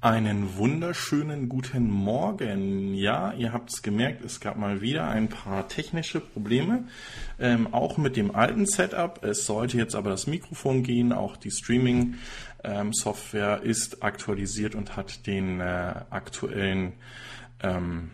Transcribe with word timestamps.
Einen 0.00 0.56
wunderschönen 0.56 1.48
guten 1.48 1.90
Morgen. 1.90 2.94
Ja, 2.94 3.32
ihr 3.32 3.52
habt 3.52 3.70
es 3.70 3.82
gemerkt, 3.82 4.24
es 4.24 4.38
gab 4.38 4.56
mal 4.56 4.80
wieder 4.80 5.08
ein 5.08 5.28
paar 5.28 5.66
technische 5.66 6.20
Probleme, 6.20 6.84
ähm, 7.40 7.74
auch 7.74 7.98
mit 7.98 8.16
dem 8.16 8.32
alten 8.32 8.64
Setup. 8.64 9.24
Es 9.24 9.44
sollte 9.44 9.76
jetzt 9.76 9.96
aber 9.96 10.10
das 10.10 10.28
Mikrofon 10.28 10.84
gehen, 10.84 11.12
auch 11.12 11.36
die 11.36 11.50
Streaming-Software 11.50 13.60
ähm, 13.60 13.68
ist 13.68 14.04
aktualisiert 14.04 14.76
und 14.76 14.94
hat 14.94 15.26
den 15.26 15.60
äh, 15.60 15.94
aktuellen 16.10 16.92
ähm, 17.60 18.12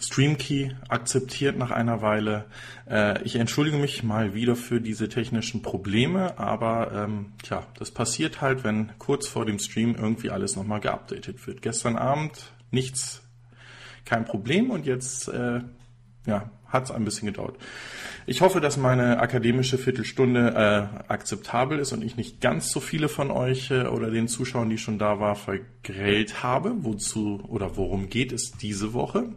Streamkey 0.00 0.74
akzeptiert 0.88 1.56
nach 1.56 1.70
einer 1.70 2.02
Weile. 2.02 2.46
Äh, 2.88 3.22
ich 3.22 3.36
entschuldige 3.36 3.76
mich 3.76 4.02
mal 4.02 4.34
wieder 4.34 4.56
für 4.56 4.80
diese 4.80 5.08
technischen 5.08 5.62
Probleme, 5.62 6.38
aber 6.38 6.92
ähm, 6.92 7.32
tja, 7.42 7.66
das 7.78 7.90
passiert 7.90 8.40
halt, 8.40 8.64
wenn 8.64 8.92
kurz 8.98 9.26
vor 9.26 9.44
dem 9.44 9.58
Stream 9.58 9.94
irgendwie 9.94 10.30
alles 10.30 10.56
nochmal 10.56 10.80
geupdatet 10.80 11.46
wird. 11.46 11.62
Gestern 11.62 11.96
Abend 11.96 12.52
nichts, 12.70 13.22
kein 14.04 14.24
Problem 14.24 14.70
und 14.70 14.86
jetzt 14.86 15.28
äh, 15.28 15.60
ja, 16.26 16.50
hat 16.66 16.84
es 16.84 16.90
ein 16.90 17.04
bisschen 17.04 17.26
gedauert. 17.26 17.56
Ich 18.30 18.42
hoffe, 18.42 18.60
dass 18.60 18.76
meine 18.76 19.20
akademische 19.20 19.78
Viertelstunde 19.78 20.50
äh, 20.50 21.10
akzeptabel 21.10 21.78
ist 21.78 21.92
und 21.92 22.04
ich 22.04 22.18
nicht 22.18 22.42
ganz 22.42 22.70
so 22.70 22.78
viele 22.78 23.08
von 23.08 23.30
euch 23.30 23.70
äh, 23.70 23.86
oder 23.86 24.10
den 24.10 24.28
Zuschauern, 24.28 24.68
die 24.68 24.76
schon 24.76 24.98
da 24.98 25.18
waren, 25.18 25.34
vergrellt 25.34 26.42
habe. 26.42 26.74
Wozu 26.80 27.42
oder 27.48 27.78
worum 27.78 28.10
geht 28.10 28.32
es 28.32 28.52
diese 28.52 28.92
Woche? 28.92 29.30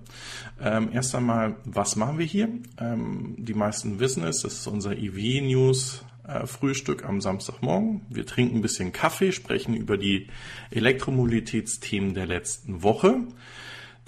Ähm, 0.61 0.89
erst 0.91 1.15
einmal, 1.15 1.55
was 1.63 1.95
machen 1.95 2.19
wir 2.19 2.25
hier? 2.25 2.49
Ähm, 2.81 3.35
die 3.37 3.53
meisten 3.53 4.01
wissen 4.01 4.25
es, 4.25 4.41
das 4.41 4.55
ist 4.55 4.67
unser 4.67 4.97
EV 4.97 5.41
News 5.41 6.03
äh, 6.27 6.45
Frühstück 6.45 7.05
am 7.05 7.21
Samstagmorgen. 7.21 8.01
Wir 8.09 8.25
trinken 8.25 8.57
ein 8.57 8.61
bisschen 8.61 8.91
Kaffee, 8.91 9.31
sprechen 9.31 9.73
über 9.73 9.97
die 9.97 10.27
Elektromobilitätsthemen 10.69 12.13
der 12.13 12.25
letzten 12.25 12.83
Woche. 12.83 13.21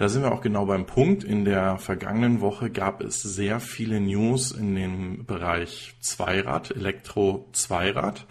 Da 0.04 0.10
sind 0.10 0.24
wir 0.24 0.34
auch 0.34 0.42
genau 0.42 0.66
beim 0.66 0.86
Punkt. 0.86 1.24
In 1.24 1.46
der 1.46 1.78
vergangenen 1.78 2.42
Woche 2.42 2.70
gab 2.70 3.00
es 3.00 3.22
sehr 3.22 3.62
viele 3.62 4.02
News 4.02 4.52
in 4.52 4.76
dem 4.76 5.26
Bereich 5.26 5.94
Zweirad, 6.02 6.72
Elektro-Zweirad. 6.72 8.28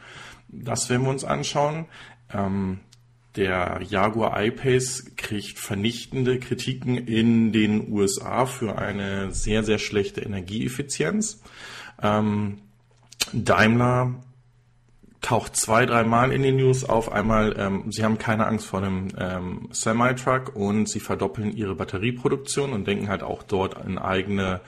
Das 0.49 0.91
werden 0.91 1.05
wir 1.05 1.09
uns 1.09 1.25
anschauen. 1.25 1.87
Ähm, 2.31 2.81
der 3.37 3.81
Jaguar 3.89 4.39
I-Pace 4.45 5.17
kriegt 5.17 5.59
vernichtende 5.59 6.39
Kritiken 6.39 6.99
in 6.99 7.53
den 7.53 7.91
USA 7.91 8.45
für 8.45 8.77
eine 8.77 9.33
sehr, 9.33 9.65
sehr 9.65 9.79
schlechte 9.79 10.21
Energieeffizienz. 10.21 11.41
Ähm, 12.03 12.59
Daimler 13.33 14.23
taucht 15.23 15.57
zwei, 15.57 15.87
dreimal 15.87 16.33
in 16.33 16.43
den 16.43 16.57
News 16.57 16.85
auf. 16.85 17.11
Einmal, 17.11 17.55
ähm, 17.57 17.91
sie 17.91 18.05
haben 18.05 18.19
keine 18.19 18.47
Angst 18.47 18.67
vor 18.67 18.83
einem 18.83 19.09
ähm, 19.19 19.69
Semi-Truck 19.71 20.55
und 20.55 20.89
sie 20.89 21.01
verdoppeln 21.01 21.57
ihre 21.57 21.77
Batterieproduktion 21.77 22.73
und 22.73 22.87
denken 22.87 23.09
halt 23.09 23.23
auch 23.23 23.43
dort 23.45 23.77
an 23.77 23.99
eigene 23.99 24.61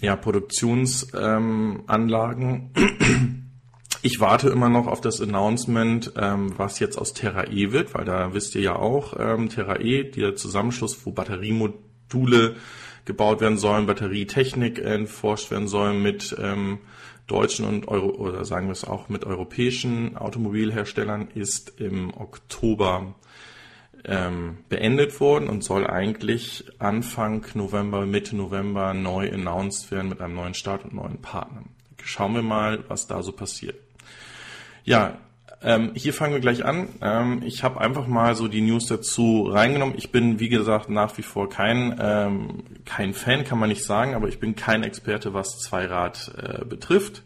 ja, 0.00 0.16
Produktionsanlagen. 0.16 2.70
Ähm, 2.74 3.50
ich 4.02 4.18
warte 4.18 4.48
immer 4.48 4.70
noch 4.70 4.86
auf 4.86 5.02
das 5.02 5.20
Announcement, 5.20 6.12
ähm, 6.16 6.54
was 6.56 6.78
jetzt 6.78 6.96
aus 6.96 7.12
Terra 7.12 7.44
E 7.44 7.72
wird, 7.72 7.92
weil 7.94 8.06
da 8.06 8.32
wisst 8.32 8.54
ihr 8.54 8.62
ja 8.62 8.76
auch, 8.76 9.14
ähm, 9.18 9.50
Terra 9.50 9.80
E, 9.80 10.04
der 10.04 10.36
Zusammenschluss, 10.36 11.04
wo 11.04 11.12
Batteriemodule 11.12 12.56
gebaut 13.04 13.40
werden 13.40 13.58
sollen, 13.58 13.86
Batterietechnik 13.86 14.78
erforscht 14.78 15.50
werden 15.50 15.68
soll 15.68 15.92
mit 15.94 16.34
ähm, 16.40 16.78
deutschen 17.26 17.66
und 17.66 17.88
Euro 17.88 18.08
oder 18.08 18.44
sagen 18.44 18.66
wir 18.66 18.72
es 18.72 18.84
auch 18.84 19.08
mit 19.08 19.24
europäischen 19.24 20.16
Automobilherstellern 20.16 21.28
ist 21.34 21.80
im 21.80 22.14
Oktober 22.14 23.14
ähm, 24.04 24.58
beendet 24.68 25.18
worden 25.20 25.48
und 25.48 25.64
soll 25.64 25.86
eigentlich 25.86 26.64
Anfang 26.78 27.44
November, 27.54 28.06
Mitte 28.06 28.36
November 28.36 28.94
neu 28.94 29.30
announced 29.32 29.90
werden 29.90 30.08
mit 30.08 30.20
einem 30.20 30.34
neuen 30.34 30.54
Start 30.54 30.84
und 30.84 30.94
neuen 30.94 31.20
Partnern. 31.20 31.70
Schauen 32.02 32.34
wir 32.34 32.42
mal, 32.42 32.84
was 32.88 33.08
da 33.08 33.22
so 33.22 33.32
passiert. 33.32 33.76
Ja, 34.84 35.18
ähm, 35.66 35.90
hier 35.94 36.14
fangen 36.14 36.32
wir 36.32 36.40
gleich 36.40 36.64
an. 36.64 36.88
Ähm, 37.02 37.42
ich 37.44 37.64
habe 37.64 37.80
einfach 37.80 38.06
mal 38.06 38.36
so 38.36 38.46
die 38.46 38.60
News 38.60 38.86
dazu 38.86 39.48
reingenommen. 39.50 39.96
Ich 39.98 40.12
bin, 40.12 40.38
wie 40.38 40.48
gesagt, 40.48 40.88
nach 40.88 41.18
wie 41.18 41.22
vor 41.22 41.48
kein, 41.48 41.98
ähm, 42.00 42.62
kein 42.84 43.14
Fan, 43.14 43.42
kann 43.42 43.58
man 43.58 43.68
nicht 43.68 43.84
sagen, 43.84 44.14
aber 44.14 44.28
ich 44.28 44.38
bin 44.38 44.54
kein 44.54 44.84
Experte, 44.84 45.34
was 45.34 45.58
Zweirad 45.58 46.32
äh, 46.38 46.64
betrifft. 46.64 47.24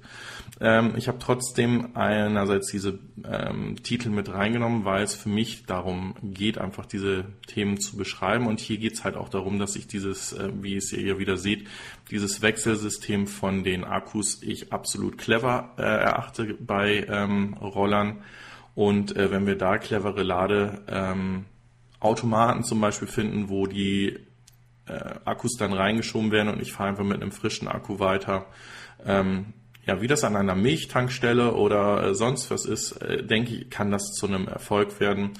Ähm, 0.62 0.92
ich 0.96 1.08
habe 1.08 1.18
trotzdem 1.18 1.96
einerseits 1.96 2.70
diese 2.70 2.98
ähm, 3.24 3.82
Titel 3.82 4.10
mit 4.10 4.30
reingenommen, 4.30 4.84
weil 4.84 5.02
es 5.02 5.14
für 5.14 5.30
mich 5.30 5.64
darum 5.64 6.14
geht, 6.22 6.58
einfach 6.58 6.84
diese 6.84 7.24
Themen 7.46 7.80
zu 7.80 7.96
beschreiben. 7.96 8.46
Und 8.46 8.60
hier 8.60 8.76
geht 8.76 8.92
es 8.92 9.04
halt 9.04 9.16
auch 9.16 9.30
darum, 9.30 9.58
dass 9.58 9.74
ich 9.74 9.86
dieses, 9.86 10.34
äh, 10.34 10.50
wie 10.60 10.76
es 10.76 10.92
ihr 10.92 11.18
wieder 11.18 11.38
seht, 11.38 11.66
dieses 12.10 12.42
Wechselsystem 12.42 13.26
von 13.26 13.64
den 13.64 13.84
Akkus 13.84 14.42
ich 14.42 14.72
absolut 14.72 15.16
clever 15.16 15.70
äh, 15.78 15.82
erachte 15.82 16.54
bei 16.60 17.06
ähm, 17.08 17.54
Rollern. 17.54 18.22
Und 18.74 19.16
äh, 19.16 19.30
wenn 19.30 19.46
wir 19.46 19.56
da 19.56 19.78
clevere 19.78 20.22
Ladeautomaten 20.22 22.58
ähm, 22.58 22.64
zum 22.64 22.80
Beispiel 22.82 23.08
finden, 23.08 23.48
wo 23.48 23.66
die 23.66 24.18
äh, 24.86 25.14
Akkus 25.24 25.56
dann 25.56 25.72
reingeschoben 25.72 26.32
werden 26.32 26.52
und 26.52 26.60
ich 26.60 26.72
fahre 26.72 26.90
einfach 26.90 27.04
mit 27.04 27.22
einem 27.22 27.32
frischen 27.32 27.66
Akku 27.66 27.98
weiter, 27.98 28.44
ähm, 29.06 29.54
ja, 29.90 30.00
wie 30.00 30.06
das 30.06 30.22
an 30.22 30.36
einer 30.36 30.54
Milchtankstelle 30.54 31.54
oder 31.54 32.04
äh, 32.04 32.14
sonst 32.14 32.48
was 32.52 32.64
ist, 32.64 32.92
äh, 33.02 33.24
denke 33.24 33.56
ich, 33.56 33.70
kann 33.70 33.90
das 33.90 34.12
zu 34.12 34.28
einem 34.28 34.46
Erfolg 34.46 35.00
werden. 35.00 35.32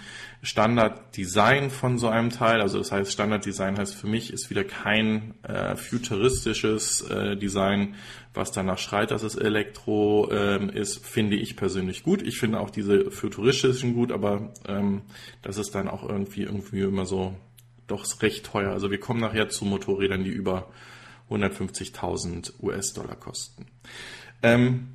Standarddesign 0.42 1.70
von 1.70 1.98
so 1.98 2.08
einem 2.08 2.30
Teil, 2.30 2.60
also 2.60 2.78
das 2.78 2.90
heißt, 2.90 3.12
Standarddesign 3.12 3.78
heißt 3.78 3.94
für 3.94 4.08
mich, 4.08 4.32
ist 4.32 4.50
wieder 4.50 4.64
kein 4.64 5.34
äh, 5.44 5.76
futuristisches 5.76 7.02
äh, 7.02 7.36
Design, 7.36 7.94
was 8.34 8.50
danach 8.50 8.78
schreit, 8.78 9.12
dass 9.12 9.22
es 9.22 9.36
Elektro 9.36 10.28
ähm, 10.32 10.68
ist, 10.68 11.06
finde 11.06 11.36
ich 11.36 11.56
persönlich 11.56 12.02
gut. 12.02 12.20
Ich 12.20 12.40
finde 12.40 12.58
auch 12.58 12.70
diese 12.70 13.12
futuristischen 13.12 13.94
gut, 13.94 14.10
aber 14.10 14.52
ähm, 14.66 15.02
das 15.42 15.58
ist 15.58 15.76
dann 15.76 15.86
auch 15.86 16.08
irgendwie 16.08 16.42
irgendwie 16.42 16.80
immer 16.80 17.06
so 17.06 17.36
doch 17.86 18.04
recht 18.20 18.46
teuer. 18.46 18.72
Also 18.72 18.90
wir 18.90 18.98
kommen 18.98 19.20
nachher 19.20 19.48
zu 19.48 19.64
Motorrädern, 19.64 20.24
die 20.24 20.30
über 20.30 20.70
150.000 21.30 22.54
US-Dollar 22.60 23.14
kosten. 23.14 23.66
Ähm, 24.42 24.88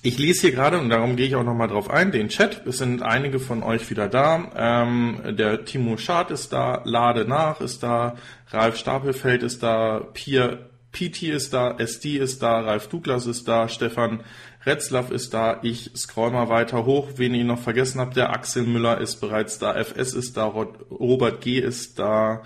ich 0.00 0.18
lese 0.18 0.42
hier 0.42 0.52
gerade, 0.52 0.78
und 0.78 0.90
darum 0.90 1.16
gehe 1.16 1.26
ich 1.26 1.34
auch 1.34 1.44
nochmal 1.44 1.68
drauf 1.68 1.90
ein, 1.90 2.12
den 2.12 2.28
Chat. 2.28 2.64
Es 2.66 2.78
sind 2.78 3.02
einige 3.02 3.40
von 3.40 3.62
euch 3.62 3.90
wieder 3.90 4.08
da. 4.08 4.52
Ähm, 4.54 5.36
der 5.36 5.64
Timo 5.64 5.96
Schad 5.96 6.30
ist 6.30 6.52
da, 6.52 6.82
Lade 6.84 7.24
nach 7.24 7.60
ist 7.60 7.82
da, 7.82 8.14
Ralf 8.50 8.76
Stapelfeld 8.76 9.42
ist 9.42 9.62
da, 9.62 10.06
Pier 10.14 10.70
PT 10.92 11.24
ist 11.24 11.52
da, 11.52 11.76
SD 11.78 12.16
ist 12.16 12.42
da, 12.42 12.60
Ralf 12.60 12.88
Douglas 12.88 13.26
ist 13.26 13.46
da, 13.48 13.68
Stefan 13.68 14.20
Retzlaff 14.64 15.10
ist 15.10 15.34
da, 15.34 15.60
ich 15.62 15.90
scroll 15.96 16.30
mal 16.30 16.48
weiter 16.48 16.84
hoch, 16.84 17.08
wen 17.16 17.34
ich 17.34 17.44
noch 17.44 17.58
vergessen 17.58 18.00
habe, 18.00 18.14
der 18.14 18.30
Axel 18.30 18.64
Müller 18.64 19.00
ist 19.00 19.16
bereits 19.16 19.58
da, 19.58 19.74
FS 19.74 20.14
ist 20.14 20.36
da, 20.36 20.44
Robert 20.46 21.40
G 21.40 21.58
ist 21.58 21.98
da, 21.98 22.42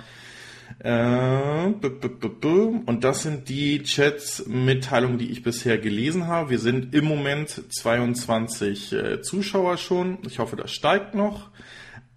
und 2.87 3.05
das 3.05 3.23
sind 3.23 3.49
die 3.49 3.83
Chats-Mitteilungen, 3.85 5.19
die 5.19 5.31
ich 5.31 5.45
bisher 5.45 5.79
gelesen 5.79 6.27
habe. 6.27 6.51
Wir 6.51 6.59
sind 6.59 6.93
im 6.93 7.05
Moment 7.05 7.63
22 7.73 8.93
äh, 8.93 9.23
Zuschauer 9.23 9.77
schon. 9.77 10.19
Ich 10.27 10.41
hoffe, 10.41 10.57
das 10.57 10.73
steigt 10.73 11.15
noch. 11.15 11.51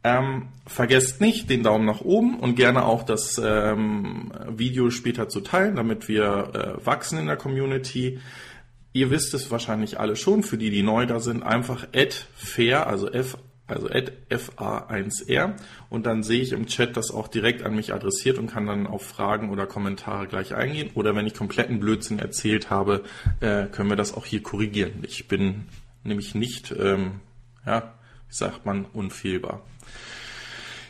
Ähm, 0.03 0.49
vergesst 0.65 1.21
nicht 1.21 1.49
den 1.49 1.63
Daumen 1.63 1.85
nach 1.85 2.01
oben 2.01 2.39
und 2.39 2.55
gerne 2.55 2.85
auch 2.85 3.03
das 3.03 3.41
ähm, 3.43 4.31
Video 4.49 4.89
später 4.89 5.29
zu 5.29 5.41
teilen, 5.41 5.75
damit 5.75 6.07
wir 6.07 6.77
äh, 6.81 6.85
wachsen 6.85 7.19
in 7.19 7.27
der 7.27 7.37
Community. 7.37 8.19
Ihr 8.93 9.11
wisst 9.11 9.33
es 9.33 9.51
wahrscheinlich 9.51 9.99
alle 9.99 10.15
schon, 10.15 10.41
für 10.41 10.57
die, 10.57 10.69
die 10.69 10.83
neu 10.83 11.05
da 11.05 11.19
sind, 11.19 11.43
einfach 11.43 11.87
fair, 12.35 12.87
also 12.87 13.11
F 13.11 13.37
also 13.67 13.87
FA1R 13.87 15.53
und 15.89 16.05
dann 16.05 16.21
sehe 16.21 16.41
ich 16.41 16.51
im 16.51 16.67
Chat 16.67 16.95
das 16.97 17.09
auch 17.09 17.27
direkt 17.27 17.63
an 17.63 17.75
mich 17.75 17.93
adressiert 17.93 18.37
und 18.37 18.47
kann 18.47 18.67
dann 18.67 18.85
auf 18.85 19.03
Fragen 19.03 19.49
oder 19.49 19.65
Kommentare 19.65 20.27
gleich 20.27 20.53
eingehen. 20.53 20.91
Oder 20.93 21.15
wenn 21.15 21.25
ich 21.25 21.33
kompletten 21.33 21.79
Blödsinn 21.79 22.19
erzählt 22.19 22.69
habe, 22.69 23.03
äh, 23.39 23.65
können 23.65 23.89
wir 23.89 23.95
das 23.95 24.13
auch 24.13 24.25
hier 24.25 24.43
korrigieren. 24.43 25.03
Ich 25.03 25.27
bin 25.27 25.65
nämlich 26.03 26.35
nicht, 26.35 26.71
ähm, 26.77 27.21
ja, 27.65 27.93
wie 28.27 28.35
sagt 28.35 28.65
man, 28.65 28.85
unfehlbar. 28.85 29.61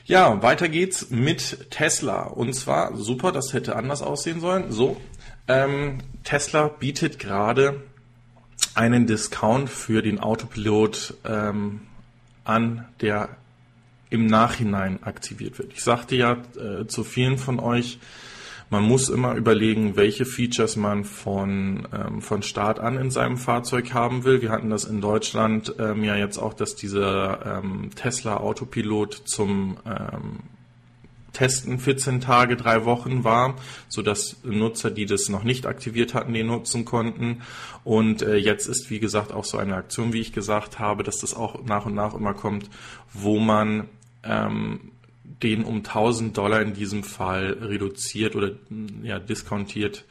Ja, 0.03 0.43
weiter 0.43 0.69
geht's 0.69 1.09
mit 1.09 1.71
Tesla. 1.71 2.23
Und 2.23 2.53
zwar, 2.53 2.95
super, 2.95 3.31
das 3.31 3.53
hätte 3.53 3.75
anders 3.75 4.01
aussehen 4.01 4.39
sollen. 4.39 4.71
So, 4.71 5.01
ähm, 5.47 5.99
Tesla 6.23 6.67
bietet 6.67 7.19
gerade 7.19 7.81
einen 8.75 9.07
Discount 9.07 9.69
für 9.69 10.01
den 10.01 10.19
Autopilot 10.19 11.15
ähm, 11.25 11.81
an, 12.45 12.85
der 13.01 13.29
im 14.09 14.25
Nachhinein 14.27 15.03
aktiviert 15.03 15.59
wird. 15.59 15.73
Ich 15.73 15.83
sagte 15.83 16.15
ja 16.15 16.37
äh, 16.57 16.87
zu 16.87 17.03
vielen 17.03 17.37
von 17.37 17.59
euch, 17.59 17.99
Man 18.69 18.83
muss 18.83 19.09
immer 19.09 19.35
überlegen, 19.35 19.95
welche 19.95 20.25
Features 20.25 20.75
man 20.75 21.03
von, 21.05 21.87
ähm, 21.93 22.21
von 22.21 22.41
Start 22.41 22.79
an 22.79 22.97
in 22.97 23.11
seinem 23.11 23.37
Fahrzeug 23.37 23.93
haben 23.93 24.23
will. 24.23 24.41
Wir 24.41 24.49
hatten 24.49 24.71
das 24.71 24.85
in 24.85 25.01
Deutschland 25.01 25.75
ähm, 25.77 26.03
ja 26.03 26.15
jetzt 26.15 26.39
auch, 26.39 26.53
dass 26.53 26.75
dieser 26.75 27.59
ähm, 27.59 27.91
Tesla 27.95 28.37
Autopilot 28.37 29.13
zum 29.13 29.77
ähm, 29.85 30.39
Testen 31.35 31.79
14 31.79 32.21
Tage, 32.21 32.55
drei 32.55 32.85
Wochen 32.85 33.23
war, 33.23 33.55
so 33.87 34.01
dass 34.01 34.37
Nutzer, 34.43 34.89
die 34.89 35.05
das 35.05 35.29
noch 35.29 35.43
nicht 35.43 35.65
aktiviert 35.65 36.13
hatten, 36.13 36.33
den 36.33 36.47
nutzen 36.47 36.85
konnten. 36.85 37.41
Und 37.83 38.21
äh, 38.21 38.37
jetzt 38.37 38.67
ist, 38.67 38.89
wie 38.89 38.99
gesagt, 38.99 39.31
auch 39.31 39.45
so 39.45 39.57
eine 39.57 39.75
Aktion, 39.75 40.13
wie 40.13 40.21
ich 40.21 40.31
gesagt 40.31 40.79
habe, 40.79 41.03
dass 41.03 41.19
das 41.19 41.33
auch 41.33 41.63
nach 41.63 41.85
und 41.85 41.93
nach 41.93 42.15
immer 42.15 42.33
kommt, 42.33 42.69
wo 43.13 43.37
man 43.39 43.89
ähm, 44.23 44.91
den 45.43 45.63
um 45.63 45.77
1000 45.77 46.37
Dollar 46.37 46.61
in 46.61 46.73
diesem 46.73 47.03
Fall 47.03 47.57
reduziert 47.61 48.35
oder 48.35 48.51
ja, 49.03 49.19
diskontiert 49.19 50.05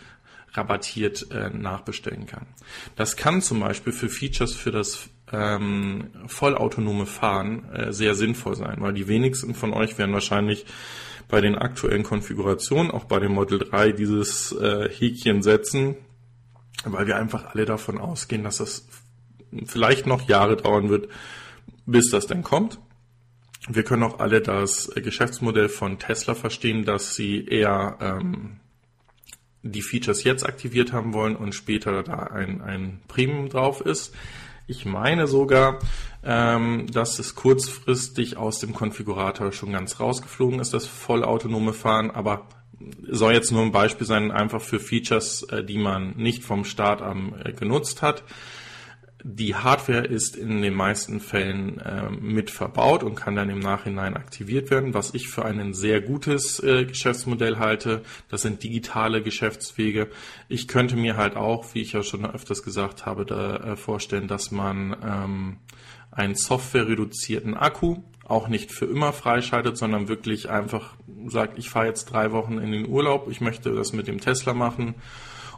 rabattiert 0.52 1.30
äh, 1.32 1.50
nachbestellen 1.50 2.26
kann. 2.26 2.46
Das 2.94 3.16
kann 3.16 3.42
zum 3.42 3.60
Beispiel 3.60 3.92
für 3.92 4.08
Features 4.08 4.54
für 4.54 4.70
das 4.70 5.08
ähm, 5.32 6.10
vollautonome 6.26 7.06
Fahren 7.06 7.68
äh, 7.70 7.92
sehr 7.92 8.14
sinnvoll 8.14 8.54
sein, 8.54 8.76
weil 8.78 8.92
die 8.92 9.08
wenigsten 9.08 9.54
von 9.54 9.72
euch 9.72 9.98
werden 9.98 10.12
wahrscheinlich 10.12 10.64
bei 11.28 11.40
den 11.40 11.56
aktuellen 11.56 12.02
Konfigurationen, 12.02 12.90
auch 12.90 13.04
bei 13.04 13.18
dem 13.18 13.32
Model 13.32 13.58
3, 13.58 13.92
dieses 13.92 14.52
äh, 14.52 14.88
Häkchen 14.88 15.42
setzen, 15.42 15.96
weil 16.84 17.06
wir 17.06 17.16
einfach 17.16 17.46
alle 17.46 17.64
davon 17.64 17.98
ausgehen, 17.98 18.44
dass 18.44 18.58
das 18.58 18.86
vielleicht 19.66 20.06
noch 20.06 20.28
Jahre 20.28 20.56
dauern 20.56 20.88
wird, 20.88 21.08
bis 21.86 22.10
das 22.10 22.26
denn 22.26 22.42
kommt. 22.42 22.78
Wir 23.68 23.82
können 23.82 24.02
auch 24.02 24.18
alle 24.18 24.42
das 24.42 24.90
Geschäftsmodell 24.94 25.68
von 25.68 25.98
Tesla 25.98 26.34
verstehen, 26.34 26.84
dass 26.84 27.14
sie 27.14 27.46
eher 27.46 27.96
ähm, 28.00 28.60
die 29.62 29.80
Features 29.80 30.24
jetzt 30.24 30.44
aktiviert 30.44 30.92
haben 30.92 31.14
wollen 31.14 31.34
und 31.34 31.54
später 31.54 32.02
da 32.02 32.24
ein, 32.24 32.60
ein 32.60 33.00
Premium 33.08 33.48
drauf 33.48 33.80
ist. 33.80 34.14
Ich 34.66 34.86
meine 34.86 35.26
sogar, 35.26 35.78
ähm, 36.22 36.86
dass 36.90 37.18
es 37.18 37.34
kurzfristig 37.34 38.38
aus 38.38 38.60
dem 38.60 38.72
Konfigurator 38.72 39.52
schon 39.52 39.72
ganz 39.72 40.00
rausgeflogen 40.00 40.58
ist, 40.58 40.72
das 40.72 40.86
vollautonome 40.86 41.74
Fahren, 41.74 42.10
aber 42.10 42.48
soll 43.08 43.34
jetzt 43.34 43.52
nur 43.52 43.62
ein 43.62 43.72
Beispiel 43.72 44.06
sein, 44.06 44.30
einfach 44.30 44.62
für 44.62 44.80
Features, 44.80 45.42
äh, 45.44 45.64
die 45.64 45.78
man 45.78 46.16
nicht 46.16 46.44
vom 46.44 46.64
Start 46.64 47.02
an 47.02 47.34
äh, 47.44 47.52
genutzt 47.52 48.00
hat. 48.00 48.24
Die 49.26 49.54
Hardware 49.54 50.04
ist 50.04 50.36
in 50.36 50.60
den 50.60 50.74
meisten 50.74 51.18
Fällen 51.18 51.78
äh, 51.80 52.10
mit 52.10 52.50
verbaut 52.50 53.02
und 53.02 53.14
kann 53.14 53.34
dann 53.34 53.48
im 53.48 53.58
Nachhinein 53.58 54.18
aktiviert 54.18 54.70
werden, 54.70 54.92
was 54.92 55.14
ich 55.14 55.30
für 55.30 55.46
ein 55.46 55.72
sehr 55.72 56.02
gutes 56.02 56.62
äh, 56.62 56.84
Geschäftsmodell 56.84 57.56
halte. 57.58 58.02
Das 58.28 58.42
sind 58.42 58.62
digitale 58.62 59.22
Geschäftswege. 59.22 60.10
Ich 60.50 60.68
könnte 60.68 60.96
mir 60.96 61.16
halt 61.16 61.36
auch, 61.36 61.64
wie 61.72 61.80
ich 61.80 61.94
ja 61.94 62.02
schon 62.02 62.26
öfters 62.26 62.62
gesagt 62.62 63.06
habe, 63.06 63.24
da 63.24 63.56
äh, 63.56 63.76
vorstellen, 63.76 64.28
dass 64.28 64.50
man 64.50 64.94
ähm, 65.02 65.56
einen 66.10 66.34
softwarereduzierten 66.34 67.54
Akku 67.54 68.02
auch 68.24 68.48
nicht 68.48 68.72
für 68.72 68.84
immer 68.84 69.14
freischaltet, 69.14 69.78
sondern 69.78 70.08
wirklich 70.08 70.50
einfach 70.50 70.96
sagt, 71.28 71.58
ich 71.58 71.70
fahre 71.70 71.86
jetzt 71.86 72.04
drei 72.12 72.30
Wochen 72.32 72.58
in 72.58 72.72
den 72.72 72.86
Urlaub, 72.86 73.28
ich 73.30 73.40
möchte 73.40 73.74
das 73.74 73.94
mit 73.94 74.06
dem 74.06 74.20
Tesla 74.20 74.52
machen 74.52 74.96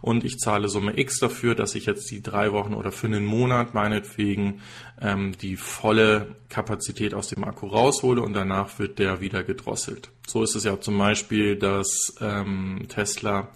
und 0.07 0.25
ich 0.25 0.39
zahle 0.39 0.69
Summe 0.69 0.97
X 0.97 1.19
dafür, 1.19 1.57
dass 1.57 1.75
ich 1.75 1.87
jetzt 1.87 2.09
die 2.13 2.23
drei 2.23 2.53
Wochen 2.53 2.75
oder 2.75 2.93
für 2.93 3.09
einen 3.09 3.25
Monat 3.25 3.75
meinetwegen 3.75 4.63
ähm, 5.03 5.37
die 5.37 5.57
volle 5.57 6.37
Kapazität 6.49 7.13
aus 7.13 7.27
dem 7.27 7.43
Akku 7.43 7.67
raushole 7.67 8.23
und 8.23 8.33
danach 8.33 8.79
wird 8.79 9.01
der 9.01 9.21
wieder 9.21 9.43
gedrosselt. 9.43 10.11
So 10.25 10.45
ist 10.45 10.55
es 10.55 10.63
ja 10.63 10.81
zum 10.81 10.97
Beispiel, 10.97 11.57
dass 11.57 12.15
ähm, 12.21 12.87
Tesla 12.89 13.49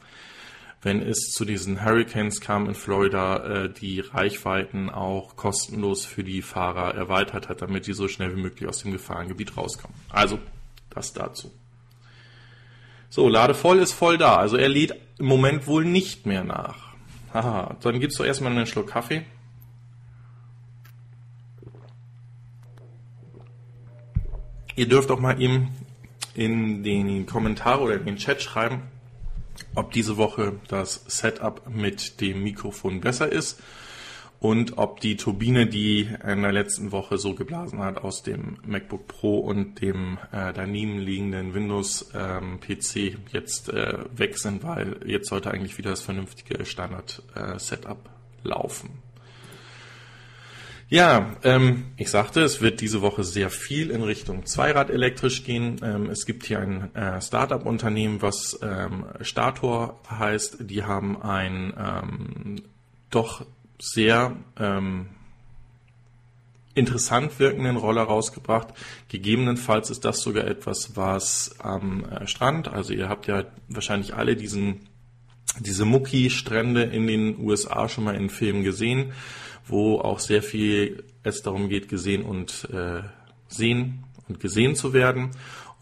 wenn 0.82 1.02
es 1.02 1.32
zu 1.32 1.44
diesen 1.44 1.85
Hurricanes 1.85 2.41
kam 2.41 2.67
in 2.67 2.75
Florida, 2.75 3.64
äh, 3.64 3.70
die 3.70 4.00
Reichweiten 4.00 4.88
auch 4.88 5.37
kostenlos 5.37 6.06
für 6.06 6.25
die 6.25 6.43
Fahrer 6.43 6.94
erweitert 6.94 7.49
hat, 7.49 7.62
damit 7.62 7.87
die 7.87 7.93
so 7.93 8.08
schnell 8.08 8.35
wie 8.35 8.41
möglich 8.41 8.69
aus 8.69 8.82
dem 8.82 8.91
Gefahrengebiet 8.91 9.56
rauskommen. 9.56 9.96
Also 10.08 10.38
das 10.88 11.12
dazu. 11.12 11.53
So, 13.10 13.28
Lade 13.28 13.54
voll 13.54 13.78
ist 13.80 13.92
voll 13.92 14.18
da. 14.18 14.36
Also 14.36 14.56
er 14.56 14.68
lädt 14.68 14.94
im 15.18 15.26
Moment 15.26 15.66
wohl 15.66 15.84
nicht 15.84 16.26
mehr 16.26 16.44
nach. 16.44 16.94
Haha, 17.34 17.76
dann 17.82 17.98
gibst 17.98 18.18
du 18.18 18.22
erstmal 18.22 18.52
einen 18.52 18.66
Schluck 18.66 18.88
Kaffee. 18.88 19.24
Ihr 24.76 24.88
dürft 24.88 25.10
auch 25.10 25.18
mal 25.18 25.40
ihm 25.42 25.68
in 26.34 26.84
den 26.84 27.26
Kommentar 27.26 27.82
oder 27.82 27.96
in 27.96 28.06
den 28.06 28.16
Chat 28.16 28.40
schreiben, 28.40 28.82
ob 29.74 29.90
diese 29.90 30.16
Woche 30.16 30.60
das 30.68 31.04
Setup 31.06 31.68
mit 31.68 32.20
dem 32.20 32.42
Mikrofon 32.44 33.00
besser 33.00 33.30
ist 33.30 33.60
und 34.40 34.78
ob 34.78 35.00
die 35.00 35.16
Turbine, 35.19 35.66
die 35.66 36.08
in 36.26 36.40
der 36.40 36.52
letzten 36.52 36.92
Woche 36.92 37.19
so 37.19 37.34
geblasen 37.34 37.81
hat 37.81 37.98
aus 37.98 38.22
dem 38.22 38.56
MacBook 38.64 39.06
Pro 39.06 39.38
und 39.38 39.82
dem 39.82 40.16
äh, 40.32 40.54
daneben 40.54 40.98
liegenden 40.98 41.52
Windows 41.52 42.10
ähm, 42.14 42.58
PC 42.58 43.19
jetzt 43.32 43.69
äh, 43.69 43.98
weg 44.16 44.38
sind, 44.38 44.64
weil 44.64 44.96
jetzt 45.04 45.28
sollte 45.28 45.50
eigentlich 45.50 45.76
wieder 45.76 45.90
das 45.90 46.00
vernünftige 46.00 46.64
Standard 46.64 47.22
äh, 47.34 47.58
Setup 47.58 48.08
laufen. 48.42 49.02
Ja, 50.88 51.36
ähm, 51.44 51.93
ich 51.98 52.08
sagte, 52.08 52.40
es 52.40 52.62
wird 52.62 52.81
diese 52.81 53.02
Woche 53.02 53.25
sehr 53.25 53.50
viel 53.50 53.90
in 53.90 54.02
Richtung 54.02 54.46
Zweirad 54.46 54.88
elektrisch 54.88 55.44
gehen. 55.44 55.76
Ähm, 55.84 56.08
es 56.08 56.25
gibt 56.25 56.46
hier 56.46 56.60
ein 56.60 56.94
äh, 56.96 57.20
Startup-Unternehmen, 57.20 58.22
was 58.22 58.58
ähm, 58.62 59.04
Stator 59.20 60.00
heißt. 60.10 60.69
Die 60.69 60.82
haben 60.82 61.20
ein 61.20 61.75
ähm, 61.78 62.56
doch 63.10 63.44
sehr 63.81 64.37
ähm, 64.59 65.06
interessant 66.75 67.38
wirkenden 67.38 67.77
Roller 67.77 68.03
rausgebracht. 68.03 68.69
Gegebenenfalls 69.09 69.91
ist 69.91 70.05
das 70.05 70.21
sogar 70.21 70.47
etwas, 70.47 70.97
was 70.97 71.56
am 71.59 72.05
äh, 72.05 72.27
Strand, 72.27 72.69
also 72.69 72.93
ihr 72.93 73.09
habt 73.09 73.27
ja 73.27 73.44
wahrscheinlich 73.69 74.15
alle 74.15 74.37
diesen, 74.37 74.88
diese 75.59 75.85
Mucki-Strände 75.85 76.82
in 76.82 77.06
den 77.06 77.38
USA 77.41 77.88
schon 77.88 78.05
mal 78.05 78.15
in 78.15 78.31
Filmen 78.31 78.62
gesehen, 78.62 79.12
wo 79.67 79.99
auch 79.99 80.21
sehr 80.21 80.43
viel 80.43 81.05
es 81.23 81.43
darum 81.43 81.69
geht, 81.69 81.88
gesehen 81.88 82.23
und 82.23 82.69
äh, 82.73 83.03
sehen 83.49 84.05
und 84.29 84.41
gesehen 84.41 84.77
zu 84.77 84.93
werden. 84.93 85.31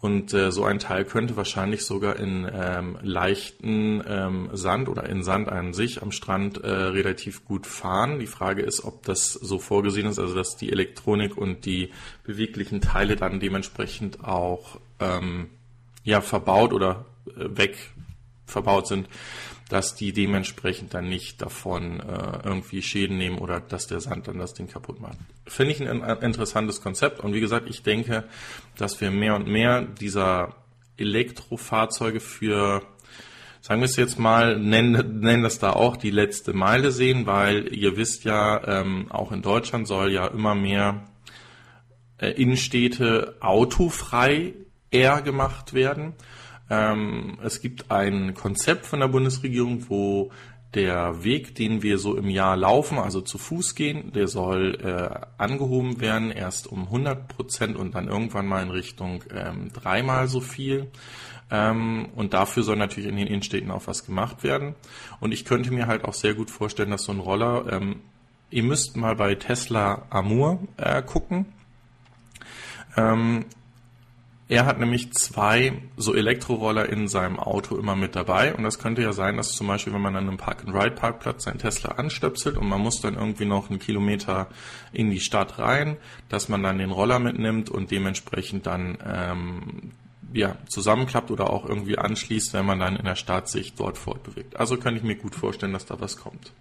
Und 0.01 0.33
äh, 0.33 0.49
so 0.51 0.63
ein 0.63 0.79
Teil 0.79 1.03
könnte 1.03 1.35
wahrscheinlich 1.35 1.83
sogar 1.83 2.15
in 2.15 2.49
ähm, 2.49 2.97
leichten 3.01 4.01
ähm, 4.07 4.49
Sand 4.53 4.87
oder 4.87 5.09
in 5.09 5.23
Sand 5.23 5.49
an 5.49 5.73
sich 5.73 6.01
am 6.01 6.13
Strand 6.13 6.63
äh, 6.63 6.69
relativ 6.69 7.43
gut 7.43 7.67
fahren. 7.67 8.19
Die 8.19 8.27
Frage 8.27 8.61
ist, 8.61 8.85
ob 8.85 9.03
das 9.03 9.33
so 9.33 9.59
vorgesehen 9.59 10.07
ist, 10.07 10.17
also 10.17 10.33
dass 10.33 10.55
die 10.55 10.71
Elektronik 10.71 11.37
und 11.37 11.65
die 11.65 11.91
beweglichen 12.23 12.79
Teile 12.79 13.17
dann 13.17 13.41
dementsprechend 13.41 14.23
auch 14.23 14.79
ähm, 15.01 15.49
ja 16.05 16.21
verbaut 16.21 16.71
oder 16.71 17.05
äh, 17.27 17.57
weg 17.57 17.77
verbaut 18.45 18.87
sind, 18.87 19.09
dass 19.69 19.95
die 19.95 20.11
dementsprechend 20.11 20.93
dann 20.93 21.07
nicht 21.07 21.41
davon 21.41 21.99
äh, 21.99 22.39
irgendwie 22.43 22.81
Schäden 22.81 23.17
nehmen 23.17 23.37
oder 23.37 23.61
dass 23.61 23.87
der 23.87 24.01
Sand 24.01 24.27
dann 24.27 24.39
das 24.39 24.53
Ding 24.53 24.67
kaputt 24.67 24.99
macht. 24.99 25.17
Finde 25.45 25.73
ich 25.73 25.81
ein, 25.81 26.03
ein 26.03 26.17
interessantes 26.17 26.81
Konzept 26.81 27.21
und 27.21 27.33
wie 27.33 27.39
gesagt, 27.39 27.69
ich 27.69 27.83
denke, 27.83 28.25
dass 28.77 28.99
wir 28.99 29.11
mehr 29.11 29.35
und 29.35 29.47
mehr 29.47 29.83
dieser 29.83 30.55
Elektrofahrzeuge 30.97 32.19
für 32.19 32.81
sagen 33.61 33.81
wir 33.81 33.85
es 33.85 33.97
jetzt 33.97 34.17
mal, 34.17 34.57
nennen, 34.57 35.19
nennen 35.19 35.43
das 35.43 35.59
da 35.59 35.73
auch 35.73 35.97
die 35.97 36.11
letzte 36.11 36.53
Meile 36.53 36.91
sehen, 36.91 37.25
weil 37.25 37.73
ihr 37.75 37.97
wisst 37.97 38.23
ja, 38.23 38.81
ähm, 38.81 39.11
auch 39.11 39.31
in 39.31 39.41
Deutschland 39.41 39.87
soll 39.87 40.11
ja 40.11 40.27
immer 40.27 40.55
mehr 40.55 41.07
äh, 42.17 42.29
Innenstädte 42.31 43.35
autofrei 43.41 44.53
eher 44.91 45.21
gemacht 45.21 45.73
werden. 45.73 46.13
Ähm, 46.69 47.37
es 47.43 47.61
gibt 47.61 47.91
ein 47.91 48.33
Konzept 48.33 48.85
von 48.85 48.99
der 48.99 49.07
Bundesregierung, 49.07 49.89
wo 49.89 50.31
der 50.75 51.23
Weg, 51.23 51.55
den 51.55 51.81
wir 51.81 51.97
so 51.97 52.15
im 52.15 52.29
Jahr 52.29 52.55
laufen, 52.55 52.99
also 52.99 53.21
zu 53.21 53.37
Fuß 53.39 53.73
gehen, 53.73 54.11
der 54.13 54.27
soll 54.27 54.77
äh, 54.83 55.41
angehoben 55.41 55.99
werden, 55.99 56.29
erst 56.29 56.67
um 56.67 56.83
100 56.83 57.27
Prozent 57.27 57.75
und 57.75 57.95
dann 57.95 58.07
irgendwann 58.07 58.45
mal 58.45 58.61
in 58.61 58.69
Richtung 58.69 59.23
ähm, 59.33 59.71
dreimal 59.73 60.27
so 60.27 60.41
viel. 60.41 60.91
Ähm, 61.49 62.09
und 62.15 62.35
dafür 62.35 62.61
soll 62.61 62.75
natürlich 62.75 63.09
in 63.09 63.17
den 63.17 63.25
Innenstädten 63.25 63.71
auch 63.71 63.87
was 63.87 64.05
gemacht 64.05 64.43
werden. 64.43 64.75
Und 65.19 65.31
ich 65.31 65.45
könnte 65.45 65.71
mir 65.71 65.87
halt 65.87 66.05
auch 66.05 66.13
sehr 66.13 66.35
gut 66.35 66.51
vorstellen, 66.51 66.91
dass 66.91 67.05
so 67.05 67.11
ein 67.11 67.19
Roller, 67.19 67.65
ähm, 67.71 68.01
ihr 68.51 68.63
müsst 68.63 68.95
mal 68.95 69.15
bei 69.15 69.33
Tesla 69.33 70.03
Amur 70.11 70.59
äh, 70.77 71.01
gucken. 71.01 71.47
Ähm, 72.95 73.45
er 74.49 74.65
hat 74.65 74.79
nämlich 74.79 75.13
zwei 75.13 75.73
so 75.95 76.15
Elektroroller 76.15 76.89
in 76.89 77.07
seinem 77.07 77.39
Auto 77.39 77.77
immer 77.77 77.95
mit 77.95 78.15
dabei. 78.15 78.55
Und 78.55 78.63
das 78.63 78.79
könnte 78.79 79.03
ja 79.03 79.13
sein, 79.13 79.37
dass 79.37 79.51
zum 79.51 79.67
Beispiel, 79.67 79.93
wenn 79.93 80.01
man 80.01 80.15
an 80.15 80.27
einem 80.27 80.37
Park-and-Ride-Parkplatz 80.37 81.43
seinen 81.43 81.59
Tesla 81.59 81.91
anstöpselt 81.91 82.57
und 82.57 82.67
man 82.67 82.81
muss 82.81 82.99
dann 82.99 83.13
irgendwie 83.13 83.45
noch 83.45 83.69
einen 83.69 83.77
Kilometer 83.77 84.47
in 84.91 85.11
die 85.11 85.19
Stadt 85.19 85.59
rein, 85.59 85.97
dass 86.29 86.49
man 86.49 86.63
dann 86.63 86.79
den 86.79 86.89
Roller 86.89 87.19
mitnimmt 87.19 87.69
und 87.69 87.91
dementsprechend 87.91 88.65
dann 88.65 88.97
ähm, 89.05 89.91
ja, 90.33 90.57
zusammenklappt 90.67 91.29
oder 91.29 91.51
auch 91.51 91.65
irgendwie 91.65 91.99
anschließt, 91.99 92.51
wenn 92.53 92.65
man 92.65 92.79
dann 92.79 92.95
in 92.95 93.05
der 93.05 93.15
Startsicht 93.15 93.79
dort 93.79 93.99
fortbewegt. 93.99 94.57
Also 94.57 94.77
kann 94.77 94.95
ich 94.95 95.03
mir 95.03 95.15
gut 95.15 95.35
vorstellen, 95.35 95.73
dass 95.73 95.85
da 95.85 96.01
was 96.01 96.17
kommt. 96.17 96.53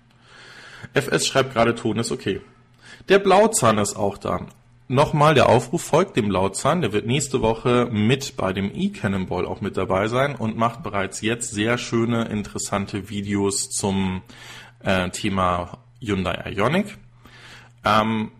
FS 0.92 1.26
schreibt 1.26 1.54
gerade, 1.54 1.74
Ton 1.74 1.98
ist 1.98 2.12
okay. 2.12 2.42
Der 3.08 3.18
Blauzahn 3.18 3.78
ist 3.78 3.96
auch 3.96 4.18
da. 4.18 4.46
Nochmal 4.90 5.34
der 5.34 5.50
Aufruf 5.50 5.82
folgt 5.82 6.16
dem 6.16 6.28
Blauzahn. 6.28 6.80
Der 6.80 6.94
wird 6.94 7.06
nächste 7.06 7.42
Woche 7.42 7.90
mit 7.92 8.38
bei 8.38 8.54
dem 8.54 8.74
E-Cannonball 8.74 9.44
auch 9.44 9.60
mit 9.60 9.76
dabei 9.76 10.08
sein 10.08 10.34
und 10.34 10.56
macht 10.56 10.82
bereits 10.82 11.20
jetzt 11.20 11.50
sehr 11.50 11.76
schöne, 11.76 12.24
interessante 12.24 13.10
Videos 13.10 13.68
zum 13.68 14.22
äh, 14.82 15.10
Thema 15.10 15.76
Hyundai 16.00 16.52
Ioniq. 16.52 16.96
Ähm, 17.84 18.30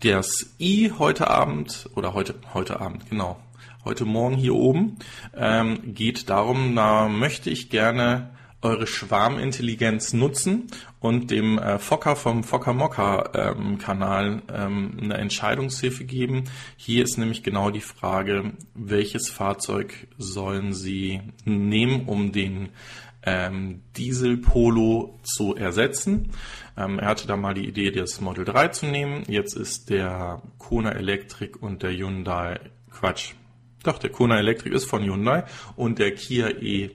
das 0.00 0.54
I 0.58 0.92
heute 0.98 1.30
Abend 1.30 1.88
oder 1.94 2.12
heute 2.14 2.34
heute 2.52 2.80
Abend 2.80 3.08
genau 3.08 3.38
heute 3.84 4.04
Morgen 4.04 4.36
hier 4.36 4.56
oben 4.56 4.98
ähm, 5.36 5.94
geht 5.94 6.28
darum, 6.28 6.74
da 6.74 7.08
möchte 7.08 7.48
ich 7.48 7.70
gerne 7.70 8.30
eure 8.60 8.86
Schwarmintelligenz 8.86 10.12
nutzen 10.12 10.66
und 11.00 11.30
dem 11.30 11.58
äh, 11.58 11.78
Fokker 11.78 12.16
vom 12.16 12.42
Fokker 12.42 12.72
Mocker 12.72 13.30
ähm, 13.34 13.78
Kanal 13.78 14.42
ähm, 14.52 14.96
eine 15.00 15.14
Entscheidungshilfe 15.18 16.04
geben. 16.04 16.44
Hier 16.76 17.04
ist 17.04 17.18
nämlich 17.18 17.42
genau 17.42 17.70
die 17.70 17.80
Frage, 17.80 18.52
welches 18.74 19.28
Fahrzeug 19.28 20.08
sollen 20.18 20.72
Sie 20.72 21.20
nehmen, 21.44 22.06
um 22.06 22.32
den 22.32 22.70
ähm, 23.22 23.82
Diesel 23.96 24.38
Polo 24.38 25.18
zu 25.22 25.54
ersetzen. 25.54 26.32
Ähm, 26.76 26.98
er 26.98 27.08
hatte 27.08 27.28
da 27.28 27.36
mal 27.36 27.54
die 27.54 27.66
Idee, 27.66 27.90
das 27.90 28.20
Model 28.20 28.44
3 28.44 28.68
zu 28.68 28.86
nehmen. 28.86 29.22
Jetzt 29.28 29.54
ist 29.54 29.90
der 29.90 30.42
Kona 30.58 30.92
Electric 30.92 31.58
und 31.58 31.82
der 31.82 31.92
Hyundai 31.92 32.58
Quatsch. 32.90 33.34
Doch, 33.84 33.98
der 33.98 34.10
Kona 34.10 34.38
Electric 34.38 34.74
ist 34.74 34.86
von 34.86 35.04
Hyundai 35.04 35.44
und 35.76 35.98
der 36.00 36.12
Kia 36.14 36.48
E 36.48 36.90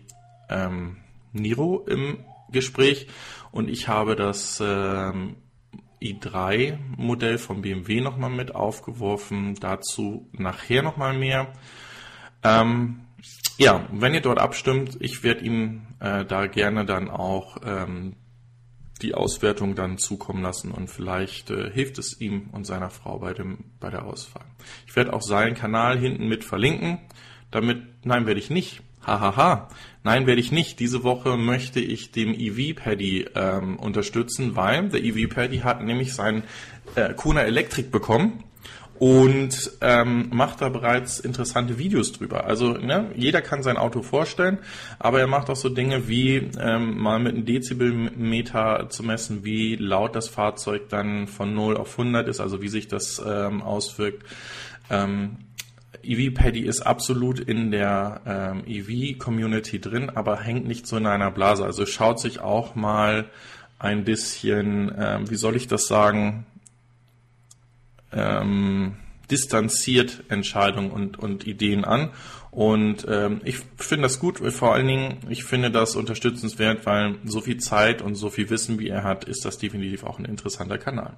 ähm, 0.49 0.97
Niro 1.33 1.85
im 1.87 2.19
Gespräch 2.51 3.07
und 3.51 3.69
ich 3.69 3.87
habe 3.87 4.15
das 4.15 4.61
ähm, 4.63 5.35
i3-Modell 6.01 7.37
vom 7.37 7.61
BMW 7.61 8.01
nochmal 8.01 8.29
mit 8.29 8.53
aufgeworfen. 8.55 9.55
Dazu 9.59 10.29
nachher 10.33 10.83
nochmal 10.83 11.17
mehr. 11.17 11.53
Ähm, 12.43 13.01
ja, 13.57 13.87
wenn 13.91 14.13
ihr 14.13 14.21
dort 14.21 14.39
abstimmt, 14.39 14.97
ich 14.99 15.23
werde 15.23 15.45
ihm 15.45 15.87
äh, 15.99 16.25
da 16.25 16.47
gerne 16.47 16.85
dann 16.85 17.09
auch 17.09 17.57
ähm, 17.65 18.15
die 19.01 19.13
Auswertung 19.13 19.75
dann 19.75 19.97
zukommen 19.97 20.41
lassen 20.41 20.71
und 20.71 20.89
vielleicht 20.89 21.51
äh, 21.51 21.71
hilft 21.71 21.97
es 21.99 22.19
ihm 22.19 22.49
und 22.51 22.65
seiner 22.65 22.89
Frau 22.89 23.19
bei, 23.19 23.33
dem, 23.33 23.65
bei 23.79 23.89
der 23.89 24.05
Auswahl. 24.05 24.45
Ich 24.87 24.95
werde 24.95 25.13
auch 25.13 25.21
seinen 25.21 25.55
Kanal 25.55 25.97
hinten 25.97 26.27
mit 26.27 26.43
verlinken. 26.43 26.99
Damit, 27.51 28.05
nein, 28.05 28.25
werde 28.25 28.39
ich 28.39 28.49
nicht. 28.49 28.81
Hahaha. 29.05 29.69
Nein, 30.03 30.27
werde 30.27 30.41
ich 30.41 30.51
nicht. 30.51 30.79
Diese 30.79 31.03
Woche 31.03 31.37
möchte 31.37 31.79
ich 31.79 32.11
dem 32.11 32.33
EV 32.33 32.75
Paddy 32.75 33.25
ähm, 33.35 33.77
unterstützen, 33.77 34.55
weil 34.55 34.89
der 34.89 35.03
EV 35.03 35.33
Paddy 35.33 35.59
hat 35.59 35.81
nämlich 35.81 36.13
sein 36.13 36.43
äh, 36.95 37.13
Kona 37.13 37.41
Electric 37.41 37.89
bekommen 37.89 38.43
und 38.99 39.71
ähm, 39.81 40.29
macht 40.31 40.61
da 40.61 40.69
bereits 40.69 41.19
interessante 41.19 41.77
Videos 41.77 42.11
drüber. 42.11 42.45
Also 42.45 42.73
ne, 42.73 43.11
jeder 43.15 43.41
kann 43.41 43.63
sein 43.63 43.77
Auto 43.77 44.01
vorstellen, 44.01 44.59
aber 44.99 45.19
er 45.19 45.27
macht 45.27 45.49
auch 45.49 45.55
so 45.55 45.69
Dinge 45.69 46.07
wie 46.07 46.49
ähm, 46.59 46.99
mal 46.99 47.19
mit 47.19 47.33
einem 47.33 47.45
Dezibelmeter 47.45 48.87
zu 48.89 49.03
messen, 49.03 49.43
wie 49.43 49.75
laut 49.75 50.15
das 50.15 50.27
Fahrzeug 50.27 50.89
dann 50.89 51.27
von 51.27 51.53
0 51.53 51.77
auf 51.77 51.97
100 51.99 52.27
ist, 52.27 52.39
also 52.39 52.61
wie 52.61 52.69
sich 52.69 52.87
das 52.87 53.21
ähm, 53.25 53.61
auswirkt. 53.61 54.23
Ähm, 54.89 55.37
EV 56.03 56.33
Paddy 56.33 56.61
ist 56.61 56.81
absolut 56.81 57.39
in 57.39 57.71
der 57.71 58.21
ähm, 58.25 58.63
EV 58.67 59.17
Community 59.17 59.79
drin, 59.79 60.09
aber 60.09 60.39
hängt 60.39 60.65
nicht 60.65 60.87
so 60.87 60.97
in 60.97 61.05
einer 61.05 61.31
Blase. 61.31 61.63
Also 61.63 61.85
schaut 61.85 62.19
sich 62.19 62.39
auch 62.39 62.75
mal 62.75 63.25
ein 63.79 64.03
bisschen, 64.03 64.93
ähm, 64.97 65.29
wie 65.29 65.35
soll 65.35 65.55
ich 65.55 65.67
das 65.67 65.87
sagen, 65.87 66.45
ähm, 68.11 68.97
distanziert 69.31 70.23
Entscheidungen 70.29 70.91
und, 70.91 71.17
und 71.17 71.47
Ideen 71.47 71.85
an. 71.85 72.11
Und 72.51 73.07
ähm, 73.09 73.41
ich 73.43 73.57
finde 73.77 74.03
das 74.03 74.19
gut, 74.19 74.37
vor 74.53 74.75
allen 74.75 74.87
Dingen, 74.87 75.17
ich 75.29 75.43
finde 75.43 75.71
das 75.71 75.95
unterstützenswert, 75.95 76.85
weil 76.85 77.15
so 77.23 77.41
viel 77.41 77.57
Zeit 77.57 78.01
und 78.01 78.15
so 78.15 78.29
viel 78.29 78.49
Wissen, 78.51 78.79
wie 78.79 78.89
er 78.89 79.03
hat, 79.03 79.23
ist 79.23 79.43
das 79.43 79.57
definitiv 79.57 80.03
auch 80.03 80.19
ein 80.19 80.25
interessanter 80.25 80.77
Kanal. 80.77 81.15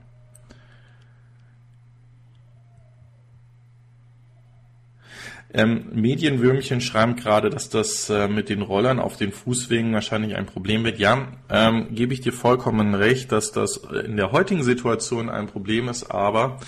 Ähm, 5.57 5.85
Medienwürmchen 5.93 6.81
schreiben 6.81 7.15
gerade, 7.15 7.49
dass 7.49 7.69
das 7.69 8.09
äh, 8.09 8.27
mit 8.27 8.49
den 8.49 8.61
Rollern 8.61 8.99
auf 8.99 9.15
den 9.15 9.31
Fußwegen 9.31 9.93
wahrscheinlich 9.93 10.35
ein 10.35 10.45
Problem 10.45 10.83
wird. 10.83 10.99
Ja, 10.99 11.29
ähm, 11.49 11.95
gebe 11.95 12.13
ich 12.13 12.19
dir 12.19 12.33
vollkommen 12.33 12.93
recht, 12.93 13.31
dass 13.31 13.53
das 13.53 13.77
in 13.77 14.17
der 14.17 14.33
heutigen 14.33 14.63
Situation 14.63 15.29
ein 15.29 15.47
Problem 15.47 15.87
ist, 15.87 16.11
aber 16.11 16.59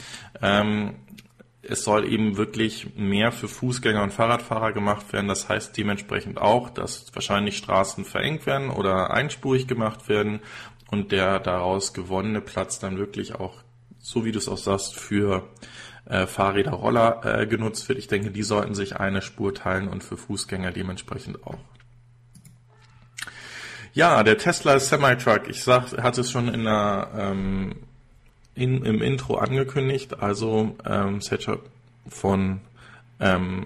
ähm, 0.42 0.96
es 1.64 1.84
soll 1.84 2.10
eben 2.10 2.38
wirklich 2.38 2.96
mehr 2.96 3.34
für 3.34 3.50
Fußgänger 3.50 4.04
und 4.04 4.14
Fahrradfahrer 4.14 4.72
gemacht 4.72 5.12
werden. 5.12 5.28
Das 5.28 5.50
heißt 5.50 5.76
dementsprechend 5.76 6.38
auch, 6.38 6.70
dass 6.70 7.14
wahrscheinlich 7.14 7.58
Straßen 7.58 8.06
verengt 8.06 8.46
werden 8.46 8.70
oder 8.70 9.12
einspurig 9.12 9.68
gemacht 9.68 10.08
werden 10.08 10.40
und 10.92 11.12
der 11.12 11.40
daraus 11.40 11.94
gewonnene 11.94 12.40
Platz 12.40 12.80
dann 12.80 12.98
wirklich 12.98 13.36
auch, 13.36 13.56
so 14.00 14.24
wie 14.24 14.32
du 14.32 14.38
es 14.38 14.48
auch 14.48 14.58
sagst, 14.58 14.96
für 14.96 15.50
äh, 16.10 16.28
Fahrräder, 16.28 16.72
Roller 16.72 17.22
äh, 17.24 17.48
genutzt 17.48 17.88
wird. 17.90 18.00
Ich 18.00 18.08
denke, 18.08 18.32
die 18.32 18.44
sollten 18.44 18.76
sich 18.76 18.98
eine 18.98 19.22
Spur 19.22 19.54
teilen 19.54 19.88
und 19.88 20.04
für 20.04 20.18
Fußgänger 20.18 20.72
dementsprechend 20.72 21.46
auch. 21.46 21.58
Ja, 23.94 24.24
der 24.24 24.38
Tesla 24.38 24.80
Semi-Truck, 24.80 25.50
ich 25.50 25.64
sag, 25.64 25.98
hatte 26.02 26.22
es 26.22 26.32
schon 26.32 26.48
in 26.50 26.66
der, 26.66 27.10
ähm, 27.18 27.76
in, 28.54 28.84
im 28.86 29.02
Intro 29.02 29.36
angekündigt, 29.36 30.22
also 30.22 30.76
ähm, 30.86 31.20
Setup 31.22 31.68
von 32.08 32.62
ähm, 33.20 33.66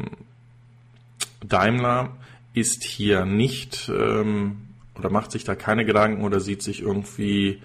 Daimler 1.45 2.15
ist 2.53 2.83
hier 2.83 3.25
nicht 3.25 3.89
ähm, 3.89 4.67
oder 4.98 5.10
macht 5.10 5.31
sich 5.31 5.43
da 5.43 5.55
keine 5.55 5.86
Gedanken 5.86 6.24
oder 6.24 6.39
sieht 6.39 6.62
sich 6.62 6.81
irgendwie 6.81 7.62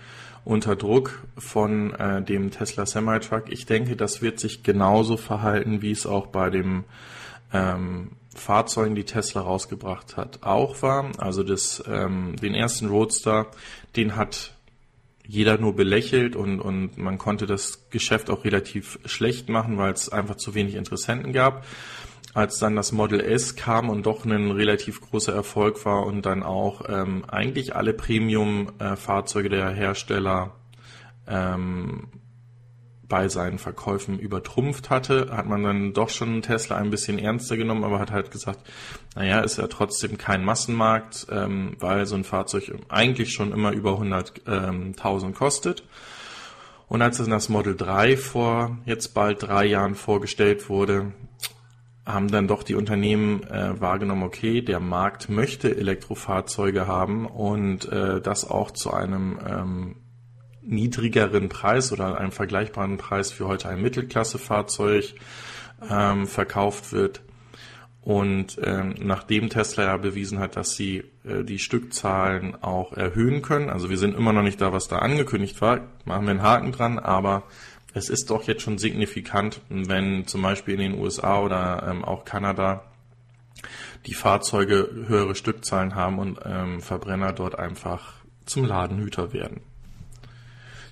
unter 0.46 0.76
Druck 0.76 1.24
von 1.36 1.92
äh, 1.94 2.22
dem 2.22 2.52
Tesla 2.52 2.86
Semi-Truck. 2.86 3.50
Ich 3.50 3.66
denke, 3.66 3.96
das 3.96 4.22
wird 4.22 4.38
sich 4.38 4.62
genauso 4.62 5.16
verhalten, 5.16 5.82
wie 5.82 5.90
es 5.90 6.06
auch 6.06 6.28
bei 6.28 6.50
dem 6.50 6.84
ähm, 7.52 8.12
Fahrzeugen, 8.32 8.94
die 8.94 9.02
Tesla 9.02 9.40
rausgebracht 9.40 10.16
hat, 10.16 10.44
auch 10.44 10.82
war. 10.82 11.10
Also 11.18 11.42
das, 11.42 11.82
ähm, 11.88 12.36
den 12.36 12.54
ersten 12.54 12.86
Roadster, 12.86 13.48
den 13.96 14.14
hat 14.14 14.54
jeder 15.26 15.58
nur 15.58 15.74
belächelt 15.74 16.36
und, 16.36 16.60
und 16.60 16.96
man 16.96 17.18
konnte 17.18 17.46
das 17.46 17.90
Geschäft 17.90 18.30
auch 18.30 18.44
relativ 18.44 19.00
schlecht 19.04 19.48
machen, 19.48 19.78
weil 19.78 19.92
es 19.92 20.08
einfach 20.10 20.36
zu 20.36 20.54
wenig 20.54 20.76
Interessenten 20.76 21.32
gab 21.32 21.66
als 22.36 22.58
dann 22.58 22.76
das 22.76 22.92
Model 22.92 23.20
S 23.20 23.56
kam 23.56 23.88
und 23.88 24.04
doch 24.04 24.26
ein 24.26 24.50
relativ 24.50 25.00
großer 25.00 25.32
Erfolg 25.32 25.86
war 25.86 26.04
und 26.04 26.26
dann 26.26 26.42
auch 26.42 26.82
ähm, 26.86 27.24
eigentlich 27.26 27.74
alle 27.74 27.94
Premium-Fahrzeuge 27.94 29.48
der 29.48 29.70
Hersteller 29.70 30.54
ähm, 31.26 32.08
bei 33.08 33.28
seinen 33.28 33.58
Verkäufen 33.58 34.18
übertrumpft 34.18 34.90
hatte, 34.90 35.34
hat 35.34 35.46
man 35.46 35.62
dann 35.62 35.94
doch 35.94 36.10
schon 36.10 36.42
Tesla 36.42 36.76
ein 36.76 36.90
bisschen 36.90 37.18
ernster 37.18 37.56
genommen, 37.56 37.84
aber 37.84 38.00
hat 38.00 38.10
halt 38.10 38.30
gesagt, 38.30 38.70
naja, 39.14 39.40
ist 39.40 39.56
ja 39.56 39.66
trotzdem 39.68 40.18
kein 40.18 40.44
Massenmarkt, 40.44 41.28
ähm, 41.30 41.74
weil 41.80 42.04
so 42.04 42.16
ein 42.16 42.24
Fahrzeug 42.24 42.70
eigentlich 42.90 43.32
schon 43.32 43.50
immer 43.50 43.72
über 43.72 43.92
100.000 43.92 45.24
ähm, 45.24 45.34
kostet. 45.34 45.84
Und 46.86 47.00
als 47.00 47.16
dann 47.16 47.30
das 47.30 47.48
Model 47.48 47.74
3 47.76 48.18
vor 48.18 48.76
jetzt 48.84 49.14
bald 49.14 49.42
drei 49.42 49.64
Jahren 49.64 49.94
vorgestellt 49.94 50.68
wurde, 50.68 51.14
haben 52.06 52.28
dann 52.28 52.46
doch 52.46 52.62
die 52.62 52.76
Unternehmen 52.76 53.42
äh, 53.44 53.80
wahrgenommen, 53.80 54.22
okay, 54.22 54.62
der 54.62 54.78
Markt 54.78 55.28
möchte 55.28 55.76
Elektrofahrzeuge 55.76 56.86
haben 56.86 57.26
und 57.26 57.90
äh, 57.90 58.20
das 58.20 58.48
auch 58.48 58.70
zu 58.70 58.92
einem 58.92 59.38
ähm, 59.44 59.96
niedrigeren 60.62 61.48
Preis 61.48 61.92
oder 61.92 62.18
einem 62.18 62.30
vergleichbaren 62.30 62.96
Preis 62.96 63.32
für 63.32 63.48
heute 63.48 63.68
ein 63.68 63.82
Mittelklassefahrzeug 63.82 65.14
ähm, 65.90 66.26
verkauft 66.26 66.92
wird. 66.92 67.22
Und 68.02 68.56
ähm, 68.62 68.94
nachdem 69.00 69.48
Tesla 69.48 69.82
ja 69.82 69.96
bewiesen 69.96 70.38
hat, 70.38 70.54
dass 70.54 70.76
sie 70.76 71.02
äh, 71.24 71.42
die 71.42 71.58
Stückzahlen 71.58 72.54
auch 72.62 72.92
erhöhen 72.92 73.42
können, 73.42 73.68
also 73.68 73.90
wir 73.90 73.98
sind 73.98 74.16
immer 74.16 74.32
noch 74.32 74.42
nicht 74.42 74.60
da, 74.60 74.72
was 74.72 74.86
da 74.86 75.00
angekündigt 75.00 75.60
war, 75.60 75.80
machen 76.04 76.26
wir 76.26 76.30
einen 76.30 76.42
Haken 76.42 76.70
dran, 76.70 77.00
aber 77.00 77.42
es 77.96 78.10
ist 78.10 78.28
doch 78.28 78.46
jetzt 78.46 78.60
schon 78.60 78.76
signifikant, 78.76 79.62
wenn 79.70 80.26
zum 80.26 80.42
Beispiel 80.42 80.74
in 80.74 80.92
den 80.92 81.00
USA 81.00 81.40
oder 81.40 81.88
ähm, 81.88 82.04
auch 82.04 82.26
Kanada 82.26 82.84
die 84.04 84.12
Fahrzeuge 84.12 84.90
höhere 85.06 85.34
Stückzahlen 85.34 85.94
haben 85.94 86.18
und 86.18 86.38
ähm, 86.44 86.82
Verbrenner 86.82 87.32
dort 87.32 87.58
einfach 87.58 88.12
zum 88.44 88.66
Ladenhüter 88.66 89.32
werden. 89.32 89.62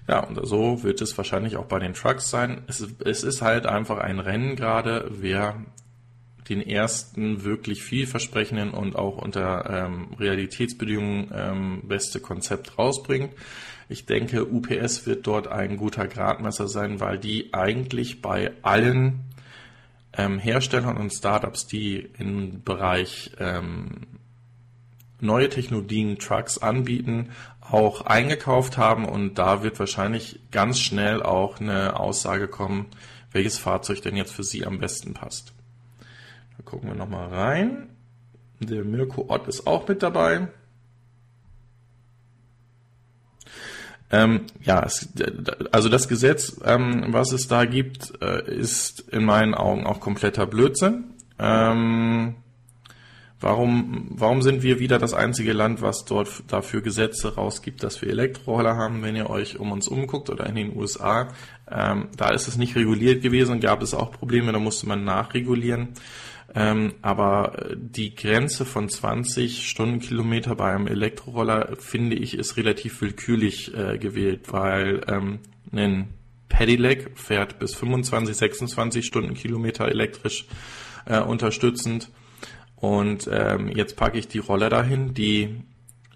Ja, 0.08 0.20
und 0.20 0.40
so 0.46 0.82
wird 0.82 1.02
es 1.02 1.16
wahrscheinlich 1.18 1.58
auch 1.58 1.66
bei 1.66 1.78
den 1.78 1.92
Trucks 1.92 2.30
sein. 2.30 2.62
Es, 2.68 2.86
es 3.04 3.22
ist 3.22 3.42
halt 3.42 3.66
einfach 3.66 3.98
ein 3.98 4.18
Rennen 4.18 4.56
gerade, 4.56 5.10
wer 5.10 5.62
den 6.48 6.62
ersten 6.62 7.44
wirklich 7.44 7.82
vielversprechenden 7.82 8.70
und 8.70 8.96
auch 8.96 9.18
unter 9.18 9.68
ähm, 9.68 10.08
Realitätsbedingungen 10.18 11.30
ähm, 11.34 11.82
beste 11.84 12.20
Konzept 12.20 12.78
rausbringt. 12.78 13.30
Ich 13.88 14.06
denke, 14.06 14.46
UPS 14.50 15.06
wird 15.06 15.26
dort 15.26 15.48
ein 15.48 15.76
guter 15.76 16.06
Gradmesser 16.06 16.68
sein, 16.68 17.00
weil 17.00 17.18
die 17.18 17.52
eigentlich 17.52 18.22
bei 18.22 18.52
allen 18.62 19.20
ähm, 20.16 20.38
Herstellern 20.38 20.96
und 20.96 21.12
Startups, 21.12 21.66
die 21.66 22.08
im 22.18 22.62
Bereich 22.62 23.32
ähm, 23.38 24.06
neue 25.20 25.48
Technologien, 25.48 26.18
Trucks 26.18 26.58
anbieten, 26.58 27.30
auch 27.60 28.02
eingekauft 28.02 28.76
haben 28.76 29.06
und 29.06 29.34
da 29.38 29.62
wird 29.62 29.78
wahrscheinlich 29.78 30.40
ganz 30.50 30.78
schnell 30.78 31.22
auch 31.22 31.60
eine 31.60 31.98
Aussage 31.98 32.46
kommen, 32.46 32.86
welches 33.32 33.58
Fahrzeug 33.58 34.02
denn 34.02 34.16
jetzt 34.16 34.32
für 34.32 34.44
Sie 34.44 34.66
am 34.66 34.78
besten 34.78 35.14
passt. 35.14 35.52
Da 36.56 36.62
gucken 36.64 36.90
wir 36.90 36.96
nochmal 36.96 37.28
rein. 37.28 37.88
Der 38.60 38.84
Mirko 38.84 39.26
Ott 39.28 39.48
ist 39.48 39.66
auch 39.66 39.88
mit 39.88 40.02
dabei. 40.02 40.48
Ähm, 44.10 44.42
ja, 44.62 44.82
es, 44.84 45.08
also 45.72 45.88
das 45.88 46.08
Gesetz, 46.08 46.60
ähm, 46.64 47.06
was 47.08 47.32
es 47.32 47.48
da 47.48 47.64
gibt, 47.64 48.12
äh, 48.22 48.44
ist 48.50 49.00
in 49.10 49.24
meinen 49.24 49.54
Augen 49.54 49.86
auch 49.86 50.00
kompletter 50.00 50.46
Blödsinn. 50.46 51.04
Ähm, 51.38 52.36
warum, 53.40 54.08
warum 54.10 54.42
sind 54.42 54.62
wir 54.62 54.78
wieder 54.78 54.98
das 54.98 55.14
einzige 55.14 55.52
Land, 55.52 55.82
was 55.82 56.04
dort 56.04 56.44
dafür 56.48 56.80
Gesetze 56.82 57.34
rausgibt, 57.34 57.82
dass 57.82 58.00
wir 58.02 58.10
Elektroroller 58.10 58.76
haben, 58.76 59.02
wenn 59.02 59.16
ihr 59.16 59.30
euch 59.30 59.58
um 59.58 59.72
uns 59.72 59.88
umguckt 59.88 60.30
oder 60.30 60.46
in 60.46 60.54
den 60.54 60.76
USA? 60.76 61.28
Ähm, 61.70 62.08
da 62.16 62.30
ist 62.30 62.46
es 62.46 62.56
nicht 62.56 62.76
reguliert 62.76 63.22
gewesen, 63.22 63.60
gab 63.60 63.82
es 63.82 63.94
auch 63.94 64.12
Probleme, 64.12 64.52
da 64.52 64.58
musste 64.58 64.86
man 64.86 65.04
nachregulieren. 65.04 65.88
Ähm, 66.54 66.94
aber 67.02 67.70
äh, 67.70 67.76
die 67.76 68.14
Grenze 68.14 68.64
von 68.64 68.88
20 68.88 69.68
Stundenkilometer 69.68 70.54
bei 70.54 70.72
einem 70.72 70.86
Elektroroller, 70.86 71.76
finde 71.78 72.16
ich, 72.16 72.38
ist 72.38 72.56
relativ 72.56 73.00
willkürlich 73.00 73.76
äh, 73.76 73.98
gewählt, 73.98 74.52
weil 74.52 75.00
ähm, 75.08 75.40
ein 75.72 76.10
Pedelec 76.48 77.18
fährt 77.18 77.58
bis 77.58 77.74
25, 77.74 78.36
26 78.36 79.04
Stundenkilometer 79.04 79.88
elektrisch 79.88 80.46
äh, 81.06 81.20
unterstützend. 81.20 82.10
Und 82.76 83.28
ähm, 83.32 83.68
jetzt 83.68 83.96
packe 83.96 84.18
ich 84.18 84.28
die 84.28 84.38
Roller 84.38 84.68
dahin, 84.68 85.14
die 85.14 85.62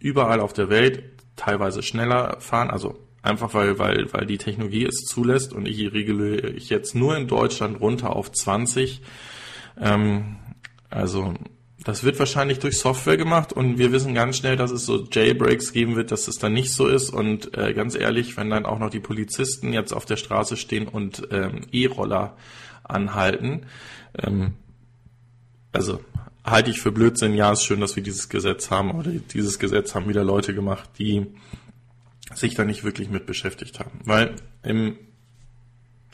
überall 0.00 0.38
auf 0.38 0.52
der 0.52 0.68
Welt 0.68 1.02
teilweise 1.35 1.83
schneller 1.83 2.40
fahren, 2.40 2.71
also 2.71 2.99
einfach 3.23 3.54
weil, 3.54 3.78
weil, 3.78 4.12
weil 4.12 4.26
die 4.26 4.38
Technologie 4.38 4.85
es 4.85 5.04
zulässt 5.07 5.52
und 5.52 5.66
ich 5.66 5.92
regle 5.92 6.50
ich 6.50 6.71
jetzt 6.71 6.95
nur 6.95 7.16
in 7.16 7.26
Deutschland 7.26 7.80
runter 7.80 8.14
auf 8.14 8.30
20 8.30 9.00
ähm, 9.80 10.37
also 10.90 11.35
das 11.85 12.04
wird 12.04 12.18
wahrscheinlich 12.18 12.58
durch 12.58 12.78
Software 12.78 13.16
gemacht 13.16 13.52
und 13.52 13.78
wir 13.78 13.92
wissen 13.92 14.12
ganz 14.12 14.37
schnell, 14.37 14.56
dass 14.56 14.70
es 14.70 14.85
so 14.85 15.06
Jailbreaks 15.11 15.73
geben 15.73 15.97
wird, 15.97 16.11
dass 16.11 16.28
es 16.28 16.38
dann 16.38 16.52
nicht 16.52 16.73
so 16.73 16.87
ist. 16.88 17.11
Und 17.11 17.56
äh, 17.56 17.73
ganz 17.73 17.94
ehrlich, 17.94 18.37
wenn 18.37 18.50
dann 18.50 18.66
auch 18.66 18.78
noch 18.78 18.90
die 18.90 19.00
Polizisten 19.00 19.73
jetzt 19.73 19.92
auf 19.92 20.04
der 20.04 20.16
Straße 20.16 20.56
stehen 20.56 20.88
und 20.88 21.28
ähm, 21.30 21.62
E-Roller 21.73 22.37
anhalten, 22.82 23.66
ähm, 24.18 24.54
also 25.73 26.00
halte 26.44 26.70
ich 26.70 26.80
für 26.80 26.92
Blödsinn. 26.92 27.35
Ja, 27.35 27.52
ist 27.52 27.64
schön, 27.64 27.80
dass 27.80 27.97
wir 27.97 28.02
dieses 28.02 28.28
Gesetz 28.28 28.70
haben, 28.70 28.90
aber 28.90 29.04
dieses 29.04 29.58
Gesetz 29.58 29.94
haben 29.94 30.08
wieder 30.08 30.25
Leute 30.25 30.54
gemacht, 30.54 30.90
die 30.99 31.26
sich 32.35 32.54
da 32.54 32.64
nicht 32.64 32.85
wirklich 32.85 33.08
mit 33.08 33.26
beschäftigt 33.26 33.80
haben. 33.80 34.00
Weil 34.04 34.37
im 34.62 34.99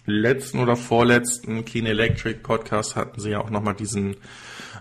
letzten 0.06 0.58
oder 0.60 0.76
vorletzten 0.76 1.64
Clean 1.64 1.86
Electric 1.86 2.40
Podcast 2.40 2.96
hatten 2.96 3.20
sie 3.20 3.30
ja 3.30 3.40
auch 3.40 3.50
nochmal 3.50 3.74
diesen 3.74 4.16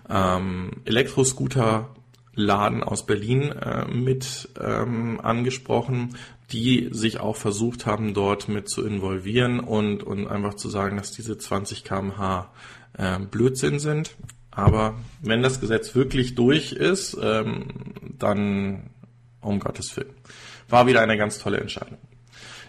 ähm, 0.08 0.70
Elektroscooter-Laden 0.84 2.82
aus 2.82 3.06
Berlin 3.06 3.52
äh, 3.52 3.86
mit 3.86 4.50
ähm, 4.60 5.20
angesprochen, 5.20 6.16
die 6.52 6.88
sich 6.92 7.20
auch 7.20 7.36
versucht 7.36 7.86
haben, 7.86 8.12
dort 8.14 8.48
mit 8.48 8.68
zu 8.68 8.84
involvieren 8.86 9.60
und, 9.60 10.02
und 10.02 10.26
einfach 10.26 10.54
zu 10.54 10.68
sagen, 10.68 10.96
dass 10.96 11.12
diese 11.12 11.38
20 11.38 11.84
kmh 11.84 12.50
äh, 12.98 13.18
Blödsinn 13.18 13.78
sind. 13.78 14.14
Aber 14.50 14.94
wenn 15.20 15.42
das 15.42 15.60
Gesetz 15.60 15.94
wirklich 15.94 16.34
durch 16.34 16.72
ist, 16.72 17.16
ähm, 17.20 17.66
dann 18.18 18.90
um 19.40 19.58
Gottes 19.58 19.96
Willen. 19.96 20.14
War 20.68 20.86
wieder 20.86 21.00
eine 21.00 21.16
ganz 21.16 21.38
tolle 21.38 21.58
Entscheidung. 21.58 21.98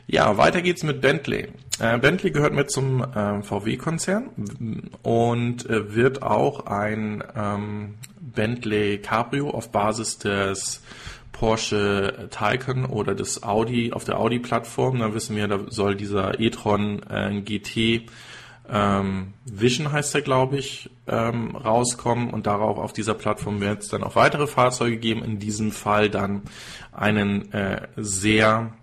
Ja, 0.08 0.38
weiter 0.38 0.62
geht's 0.62 0.84
mit 0.84 1.02
Bentley. 1.02 1.48
Äh, 1.80 1.98
Bentley 1.98 2.32
gehört 2.32 2.54
mit 2.54 2.70
zum 2.70 3.02
äh, 3.02 3.42
VW-Konzern 3.42 4.30
und 5.02 5.70
äh, 5.70 5.96
wird 5.96 6.22
auch 6.22 6.68
ein 6.68 7.24
ähm, 7.36 7.96
Bentley 8.20 9.00
Cabrio 9.00 9.50
auf 9.50 9.72
Basis 9.72 10.20
des 10.20 10.82
Porsche 11.32 12.30
Taycan 12.32 12.86
oder 12.86 13.14
des 13.14 13.44
Audi 13.44 13.92
auf 13.92 14.06
der 14.06 14.20
Audi-Plattform. 14.20 15.00
Da 15.00 15.14
wissen 15.14 15.36
wir, 15.36 15.48
da 15.48 15.60
soll 15.70 15.96
dieser 15.96 16.40
e-tron 16.40 17.02
äh, 17.10 17.42
GT 17.42 18.10
ähm, 18.70 19.34
Vision 19.46 19.92
heißt 19.92 20.16
er, 20.16 20.22
glaube 20.22 20.58
ich, 20.58 20.90
ähm, 21.08 21.56
rauskommen 21.56 22.32
und 22.32 22.48
darauf 22.48 22.78
auf 22.78 22.94
dieser 22.94 23.14
Plattform 23.14 23.62
wird 23.62 23.84
es 23.84 23.90
dann 23.90 24.04
auch 24.04 24.16
weitere 24.16 24.48
Fahrzeuge 24.48 24.98
geben. 24.98 25.24
In 25.24 25.40
diesem 25.40 25.72
Fall 25.72 26.10
dann 26.10 26.44
einen 26.92 27.52
äh, 27.52 27.88
sehr 27.96 28.74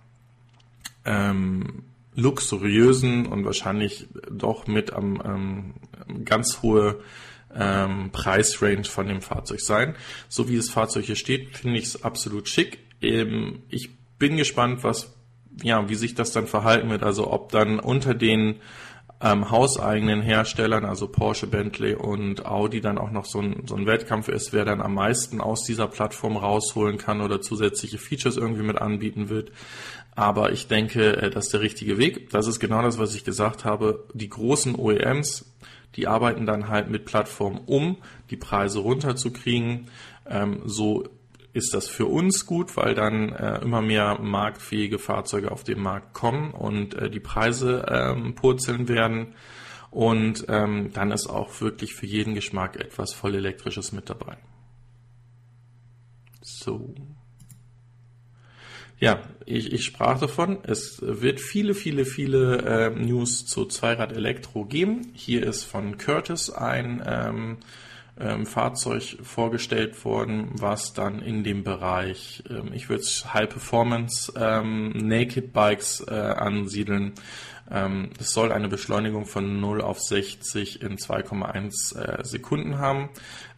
ähm, 1.04 1.84
luxuriösen 2.14 3.26
und 3.26 3.44
wahrscheinlich 3.44 4.06
doch 4.30 4.66
mit 4.66 4.92
am 4.92 5.22
ähm, 5.24 6.24
ganz 6.24 6.60
hohe 6.62 7.00
ähm, 7.54 8.10
Preisrange 8.12 8.84
von 8.84 9.06
dem 9.06 9.22
Fahrzeug 9.22 9.60
sein. 9.60 9.94
So 10.28 10.48
wie 10.48 10.56
das 10.56 10.70
Fahrzeug 10.70 11.04
hier 11.04 11.16
steht, 11.16 11.56
finde 11.56 11.78
ich 11.78 11.86
es 11.86 12.04
absolut 12.04 12.48
schick. 12.48 12.78
Ähm, 13.00 13.62
ich 13.68 13.90
bin 14.18 14.36
gespannt, 14.36 14.84
was, 14.84 15.14
ja, 15.62 15.88
wie 15.88 15.94
sich 15.94 16.14
das 16.14 16.32
dann 16.32 16.46
verhalten 16.46 16.90
wird. 16.90 17.02
Also 17.02 17.30
ob 17.30 17.50
dann 17.50 17.80
unter 17.80 18.14
den 18.14 18.60
ähm, 19.22 19.50
hauseigenen 19.50 20.20
Herstellern, 20.20 20.84
also 20.84 21.06
Porsche, 21.06 21.46
Bentley 21.46 21.94
und 21.94 22.44
Audi, 22.44 22.80
dann 22.80 22.98
auch 22.98 23.10
noch 23.10 23.24
so 23.24 23.40
ein, 23.40 23.64
so 23.66 23.76
ein 23.76 23.86
Wettkampf 23.86 24.28
ist, 24.28 24.52
wer 24.52 24.64
dann 24.64 24.80
am 24.80 24.94
meisten 24.94 25.40
aus 25.40 25.64
dieser 25.64 25.86
Plattform 25.86 26.36
rausholen 26.36 26.98
kann 26.98 27.20
oder 27.20 27.40
zusätzliche 27.40 27.98
Features 27.98 28.36
irgendwie 28.36 28.64
mit 28.64 28.78
anbieten 28.78 29.28
wird. 29.28 29.52
Aber 30.14 30.52
ich 30.52 30.68
denke, 30.68 31.16
äh, 31.16 31.30
das 31.30 31.46
ist 31.46 31.54
der 31.54 31.60
richtige 31.60 31.98
Weg. 31.98 32.30
Das 32.30 32.46
ist 32.46 32.60
genau 32.60 32.82
das, 32.82 32.98
was 32.98 33.14
ich 33.14 33.24
gesagt 33.24 33.64
habe. 33.64 34.06
Die 34.12 34.28
großen 34.28 34.74
OEMs, 34.74 35.52
die 35.96 36.06
arbeiten 36.06 36.46
dann 36.46 36.68
halt 36.68 36.90
mit 36.90 37.04
Plattformen 37.04 37.60
um, 37.66 37.96
die 38.30 38.36
Preise 38.36 38.80
runterzukriegen. 38.80 39.88
Ähm, 40.26 40.62
so 40.64 41.04
ist 41.54 41.74
das 41.74 41.88
für 41.88 42.06
uns 42.06 42.46
gut, 42.46 42.76
weil 42.76 42.94
dann 42.94 43.30
äh, 43.30 43.60
immer 43.60 43.82
mehr 43.82 44.18
marktfähige 44.20 44.98
Fahrzeuge 44.98 45.50
auf 45.50 45.64
den 45.64 45.80
Markt 45.80 46.14
kommen 46.14 46.52
und 46.52 46.94
äh, 46.94 47.10
die 47.10 47.20
Preise 47.20 47.86
ähm, 47.88 48.34
purzeln 48.34 48.88
werden. 48.88 49.34
Und 49.90 50.46
ähm, 50.48 50.90
dann 50.94 51.10
ist 51.10 51.26
auch 51.26 51.60
wirklich 51.60 51.94
für 51.94 52.06
jeden 52.06 52.34
Geschmack 52.34 52.76
etwas 52.76 53.12
voll 53.12 53.34
elektrisches 53.34 53.92
mit 53.92 54.08
dabei. 54.08 54.38
So. 56.40 56.94
Ja, 58.98 59.20
ich, 59.46 59.72
ich 59.72 59.84
sprach 59.84 60.18
davon. 60.18 60.58
Es 60.64 61.00
wird 61.00 61.40
viele, 61.40 61.74
viele, 61.74 62.04
viele 62.04 62.58
äh, 62.58 62.90
News 62.90 63.46
zu 63.46 63.66
Zweirad 63.66 64.12
Elektro 64.12 64.64
geben. 64.64 65.12
Hier 65.14 65.46
ist 65.46 65.64
von 65.64 65.98
Curtis 65.98 66.50
ein 66.50 67.02
ähm, 67.06 67.58
ähm, 68.18 68.46
Fahrzeug 68.46 69.18
vorgestellt 69.22 70.04
worden, 70.04 70.50
was 70.54 70.92
dann 70.92 71.20
in 71.22 71.44
dem 71.44 71.64
Bereich, 71.64 72.44
ähm, 72.50 72.70
ich 72.72 72.88
würde 72.88 73.02
es 73.02 73.32
High 73.32 73.48
Performance 73.48 74.32
ähm, 74.36 74.90
Naked 74.90 75.52
Bikes 75.52 76.04
äh, 76.06 76.14
ansiedeln. 76.14 77.14
Ähm, 77.70 78.10
es 78.20 78.32
soll 78.32 78.52
eine 78.52 78.68
Beschleunigung 78.68 79.24
von 79.24 79.60
0 79.60 79.80
auf 79.80 79.98
60 80.00 80.82
in 80.82 80.98
2,1 80.98 81.96
äh, 81.98 82.24
Sekunden 82.24 82.78
haben. 82.78 83.08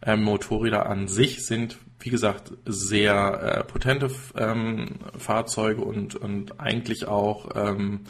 Ähm, 0.01 0.23
Motorräder 0.23 0.85
an 0.85 1.07
sich 1.07 1.45
sind 1.45 1.77
wie 2.05 2.11
gesagt, 2.11 2.53
sehr 2.65 3.41
äh, 3.41 3.63
potente 3.63 4.11
ähm, 4.37 4.99
Fahrzeuge 5.17 5.81
und, 5.81 6.13
und 6.13 6.59
eigentlich 6.59 7.07
auch 7.07 7.49
ähm, 7.55 8.01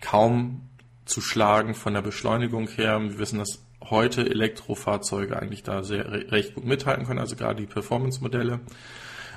kaum 0.00 0.62
zu 1.04 1.20
schlagen 1.20 1.74
von 1.74 1.94
der 1.94 2.02
Beschleunigung 2.02 2.66
her. 2.66 3.00
Wir 3.00 3.20
wissen, 3.20 3.38
dass 3.38 3.64
heute 3.80 4.28
Elektrofahrzeuge 4.28 5.40
eigentlich 5.40 5.62
da 5.62 5.84
sehr 5.84 6.10
recht 6.32 6.56
gut 6.56 6.64
mithalten 6.64 7.06
können, 7.06 7.20
also 7.20 7.36
gerade 7.36 7.60
die 7.60 7.68
Performance-Modelle. 7.68 8.58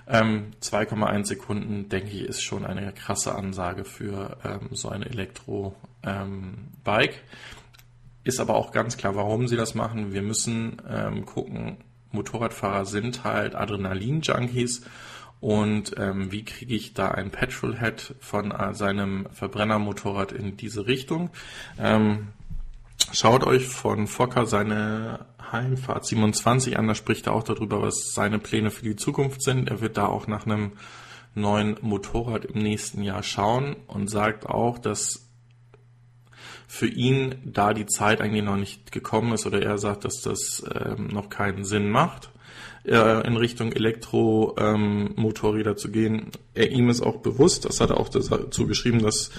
Ähm, 0.08 0.50
2,1 0.64 1.26
Sekunden, 1.26 1.88
denke 1.90 2.10
ich, 2.10 2.24
ist 2.24 2.42
schon 2.42 2.66
eine 2.66 2.94
krasse 2.94 3.36
Ansage 3.36 3.86
für 3.86 4.38
ähm, 4.44 4.70
so 4.72 4.90
ein 4.90 5.04
Elektro-Bike. 5.04 7.14
Ähm, 7.14 7.20
ist 8.24 8.40
aber 8.40 8.56
auch 8.56 8.72
ganz 8.72 8.98
klar, 8.98 9.16
warum 9.16 9.48
sie 9.48 9.58
das 9.58 9.76
machen. 9.76 10.12
Wir 10.12 10.24
müssen 10.24 10.82
ähm, 10.90 11.28
gucken, 11.28 11.78
Motorradfahrer 12.12 12.86
sind 12.86 13.24
halt 13.24 13.56
Adrenalin-Junkies 13.56 14.82
und 15.40 15.96
ähm, 15.98 16.32
wie 16.32 16.44
kriege 16.44 16.76
ich 16.76 16.94
da 16.94 17.12
ein 17.12 17.32
Petrolhead 17.32 18.16
von 18.20 18.52
äh, 18.52 18.74
seinem 18.74 19.28
Verbrennermotorrad 19.32 20.32
in 20.32 20.58
diese 20.58 20.88
Richtung? 20.88 21.30
Ähm, 21.80 22.30
Schaut 23.14 23.46
euch 23.46 23.68
von 23.68 24.08
Fokker 24.08 24.46
seine 24.46 25.26
Heimfahrt 25.52 26.06
27 26.06 26.78
an, 26.78 26.88
da 26.88 26.96
spricht 26.96 27.28
er 27.28 27.34
auch 27.34 27.44
darüber, 27.44 27.82
was 27.82 28.14
seine 28.14 28.38
Pläne 28.38 28.70
für 28.70 28.84
die 28.84 28.98
Zukunft 28.98 29.42
sind. 29.42 29.70
Er 29.70 29.80
wird 29.80 29.98
da 29.98 30.08
auch 30.08 30.28
nach 30.28 30.46
einem 30.46 30.74
neuen 31.34 31.78
Motorrad 31.82 32.44
im 32.44 32.62
nächsten 32.62 33.04
Jahr 33.04 33.24
schauen 33.24 33.78
und 33.88 34.10
sagt 34.10 34.46
auch, 34.46 34.78
dass 34.78 35.27
für 36.68 36.88
ihn 36.88 37.36
da 37.46 37.74
die 37.74 37.86
Zeit 37.86 38.22
eigentlich 38.22 38.44
noch 38.44 38.58
nicht 38.58 38.92
gekommen 38.92 39.34
ist 39.34 39.46
oder 39.46 39.62
er 39.62 39.78
sagt, 39.78 40.04
dass 40.04 40.22
das 40.22 40.64
ähm, 40.74 41.08
noch 41.08 41.30
keinen 41.30 41.64
Sinn 41.64 41.90
macht, 41.90 42.30
äh, 42.84 43.26
in 43.26 43.38
Richtung 43.38 43.72
Elektromotorräder 43.72 45.72
ähm, 45.72 45.78
zu 45.78 45.90
gehen. 45.90 46.32
Er, 46.54 46.70
ihm 46.70 46.90
ist 46.90 47.02
auch 47.02 47.18
bewusst, 47.18 47.66
das 47.66 47.80
hat 47.80 47.90
er 47.90 48.00
auch 48.00 48.10
dazu 48.10 48.68
geschrieben, 48.68 49.02
dass 49.02 49.32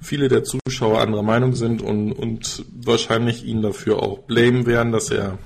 viele 0.00 0.28
der 0.28 0.44
Zuschauer 0.44 1.00
anderer 1.00 1.22
Meinung 1.22 1.54
sind 1.54 1.80
und, 1.80 2.12
und 2.12 2.66
wahrscheinlich 2.70 3.44
ihn 3.44 3.62
dafür 3.62 4.02
auch 4.02 4.18
blamen 4.20 4.66
werden, 4.66 4.92
dass 4.92 5.10
er 5.10 5.38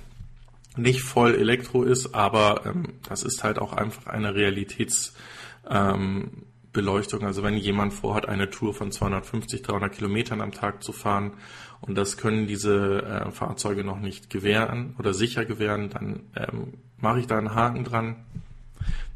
nicht 0.76 1.02
voll 1.02 1.36
Elektro 1.36 1.84
ist, 1.84 2.14
aber 2.14 2.62
ähm, 2.66 2.94
das 3.08 3.22
ist 3.22 3.44
halt 3.44 3.60
auch 3.60 3.72
einfach 3.72 4.08
eine 4.08 4.32
Realitäts- 4.32 5.12
ähm, 5.68 6.46
Beleuchtung. 6.72 7.24
Also 7.24 7.42
wenn 7.42 7.56
jemand 7.56 7.92
vorhat, 7.92 8.28
eine 8.28 8.50
Tour 8.50 8.74
von 8.74 8.92
250, 8.92 9.62
300 9.62 9.92
Kilometern 9.92 10.40
am 10.40 10.52
Tag 10.52 10.82
zu 10.82 10.92
fahren 10.92 11.32
und 11.80 11.96
das 11.96 12.16
können 12.16 12.46
diese 12.46 13.02
äh, 13.02 13.30
Fahrzeuge 13.30 13.84
noch 13.84 14.00
nicht 14.00 14.30
gewähren 14.30 14.94
oder 14.98 15.14
sicher 15.14 15.44
gewähren, 15.44 15.90
dann 15.90 16.20
ähm, 16.36 16.74
mache 16.98 17.20
ich 17.20 17.26
da 17.26 17.38
einen 17.38 17.54
Haken 17.54 17.84
dran. 17.84 18.24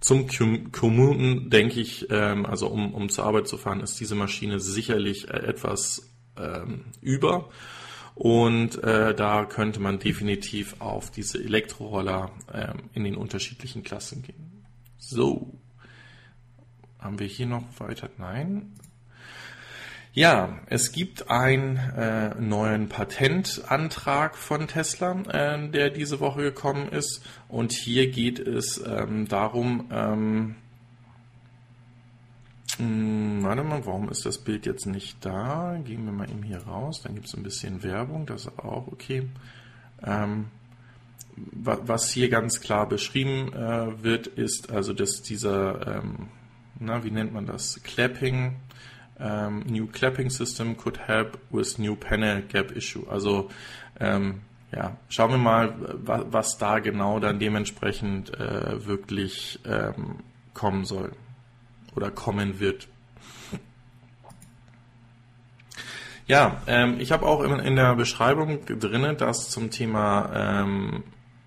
Zum 0.01 0.29
Kommunen 0.71 1.49
denke 1.49 1.81
ich, 1.81 2.11
ähm, 2.11 2.45
also 2.45 2.69
um, 2.69 2.95
um 2.95 3.09
zur 3.09 3.25
Arbeit 3.25 3.49
zu 3.49 3.57
fahren, 3.57 3.81
ist 3.81 3.99
diese 4.01 4.15
Maschine 4.15 4.61
sicherlich 4.61 5.29
äh, 5.29 5.39
etwas 5.39 6.11
ähm, 6.37 6.85
über. 7.01 7.49
Und 8.15 8.83
äh, 8.85 9.15
da 9.15 9.45
könnte 9.45 9.81
man 9.81 9.99
definitiv 9.99 10.77
auf 10.81 11.11
diese 11.11 11.43
Elektroroller 11.43 12.31
ähm, 12.53 12.91
in 12.93 13.05
den 13.05 13.17
unterschiedlichen 13.17 13.83
Klassen 13.83 14.23
gehen. 14.23 14.67
So. 14.99 15.59
Haben 17.05 17.19
wir 17.19 17.27
hier 17.27 17.45
noch 17.45 17.65
weiter? 17.81 18.09
Nein. 18.17 18.73
Ja, 20.15 20.59
es 20.69 20.91
gibt 20.91 21.29
einen 21.29 21.77
äh, 21.77 22.35
neuen 22.41 22.89
Patentantrag 22.89 24.35
von 24.37 24.69
Tesla, 24.69 25.21
äh, 25.29 25.69
der 25.69 25.91
diese 25.91 26.19
Woche 26.21 26.41
gekommen 26.41 26.89
ist. 26.89 27.23
Und 27.47 27.73
hier 27.73 28.11
geht 28.11 28.39
es 28.39 28.83
ähm, 28.87 29.29
darum, 29.29 29.91
ähm, 29.93 30.55
hm, 32.79 33.43
warte 33.43 33.65
mal, 33.65 33.85
warum 33.85 34.09
ist 34.09 34.25
das 34.25 34.39
Bild 34.39 34.65
jetzt 34.65 34.87
nicht 34.87 35.23
da? 35.23 35.79
Gehen 35.85 36.07
wir 36.07 36.13
mal 36.13 36.31
eben 36.31 36.43
hier 36.43 36.63
raus, 36.63 37.03
dann 37.03 37.15
gibt 37.15 37.27
es 37.27 37.35
ein 37.35 37.43
bisschen 37.43 37.83
Werbung, 37.83 38.25
das 38.25 38.47
ist 38.47 38.59
auch 38.59 38.87
okay. 38.87 39.29
Ähm, 40.03 40.47
was 41.37 42.09
hier 42.09 42.31
ganz 42.31 42.61
klar 42.61 42.89
beschrieben 42.89 43.53
äh, 43.53 44.03
wird, 44.03 44.27
ist 44.27 44.71
also, 44.71 44.95
dass 44.95 45.21
dieser 45.21 45.99
ähm, 45.99 46.29
na, 46.79 47.05
wie 47.05 47.11
nennt 47.11 47.33
man 47.33 47.47
das? 47.47 47.81
Clapping, 47.83 48.57
ähm, 49.19 49.65
New 49.67 49.87
Clapping 49.87 50.31
System 50.31 50.77
could 50.77 50.99
help 51.07 51.39
with 51.51 51.79
new 51.79 51.97
panel 51.97 52.43
gap 52.43 52.73
issue. 52.77 53.07
Also 53.09 53.51
ähm, 54.01 54.43
ja, 54.73 54.97
schauen 55.09 55.31
wir 55.31 55.39
mal, 55.39 55.75
was, 55.79 56.25
was 56.31 56.59
da 56.59 56.81
genau 56.81 57.21
dann 57.21 57.39
dementsprechend 57.39 58.35
äh, 58.35 58.87
wirklich 58.87 59.61
ähm, 59.65 60.17
kommen 60.53 60.85
soll 60.85 61.13
oder 61.95 62.11
kommen 62.11 62.59
wird. 62.59 62.89
Ja, 66.27 66.63
ähm, 66.67 66.97
ich 67.01 67.13
habe 67.13 67.27
auch 67.27 67.43
in, 67.43 67.59
in, 67.61 67.77
der 67.77 67.95
Beschreibung 67.97 68.65
drinne, 68.65 69.15
dass 69.15 69.51
zum 69.51 69.71
Thema 69.71 70.31
ähm, 70.35 71.05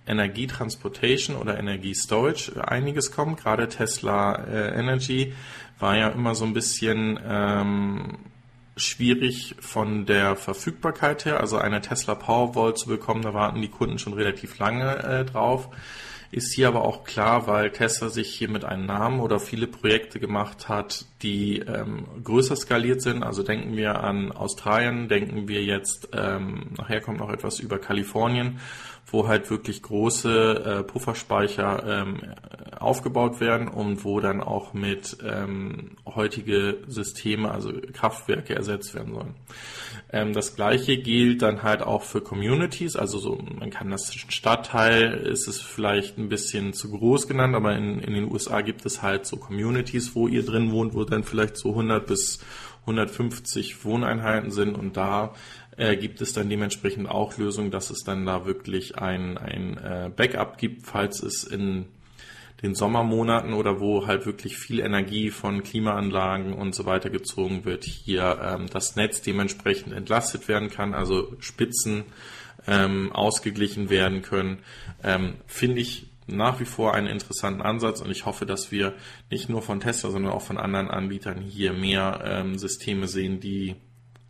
Energietransportation 0.08 1.36
oder 1.36 1.58
Energiestorage 1.60 2.52
einiges 2.68 3.12
kommt. 3.12 3.42
Gerade 3.42 3.68
Tesla 3.68 4.36
äh, 4.36 4.80
Energy 4.80 5.34
war 5.80 5.96
ja 5.98 6.10
immer 6.10 6.36
so 6.36 6.46
ein 6.46 6.54
bisschen 6.54 7.20
ähm, 7.28 8.18
schwierig 8.76 9.56
von 9.60 10.06
der 10.06 10.36
Verfügbarkeit 10.36 11.26
her. 11.26 11.40
Also 11.40 11.58
eine 11.58 11.82
Tesla 11.82 12.16
Powerwall 12.16 12.76
zu 12.76 12.88
bekommen, 12.88 13.22
da 13.22 13.34
warten 13.34 13.62
die 13.62 13.70
Kunden 13.70 14.00
schon 14.00 14.14
relativ 14.14 14.58
lange 14.60 14.98
äh, 15.04 15.26
drauf. 15.26 15.70
Ist 16.30 16.54
hier 16.54 16.68
aber 16.68 16.84
auch 16.84 17.06
klar, 17.06 17.48
weil 17.48 17.72
Tesla 17.72 18.10
sich 18.10 18.34
hier 18.34 18.50
mit 18.50 18.66
einem 18.66 18.86
Namen 18.86 19.22
oder 19.22 19.40
viele 19.40 19.66
Projekte 19.66 20.20
gemacht 20.20 20.68
hat, 20.68 21.06
die 21.22 21.60
ähm, 21.60 22.06
größer 22.22 22.58
skaliert 22.58 23.02
sind. 23.02 23.24
Also 23.24 23.44
denken 23.44 23.78
wir 23.78 24.04
an 24.04 24.34
Australien, 24.34 25.08
denken 25.08 25.48
wir 25.48 25.64
jetzt, 25.64 26.10
ähm, 26.12 26.72
nachher 26.78 27.00
kommt 27.00 27.20
noch 27.20 27.32
etwas 27.32 27.60
über 27.60 27.80
Kalifornien 27.80 28.60
wo 29.10 29.28
halt 29.28 29.50
wirklich 29.50 29.82
große 29.82 30.66
äh, 30.66 30.84
Pufferspeicher 30.84 31.84
ähm, 31.86 32.22
aufgebaut 32.78 33.40
werden 33.40 33.70
und 33.70 34.04
wo 34.04 34.20
dann 34.20 34.42
auch 34.42 34.74
mit 34.74 35.18
ähm, 35.26 35.92
heutige 36.06 36.80
Systeme, 36.88 37.52
also 37.52 37.72
Kraftwerke 37.94 38.56
ersetzt 38.56 38.94
werden 38.96 39.14
sollen. 39.14 39.36
Ähm, 40.12 40.34
das 40.34 40.56
gleiche 40.56 40.98
gilt 40.98 41.42
dann 41.42 41.64
halt 41.64 41.82
auch 41.82 42.04
für 42.04 42.22
Communities, 42.22 42.98
also 42.98 43.18
so, 43.18 43.42
man 43.60 43.70
kann 43.70 43.90
das 43.90 44.14
Stadtteil, 44.14 45.14
ist 45.14 45.48
es 45.48 45.62
vielleicht 45.62 46.18
ein 46.18 46.28
bisschen 46.28 46.74
zu 46.74 46.92
groß 46.92 47.28
genannt, 47.28 47.56
aber 47.56 47.76
in, 47.76 48.00
in 48.00 48.14
den 48.14 48.30
USA 48.30 48.62
gibt 48.62 48.86
es 48.86 49.02
halt 49.02 49.26
so 49.26 49.38
Communities, 49.38 50.16
wo 50.16 50.28
ihr 50.28 50.46
drin 50.46 50.72
wohnt, 50.72 50.94
wo 50.94 51.06
dann 51.06 51.24
vielleicht 51.24 51.56
so 51.56 51.70
100 51.70 52.06
bis 52.06 52.40
150 52.82 53.84
Wohneinheiten 53.84 54.52
sind 54.52 54.76
und 54.76 54.96
da 54.96 55.34
äh, 55.78 55.96
gibt 55.96 56.22
es 56.22 56.34
dann 56.34 56.50
dementsprechend 56.50 57.10
auch 57.10 57.38
Lösungen, 57.38 57.72
dass 57.72 57.90
es 57.90 58.04
dann 58.04 58.26
da 58.26 58.46
wirklich 58.46 58.98
ein, 58.98 59.38
ein 59.38 59.78
äh, 59.78 60.12
Backup 60.14 60.58
gibt, 60.58 60.86
falls 60.86 61.24
es 61.24 61.44
in 61.44 61.86
den 62.64 62.74
Sommermonaten 62.74 63.54
oder 63.54 63.80
wo 63.80 64.08
halt 64.08 64.26
wirklich 64.26 64.58
viel 64.58 64.80
Energie 64.80 65.30
von 65.30 65.62
Klimaanlagen 65.62 66.54
und 66.54 66.74
so 66.74 66.86
weiter 66.86 67.12
gezogen 67.12 67.66
wird, 67.66 67.84
hier 67.84 68.40
ähm, 68.42 68.66
das 68.72 68.96
Netz 68.96 69.22
dementsprechend 69.22 69.94
entlastet 69.94 70.48
werden 70.48 70.70
kann, 70.70 70.96
also 70.96 71.36
Spitzen 71.40 72.06
ähm, 72.66 73.12
ausgeglichen 73.12 73.90
werden 73.92 74.24
können, 74.24 74.58
ähm, 75.04 75.36
finde 75.46 75.82
ich 75.82 76.08
nach 76.26 76.60
wie 76.60 76.66
vor 76.66 76.94
einen 76.94 77.08
interessanten 77.08 77.62
Ansatz 77.62 78.02
und 78.02 78.10
ich 78.12 78.26
hoffe, 78.26 78.46
dass 78.46 78.72
wir 78.72 78.96
nicht 79.30 79.50
nur 79.50 79.62
von 79.62 79.80
Tesla, 79.80 80.10
sondern 80.10 80.34
auch 80.34 80.42
von 80.42 80.58
anderen 80.58 80.90
Anbietern 80.90 81.40
hier 81.40 81.74
mehr 81.74 82.22
ähm, 82.26 82.58
Systeme 82.58 83.08
sehen, 83.08 83.40
die 83.40 83.76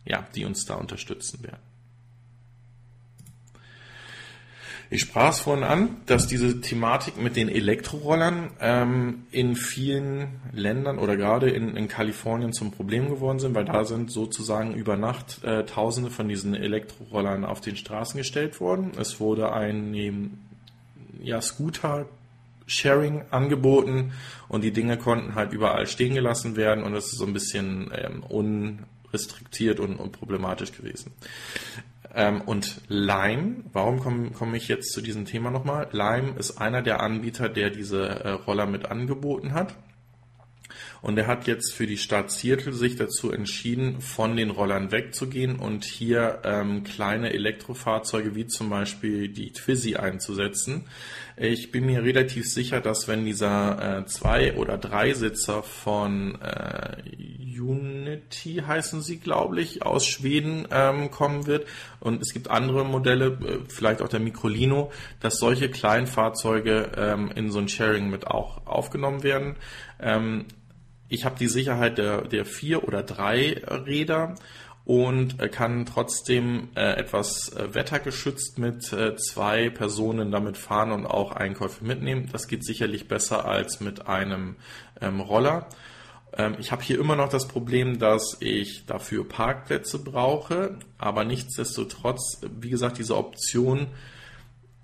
ja, 0.08 0.26
die 0.34 0.44
uns 0.44 0.64
da 0.64 0.74
unterstützen 0.74 1.42
werden. 1.42 1.68
Ich 4.90 5.02
sprach 5.02 5.34
es 5.34 5.40
vorhin 5.40 5.64
an, 5.64 5.96
dass 6.06 6.26
diese 6.26 6.62
Thematik 6.62 7.18
mit 7.18 7.36
den 7.36 7.50
Elektrorollern 7.50 8.52
ähm, 8.58 9.26
in 9.30 9.54
vielen 9.54 10.40
Ländern 10.50 10.98
oder 10.98 11.18
gerade 11.18 11.50
in, 11.50 11.76
in, 11.76 11.88
Kalifornien 11.88 12.54
zum 12.54 12.70
Problem 12.70 13.10
geworden 13.10 13.38
sind, 13.38 13.54
weil 13.54 13.66
da 13.66 13.84
sind 13.84 14.10
sozusagen 14.10 14.72
über 14.72 14.96
Nacht 14.96 15.44
äh, 15.44 15.66
Tausende 15.66 16.10
von 16.10 16.26
diesen 16.26 16.54
Elektrorollern 16.54 17.44
auf 17.44 17.60
den 17.60 17.76
Straßen 17.76 18.16
gestellt 18.16 18.60
worden. 18.60 18.92
Es 18.98 19.20
wurde 19.20 19.52
ein 19.52 20.38
ja, 21.20 21.42
Scooter 21.42 22.06
Sharing 22.66 23.24
angeboten 23.30 24.12
und 24.48 24.64
die 24.64 24.72
Dinge 24.72 24.96
konnten 24.96 25.34
halt 25.34 25.52
überall 25.52 25.86
stehen 25.86 26.14
gelassen 26.14 26.56
werden 26.56 26.82
und 26.82 26.92
das 26.94 27.12
ist 27.12 27.18
so 27.18 27.26
ein 27.26 27.34
bisschen 27.34 27.90
ähm, 27.94 28.22
un 28.26 28.78
restriktiert 29.12 29.80
und, 29.80 29.96
und 29.96 30.12
problematisch 30.12 30.72
gewesen. 30.72 31.12
Ähm, 32.14 32.40
und 32.40 32.80
Lime, 32.88 33.64
warum 33.72 34.00
komme 34.00 34.30
komm 34.30 34.54
ich 34.54 34.68
jetzt 34.68 34.92
zu 34.92 35.00
diesem 35.00 35.24
Thema 35.24 35.50
nochmal? 35.50 35.88
Lime 35.92 36.34
ist 36.38 36.58
einer 36.58 36.82
der 36.82 37.00
Anbieter, 37.00 37.48
der 37.48 37.70
diese 37.70 38.02
äh, 38.08 38.30
Roller 38.30 38.66
mit 38.66 38.90
angeboten 38.90 39.52
hat. 39.52 39.74
Und 41.00 41.16
er 41.18 41.26
hat 41.26 41.46
jetzt 41.46 41.74
für 41.74 41.86
die 41.86 41.98
Stadt 41.98 42.30
Seattle 42.30 42.72
sich 42.72 42.96
dazu 42.96 43.30
entschieden, 43.30 44.00
von 44.00 44.36
den 44.36 44.50
Rollern 44.50 44.90
wegzugehen 44.90 45.56
und 45.56 45.84
hier 45.84 46.40
ähm, 46.44 46.82
kleine 46.84 47.32
Elektrofahrzeuge 47.32 48.34
wie 48.34 48.46
zum 48.46 48.70
Beispiel 48.70 49.28
die 49.28 49.52
Twizy 49.52 49.96
einzusetzen. 49.96 50.86
Ich 51.36 51.70
bin 51.70 51.86
mir 51.86 52.02
relativ 52.02 52.50
sicher, 52.50 52.80
dass 52.80 53.06
wenn 53.06 53.24
dieser 53.24 53.98
äh, 53.98 54.06
zwei- 54.06 54.54
oder 54.54 54.76
Dreisitzer 54.76 55.62
von 55.62 56.36
äh, 56.40 56.96
Unity 57.60 58.62
heißen 58.66 59.02
sie, 59.02 59.18
glaube 59.18 59.60
ich, 59.60 59.84
aus 59.84 60.04
Schweden 60.06 60.66
ähm, 60.72 61.12
kommen 61.12 61.46
wird. 61.46 61.66
Und 62.00 62.22
es 62.22 62.32
gibt 62.32 62.50
andere 62.50 62.84
Modelle, 62.84 63.26
äh, 63.26 63.58
vielleicht 63.68 64.02
auch 64.02 64.08
der 64.08 64.20
Microlino, 64.20 64.90
dass 65.20 65.38
solche 65.38 65.70
kleinen 65.70 66.08
Fahrzeuge 66.08 66.90
ähm, 66.96 67.30
in 67.34 67.52
so 67.52 67.60
ein 67.60 67.68
Sharing 67.68 68.10
mit 68.10 68.26
auch 68.26 68.66
aufgenommen 68.66 69.22
werden. 69.22 69.56
Ähm, 70.00 70.46
ich 71.08 71.24
habe 71.24 71.38
die 71.38 71.48
Sicherheit 71.48 71.98
der, 71.98 72.22
der 72.22 72.44
vier 72.44 72.84
oder 72.86 73.02
drei 73.02 73.62
Räder 73.66 74.34
und 74.84 75.38
äh, 75.40 75.48
kann 75.48 75.84
trotzdem 75.84 76.68
äh, 76.74 76.94
etwas 76.96 77.52
äh, 77.52 77.74
wettergeschützt 77.74 78.58
mit 78.58 78.90
äh, 78.92 79.16
zwei 79.16 79.68
Personen 79.68 80.30
damit 80.30 80.56
fahren 80.56 80.92
und 80.92 81.06
auch 81.06 81.32
Einkäufe 81.32 81.84
mitnehmen. 81.84 82.28
Das 82.32 82.48
geht 82.48 82.64
sicherlich 82.64 83.06
besser 83.06 83.44
als 83.44 83.80
mit 83.80 84.06
einem 84.06 84.56
ähm, 85.00 85.20
Roller. 85.20 85.68
Ähm, 86.34 86.56
ich 86.58 86.72
habe 86.72 86.82
hier 86.82 86.98
immer 86.98 87.16
noch 87.16 87.28
das 87.28 87.48
Problem, 87.48 87.98
dass 87.98 88.38
ich 88.40 88.86
dafür 88.86 89.28
Parkplätze 89.28 89.98
brauche, 89.98 90.78
aber 90.96 91.24
nichtsdestotrotz, 91.24 92.40
wie 92.58 92.70
gesagt, 92.70 92.96
diese 92.96 93.16
Option, 93.16 93.88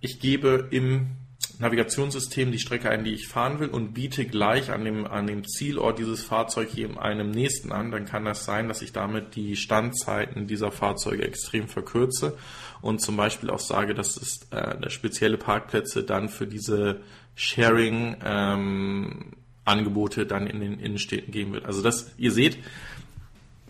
ich 0.01 0.21
gebe 0.21 0.69
im 0.71 1.13
Navigationssystem 1.59 2.51
die 2.53 2.59
Strecke 2.59 2.91
ein, 2.91 3.05
die 3.05 3.13
ich 3.13 3.29
fahren 3.29 3.61
will 3.61 3.69
und 3.69 3.95
biete 3.95 4.25
gleich 4.25 4.71
an 4.71 4.85
dem, 4.85 5.07
an 5.07 5.27
dem 5.27 5.47
Zielort 5.47 5.99
dieses 5.99 6.23
Fahrzeugs 6.23 6.73
hier 6.73 7.01
einem 7.01 7.31
nächsten 7.31 7.73
an, 7.73 7.91
dann 7.91 8.05
kann 8.05 8.25
das 8.25 8.45
sein, 8.45 8.69
dass 8.69 8.83
ich 8.83 8.93
damit 8.93 9.37
die 9.37 9.57
Standzeiten 9.57 10.47
dieser 10.47 10.73
Fahrzeuge 10.73 11.25
extrem 11.25 11.69
verkürze 11.69 12.37
und 12.81 13.01
zum 13.01 13.17
Beispiel 13.17 13.51
auch 13.51 13.61
sage, 13.61 13.95
dass 13.95 14.17
es 14.17 14.47
äh, 14.51 14.91
spezielle 14.91 15.39
Parkplätze 15.39 16.03
dann 16.03 16.29
für 16.29 16.47
diese 16.47 17.01
Sharing 17.35 18.17
ähm, 18.25 19.33
Angebote 19.65 20.27
dann 20.27 20.47
in 20.47 20.61
den 20.61 20.79
Innenstädten 20.79 21.33
geben 21.33 21.53
wird. 21.53 21.65
Also 21.65 21.83
das, 21.83 22.13
ihr 22.19 22.33
seht, 22.33 22.59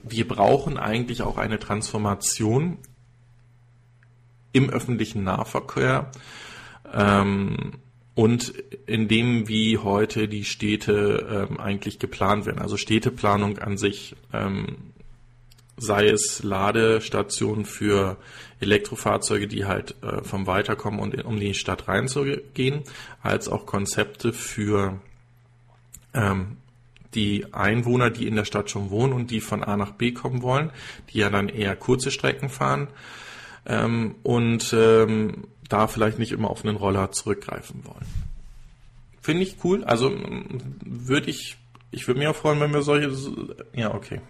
wir 0.03 0.27
brauchen 0.27 0.77
eigentlich 0.77 1.23
auch 1.23 1.38
eine 1.38 1.59
Transformation 1.59 2.79
im 4.53 4.70
öffentlichen 4.70 5.25
Nahverkehr 5.25 6.11
ähm, 6.95 7.73
und 8.15 8.55
in 8.87 9.09
dem, 9.09 9.49
wie 9.49 9.79
heute 9.79 10.29
die 10.29 10.45
Städte 10.45 11.49
ähm, 11.51 11.59
eigentlich 11.59 11.99
geplant 11.99 12.47
werden. 12.47 12.61
Also 12.61 12.77
Städteplanung 12.77 13.59
an 13.59 13.77
sich, 13.77 14.15
ähm, 14.33 14.77
sei 15.77 16.09
es 16.09 16.45
Ladestationen 16.45 17.65
für 17.65 18.17
Elektrofahrzeuge, 18.61 19.49
die 19.49 19.65
halt 19.65 19.97
äh, 20.03 20.23
vom 20.23 20.47
Weiterkommen 20.47 21.01
und 21.01 21.25
um 21.25 21.41
die 21.41 21.55
Stadt 21.55 21.89
reinzugehen, 21.89 22.83
als 23.21 23.49
auch 23.49 23.67
Konzepte 23.67 24.33
für 24.33 25.01
ähm, 26.15 26.59
die 27.15 27.53
Einwohner, 27.53 28.11
die 28.11 28.29
in 28.29 28.37
der 28.37 28.45
Stadt 28.45 28.71
schon 28.71 28.91
wohnen 28.91 29.13
und 29.13 29.33
die 29.33 29.41
von 29.41 29.65
A 29.65 29.77
nach 29.77 29.93
B 29.93 30.13
kommen 30.13 30.43
wollen, 30.43 30.71
die 31.11 31.19
ja 31.19 31.31
dann 31.31 31.49
eher 31.49 31.75
kurze 31.75 32.13
Strecken 32.13 32.49
fahren 32.49 32.89
ähm, 33.67 34.15
und 34.23 34.73
ähm, 34.77 35.45
da 35.68 35.87
vielleicht 35.87 36.18
nicht 36.18 36.33
immer 36.33 36.50
auf 36.50 36.64
einen 36.64 36.77
Roller 36.77 37.12
zurückgreifen 37.12 37.85
wollen. 37.85 38.07
Finde 39.20 39.42
ich 39.42 39.57
cool. 39.64 39.85
Also 39.85 40.12
würde 40.85 41.31
ich, 41.31 41.57
ich 41.90 42.07
würde 42.07 42.20
mich 42.20 42.29
auch 42.29 42.37
freuen, 42.37 42.61
wenn 42.61 42.72
wir 42.72 42.83
solche, 42.83 43.11
ja 43.74 43.94
okay. 43.94 44.20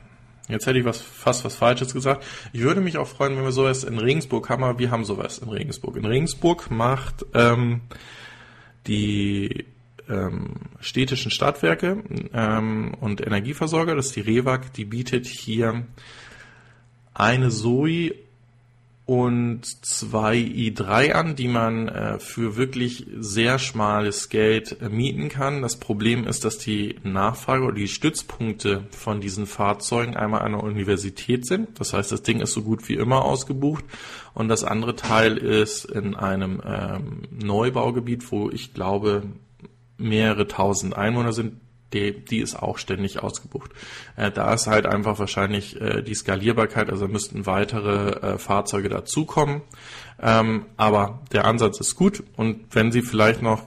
Jetzt 0.48 0.66
hätte 0.66 0.78
ich 0.78 0.84
was, 0.84 1.00
fast 1.00 1.44
was 1.44 1.54
Falsches 1.54 1.94
gesagt. 1.94 2.24
Ich 2.52 2.60
würde 2.60 2.80
mich 2.80 2.98
auch 2.98 3.08
freuen, 3.08 3.36
wenn 3.36 3.44
wir 3.44 3.52
sowas 3.52 3.82
in 3.82 3.98
Regensburg 3.98 4.48
haben, 4.50 4.62
aber 4.62 4.78
wir 4.78 4.90
haben 4.90 5.04
sowas 5.04 5.38
in 5.38 5.48
Regensburg. 5.48 5.96
In 5.96 6.04
Regensburg 6.04 6.70
macht 6.70 7.24
ähm, 7.32 7.80
die 8.86 9.64
ähm, 10.08 10.56
städtischen 10.80 11.30
Stadtwerke 11.30 12.04
ähm, 12.34 12.94
und 13.00 13.26
Energieversorger, 13.26 13.96
das 13.96 14.06
ist 14.06 14.16
die 14.16 14.20
REWAG, 14.20 14.72
die 14.74 14.84
bietet 14.84 15.26
hier 15.26 15.86
eine 17.14 17.48
Zoe 17.48 18.14
und 19.06 19.66
zwei 19.84 20.36
i3 20.36 21.12
an, 21.12 21.36
die 21.36 21.48
man 21.48 21.88
äh, 21.88 22.18
für 22.18 22.56
wirklich 22.56 23.06
sehr 23.18 23.58
schmales 23.58 24.30
Geld 24.30 24.80
äh, 24.80 24.88
mieten 24.88 25.28
kann. 25.28 25.60
Das 25.60 25.76
Problem 25.76 26.26
ist, 26.26 26.46
dass 26.46 26.56
die 26.56 26.96
Nachfrage 27.02 27.64
oder 27.64 27.74
die 27.74 27.88
Stützpunkte 27.88 28.84
von 28.90 29.20
diesen 29.20 29.46
Fahrzeugen 29.46 30.16
einmal 30.16 30.40
an 30.40 30.52
der 30.52 30.62
Universität 30.62 31.46
sind. 31.46 31.78
Das 31.78 31.92
heißt, 31.92 32.12
das 32.12 32.22
Ding 32.22 32.40
ist 32.40 32.54
so 32.54 32.62
gut 32.62 32.88
wie 32.88 32.94
immer 32.94 33.26
ausgebucht. 33.26 33.84
Und 34.32 34.48
das 34.48 34.64
andere 34.64 34.96
Teil 34.96 35.36
ist 35.36 35.84
in 35.84 36.14
einem 36.14 36.62
ähm, 36.64 37.22
Neubaugebiet, 37.30 38.32
wo 38.32 38.48
ich 38.48 38.72
glaube 38.72 39.24
mehrere 39.98 40.48
tausend 40.48 40.96
Einwohner 40.96 41.34
sind, 41.34 41.60
die, 41.94 42.12
die 42.24 42.40
ist 42.40 42.56
auch 42.56 42.78
ständig 42.78 43.22
ausgebucht. 43.22 43.70
Äh, 44.16 44.30
da 44.30 44.52
ist 44.52 44.66
halt 44.66 44.86
einfach 44.86 45.18
wahrscheinlich 45.18 45.80
äh, 45.80 46.02
die 46.02 46.14
Skalierbarkeit, 46.14 46.90
also 46.90 47.08
müssten 47.08 47.46
weitere 47.46 48.34
äh, 48.34 48.38
Fahrzeuge 48.38 48.88
dazukommen. 48.88 49.62
Ähm, 50.20 50.66
aber 50.76 51.22
der 51.32 51.46
Ansatz 51.46 51.80
ist 51.80 51.94
gut 51.94 52.22
und 52.36 52.66
wenn 52.74 52.92
sie 52.92 53.02
vielleicht 53.02 53.42
noch 53.42 53.66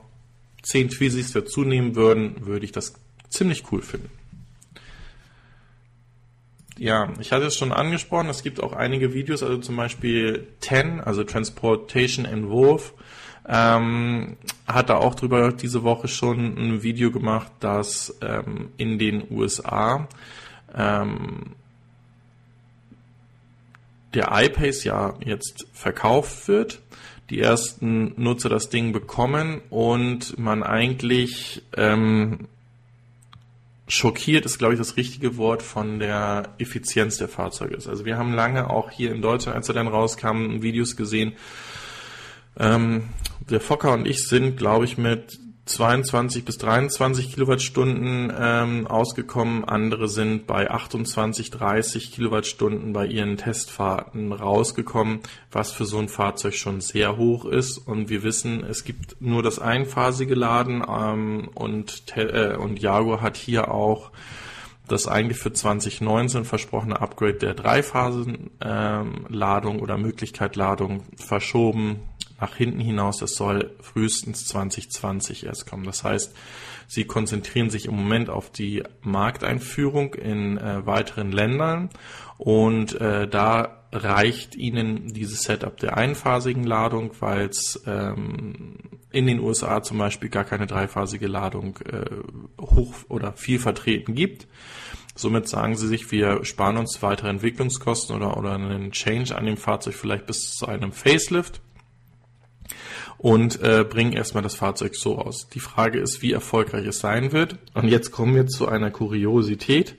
zehn 0.62 0.90
Twizzys 0.90 1.32
dazu 1.32 1.64
nehmen 1.64 1.96
würden, 1.96 2.46
würde 2.46 2.66
ich 2.66 2.72
das 2.72 2.94
ziemlich 3.30 3.64
cool 3.72 3.82
finden. 3.82 4.10
Ja, 6.78 7.12
ich 7.20 7.32
hatte 7.32 7.46
es 7.46 7.56
schon 7.56 7.72
angesprochen, 7.72 8.30
es 8.30 8.44
gibt 8.44 8.62
auch 8.62 8.74
einige 8.74 9.14
Videos, 9.14 9.42
also 9.42 9.58
zum 9.58 9.76
Beispiel 9.76 10.48
TEN, 10.60 11.02
also 11.02 11.24
Transportation 11.24 12.26
Involve, 12.26 12.92
ähm, 13.48 14.38
hat 14.68 14.90
da 14.90 14.98
auch 14.98 15.16
drüber 15.16 15.52
diese 15.52 15.84
Woche 15.84 16.08
schon 16.08 16.58
ein 16.58 16.84
Video 16.84 17.12
gemacht, 17.12 17.52
dass 17.60 18.18
ähm, 18.22 18.70
in 18.78 19.00
den 19.00 19.24
USA 19.32 20.08
ähm, 20.76 21.56
der 24.14 24.30
iPace 24.32 24.84
ja 24.84 25.16
jetzt 25.24 25.68
verkauft 25.74 26.48
wird, 26.48 26.82
die 27.30 27.40
ersten 27.40 28.14
Nutzer 28.22 28.50
das 28.50 28.70
Ding 28.70 28.92
bekommen 28.92 29.62
und 29.70 30.38
man 30.40 30.64
eigentlich 30.64 31.62
ähm, 31.76 32.48
schockiert 33.88 34.46
ist, 34.46 34.58
glaube 34.58 34.74
ich, 34.74 34.80
das 34.80 34.98
richtige 34.98 35.38
Wort 35.38 35.62
von 35.62 36.00
der 36.00 36.50
Effizienz 36.58 37.18
der 37.18 37.30
Fahrzeuge 37.30 37.76
ist. 37.76 37.88
Also 37.88 38.06
wir 38.06 38.18
haben 38.18 38.34
lange 38.34 38.70
auch 38.70 38.92
hier 38.92 39.12
in 39.14 39.22
Deutschland, 39.22 39.56
als 39.56 39.70
er 39.70 39.76
dann 39.76 39.88
rauskam, 39.88 40.62
Videos 40.62 40.96
gesehen, 40.96 41.34
ähm, 42.60 43.04
der 43.50 43.62
Fokker 43.62 43.94
und 43.94 44.08
ich 44.08 44.28
sind, 44.28 44.58
glaube 44.58 44.86
ich, 44.86 44.98
mit 44.98 45.40
22 45.68 46.44
bis 46.46 46.58
23 46.58 47.34
Kilowattstunden 47.34 48.34
ähm, 48.38 48.86
ausgekommen. 48.88 49.66
Andere 49.66 50.08
sind 50.08 50.48
bei 50.48 50.72
28, 50.72 51.52
30 51.52 52.14
Kilowattstunden 52.14 52.94
bei 52.94 53.06
ihren 53.06 53.36
Testfahrten 53.38 54.32
rausgekommen, 54.32 55.20
was 55.52 55.74
für 55.74 55.86
so 55.86 56.00
ein 56.00 56.08
Fahrzeug 56.08 56.56
schon 56.56 56.80
sehr 56.82 57.18
hoch 57.18 57.46
ist. 57.46 57.78
Und 57.78 58.10
wir 58.10 58.24
wissen, 58.24 58.64
es 58.64 58.86
gibt 58.86 59.22
nur 59.22 59.44
das 59.44 59.60
einphasige 59.60 60.34
Laden 60.36 60.84
ähm, 60.88 61.50
und, 61.54 62.04
äh, 62.16 62.56
und 62.56 62.82
Jaguar 62.82 63.22
hat 63.22 63.38
hier 63.38 63.72
auch 63.72 64.12
das 64.88 65.08
eigentlich 65.08 65.38
für 65.38 65.52
2019 65.52 66.46
versprochene 66.46 67.02
Upgrade 67.02 67.34
der 67.34 67.56
Dreiphasen-Ladung 67.56 69.76
ähm, 69.76 69.82
oder 69.82 69.98
Möglichkeit 69.98 70.56
Ladung 70.56 71.04
verschoben 71.18 72.00
nach 72.40 72.56
hinten 72.56 72.80
hinaus. 72.80 73.18
Das 73.18 73.36
soll 73.36 73.76
frühestens 73.82 74.46
2020 74.48 75.46
erst 75.46 75.66
kommen. 75.66 75.84
Das 75.84 76.04
heißt, 76.04 76.36
sie 76.88 77.06
konzentrieren 77.06 77.70
sich 77.70 77.86
im 77.86 77.96
Moment 77.96 78.30
auf 78.30 78.50
die 78.52 78.84
Markteinführung 79.02 80.14
in 80.14 80.58
äh, 80.58 80.86
weiteren 80.86 81.32
Ländern 81.32 81.90
und 82.38 83.00
äh, 83.02 83.28
da 83.28 83.84
reicht 83.92 84.56
ihnen 84.56 85.14
dieses 85.14 85.44
Setup 85.44 85.76
der 85.78 85.98
einphasigen 85.98 86.64
Ladung, 86.64 87.12
weil 87.20 87.48
es 87.48 87.82
ähm, 87.86 88.78
in 89.12 89.28
den 89.28 89.40
USA 89.40 89.82
zum 89.82 89.98
Beispiel 89.98 90.30
gar 90.30 90.44
keine 90.44 90.68
dreiphasige 90.68 91.28
Ladung 91.28 91.78
äh, 91.86 92.06
hoch 92.62 92.94
oder 93.08 93.34
viel 93.34 93.60
vertreten 93.60 94.14
gibt. 94.14 94.48
Somit 95.16 95.48
sagen 95.48 95.76
sie 95.76 95.88
sich, 95.88 96.12
wir 96.12 96.46
sparen 96.46 96.78
uns 96.78 97.02
weitere 97.02 97.30
Entwicklungskosten 97.30 98.16
oder, 98.16 98.38
oder 98.38 98.54
einen 98.54 98.92
Change 98.92 99.36
an 99.36 99.46
dem 99.46 99.58
Fahrzeug 99.58 99.96
vielleicht 99.96 100.28
bis 100.28 100.52
zu 100.52 100.68
einem 100.68 100.92
Facelift 100.92 101.62
und 103.18 103.62
äh, 103.62 103.84
bringen 103.84 104.14
erstmal 104.14 104.44
das 104.44 104.56
Fahrzeug 104.56 104.96
so 104.96 105.18
aus. 105.18 105.50
Die 105.50 105.60
Frage 105.60 106.00
ist, 106.00 106.22
wie 106.22 106.34
erfolgreich 106.34 106.86
es 106.86 107.00
sein 107.00 107.32
wird. 107.32 107.58
Und 107.74 107.88
jetzt 107.88 108.12
kommen 108.12 108.36
wir 108.36 108.48
zu 108.48 108.68
einer 108.68 108.92
Kuriosität. 108.92 109.96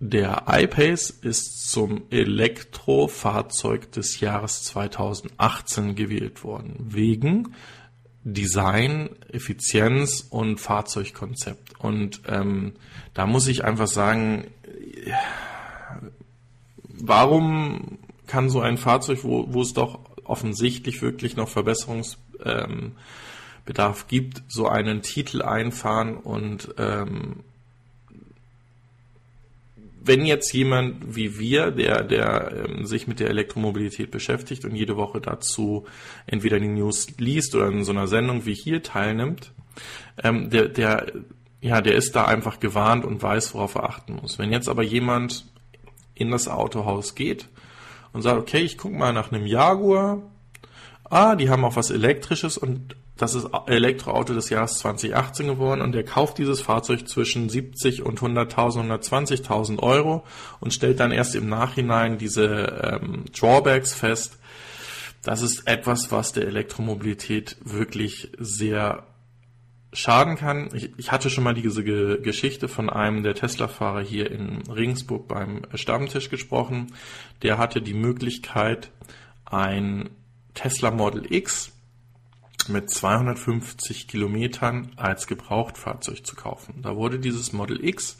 Der 0.00 0.44
iPace 0.48 1.10
ist 1.10 1.70
zum 1.70 2.02
Elektrofahrzeug 2.10 3.92
des 3.92 4.20
Jahres 4.20 4.64
2018 4.64 5.94
gewählt 5.94 6.42
worden, 6.42 6.74
wegen 6.78 7.54
Design, 8.24 9.10
Effizienz 9.30 10.26
und 10.28 10.60
Fahrzeugkonzept. 10.60 11.78
Und 11.78 12.22
ähm, 12.26 12.72
da 13.14 13.26
muss 13.26 13.46
ich 13.46 13.64
einfach 13.64 13.86
sagen, 13.86 14.48
warum 16.88 17.98
kann 18.26 18.48
so 18.48 18.60
ein 18.60 18.78
Fahrzeug, 18.78 19.20
wo, 19.22 19.52
wo 19.52 19.62
es 19.62 19.72
doch 19.72 20.00
offensichtlich 20.32 21.02
wirklich 21.02 21.36
noch 21.36 21.50
Verbesserungsbedarf 21.50 22.96
ähm, 23.66 24.08
gibt, 24.08 24.42
so 24.48 24.66
einen 24.66 25.02
Titel 25.02 25.42
einfahren 25.42 26.16
und 26.16 26.74
ähm, 26.78 27.44
wenn 30.04 30.24
jetzt 30.24 30.52
jemand 30.52 31.14
wie 31.14 31.38
wir, 31.38 31.70
der, 31.70 32.02
der 32.02 32.66
ähm, 32.66 32.86
sich 32.86 33.06
mit 33.06 33.20
der 33.20 33.28
Elektromobilität 33.28 34.10
beschäftigt 34.10 34.64
und 34.64 34.74
jede 34.74 34.96
Woche 34.96 35.20
dazu 35.20 35.84
entweder 36.26 36.58
die 36.58 36.68
News 36.68 37.08
liest 37.18 37.54
oder 37.54 37.68
in 37.68 37.84
so 37.84 37.92
einer 37.92 38.08
Sendung 38.08 38.46
wie 38.46 38.54
hier 38.54 38.82
teilnimmt, 38.82 39.52
ähm, 40.22 40.48
der, 40.48 40.68
der, 40.68 41.12
ja, 41.60 41.82
der 41.82 41.94
ist 41.94 42.16
da 42.16 42.24
einfach 42.24 42.58
gewarnt 42.58 43.04
und 43.04 43.22
weiß, 43.22 43.52
worauf 43.52 43.74
er 43.74 43.84
achten 43.84 44.14
muss. 44.14 44.38
Wenn 44.38 44.50
jetzt 44.50 44.70
aber 44.70 44.82
jemand 44.82 45.44
in 46.14 46.30
das 46.30 46.48
Autohaus 46.48 47.14
geht 47.14 47.48
und 48.12 48.22
sagt, 48.22 48.38
okay, 48.38 48.60
ich 48.60 48.78
gucke 48.78 48.96
mal 48.96 49.12
nach 49.12 49.32
einem 49.32 49.46
Jaguar, 49.46 50.22
ah, 51.04 51.36
die 51.36 51.50
haben 51.50 51.64
auch 51.64 51.76
was 51.76 51.90
Elektrisches 51.90 52.58
und 52.58 52.96
das 53.16 53.34
ist 53.34 53.48
Elektroauto 53.66 54.34
des 54.34 54.50
Jahres 54.50 54.78
2018 54.78 55.46
geworden 55.46 55.80
und 55.80 55.92
der 55.92 56.04
kauft 56.04 56.38
dieses 56.38 56.60
Fahrzeug 56.60 57.06
zwischen 57.08 57.48
70 57.48 58.02
und 58.02 58.20
100.000, 58.20 58.90
120.000 58.90 59.78
Euro 59.80 60.24
und 60.60 60.72
stellt 60.72 60.98
dann 60.98 61.12
erst 61.12 61.34
im 61.34 61.48
Nachhinein 61.48 62.18
diese 62.18 63.00
ähm, 63.02 63.26
Drawbacks 63.38 63.94
fest. 63.94 64.38
Das 65.22 65.42
ist 65.42 65.68
etwas, 65.68 66.10
was 66.10 66.32
der 66.32 66.46
Elektromobilität 66.46 67.56
wirklich 67.62 68.32
sehr 68.38 69.04
schaden 69.92 70.36
kann. 70.36 70.70
Ich, 70.74 70.90
ich 70.96 71.12
hatte 71.12 71.30
schon 71.30 71.44
mal 71.44 71.54
diese 71.54 71.84
Ge 71.84 72.20
Geschichte 72.22 72.68
von 72.68 72.88
einem 72.88 73.22
der 73.22 73.34
Tesla-Fahrer 73.34 74.00
hier 74.00 74.30
in 74.30 74.62
Regensburg 74.70 75.28
beim 75.28 75.62
Stammtisch 75.74 76.30
gesprochen. 76.30 76.94
Der 77.42 77.58
hatte 77.58 77.82
die 77.82 77.94
Möglichkeit, 77.94 78.90
ein 79.44 80.08
Tesla 80.54 80.90
Model 80.90 81.30
X 81.30 81.72
mit 82.68 82.90
250 82.90 84.08
Kilometern 84.08 84.92
als 84.96 85.26
Gebrauchtfahrzeug 85.26 86.24
zu 86.24 86.36
kaufen. 86.36 86.80
Da 86.82 86.96
wurde 86.96 87.18
dieses 87.18 87.52
Model 87.52 87.84
X 87.84 88.16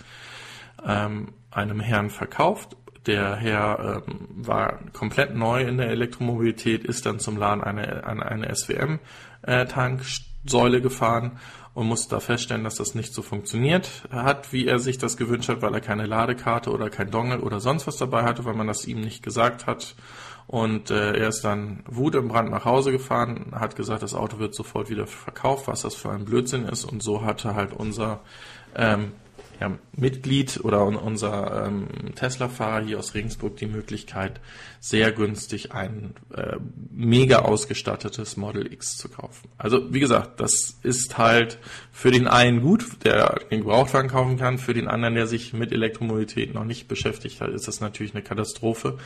ähm, 0.84 1.28
einem 1.50 1.80
Herrn 1.80 2.10
verkauft. 2.10 2.76
Der 3.06 3.36
Herr 3.36 4.02
ähm, 4.06 4.28
war 4.30 4.80
komplett 4.92 5.34
neu 5.34 5.62
in 5.62 5.78
der 5.78 5.88
Elektromobilität, 5.88 6.84
ist 6.84 7.06
dann 7.06 7.18
zum 7.18 7.36
Laden 7.36 7.64
eine, 7.64 8.04
an 8.04 8.22
eine 8.22 8.54
SWM-Tanksäule 8.54 10.78
äh, 10.78 10.80
gefahren 10.80 11.40
und 11.74 11.86
musste 11.86 12.14
da 12.14 12.20
feststellen, 12.20 12.64
dass 12.64 12.74
das 12.74 12.94
nicht 12.94 13.14
so 13.14 13.22
funktioniert 13.22 14.06
hat, 14.10 14.52
wie 14.52 14.66
er 14.66 14.78
sich 14.78 14.98
das 14.98 15.16
gewünscht 15.16 15.48
hat, 15.48 15.62
weil 15.62 15.74
er 15.74 15.80
keine 15.80 16.06
Ladekarte 16.06 16.70
oder 16.70 16.90
kein 16.90 17.10
Dongle 17.10 17.40
oder 17.40 17.60
sonst 17.60 17.86
was 17.86 17.96
dabei 17.96 18.24
hatte, 18.24 18.44
weil 18.44 18.54
man 18.54 18.66
das 18.66 18.86
ihm 18.86 19.00
nicht 19.00 19.22
gesagt 19.22 19.66
hat. 19.66 19.94
Und 20.46 20.90
äh, 20.90 21.16
er 21.16 21.28
ist 21.28 21.44
dann 21.44 21.82
Wut 21.86 22.14
im 22.14 22.28
Brand 22.28 22.50
nach 22.50 22.64
Hause 22.64 22.92
gefahren, 22.92 23.52
hat 23.52 23.76
gesagt, 23.76 24.02
das 24.02 24.12
Auto 24.12 24.38
wird 24.38 24.54
sofort 24.54 24.90
wieder 24.90 25.06
verkauft, 25.06 25.66
was 25.66 25.82
das 25.82 25.94
für 25.94 26.10
ein 26.10 26.24
Blödsinn 26.24 26.64
ist. 26.64 26.84
Und 26.84 27.02
so 27.02 27.24
hatte 27.24 27.54
halt 27.54 27.72
unser 27.72 28.20
ähm, 28.74 29.12
ja, 29.62 29.78
Mitglied 29.96 30.58
oder 30.64 30.84
unser 30.84 31.66
ähm, 31.66 31.86
Tesla-Fahrer 32.16 32.84
hier 32.84 32.98
aus 32.98 33.14
Regensburg 33.14 33.56
die 33.56 33.66
Möglichkeit, 33.66 34.40
sehr 34.80 35.12
günstig 35.12 35.70
ein 35.70 36.14
äh, 36.34 36.56
mega 36.90 37.40
ausgestattetes 37.40 38.36
Model 38.36 38.72
X 38.72 38.96
zu 38.96 39.08
kaufen. 39.08 39.48
Also 39.58 39.94
wie 39.94 40.00
gesagt, 40.00 40.40
das 40.40 40.78
ist 40.82 41.16
halt 41.16 41.58
für 41.92 42.10
den 42.10 42.26
einen 42.26 42.60
gut, 42.60 43.04
der 43.04 43.38
den 43.52 43.60
Gebrauchtwagen 43.60 44.10
kaufen 44.10 44.36
kann, 44.36 44.58
für 44.58 44.74
den 44.74 44.88
anderen, 44.88 45.14
der 45.14 45.28
sich 45.28 45.52
mit 45.52 45.70
Elektromobilität 45.70 46.54
noch 46.54 46.64
nicht 46.64 46.88
beschäftigt 46.88 47.40
hat, 47.40 47.50
ist 47.50 47.68
das 47.68 47.80
natürlich 47.80 48.14
eine 48.14 48.24
Katastrophe. 48.24 48.98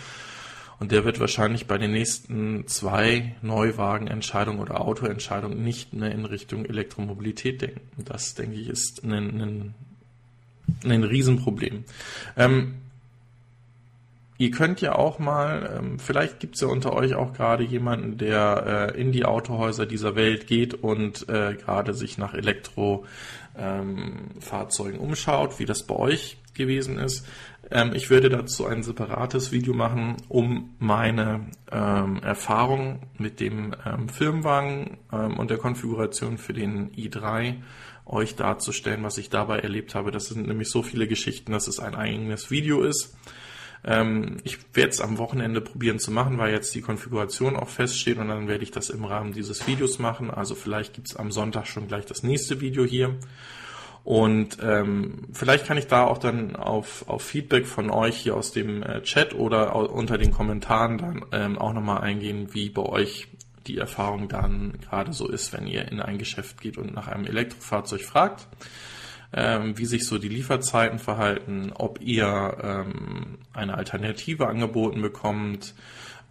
Und 0.78 0.90
der 0.92 1.04
wird 1.04 1.20
wahrscheinlich 1.20 1.66
bei 1.66 1.78
den 1.78 1.92
nächsten 1.92 2.66
zwei 2.66 3.34
Neuwagenentscheidungen 3.42 4.60
oder 4.60 4.80
Autoentscheidungen 4.80 5.62
nicht 5.62 5.92
mehr 5.92 6.12
in 6.12 6.24
Richtung 6.24 6.64
Elektromobilität 6.64 7.62
denken. 7.62 8.04
Das, 8.04 8.34
denke 8.34 8.56
ich, 8.56 8.68
ist 8.68 9.02
ein, 9.02 9.12
ein 9.12 9.74
ein 10.84 11.04
Riesenproblem. 11.04 11.84
Ähm, 12.36 12.74
ihr 14.38 14.50
könnt 14.50 14.80
ja 14.80 14.94
auch 14.94 15.18
mal, 15.18 15.78
ähm, 15.78 15.98
vielleicht 15.98 16.40
gibt 16.40 16.54
es 16.56 16.62
ja 16.62 16.68
unter 16.68 16.92
euch 16.92 17.14
auch 17.14 17.32
gerade 17.32 17.64
jemanden, 17.64 18.18
der 18.18 18.92
äh, 18.94 19.00
in 19.00 19.12
die 19.12 19.24
Autohäuser 19.24 19.86
dieser 19.86 20.14
Welt 20.16 20.46
geht 20.46 20.74
und 20.74 21.26
äh, 21.28 21.54
gerade 21.54 21.94
sich 21.94 22.18
nach 22.18 22.34
Elektrofahrzeugen 22.34 25.00
ähm, 25.00 25.00
umschaut, 25.00 25.58
wie 25.58 25.64
das 25.64 25.84
bei 25.84 25.96
euch 25.96 26.36
gewesen 26.54 26.98
ist. 26.98 27.26
Ähm, 27.70 27.92
ich 27.94 28.10
würde 28.10 28.28
dazu 28.28 28.66
ein 28.66 28.82
separates 28.82 29.52
Video 29.52 29.74
machen, 29.74 30.16
um 30.28 30.74
meine 30.78 31.46
ähm, 31.70 32.20
Erfahrung 32.22 33.00
mit 33.18 33.40
dem 33.40 33.74
ähm, 33.84 34.08
Firmenwagen 34.08 34.98
ähm, 35.12 35.38
und 35.38 35.50
der 35.50 35.58
Konfiguration 35.58 36.38
für 36.38 36.52
den 36.52 36.90
i3 36.92 37.56
euch 38.06 38.36
darzustellen, 38.36 39.02
was 39.02 39.18
ich 39.18 39.30
dabei 39.30 39.58
erlebt 39.58 39.94
habe. 39.94 40.10
Das 40.10 40.26
sind 40.26 40.46
nämlich 40.46 40.70
so 40.70 40.82
viele 40.82 41.08
Geschichten, 41.08 41.52
dass 41.52 41.66
es 41.66 41.80
ein 41.80 41.94
eigenes 41.94 42.50
Video 42.50 42.82
ist. 42.82 43.16
Ähm, 43.84 44.38
ich 44.44 44.58
werde 44.74 44.90
es 44.90 45.00
am 45.00 45.18
Wochenende 45.18 45.60
probieren 45.60 45.98
zu 45.98 46.10
machen, 46.10 46.38
weil 46.38 46.52
jetzt 46.52 46.74
die 46.74 46.80
Konfiguration 46.80 47.56
auch 47.56 47.68
feststeht 47.68 48.18
und 48.18 48.28
dann 48.28 48.48
werde 48.48 48.64
ich 48.64 48.70
das 48.70 48.90
im 48.90 49.04
Rahmen 49.04 49.32
dieses 49.32 49.66
Videos 49.66 49.98
machen. 49.98 50.30
Also 50.30 50.54
vielleicht 50.54 50.94
gibt 50.94 51.08
es 51.08 51.16
am 51.16 51.30
Sonntag 51.30 51.66
schon 51.66 51.88
gleich 51.88 52.06
das 52.06 52.22
nächste 52.22 52.60
Video 52.60 52.84
hier. 52.84 53.16
Und 54.02 54.58
ähm, 54.62 55.24
vielleicht 55.32 55.66
kann 55.66 55.78
ich 55.78 55.88
da 55.88 56.04
auch 56.04 56.18
dann 56.18 56.54
auf, 56.54 57.08
auf 57.08 57.22
Feedback 57.22 57.66
von 57.66 57.90
euch 57.90 58.16
hier 58.16 58.36
aus 58.36 58.52
dem 58.52 58.84
äh, 58.84 59.02
Chat 59.02 59.34
oder 59.34 59.74
unter 59.74 60.16
den 60.16 60.30
Kommentaren 60.30 60.98
dann 60.98 61.24
ähm, 61.32 61.58
auch 61.58 61.72
nochmal 61.72 62.02
eingehen, 62.02 62.54
wie 62.54 62.70
bei 62.70 62.82
euch 62.82 63.26
die 63.66 63.78
Erfahrung 63.78 64.28
dann 64.28 64.78
gerade 64.80 65.12
so 65.12 65.28
ist, 65.28 65.52
wenn 65.52 65.66
ihr 65.66 65.90
in 65.90 66.00
ein 66.00 66.18
Geschäft 66.18 66.60
geht 66.60 66.78
und 66.78 66.94
nach 66.94 67.08
einem 67.08 67.26
Elektrofahrzeug 67.26 68.02
fragt, 68.02 68.46
ähm, 69.32 69.76
wie 69.76 69.86
sich 69.86 70.06
so 70.06 70.18
die 70.18 70.28
Lieferzeiten 70.28 70.98
verhalten, 70.98 71.72
ob 71.74 72.00
ihr 72.00 72.56
ähm, 72.62 73.38
eine 73.52 73.76
Alternative 73.76 74.46
angeboten 74.46 75.02
bekommt, 75.02 75.74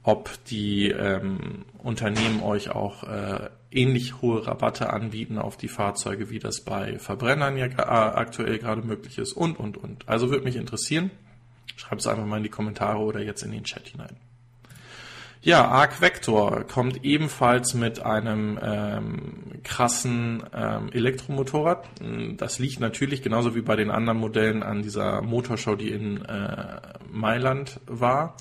ob 0.03 0.31
die 0.45 0.89
ähm, 0.91 1.65
Unternehmen 1.79 2.41
euch 2.43 2.69
auch 2.69 3.03
äh, 3.03 3.49
ähnlich 3.71 4.21
hohe 4.21 4.45
Rabatte 4.45 4.91
anbieten 4.93 5.37
auf 5.37 5.57
die 5.57 5.67
Fahrzeuge, 5.67 6.29
wie 6.29 6.39
das 6.39 6.61
bei 6.61 6.99
Verbrennern 6.99 7.57
ja 7.57 7.67
aktuell 7.75 8.59
gerade 8.59 8.83
möglich 8.83 9.17
ist 9.17 9.33
und, 9.33 9.59
und, 9.59 9.77
und. 9.77 10.07
Also 10.07 10.29
würde 10.29 10.43
mich 10.43 10.55
interessieren. 10.55 11.11
Schreibt 11.75 12.01
es 12.01 12.07
einfach 12.07 12.25
mal 12.25 12.37
in 12.37 12.43
die 12.43 12.49
Kommentare 12.49 12.99
oder 12.99 13.21
jetzt 13.21 13.43
in 13.43 13.51
den 13.51 13.63
Chat 13.63 13.89
hinein. 13.89 14.15
Ja, 15.45 15.67
Arc 15.67 16.01
Vector 16.01 16.63
kommt 16.63 17.05
ebenfalls 17.05 17.75
mit 17.75 17.99
einem 17.99 18.58
ähm, 18.60 19.62
krassen 19.62 20.41
ähm, 20.51 20.89
Elektromotorrad. 20.91 21.88
Das 22.38 22.58
liegt 22.58 22.79
natürlich 22.79 23.21
genauso 23.21 23.53
wie 23.53 23.62
bei 23.62 23.75
den 23.75 23.91
anderen 23.91 24.17
Modellen 24.17 24.63
an 24.63 24.81
dieser 24.81 25.21
Motorshow, 25.21 25.75
die 25.75 25.91
in 25.91 26.25
äh, 26.25 26.79
Mailand 27.12 27.79
war. 27.86 28.38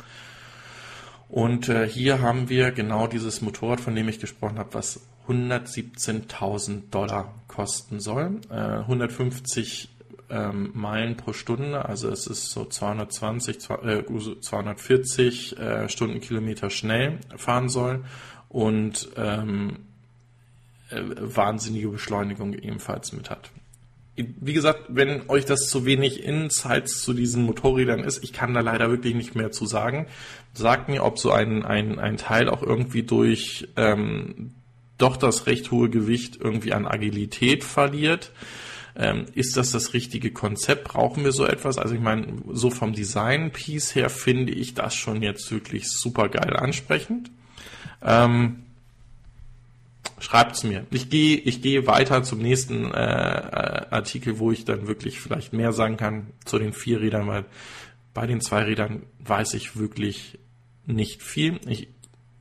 Und 1.29 1.69
äh, 1.69 1.87
hier 1.87 2.23
haben 2.23 2.49
wir 2.49 2.71
genau 2.73 3.07
dieses 3.07 3.43
Motorrad, 3.43 3.83
von 3.83 3.95
dem 3.95 4.09
ich 4.09 4.19
gesprochen 4.19 4.59
habe, 4.59 4.73
was 4.73 5.07
117.000 5.29 6.89
Dollar 6.91 7.35
kosten 7.49 8.01
soll. 8.01 8.41
Äh, 8.49 8.55
150 8.55 9.94
ähm, 10.35 10.71
Meilen 10.75 11.17
pro 11.17 11.33
Stunde, 11.33 11.85
also 11.85 12.11
es 12.11 12.27
ist 12.27 12.51
so 12.51 12.65
220, 12.65 13.61
240 13.61 15.59
äh, 15.59 15.89
Stundenkilometer 15.89 16.71
schnell 16.71 17.21
fahren 17.37 17.69
soll 17.69 18.05
und 18.49 19.09
ähm, 19.17 19.77
äh, 20.91 21.01
wahnsinnige 21.01 21.89
Beschleunigung 21.89 22.53
ebenfalls 22.55 23.13
mit 23.13 23.31
hat. 23.31 23.51
Wie 24.17 24.53
gesagt, 24.53 24.85
wenn 24.89 25.29
euch 25.29 25.45
das 25.45 25.69
zu 25.69 25.85
wenig 25.85 26.23
Insights 26.23 27.03
zu 27.03 27.15
diesen 27.15 27.45
Motorrädern 27.45 28.01
ist, 28.05 28.23
ich 28.23 28.33
kann 28.33 28.55
da 28.55 28.61
leider 28.61 28.89
wirklich 28.91 29.15
nicht 29.15 29.35
mehr 29.35 29.51
zu 29.51 29.67
sagen. 29.67 30.07
Sagt 30.53 30.89
mir, 30.89 31.03
ob 31.03 31.19
so 31.19 31.33
ein, 31.33 31.65
ein, 31.65 31.99
ein 31.99 32.17
Teil 32.17 32.49
auch 32.49 32.63
irgendwie 32.63 33.03
durch 33.03 33.69
ähm, 33.77 34.53
doch 34.99 35.17
das 35.17 35.47
recht 35.47 35.73
hohe 35.73 35.91
Gewicht 35.91 36.39
irgendwie 36.41 36.73
an 36.73 36.87
Agilität 36.87 37.65
verliert. 37.65 38.31
Ähm, 38.97 39.27
ist 39.35 39.57
das 39.57 39.73
das 39.73 39.93
richtige 39.93 40.31
Konzept? 40.31 40.85
Brauchen 40.85 41.25
wir 41.25 41.33
so 41.33 41.47
etwas? 41.47 41.79
Also 41.79 41.95
ich 41.95 42.01
meine, 42.01 42.27
so 42.53 42.71
vom 42.71 42.93
Design-Piece 42.93 43.95
her 43.95 44.09
finde 44.09 44.53
ich 44.53 44.75
das 44.75 44.95
schon 44.95 45.23
jetzt 45.23 45.51
wirklich 45.51 45.89
super 45.91 46.29
geil 46.29 46.57
ansprechend. 46.57 47.31
Ähm, 48.03 48.65
Schreibt's 50.21 50.63
mir. 50.63 50.87
Ich 50.91 51.11
gehe 51.11 51.37
ich 51.37 51.61
gehe 51.61 51.87
weiter 51.87 52.23
zum 52.23 52.39
nächsten 52.39 52.91
äh, 52.93 52.99
äh, 52.99 53.87
Artikel, 53.91 54.39
wo 54.39 54.53
ich 54.53 54.65
dann 54.65 54.87
wirklich 54.87 55.21
vielleicht 55.21 55.53
mehr 55.53 55.73
sagen 55.73 55.97
kann 55.97 56.29
zu 56.45 56.59
den 56.59 56.73
vier 56.73 57.01
Rädern, 57.01 57.27
weil 57.27 57.45
bei 58.15 58.27
den 58.27 58.41
zwei 58.41 58.63
Rädern 58.63 59.03
weiß 59.19 59.55
ich 59.55 59.77
wirklich 59.77 60.39
nicht 60.87 61.23
viel. 61.23 61.61
Ich 61.67 61.89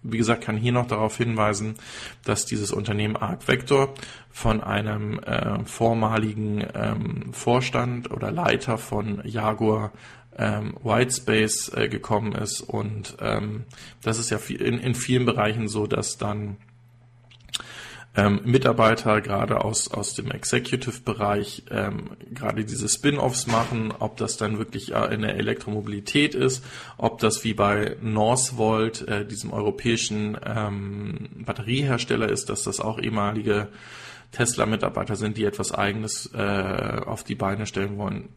wie 0.03 0.17
gesagt, 0.17 0.43
kann 0.43 0.57
hier 0.57 0.71
noch 0.71 0.87
darauf 0.87 1.17
hinweisen, 1.17 1.75
dass 2.23 2.45
dieses 2.45 2.71
Unternehmen 2.71 3.15
Arc 3.15 3.47
Vector 3.47 3.93
von 4.29 4.61
einem 4.61 5.19
äh, 5.19 5.63
vormaligen 5.65 6.65
ähm, 6.73 7.33
Vorstand 7.33 8.11
oder 8.11 8.31
Leiter 8.31 8.77
von 8.77 9.21
Jaguar 9.25 9.91
ähm, 10.37 10.75
Whitespace 10.83 11.71
äh, 11.75 11.87
gekommen 11.89 12.33
ist. 12.33 12.61
Und 12.61 13.17
ähm, 13.21 13.63
das 14.01 14.19
ist 14.19 14.29
ja 14.29 14.37
in, 14.49 14.79
in 14.79 14.95
vielen 14.95 15.25
Bereichen 15.25 15.67
so, 15.67 15.87
dass 15.87 16.17
dann 16.17 16.57
ähm, 18.15 18.41
Mitarbeiter 18.43 19.21
gerade 19.21 19.63
aus, 19.63 19.91
aus 19.91 20.13
dem 20.13 20.29
Executive-Bereich 20.29 21.63
ähm, 21.71 22.11
gerade 22.31 22.63
diese 22.63 22.87
Spin-offs 22.87 23.47
machen, 23.47 23.91
ob 23.97 24.17
das 24.17 24.37
dann 24.37 24.59
wirklich 24.59 24.93
äh, 24.93 25.13
in 25.13 25.21
der 25.21 25.35
Elektromobilität 25.35 26.35
ist, 26.35 26.63
ob 26.97 27.19
das 27.19 27.43
wie 27.43 27.53
bei 27.53 27.97
Northvolt, 28.01 29.07
äh, 29.07 29.25
diesem 29.25 29.51
europäischen 29.51 30.37
ähm, 30.45 31.29
Batteriehersteller 31.45 32.29
ist, 32.29 32.49
dass 32.49 32.63
das 32.63 32.79
auch 32.79 32.99
ehemalige 32.99 33.69
Tesla-Mitarbeiter 34.31 35.15
sind, 35.15 35.37
die 35.37 35.45
etwas 35.45 35.71
Eigenes 35.71 36.29
äh, 36.33 37.01
auf 37.05 37.23
die 37.23 37.35
Beine 37.35 37.65
stellen 37.65 37.97
wollen. 37.97 38.29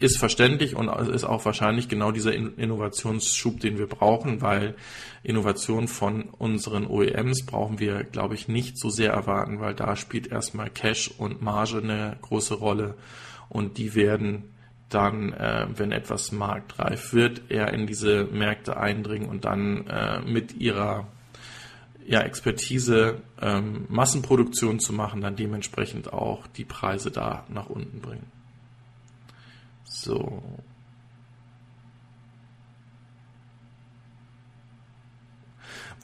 Ist 0.00 0.18
verständlich 0.18 0.74
und 0.74 0.88
ist 1.10 1.24
auch 1.24 1.44
wahrscheinlich 1.44 1.88
genau 1.88 2.10
dieser 2.10 2.34
Innovationsschub, 2.34 3.60
den 3.60 3.78
wir 3.78 3.86
brauchen, 3.86 4.40
weil 4.40 4.74
Innovation 5.22 5.88
von 5.88 6.30
unseren 6.30 6.86
OEMs 6.86 7.44
brauchen 7.44 7.78
wir, 7.78 8.04
glaube 8.04 8.34
ich, 8.34 8.48
nicht 8.48 8.78
so 8.78 8.88
sehr 8.88 9.12
erwarten, 9.12 9.60
weil 9.60 9.74
da 9.74 9.96
spielt 9.96 10.26
erstmal 10.26 10.70
Cash 10.70 11.10
und 11.18 11.42
Marge 11.42 11.78
eine 11.78 12.16
große 12.22 12.54
Rolle 12.54 12.96
und 13.50 13.76
die 13.76 13.94
werden 13.94 14.54
dann, 14.88 15.34
äh, 15.34 15.66
wenn 15.76 15.92
etwas 15.92 16.32
marktreif 16.32 17.12
wird, 17.12 17.50
eher 17.50 17.72
in 17.74 17.86
diese 17.86 18.24
Märkte 18.24 18.78
eindringen 18.78 19.28
und 19.28 19.44
dann 19.44 19.86
äh, 19.86 20.20
mit 20.22 20.56
ihrer 20.56 21.08
ja, 22.06 22.22
Expertise 22.22 23.20
ähm, 23.40 23.84
Massenproduktion 23.90 24.80
zu 24.80 24.94
machen, 24.94 25.20
dann 25.20 25.36
dementsprechend 25.36 26.12
auch 26.12 26.46
die 26.46 26.64
Preise 26.64 27.10
da 27.10 27.44
nach 27.50 27.66
unten 27.68 28.00
bringen. 28.00 28.39
So. 30.02 30.42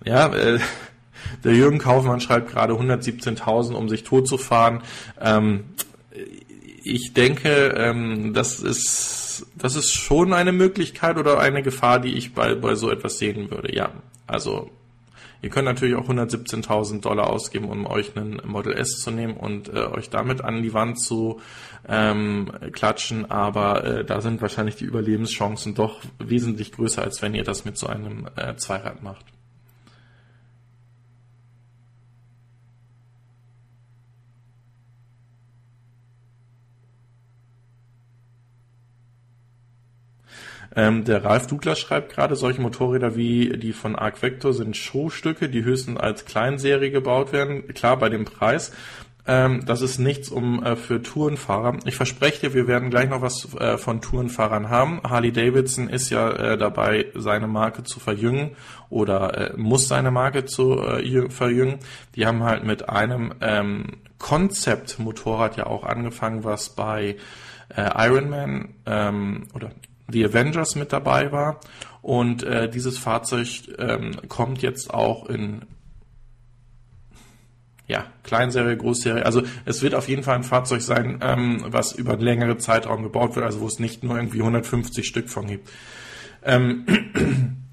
Ja, 0.04 0.28
äh, 0.34 0.60
der 1.44 1.54
Jürgen 1.54 1.78
Kaufmann 1.78 2.20
schreibt 2.20 2.50
gerade 2.50 2.74
117.000, 2.74 3.72
um 3.72 3.88
sich 3.88 4.04
tot 4.04 4.28
zu 4.28 4.38
fahren. 4.38 4.82
Ähm, 5.20 5.64
ich 6.84 7.14
denke, 7.14 7.74
ähm, 7.76 8.32
das 8.34 8.60
ist 8.60 9.46
das 9.56 9.76
ist 9.76 9.92
schon 9.92 10.32
eine 10.32 10.52
Möglichkeit 10.52 11.18
oder 11.18 11.38
eine 11.38 11.62
Gefahr, 11.62 12.00
die 12.00 12.14
ich 12.14 12.32
bei, 12.32 12.54
bei 12.54 12.74
so 12.74 12.90
etwas 12.90 13.18
sehen 13.18 13.50
würde. 13.50 13.74
Ja, 13.74 13.90
also 14.26 14.70
Ihr 15.42 15.50
könnt 15.50 15.66
natürlich 15.66 15.94
auch 15.94 16.08
117.000 16.08 17.02
Dollar 17.02 17.28
ausgeben, 17.28 17.68
um 17.68 17.86
euch 17.86 18.16
einen 18.16 18.40
Model 18.44 18.72
S 18.72 18.98
zu 19.00 19.10
nehmen 19.10 19.36
und 19.36 19.68
äh, 19.68 19.86
euch 19.86 20.10
damit 20.10 20.42
an 20.42 20.62
die 20.62 20.72
Wand 20.72 21.00
zu 21.00 21.40
ähm, 21.88 22.50
klatschen, 22.72 23.30
aber 23.30 23.84
äh, 23.84 24.04
da 24.04 24.20
sind 24.20 24.40
wahrscheinlich 24.40 24.76
die 24.76 24.84
Überlebenschancen 24.84 25.74
doch 25.74 26.00
wesentlich 26.18 26.72
größer, 26.72 27.02
als 27.02 27.22
wenn 27.22 27.34
ihr 27.34 27.44
das 27.44 27.64
mit 27.64 27.76
so 27.76 27.86
einem 27.86 28.28
äh, 28.36 28.56
Zweirad 28.56 29.02
macht. 29.02 29.24
Ähm, 40.76 41.04
der 41.04 41.24
Ralf 41.24 41.46
Douglas 41.46 41.78
schreibt 41.78 42.12
gerade, 42.12 42.36
solche 42.36 42.60
Motorräder 42.60 43.16
wie 43.16 43.48
die 43.56 43.72
von 43.72 43.96
Arc 43.96 44.22
Vector 44.22 44.52
sind 44.52 44.76
Showstücke, 44.76 45.48
die 45.48 45.64
höchstens 45.64 45.98
als 45.98 46.26
Kleinserie 46.26 46.90
gebaut 46.90 47.32
werden. 47.32 47.66
Klar, 47.68 47.98
bei 47.98 48.10
dem 48.10 48.26
Preis. 48.26 48.72
Ähm, 49.28 49.64
das 49.66 49.80
ist 49.82 49.98
nichts 49.98 50.28
um 50.28 50.62
äh, 50.62 50.76
für 50.76 51.02
Tourenfahrer. 51.02 51.78
Ich 51.84 51.96
verspreche 51.96 52.42
dir, 52.48 52.54
wir 52.54 52.68
werden 52.68 52.90
gleich 52.90 53.08
noch 53.08 53.22
was 53.22 53.54
äh, 53.56 53.76
von 53.76 54.00
Tourenfahrern 54.00 54.68
haben. 54.68 55.00
Harley 55.02 55.32
Davidson 55.32 55.88
ist 55.88 56.10
ja 56.10 56.30
äh, 56.30 56.58
dabei, 56.58 57.06
seine 57.14 57.48
Marke 57.48 57.82
zu 57.82 57.98
verjüngen 57.98 58.50
oder 58.88 59.52
äh, 59.54 59.56
muss 59.56 59.88
seine 59.88 60.12
Marke 60.12 60.44
zu 60.44 60.78
äh, 60.80 61.30
verjüngen. 61.30 61.78
Die 62.14 62.26
haben 62.26 62.44
halt 62.44 62.64
mit 62.64 62.88
einem 62.88 63.34
ähm, 63.40 63.96
Konzept-Motorrad 64.18 65.56
ja 65.56 65.66
auch 65.66 65.84
angefangen, 65.84 66.44
was 66.44 66.68
bei 66.68 67.16
äh, 67.74 68.06
Ironman 68.06 68.74
ähm, 68.86 69.48
oder 69.54 69.70
The 70.10 70.24
Avengers 70.24 70.76
mit 70.76 70.92
dabei 70.92 71.32
war. 71.32 71.60
Und 72.02 72.42
äh, 72.44 72.68
dieses 72.68 72.98
Fahrzeug 72.98 73.48
ähm, 73.78 74.12
kommt 74.28 74.62
jetzt 74.62 74.92
auch 74.92 75.28
in 75.28 75.62
ja, 77.88 78.06
Kleinserie, 78.24 78.76
Großserie. 78.76 79.24
Also 79.24 79.42
es 79.64 79.82
wird 79.82 79.94
auf 79.94 80.08
jeden 80.08 80.22
Fall 80.22 80.36
ein 80.36 80.44
Fahrzeug 80.44 80.82
sein, 80.82 81.20
ähm, 81.22 81.64
was 81.68 81.92
über 81.92 82.14
einen 82.14 82.22
längeren 82.22 82.58
Zeitraum 82.58 83.02
gebaut 83.02 83.36
wird, 83.36 83.44
also 83.44 83.60
wo 83.60 83.66
es 83.66 83.78
nicht 83.78 84.02
nur 84.02 84.16
irgendwie 84.16 84.40
150 84.40 85.06
Stück 85.06 85.30
von 85.30 85.46
gibt. 85.46 85.68
Ähm, 86.44 86.84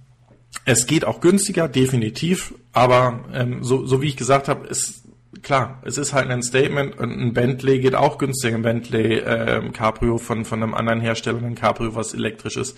es 0.65 0.86
geht 0.86 1.05
auch 1.05 1.19
günstiger, 1.19 1.67
definitiv, 1.67 2.53
aber 2.73 3.25
ähm, 3.34 3.63
so, 3.63 3.86
so 3.86 4.01
wie 4.01 4.07
ich 4.07 4.17
gesagt 4.17 4.47
habe, 4.47 4.67
es 4.67 5.03
klar, 5.41 5.79
es 5.84 5.97
ist 5.97 6.13
halt 6.13 6.29
ein 6.29 6.43
Statement 6.43 6.97
und 6.97 7.11
ein 7.11 7.34
Bentley 7.34 7.79
geht 7.79 7.95
auch 7.95 8.17
günstiger. 8.17 8.55
Ein 8.55 8.61
Bentley 8.61 9.19
äh, 9.19 9.69
Cabrio 9.71 10.17
von, 10.17 10.45
von 10.45 10.61
einem 10.61 10.73
anderen 10.73 11.01
Hersteller, 11.01 11.43
ein 11.43 11.55
Cabrio, 11.55 11.95
was 11.95 12.13
elektrisch 12.13 12.57
ist. 12.57 12.77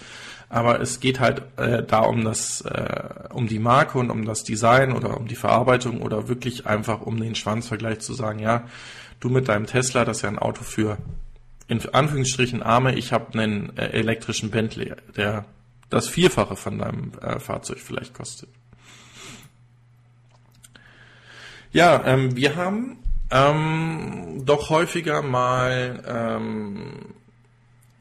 Aber 0.50 0.80
es 0.80 1.00
geht 1.00 1.20
halt 1.20 1.42
äh, 1.58 1.84
da 1.84 2.02
um 2.02 2.24
das, 2.24 2.62
äh, 2.62 3.30
um 3.34 3.48
die 3.48 3.60
Marke 3.60 3.98
und 3.98 4.10
um 4.10 4.26
das 4.26 4.44
Design 4.44 4.92
oder 4.92 5.18
um 5.18 5.28
die 5.28 5.36
Verarbeitung 5.36 6.02
oder 6.02 6.28
wirklich 6.28 6.66
einfach 6.66 7.02
um 7.02 7.20
den 7.20 7.36
Schwanzvergleich 7.36 8.00
zu 8.00 8.14
sagen, 8.14 8.40
ja, 8.40 8.64
du 9.20 9.30
mit 9.30 9.50
deinem 9.50 9.66
Tesla, 9.66 10.06
das 10.06 10.18
ist 10.18 10.24
ja 10.24 10.30
ein 10.30 10.40
Auto 10.40 10.64
für 10.64 10.98
in 11.68 11.82
Anführungsstrichen 11.94 12.62
Arme, 12.62 12.96
ich 12.96 13.12
habe 13.12 13.38
einen 13.38 13.76
äh, 13.78 13.88
elektrischen 13.88 14.52
Bentley, 14.52 14.94
der 15.16 15.46
das 15.90 16.08
Vierfache 16.08 16.56
von 16.56 16.78
deinem 16.78 17.12
äh, 17.22 17.40
Fahrzeug 17.40 17.80
vielleicht 17.80 18.14
kostet. 18.14 18.50
Ja, 21.76 22.02
ähm, 22.06 22.38
wir 22.38 22.56
haben 22.56 23.00
ähm, 23.30 24.44
doch 24.46 24.70
häufiger 24.70 25.22
mal 25.22 26.02
ähm, 26.08 27.16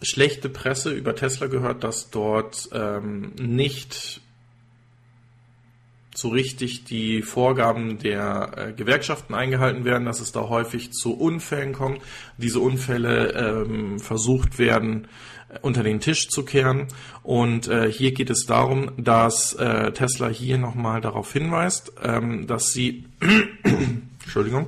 schlechte 0.01 0.49
Presse 0.49 0.93
über 0.93 1.16
Tesla 1.16 1.49
gehört, 1.49 1.83
dass 1.83 2.09
dort 2.09 2.68
ähm, 2.72 3.33
nicht 3.35 4.20
so 6.14 6.29
richtig 6.29 6.85
die 6.85 7.22
Vorgaben 7.22 7.99
der 7.99 8.53
äh, 8.57 8.72
Gewerkschaften 8.75 9.35
eingehalten 9.35 9.85
werden, 9.85 10.05
dass 10.05 10.20
es 10.20 10.31
da 10.31 10.49
häufig 10.49 10.93
zu 10.93 11.18
Unfällen 11.18 11.72
kommt. 11.72 12.01
Diese 12.39 12.61
Unfälle 12.61 13.33
ähm, 13.33 13.99
versucht 13.99 14.61
werden 14.61 15.09
unter 15.62 15.82
den 15.82 16.00
Tisch 16.00 16.28
zu 16.28 16.44
kehren. 16.44 16.88
Und 17.22 17.68
äh, 17.68 17.90
hier 17.90 18.12
geht 18.12 18.30
es 18.30 18.46
darum, 18.46 18.92
dass 18.96 19.55
äh, 19.55 19.92
Tesla 19.92 20.28
hier 20.28 20.59
nochmal 20.59 21.00
darauf 21.00 21.32
hinweist, 21.32 21.92
ähm, 22.02 22.46
dass 22.46 22.72
sie, 22.72 23.05
Entschuldigung, 24.22 24.66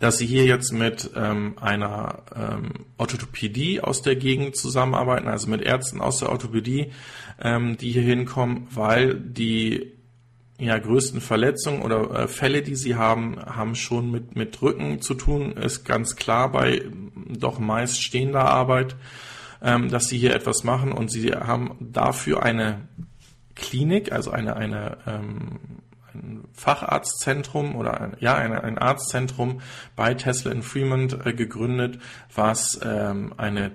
dass 0.00 0.18
sie 0.18 0.26
hier 0.26 0.44
jetzt 0.44 0.72
mit 0.72 1.10
ähm, 1.16 1.56
einer 1.60 2.22
ähm, 2.34 2.86
Orthopädie 2.98 3.80
aus 3.80 4.02
der 4.02 4.16
Gegend 4.16 4.56
zusammenarbeiten, 4.56 5.28
also 5.28 5.48
mit 5.48 5.62
Ärzten 5.62 6.00
aus 6.00 6.18
der 6.18 6.30
Orthopädie, 6.30 6.92
ähm, 7.40 7.76
die 7.76 7.90
hier 7.90 8.02
hinkommen, 8.02 8.68
weil 8.70 9.14
die 9.14 9.97
ja, 10.58 10.76
größten 10.76 11.20
Verletzungen 11.20 11.82
oder 11.82 12.10
äh, 12.10 12.28
Fälle, 12.28 12.62
die 12.62 12.74
sie 12.74 12.96
haben, 12.96 13.38
haben 13.44 13.74
schon 13.74 14.10
mit, 14.10 14.36
mit 14.36 14.60
Rücken 14.60 15.00
zu 15.00 15.14
tun, 15.14 15.52
ist 15.52 15.84
ganz 15.84 16.16
klar 16.16 16.50
bei 16.50 16.82
doch 17.28 17.58
meist 17.58 18.02
stehender 18.02 18.44
Arbeit, 18.44 18.96
ähm, 19.62 19.88
dass 19.88 20.08
sie 20.08 20.18
hier 20.18 20.34
etwas 20.34 20.64
machen 20.64 20.92
und 20.92 21.10
sie 21.10 21.32
haben 21.32 21.76
dafür 21.80 22.42
eine 22.42 22.88
Klinik, 23.54 24.12
also 24.12 24.30
eine, 24.32 24.56
eine 24.56 24.98
ähm, 25.06 25.60
ein 26.14 26.44
Facharztzentrum 26.52 27.76
oder 27.76 28.00
ein, 28.00 28.16
ja, 28.20 28.34
ein, 28.34 28.52
ein 28.52 28.78
Arztzentrum 28.78 29.60
bei 29.94 30.14
Tesla 30.14 30.52
in 30.52 30.62
Fremont 30.62 31.24
äh, 31.24 31.32
gegründet, 31.32 31.98
was 32.34 32.80
ähm, 32.82 33.34
eine 33.36 33.72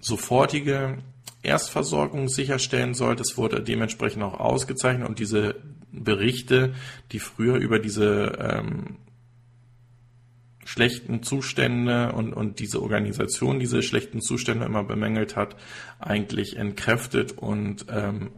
sofortige 0.00 0.98
Erstversorgung 1.42 2.28
sicherstellen 2.28 2.94
soll. 2.94 3.16
Das 3.16 3.36
wurde 3.36 3.62
dementsprechend 3.62 4.22
auch 4.22 4.38
ausgezeichnet 4.38 5.08
und 5.08 5.18
diese 5.18 5.56
Berichte, 6.04 6.74
die 7.12 7.18
früher 7.18 7.56
über 7.56 7.78
diese 7.78 8.38
ähm, 8.38 8.96
schlechten 10.64 11.22
Zustände 11.22 12.12
und, 12.12 12.32
und 12.32 12.58
diese 12.58 12.82
Organisation 12.82 13.60
diese 13.60 13.82
schlechten 13.82 14.20
Zustände 14.20 14.66
immer 14.66 14.84
bemängelt 14.84 15.36
hat, 15.36 15.56
eigentlich 15.98 16.56
entkräftet 16.56 17.32
und 17.32 17.86
ähm, 17.88 18.30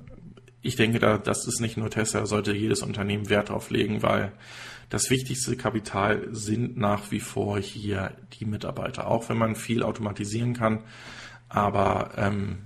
ich 0.60 0.76
denke, 0.76 0.98
da, 0.98 1.18
das 1.18 1.46
ist 1.46 1.60
nicht 1.60 1.76
nur 1.76 1.90
Tesla, 1.90 2.26
sollte 2.26 2.52
jedes 2.52 2.82
Unternehmen 2.82 3.30
Wert 3.30 3.48
drauf 3.48 3.70
legen, 3.70 4.02
weil 4.02 4.32
das 4.90 5.10
wichtigste 5.10 5.56
Kapital 5.56 6.28
sind 6.32 6.76
nach 6.76 7.10
wie 7.10 7.20
vor 7.20 7.58
hier 7.58 8.16
die 8.34 8.44
Mitarbeiter. 8.44 9.06
Auch 9.06 9.28
wenn 9.28 9.36
man 9.36 9.54
viel 9.54 9.82
automatisieren 9.82 10.54
kann, 10.54 10.80
aber 11.48 12.12
ähm, 12.16 12.58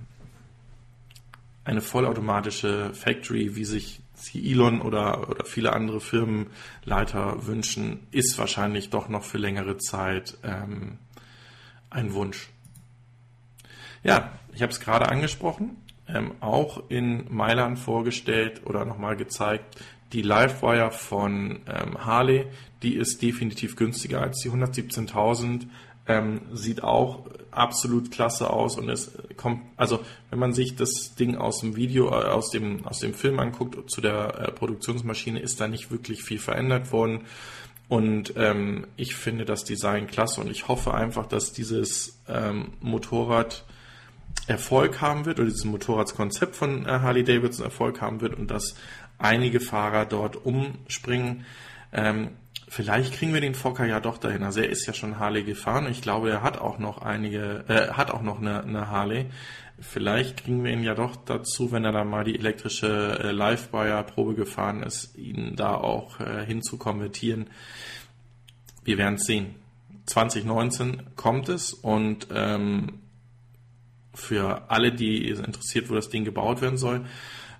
eine 1.65 1.81
vollautomatische 1.81 2.93
Factory, 2.93 3.55
wie 3.55 3.65
sich 3.65 4.01
sie 4.23 4.51
Elon 4.51 4.81
oder, 4.81 5.29
oder 5.29 5.45
viele 5.45 5.73
andere 5.73 5.99
Firmenleiter 5.99 7.45
wünschen, 7.45 8.07
ist 8.11 8.37
wahrscheinlich 8.37 8.89
doch 8.89 9.09
noch 9.09 9.23
für 9.23 9.37
längere 9.37 9.77
Zeit 9.77 10.37
ähm, 10.43 10.97
ein 11.89 12.13
Wunsch. 12.13 12.49
Ja, 14.03 14.31
ich 14.53 14.61
habe 14.61 14.71
es 14.71 14.79
gerade 14.79 15.09
angesprochen 15.09 15.77
ähm, 16.07 16.33
auch 16.39 16.89
in 16.89 17.25
Mailand 17.29 17.79
vorgestellt 17.79 18.61
oder 18.65 18.85
nochmal 18.85 19.15
gezeigt. 19.15 19.81
Die 20.11 20.21
Livewire 20.21 20.91
von 20.91 21.61
ähm, 21.67 22.05
Harley, 22.05 22.45
die 22.83 22.95
ist 22.95 23.21
definitiv 23.21 23.75
günstiger 23.75 24.21
als 24.21 24.39
die 24.39 24.49
117.000. 24.49 25.67
Ähm, 26.05 26.41
sieht 26.51 26.83
auch 26.83 27.25
absolut 27.57 28.11
klasse 28.11 28.49
aus 28.49 28.77
und 28.77 28.89
es 28.89 29.11
kommt, 29.37 29.61
also 29.77 29.99
wenn 30.29 30.39
man 30.39 30.53
sich 30.53 30.75
das 30.75 31.15
Ding 31.15 31.37
aus 31.37 31.59
dem 31.59 31.75
Video, 31.75 32.09
äh, 32.09 32.25
aus 32.25 32.51
dem, 32.51 32.85
aus 32.85 32.99
dem 32.99 33.13
Film 33.13 33.39
anguckt 33.39 33.89
zu 33.89 34.01
der 34.01 34.39
äh, 34.39 34.51
Produktionsmaschine, 34.51 35.39
ist 35.39 35.59
da 35.59 35.67
nicht 35.67 35.91
wirklich 35.91 36.23
viel 36.23 36.39
verändert 36.39 36.91
worden. 36.91 37.21
Und 37.89 38.33
ähm, 38.37 38.87
ich 38.95 39.15
finde 39.15 39.45
das 39.45 39.65
Design 39.65 40.07
klasse 40.07 40.41
und 40.41 40.49
ich 40.49 40.67
hoffe 40.67 40.93
einfach, 40.93 41.25
dass 41.25 41.53
dieses 41.53 42.19
ähm, 42.27 42.73
Motorrad 42.81 43.65
Erfolg 44.47 44.99
haben 44.99 45.25
wird 45.25 45.39
oder 45.39 45.49
dieses 45.49 45.65
Motorradskonzept 45.65 46.55
von 46.55 46.85
äh, 46.85 46.89
Harley 46.89 47.23
Davidson 47.23 47.65
Erfolg 47.65 48.01
haben 48.01 48.21
wird 48.21 48.35
und 48.35 48.49
dass 48.49 48.75
einige 49.17 49.59
Fahrer 49.59 50.05
dort 50.05 50.45
umspringen. 50.45 51.45
Ähm, 51.91 52.31
vielleicht 52.73 53.13
kriegen 53.13 53.33
wir 53.33 53.41
den 53.41 53.53
Fokker 53.53 53.85
ja 53.85 53.99
doch 53.99 54.17
dahin. 54.17 54.43
Also 54.43 54.61
er 54.61 54.69
ist 54.69 54.85
ja 54.87 54.93
schon 54.93 55.19
Harley 55.19 55.43
gefahren. 55.43 55.87
Ich 55.89 56.01
glaube, 56.01 56.31
er 56.31 56.41
hat 56.41 56.57
auch 56.57 56.79
noch 56.79 57.01
einige, 57.01 57.65
äh, 57.67 57.93
hat 57.93 58.09
auch 58.09 58.23
noch 58.23 58.41
eine, 58.41 58.63
eine 58.63 58.89
Harley. 58.89 59.27
Vielleicht 59.79 60.43
kriegen 60.43 60.63
wir 60.63 60.71
ihn 60.71 60.83
ja 60.83 60.95
doch 60.95 61.15
dazu, 61.15 61.71
wenn 61.71 61.85
er 61.85 61.91
dann 61.91 62.09
mal 62.09 62.23
die 62.23 62.37
elektrische 62.37 63.19
äh, 63.19 63.31
Livewire-Probe 63.31 64.33
gefahren 64.33 64.81
ist, 64.81 65.15
ihn 65.17 65.55
da 65.55 65.75
auch 65.75 66.19
äh, 66.19 66.45
hin 66.45 66.63
zu 66.63 66.77
konvertieren. 66.77 67.47
Wir 68.83 68.97
werden 68.97 69.15
es 69.15 69.25
sehen. 69.25 69.55
2019 70.07 71.15
kommt 71.15 71.49
es 71.49 71.73
und 71.73 72.27
ähm, 72.33 73.01
für 74.15 74.69
alle, 74.69 74.91
die 74.91 75.29
interessiert, 75.29 75.89
wo 75.89 75.95
das 75.95 76.09
Ding 76.09 76.25
gebaut 76.25 76.61
werden 76.61 76.77
soll, 76.77 77.05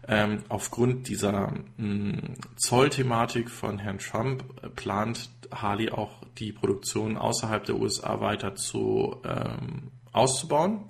ähm, 0.08 0.44
aufgrund 0.50 1.08
dieser 1.08 1.52
mh, 1.52 1.58
hm, 1.78 2.34
Zollthematik 2.58 3.50
von 3.50 3.80
Herrn 3.80 4.00
Trump 4.00 4.44
äh, 4.62 4.70
plant 4.70 5.30
Harley 5.52 5.92
auch 5.92 6.22
die 6.38 6.52
Produktion 6.52 7.18
außerhalb 7.18 7.64
der 7.66 7.76
USA 7.76 8.20
weiter 8.20 8.56
zu 8.56 9.22
ähm, 9.24 9.92
auszubauen. 10.12 10.82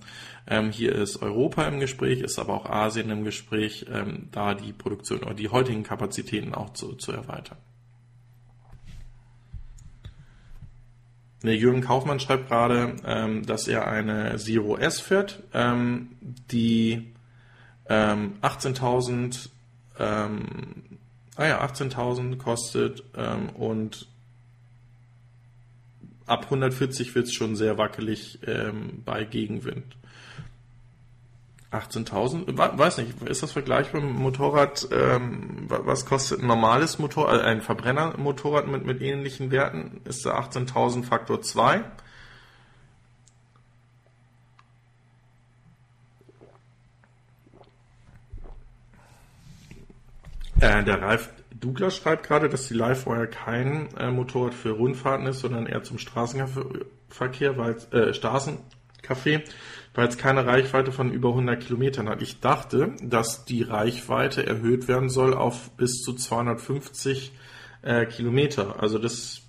Ähm, 0.48 0.72
hier 0.72 0.94
ist 0.94 1.22
Europa 1.22 1.66
im 1.68 1.80
Gespräch, 1.80 2.20
ist 2.20 2.40
aber 2.40 2.54
auch 2.54 2.70
Asien 2.70 3.10
im 3.10 3.24
Gespräch, 3.24 3.86
ähm, 3.92 4.30
da 4.32 4.54
die 4.54 4.74
Produktion 4.74 5.24
oder 5.24 5.34
die 5.34 5.50
heutigen 5.50 5.84
Kapazitäten 5.84 6.54
auch 6.54 6.74
zu, 6.74 6.94
zu 6.94 7.12
erweitern. 7.12 7.58
Der 11.44 11.58
Jürgen 11.58 11.82
Kaufmann 11.82 12.22
schreibt 12.22 12.48
gerade, 12.48 12.96
ähm, 13.06 13.46
dass 13.46 13.68
er 13.68 13.88
eine 13.88 14.38
Zero 14.38 14.78
S 14.78 15.02
fährt, 15.02 15.44
ähm, 15.54 16.10
die 16.22 17.14
ähm, 17.90 18.36
18.000 18.42 19.50
ähm, 20.00 20.46
ah 21.36 21.46
ja, 21.46 21.66
18.000 21.66 22.38
kostet 22.38 23.04
ähm, 23.16 23.50
und 23.50 24.08
ab 26.26 26.46
140 26.46 27.16
wird 27.16 27.28
es 27.28 27.34
schon 27.34 27.56
sehr 27.56 27.78
wackelig 27.78 28.40
ähm, 28.46 29.02
bei 29.06 29.24
Gegenwind. 29.24 29.98
18.000, 31.72 32.56
weiß 32.56 33.00
nicht, 33.00 33.20
ist 33.24 33.42
das 33.42 33.52
vergleichbar 33.52 34.00
mit 34.00 34.12
dem 34.12 34.22
Motorrad, 34.22 34.88
ähm, 34.92 35.66
was 35.68 36.06
kostet 36.06 36.42
ein 36.42 36.48
normales 36.48 37.00
Motorrad, 37.00 37.42
äh, 37.42 37.46
ein 37.46 37.62
Verbrennermotorrad 37.62 38.68
mit, 38.68 38.86
mit 38.86 39.02
ähnlichen 39.02 39.50
Werten? 39.50 40.02
Ist 40.06 40.24
da 40.24 40.38
18.000 40.38 41.04
Faktor 41.04 41.42
2? 41.42 41.84
Äh, 50.64 50.86
der 50.86 51.02
Ralf 51.02 51.30
Douglas 51.54 51.98
schreibt 51.98 52.26
gerade, 52.26 52.48
dass 52.48 52.70
die 52.70 52.74
Livewire 52.74 53.28
kein 53.28 53.90
äh, 53.98 54.10
Motorrad 54.10 54.54
für 54.54 54.72
Rundfahrten 54.72 55.28
ist, 55.28 55.42
sondern 55.42 55.66
eher 55.66 55.84
zum 55.84 55.98
Straßenverkehr, 55.98 57.58
weil 57.58 57.76
äh, 57.92 58.14
Straßencafé, 58.14 59.42
weil 59.94 60.08
es 60.08 60.18
keine 60.18 60.46
Reichweite 60.46 60.94
von 60.94 61.12
über 61.12 61.30
100 61.30 61.62
Kilometern 61.62 62.08
hat. 62.08 62.22
Ich 62.22 62.40
dachte, 62.40 62.94
dass 63.02 63.44
die 63.44 63.62
Reichweite 63.62 64.48
erhöht 64.48 64.88
werden 64.88 65.10
soll 65.10 65.34
auf 65.34 65.70
bis 65.72 65.98
zu 65.98 66.14
250 66.14 67.34
äh, 67.82 68.06
Kilometer. 68.06 68.82
Also 68.82 69.00
das, 69.00 69.42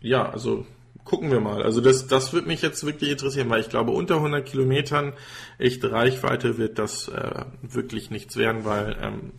ja, 0.00 0.26
also 0.26 0.64
gucken 1.04 1.30
wir 1.30 1.40
mal. 1.40 1.62
Also 1.62 1.80
das, 1.80 2.06
das 2.06 2.32
wird 2.32 2.46
mich 2.46 2.62
jetzt 2.62 2.84
wirklich 2.84 3.10
interessieren, 3.10 3.50
weil 3.50 3.60
ich 3.60 3.68
glaube, 3.68 3.92
unter 3.92 4.16
100 4.16 4.46
Kilometern 4.46 5.12
echte 5.58 5.92
Reichweite 5.92 6.58
wird 6.58 6.78
das 6.78 7.08
äh, 7.08 7.44
wirklich 7.62 8.10
nichts 8.10 8.36
werden, 8.36 8.64
weil 8.64 8.96
ähm, 9.00 9.32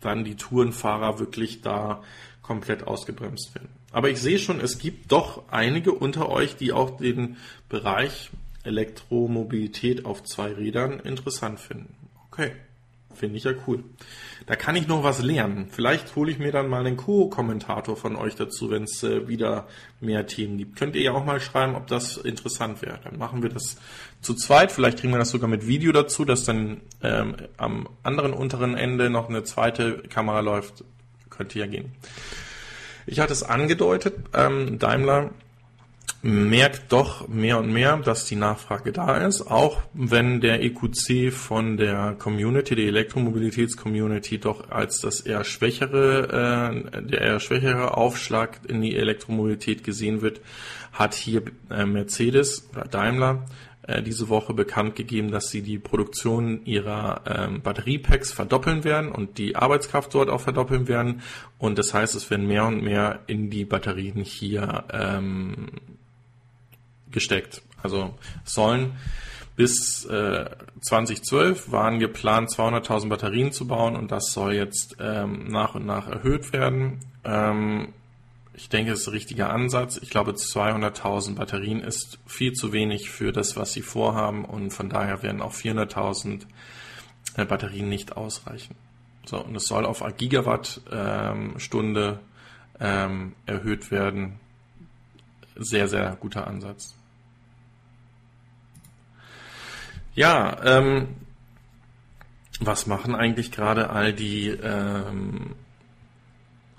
dann 0.00 0.24
die 0.24 0.36
Tourenfahrer 0.36 1.18
wirklich 1.18 1.62
da 1.62 2.02
komplett 2.42 2.86
ausgebremst 2.86 3.54
werden. 3.54 3.68
Aber 3.92 4.10
ich 4.10 4.20
sehe 4.20 4.38
schon, 4.38 4.60
es 4.60 4.78
gibt 4.78 5.10
doch 5.10 5.42
einige 5.50 5.92
unter 5.92 6.28
euch, 6.28 6.56
die 6.56 6.72
auch 6.72 6.98
den 6.98 7.38
Bereich 7.68 8.30
Elektromobilität 8.62 10.04
auf 10.04 10.22
zwei 10.24 10.52
Rädern 10.52 11.00
interessant 11.00 11.60
finden. 11.60 11.94
Okay, 12.28 12.52
finde 13.14 13.36
ich 13.36 13.44
ja 13.44 13.52
cool. 13.66 13.84
Da 14.46 14.54
kann 14.54 14.76
ich 14.76 14.86
noch 14.86 15.02
was 15.02 15.22
lernen. 15.22 15.66
Vielleicht 15.68 16.14
hole 16.14 16.30
ich 16.30 16.38
mir 16.38 16.52
dann 16.52 16.68
mal 16.68 16.86
einen 16.86 16.96
Co-Kommentator 16.96 17.96
von 17.96 18.14
euch 18.14 18.36
dazu, 18.36 18.70
wenn 18.70 18.84
es 18.84 19.02
äh, 19.02 19.26
wieder 19.26 19.66
mehr 20.00 20.28
Themen 20.28 20.56
gibt. 20.56 20.76
Könnt 20.76 20.94
ihr 20.94 21.02
ja 21.02 21.12
auch 21.12 21.24
mal 21.24 21.40
schreiben, 21.40 21.74
ob 21.74 21.88
das 21.88 22.16
interessant 22.16 22.80
wäre. 22.80 23.00
Dann 23.02 23.18
machen 23.18 23.42
wir 23.42 23.50
das 23.50 23.76
zu 24.20 24.34
zweit. 24.34 24.70
Vielleicht 24.70 25.00
kriegen 25.00 25.12
wir 25.12 25.18
das 25.18 25.30
sogar 25.30 25.48
mit 25.48 25.66
Video 25.66 25.90
dazu, 25.90 26.24
dass 26.24 26.44
dann 26.44 26.80
ähm, 27.02 27.34
am 27.56 27.88
anderen 28.04 28.32
unteren 28.32 28.76
Ende 28.76 29.10
noch 29.10 29.28
eine 29.28 29.42
zweite 29.42 29.98
Kamera 30.08 30.40
läuft. 30.40 30.84
Könnte 31.28 31.58
ja 31.58 31.66
gehen. 31.66 31.92
Ich 33.04 33.18
hatte 33.18 33.32
es 33.32 33.42
angedeutet, 33.42 34.14
ähm, 34.32 34.78
Daimler 34.78 35.30
merkt 36.26 36.92
doch 36.92 37.28
mehr 37.28 37.58
und 37.58 37.72
mehr, 37.72 37.96
dass 37.98 38.26
die 38.26 38.36
Nachfrage 38.36 38.92
da 38.92 39.16
ist, 39.16 39.42
auch 39.42 39.80
wenn 39.94 40.40
der 40.40 40.62
EQC 40.62 41.32
von 41.32 41.76
der 41.76 42.16
Community, 42.18 42.74
der 42.74 42.86
Elektromobilitätscommunity 42.86 44.38
doch 44.38 44.70
als 44.70 45.00
das 45.00 45.20
eher 45.20 45.44
schwächere, 45.44 46.82
äh, 46.92 47.02
der 47.02 47.20
eher 47.20 47.40
schwächere 47.40 47.96
Aufschlag 47.96 48.60
in 48.66 48.82
die 48.82 48.96
Elektromobilität 48.96 49.84
gesehen 49.84 50.20
wird, 50.20 50.40
hat 50.92 51.14
hier 51.14 51.42
äh, 51.70 51.86
Mercedes 51.86 52.68
oder 52.72 52.84
Daimler 52.84 53.46
äh, 53.82 54.02
diese 54.02 54.28
Woche 54.28 54.52
bekannt 54.52 54.96
gegeben, 54.96 55.30
dass 55.30 55.50
sie 55.50 55.62
die 55.62 55.78
Produktion 55.78 56.64
ihrer 56.64 57.20
ähm, 57.24 57.62
Batteriepacks 57.62 58.32
verdoppeln 58.32 58.82
werden 58.82 59.12
und 59.12 59.38
die 59.38 59.54
Arbeitskraft 59.54 60.12
dort 60.12 60.28
auch 60.28 60.40
verdoppeln 60.40 60.88
werden. 60.88 61.22
Und 61.58 61.78
das 61.78 61.94
heißt, 61.94 62.16
es 62.16 62.28
werden 62.30 62.48
mehr 62.48 62.66
und 62.66 62.82
mehr 62.82 63.20
in 63.28 63.48
die 63.48 63.64
Batterien 63.64 64.22
hier 64.22 64.84
ähm, 64.92 65.68
gesteckt. 67.16 67.62
Also 67.82 68.14
sollen 68.44 68.92
bis 69.56 70.04
äh, 70.04 70.44
2012 70.82 71.72
waren 71.72 71.98
geplant, 71.98 72.50
200.000 72.50 73.08
Batterien 73.08 73.50
zu 73.52 73.66
bauen 73.66 73.96
und 73.96 74.12
das 74.12 74.32
soll 74.32 74.52
jetzt 74.52 74.98
ähm, 75.00 75.48
nach 75.48 75.74
und 75.74 75.86
nach 75.86 76.08
erhöht 76.08 76.52
werden. 76.52 77.00
Ähm, 77.24 77.94
ich 78.52 78.68
denke, 78.68 78.92
es 78.92 79.00
ist 79.00 79.08
ein 79.08 79.14
richtiger 79.14 79.48
Ansatz. 79.48 79.96
Ich 79.96 80.10
glaube, 80.10 80.32
200.000 80.32 81.36
Batterien 81.36 81.80
ist 81.80 82.18
viel 82.26 82.52
zu 82.52 82.74
wenig 82.74 83.08
für 83.08 83.32
das, 83.32 83.56
was 83.56 83.72
sie 83.72 83.80
vorhaben 83.80 84.44
und 84.44 84.72
von 84.72 84.90
daher 84.90 85.22
werden 85.22 85.40
auch 85.40 85.54
400.000 85.54 86.42
äh, 87.36 87.46
Batterien 87.46 87.88
nicht 87.88 88.18
ausreichen. 88.18 88.74
So, 89.24 89.42
und 89.42 89.56
es 89.56 89.66
soll 89.66 89.86
auf 89.86 90.04
Gigawattstunde 90.18 92.20
ähm, 92.78 93.32
erhöht 93.46 93.90
werden. 93.90 94.38
Sehr, 95.56 95.88
sehr 95.88 96.14
guter 96.20 96.46
Ansatz. 96.46 96.94
Ja, 100.16 100.56
ähm, 100.64 101.08
was 102.58 102.86
machen 102.86 103.14
eigentlich 103.14 103.52
gerade 103.52 103.90
all 103.90 104.14
die 104.14 104.48
ähm, 104.48 105.54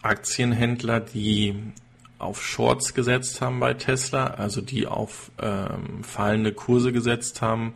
Aktienhändler, 0.01 0.99
die 0.99 1.55
auf 2.17 2.43
Shorts 2.43 2.95
gesetzt 2.95 3.39
haben 3.39 3.59
bei 3.59 3.75
Tesla, 3.75 4.25
also 4.25 4.61
die 4.61 4.87
auf 4.87 5.29
ähm, 5.39 6.03
fallende 6.03 6.51
Kurse 6.51 6.91
gesetzt 6.91 7.43
haben? 7.43 7.75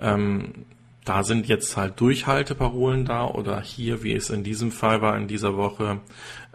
Ähm, 0.00 0.66
da 1.04 1.22
sind 1.22 1.46
jetzt 1.46 1.76
halt 1.76 2.00
Durchhalteparolen 2.00 3.04
da 3.04 3.24
oder 3.24 3.60
hier, 3.60 4.02
wie 4.02 4.14
es 4.14 4.30
in 4.30 4.42
diesem 4.42 4.72
Fall 4.72 5.00
war, 5.00 5.16
in 5.16 5.28
dieser 5.28 5.56
Woche, 5.56 6.00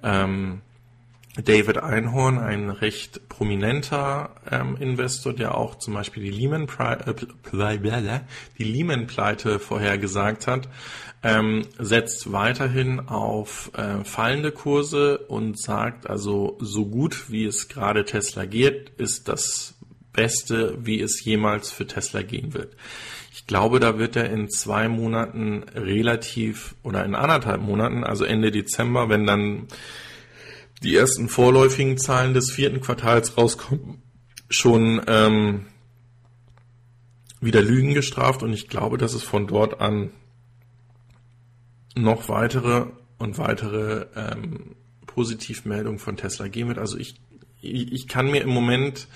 ähm, 0.03 0.61
David 1.41 1.79
Einhorn, 1.79 2.38
ein 2.38 2.69
recht 2.69 3.27
prominenter 3.27 4.36
ähm, 4.51 4.77
Investor, 4.79 5.34
der 5.34 5.57
auch 5.57 5.75
zum 5.79 5.95
Beispiel 5.95 6.23
die 6.23 6.29
Lehman, 6.29 6.67
äh, 6.67 8.19
die 8.59 8.63
Lehman 8.63 9.07
Pleite 9.07 9.57
vorhergesagt 9.57 10.45
hat, 10.45 10.69
ähm, 11.23 11.65
setzt 11.79 12.31
weiterhin 12.31 12.99
auf 12.99 13.71
äh, 13.75 14.03
fallende 14.03 14.51
Kurse 14.51 15.17
und 15.17 15.59
sagt 15.59 16.07
also, 16.07 16.57
so 16.59 16.86
gut 16.86 17.31
wie 17.31 17.45
es 17.45 17.67
gerade 17.67 18.05
Tesla 18.05 18.45
geht, 18.45 18.91
ist 18.97 19.27
das 19.27 19.73
Beste, 20.11 20.77
wie 20.86 21.01
es 21.01 21.23
jemals 21.25 21.71
für 21.71 21.88
Tesla 21.88 22.21
gehen 22.21 22.53
wird. 22.53 22.75
Ich 23.34 23.47
glaube, 23.47 23.79
da 23.79 23.97
wird 23.97 24.15
er 24.15 24.29
in 24.29 24.49
zwei 24.49 24.88
Monaten 24.88 25.63
relativ 25.73 26.75
oder 26.84 27.03
in 27.03 27.15
anderthalb 27.15 27.61
Monaten, 27.61 28.03
also 28.03 28.23
Ende 28.23 28.51
Dezember, 28.51 29.09
wenn 29.09 29.25
dann 29.25 29.67
die 30.84 30.95
ersten 30.95 31.29
vorläufigen 31.29 31.97
Zahlen 31.97 32.34
des 32.34 32.51
vierten 32.51 32.81
Quartals 32.81 33.38
rauskommen, 33.38 34.01
schon 34.49 35.01
ähm, 35.07 35.65
wieder 37.39 37.61
Lügen 37.61 37.93
gestraft 37.93 38.43
und 38.43 38.53
ich 38.53 38.67
glaube, 38.67 38.97
dass 38.97 39.13
es 39.13 39.23
von 39.23 39.47
dort 39.47 39.81
an 39.81 40.11
noch 41.95 42.29
weitere 42.29 42.88
und 43.17 43.38
weitere 43.38 44.07
ähm, 44.15 44.75
Positivmeldungen 45.05 45.99
von 45.99 46.17
Tesla 46.17 46.47
geben 46.47 46.69
wird. 46.69 46.79
Also 46.79 46.97
ich, 46.97 47.15
ich, 47.61 47.91
ich 47.91 48.07
kann 48.07 48.31
mir 48.31 48.41
im 48.41 48.49
Moment 48.49 49.07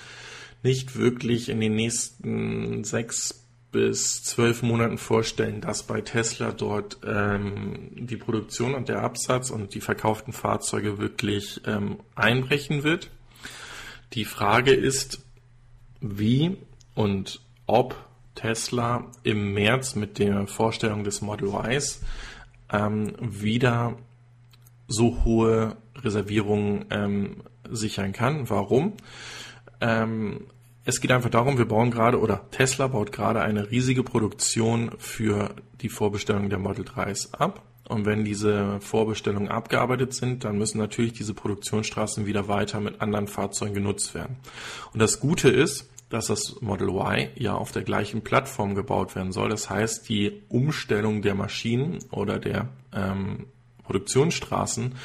nicht 0.64 0.96
wirklich 0.96 1.50
in 1.50 1.60
den 1.60 1.76
nächsten 1.76 2.84
sechs 2.84 3.47
bis 3.72 4.24
zwölf 4.24 4.64
Monaten 4.64 4.98
vorstellen, 4.98 5.62
dass 5.62 5.84
bei 5.84 6.02
Tesla 6.02 6.52
dort 6.52 7.00
ähm, 7.06 7.90
die 7.96 8.18
Produktion 8.18 8.76
und 8.76 8.90
der 8.90 9.02
Absatz 9.02 9.50
und 9.50 9.74
die 9.76 9.82
verkauften 9.82 10.34
Fahrzeuge 10.34 10.98
wirklich 10.98 11.62
ähm, 11.66 12.00
einbrechen 12.16 12.84
wird. 12.84 13.10
Die 14.14 14.26
Frage 14.26 14.72
ist, 14.72 15.26
wie 16.00 16.58
und 16.96 17.42
ob 17.66 17.96
Tesla 18.36 19.12
im 19.24 19.54
März 19.54 19.96
mit 19.96 20.20
der 20.20 20.48
Vorstellung 20.48 21.04
des 21.04 21.22
Model 21.22 21.50
Ys 21.50 22.02
ähm, 22.72 23.16
wieder 23.20 23.98
so 24.88 25.24
hohe 25.26 25.76
Reservierungen 25.96 26.86
ähm, 26.90 27.44
sichern 27.70 28.14
kann. 28.14 28.50
Warum? 28.50 28.94
Es 30.90 31.02
geht 31.02 31.12
einfach 31.12 31.30
darum, 31.30 31.58
wir 31.58 31.66
bauen 31.66 31.92
gerade 31.92 32.18
oder 32.18 32.50
Tesla 32.50 32.88
baut 32.88 33.12
gerade 33.12 33.42
eine 33.42 33.72
riesige 33.72 34.04
Produktion 34.04 34.92
für 34.98 35.54
die 35.82 35.90
Vorbestellung 35.90 36.50
der 36.50 36.60
Model 36.60 36.86
3s 36.86 37.34
ab. 37.34 37.62
Und 37.90 38.06
wenn 38.06 38.24
diese 38.24 38.80
Vorbestellungen 38.80 39.50
abgearbeitet 39.50 40.14
sind, 40.14 40.46
dann 40.46 40.58
müssen 40.58 40.78
natürlich 40.78 41.12
diese 41.12 41.34
Produktionsstraßen 41.34 42.26
wieder 42.26 42.48
weiter 42.48 42.80
mit 42.80 43.02
anderen 43.02 43.28
Fahrzeugen 43.28 43.74
genutzt 43.74 44.16
werden. 44.16 44.38
Und 44.94 45.02
das 45.02 45.20
Gute 45.20 45.50
ist, 45.50 45.90
dass 46.08 46.28
das 46.28 46.62
Model 46.62 46.88
Y 46.88 47.32
ja 47.36 47.54
auf 47.56 47.74
der 47.74 47.84
gleichen 47.84 48.22
Plattform 48.22 48.74
gebaut 48.74 49.14
werden 49.14 49.34
soll. 49.34 49.50
Das 49.50 49.70
heißt, 49.70 50.08
die 50.08 50.42
Umstellung 50.48 51.22
der 51.22 51.36
Maschinen 51.36 52.00
oder 52.12 52.40
der 52.40 52.70
ähm, 52.94 53.48
Produktionsstraßen 53.84 54.96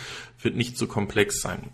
wird 0.43 0.55
nicht 0.55 0.79
so 0.79 0.87
komplex 0.87 1.41
sein. 1.41 1.71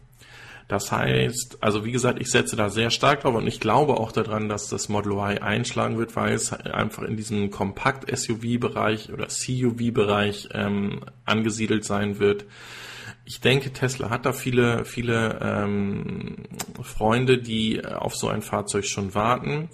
Das 0.69 0.93
heißt, 0.93 1.59
also 1.63 1.87
wie 1.87 1.93
gesagt, 1.93 2.21
ich 2.21 2.31
setze 2.31 2.55
da 2.55 2.69
sehr 2.69 2.91
stark 2.91 3.23
drauf 3.23 3.35
und 3.35 3.47
ich 3.47 3.59
glaube 3.59 3.95
auch 3.95 4.13
daran, 4.13 4.51
dass 4.51 4.69
das 4.69 4.91
Model 4.91 5.13
Y 5.13 5.39
einschlagen 5.39 5.97
wird, 5.97 6.15
weil 6.15 6.35
es 6.35 6.53
einfach 6.53 7.05
in 7.05 7.17
diesem 7.17 7.51
Kompakt-SUV-Bereich 7.51 9.11
oder 9.11 9.29
CUV-Bereich 9.29 10.51
ähm, 10.53 11.01
angesiedelt 11.25 11.87
sein 11.87 12.19
wird. 12.19 12.45
Ich 13.25 13.41
denke, 13.41 13.73
Tesla 13.73 14.11
hat 14.11 14.27
da 14.27 14.33
viele, 14.33 14.85
viele 14.85 15.39
ähm, 15.43 16.37
Freunde, 16.83 17.39
die 17.39 17.85
auf 17.85 18.15
so 18.15 18.29
ein 18.29 18.43
Fahrzeug 18.43 18.85
schon 18.85 19.15
warten. 19.15 19.71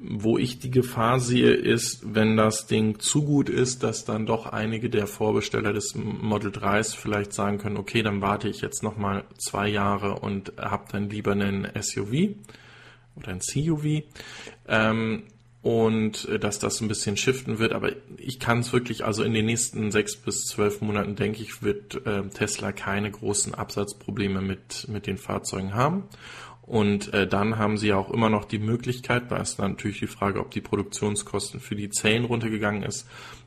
Wo 0.00 0.38
ich 0.38 0.58
die 0.58 0.70
Gefahr 0.70 1.20
sehe, 1.20 1.52
ist, 1.52 2.02
wenn 2.14 2.36
das 2.36 2.66
Ding 2.66 2.98
zu 2.98 3.24
gut 3.24 3.48
ist, 3.48 3.84
dass 3.84 4.04
dann 4.04 4.26
doch 4.26 4.46
einige 4.46 4.90
der 4.90 5.06
Vorbesteller 5.06 5.72
des 5.72 5.94
Model 5.94 6.50
3s 6.50 6.96
vielleicht 6.96 7.32
sagen 7.32 7.58
können, 7.58 7.76
okay, 7.76 8.02
dann 8.02 8.20
warte 8.20 8.48
ich 8.48 8.60
jetzt 8.60 8.82
nochmal 8.82 9.24
zwei 9.38 9.68
Jahre 9.68 10.18
und 10.18 10.52
habe 10.58 10.86
dann 10.90 11.10
lieber 11.10 11.32
einen 11.32 11.68
SUV 11.80 12.34
oder 13.14 13.28
ein 13.28 13.40
CUV. 13.40 14.02
Ähm, 14.66 15.22
und 15.64 16.28
äh, 16.28 16.38
dass 16.38 16.58
das 16.58 16.82
ein 16.82 16.88
bisschen 16.88 17.16
shiften 17.16 17.58
wird. 17.58 17.72
Aber 17.72 17.90
ich 18.18 18.38
kann 18.38 18.58
es 18.58 18.72
wirklich, 18.72 19.04
also 19.04 19.22
in 19.24 19.32
den 19.32 19.46
nächsten 19.46 19.90
sechs 19.90 20.14
bis 20.14 20.44
zwölf 20.44 20.82
Monaten, 20.82 21.16
denke 21.16 21.42
ich, 21.42 21.62
wird 21.62 22.06
äh, 22.06 22.22
Tesla 22.28 22.70
keine 22.72 23.10
großen 23.10 23.54
Absatzprobleme 23.54 24.42
mit, 24.42 24.86
mit 24.88 25.06
den 25.06 25.16
Fahrzeugen 25.16 25.74
haben. 25.74 26.04
Und 26.66 27.12
äh, 27.12 27.26
dann 27.26 27.58
haben 27.58 27.76
sie 27.76 27.92
auch 27.92 28.10
immer 28.10 28.30
noch 28.30 28.46
die 28.46 28.58
Möglichkeit, 28.58 29.30
da 29.30 29.36
ist 29.36 29.58
natürlich 29.58 29.98
die 29.98 30.06
Frage, 30.06 30.40
ob 30.40 30.50
die 30.50 30.62
Produktionskosten 30.62 31.60
für 31.60 31.76
die 31.76 31.90
Zellen 31.90 32.24
runtergegangen 32.24 32.82
ist, 32.82 33.06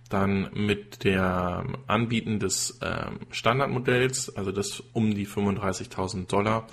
dann 0.10 0.50
mit 0.54 1.04
der 1.04 1.66
Anbieten 1.88 2.40
des 2.40 2.80
äh, 2.82 3.08
Standardmodells, 3.32 4.36
also 4.36 4.52
das 4.52 4.84
um 4.94 5.16
die 5.16 5.28
35.000 5.28 6.28
Dollar, 6.28 6.68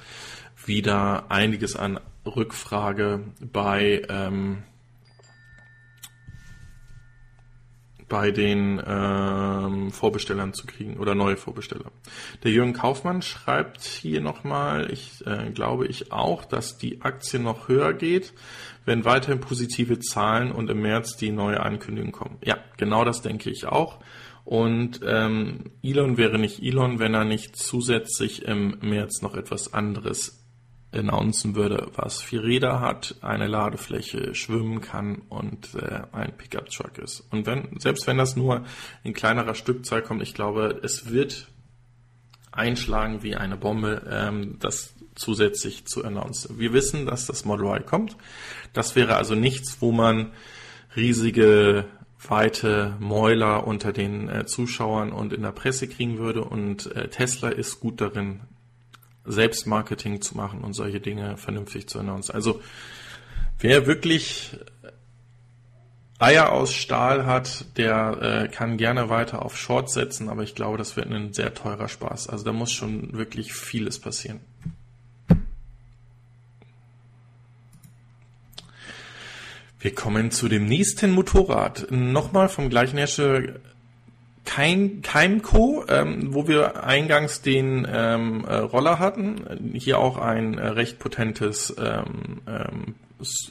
wieder 0.67 1.31
einiges 1.31 1.77
an 1.77 1.99
Rückfrage 2.27 3.21
bei 3.41 4.03
ähm, 4.09 4.63
bei 8.09 8.31
den 8.31 8.83
ähm, 8.87 9.91
Vorbestellern 9.91 10.53
zu 10.53 10.67
kriegen 10.67 10.99
oder 10.99 11.15
neue 11.15 11.37
Vorbesteller. 11.37 11.91
Der 12.43 12.51
Jürgen 12.51 12.73
Kaufmann 12.73 13.23
schreibt 13.23 13.83
hier 13.83 14.21
nochmal, 14.21 14.91
ich 14.91 15.27
äh, 15.27 15.51
glaube 15.51 15.87
ich 15.87 16.13
auch, 16.13 16.45
dass 16.45 16.77
die 16.77 17.01
Aktie 17.03 17.41
noch 17.41 17.69
höher 17.69 17.93
geht, 17.95 18.33
wenn 18.85 19.05
weiterhin 19.05 19.41
positive 19.41 19.99
Zahlen 19.99 20.53
und 20.53 20.71
im 20.71 20.83
März 20.83 21.17
die 21.17 21.31
neue 21.31 21.61
Ankündigung 21.61 22.13
kommen. 22.13 22.39
Ja, 22.45 22.59
genau 22.77 23.05
das 23.05 23.23
denke 23.23 23.51
ich 23.51 23.67
auch. 23.67 24.01
Und 24.45 25.01
ähm, 25.07 25.71
Elon 25.83 26.19
wäre 26.19 26.39
nicht 26.39 26.63
Elon, 26.63 26.99
wenn 26.99 27.15
er 27.15 27.25
nicht 27.25 27.57
zusätzlich 27.57 28.43
im 28.43 28.79
März 28.83 29.23
noch 29.23 29.35
etwas 29.35 29.73
anderes 29.73 30.44
announcen 30.95 31.55
würde, 31.55 31.89
was 31.95 32.23
vier 32.23 32.43
Räder 32.43 32.81
hat, 32.81 33.17
eine 33.21 33.47
Ladefläche, 33.47 34.35
schwimmen 34.35 34.81
kann 34.81 35.23
und 35.29 35.75
äh, 35.75 36.03
ein 36.13 36.37
Pickup-Truck 36.37 36.99
ist. 36.99 37.25
Und 37.31 37.47
wenn, 37.47 37.79
selbst 37.79 38.07
wenn 38.07 38.19
das 38.19 38.37
nur 38.37 38.65
in 39.03 39.13
kleinerer 39.13 39.55
Stückzahl 39.55 40.03
kommt, 40.03 40.23
ich 40.23 40.35
glaube, 40.35 40.81
es 40.83 41.11
wird 41.11 41.49
einschlagen 42.53 43.23
wie 43.23 43.35
eine 43.35 43.57
Bombe, 43.57 44.03
ähm, 44.09 44.59
das 44.61 44.95
zusätzlich 45.15 45.87
zu 45.87 46.05
announcen. 46.05 46.59
Wir 46.59 46.73
wissen, 46.73 47.07
dass 47.07 47.27
das 47.27 47.45
Model 47.45 47.67
Y 47.67 47.87
kommt. 47.87 48.17
Das 48.73 48.97
wäre 48.97 49.17
also 49.17 49.35
nichts, 49.35 49.81
wo 49.81 49.93
man 49.93 50.33
riesige 50.97 51.87
weite 52.29 52.97
Mäuler 53.01 53.67
unter 53.67 53.93
den 53.93 54.29
äh, 54.29 54.47
Zuschauern 54.47 55.13
und 55.13 55.33
in 55.33 55.43
der 55.43 55.53
Presse 55.53 55.89
kriegen 55.89 56.19
würde. 56.19 56.45
Und 56.45 56.95
äh, 56.95 57.09
Tesla 57.09 57.49
ist 57.49 57.81
gut 57.81 58.01
darin, 58.01 58.41
Selbstmarketing 59.25 60.21
zu 60.21 60.37
machen 60.37 60.63
und 60.63 60.75
solche 60.75 61.01
Dinge 61.01 61.37
vernünftig 61.37 61.89
zu 61.89 61.99
announcen. 61.99 62.35
Also 62.35 62.61
wer 63.59 63.87
wirklich 63.87 64.59
Eier 66.19 66.53
aus 66.53 66.73
Stahl 66.73 67.27
hat, 67.27 67.67
der 67.77 68.45
äh, 68.45 68.49
kann 68.49 68.77
gerne 68.77 69.11
weiter 69.11 69.45
auf 69.45 69.57
Short 69.57 69.91
setzen, 69.91 70.29
aber 70.29 70.43
ich 70.43 70.55
glaube, 70.55 70.79
das 70.79 70.97
wird 70.97 71.11
ein 71.11 71.33
sehr 71.33 71.55
teurer 71.55 71.89
Spaß. 71.89 72.29
Also 72.29 72.45
da 72.45 72.53
muss 72.53 72.73
schon 72.73 73.13
wirklich 73.15 73.53
vieles 73.53 73.99
passieren. 73.99 74.41
Wir 79.81 79.95
kommen 79.95 80.31
zu 80.31 80.49
dem 80.49 80.65
nächsten 80.65 81.11
Motorrad. 81.11 81.89
Nochmal 81.91 82.49
vom 82.49 82.71
gleichen 82.71 82.97
Hersteller 82.97 83.61
kein 84.45 85.03
Keimco, 85.03 85.85
ähm, 85.89 86.35
wo 86.35 86.47
wir 86.47 86.85
eingangs 86.85 87.41
den 87.41 87.87
ähm, 87.91 88.45
äh, 88.47 88.57
Roller 88.57 88.99
hatten. 88.99 89.73
Hier 89.75 89.99
auch 89.99 90.19
ein 90.19 90.59
äh, 90.59 90.69
recht 90.69 90.99
potentes, 90.99 91.75
ähm, 91.79 92.43
ähm, 92.47 92.95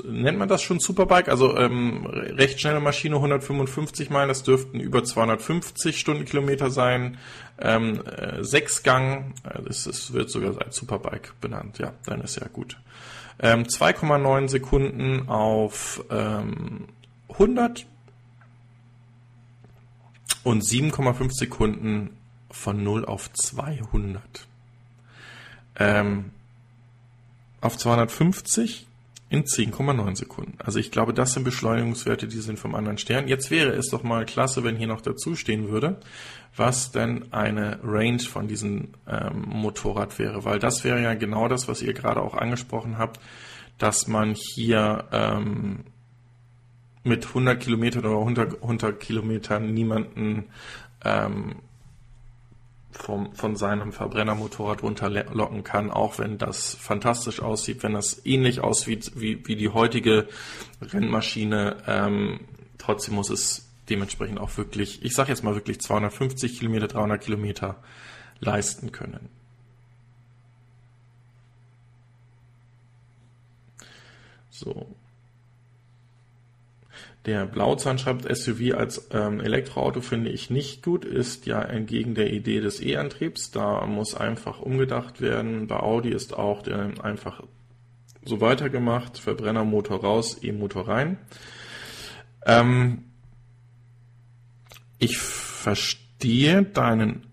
nennt 0.04 0.38
man 0.38 0.48
das 0.48 0.62
schon 0.62 0.80
Superbike, 0.80 1.30
also 1.30 1.58
ähm, 1.58 2.06
recht 2.06 2.62
schnelle 2.62 2.80
Maschine, 2.80 3.16
155 3.16 4.10
Meilen, 4.10 4.28
das 4.28 4.44
dürften 4.44 4.80
über 4.80 5.04
250 5.04 6.00
Stundenkilometer 6.00 6.70
sein. 6.70 7.18
Ähm, 7.60 8.02
äh, 8.06 8.44
Sechsgang, 8.44 9.34
äh, 9.44 9.62
das, 9.64 10.14
wird 10.14 10.30
sogar 10.30 10.62
als 10.64 10.76
Superbike 10.76 11.34
benannt, 11.42 11.80
ja, 11.80 11.94
dann 12.06 12.22
ist 12.22 12.40
ja 12.40 12.48
gut. 12.52 12.78
Ähm, 13.40 13.64
2,9 13.64 14.48
Sekunden 14.48 15.28
auf 15.28 16.04
ähm, 16.12 16.88
100 17.30 17.88
und 20.44 20.64
7,5 20.64 21.32
Sekunden 21.32 22.12
von 22.50 22.84
0 22.84 23.06
auf 23.06 23.32
200. 23.32 24.48
Ähm, 25.78 26.32
auf 27.62 27.78
250 27.78 28.86
in 29.30 29.46
10,9 29.46 30.16
Sekunden. 30.16 30.54
Also 30.60 30.78
ich 30.78 30.92
glaube, 30.92 31.14
das 31.14 31.34
sind 31.34 31.44
Beschleunigungswerte, 31.44 32.28
die 32.28 32.40
sind 32.40 32.60
vom 32.60 32.76
anderen 32.76 33.00
Stern. 33.00 33.28
Jetzt 33.28 33.50
wäre 33.50 33.72
es 33.72 33.90
doch 33.90 34.04
mal 34.04 34.26
klasse, 34.26 34.64
wenn 34.64 34.76
hier 34.76 34.86
noch 34.86 35.02
dazu 35.02 35.36
stehen 35.36 35.70
würde, 35.70 36.00
was 36.56 36.92
denn 36.92 37.34
eine 37.34 37.80
Range 37.84 38.20
von 38.20 38.48
diesem 38.48 38.90
ähm, 39.08 39.46
Motorrad 39.48 40.20
wäre, 40.20 40.46
weil 40.46 40.60
das 40.60 40.84
wäre 40.84 41.02
ja 41.02 41.16
genau 41.16 41.48
das, 41.48 41.68
was 41.68 41.82
ihr 41.82 41.94
gerade 41.94 42.22
auch 42.22 42.36
angesprochen 42.36 43.00
habt, 43.00 43.20
dass 43.80 44.08
man 44.08 44.36
hier 44.36 45.06
ähm, 45.12 45.80
mit 47.04 47.28
100 47.28 47.60
Kilometern 47.60 48.06
oder 48.06 48.20
100, 48.20 48.62
100 48.62 49.00
Kilometern 49.00 49.74
niemanden 49.74 50.46
ähm, 51.04 51.56
vom, 52.92 53.34
von 53.34 53.56
seinem 53.56 53.92
Verbrennermotorrad 53.92 54.84
runterlocken 54.84 55.64
kann, 55.64 55.92
auch 55.92 56.20
wenn 56.20 56.38
das 56.38 56.76
fantastisch 56.76 57.42
aussieht, 57.42 57.84
wenn 57.84 57.94
das 57.94 58.26
ähnlich 58.26 58.62
aussieht 58.62 59.12
wie, 59.16 59.46
wie 59.48 59.56
die 59.56 59.70
heutige 59.70 60.28
Rennmaschine. 60.82 61.78
Ähm, 61.88 62.42
trotzdem 62.78 63.16
muss 63.16 63.30
es 63.30 63.70
dementsprechend 63.90 64.40
auch 64.40 64.56
wirklich, 64.58 65.04
ich 65.04 65.14
sage 65.14 65.30
jetzt 65.30 65.44
mal 65.44 65.56
wirklich 65.56 65.82
250 65.82 66.60
Kilometer, 66.60 66.88
300 66.88 67.22
Kilometer 67.22 67.84
leisten 68.40 68.92
können. 68.92 69.30
So, 74.50 74.96
der 77.26 77.46
Blauzahn 77.46 77.98
schreibt, 77.98 78.36
SUV 78.36 78.76
als 78.76 79.08
ähm, 79.12 79.40
Elektroauto 79.40 80.02
finde 80.02 80.30
ich 80.30 80.50
nicht 80.50 80.84
gut, 80.84 81.06
ist 81.06 81.46
ja 81.46 81.62
entgegen 81.62 82.16
der 82.16 82.34
Idee 82.34 82.60
des 82.60 82.82
E-Antriebs. 82.82 83.52
Da 83.52 83.86
muss 83.86 84.14
einfach 84.14 84.60
umgedacht 84.60 85.22
werden. 85.22 85.68
Bei 85.68 85.80
Audi 85.80 86.10
ist 86.10 86.34
auch 86.34 86.64
der 86.64 87.02
einfach 87.02 87.42
so 88.26 88.42
weitergemacht. 88.42 89.18
Verbrennermotor 89.18 90.02
raus, 90.02 90.38
E-Motor 90.42 90.88
rein. 90.90 91.18
Ähm, 92.46 93.06
ich 95.00 95.18
verstehe 95.18 96.64
deinen 96.64 97.26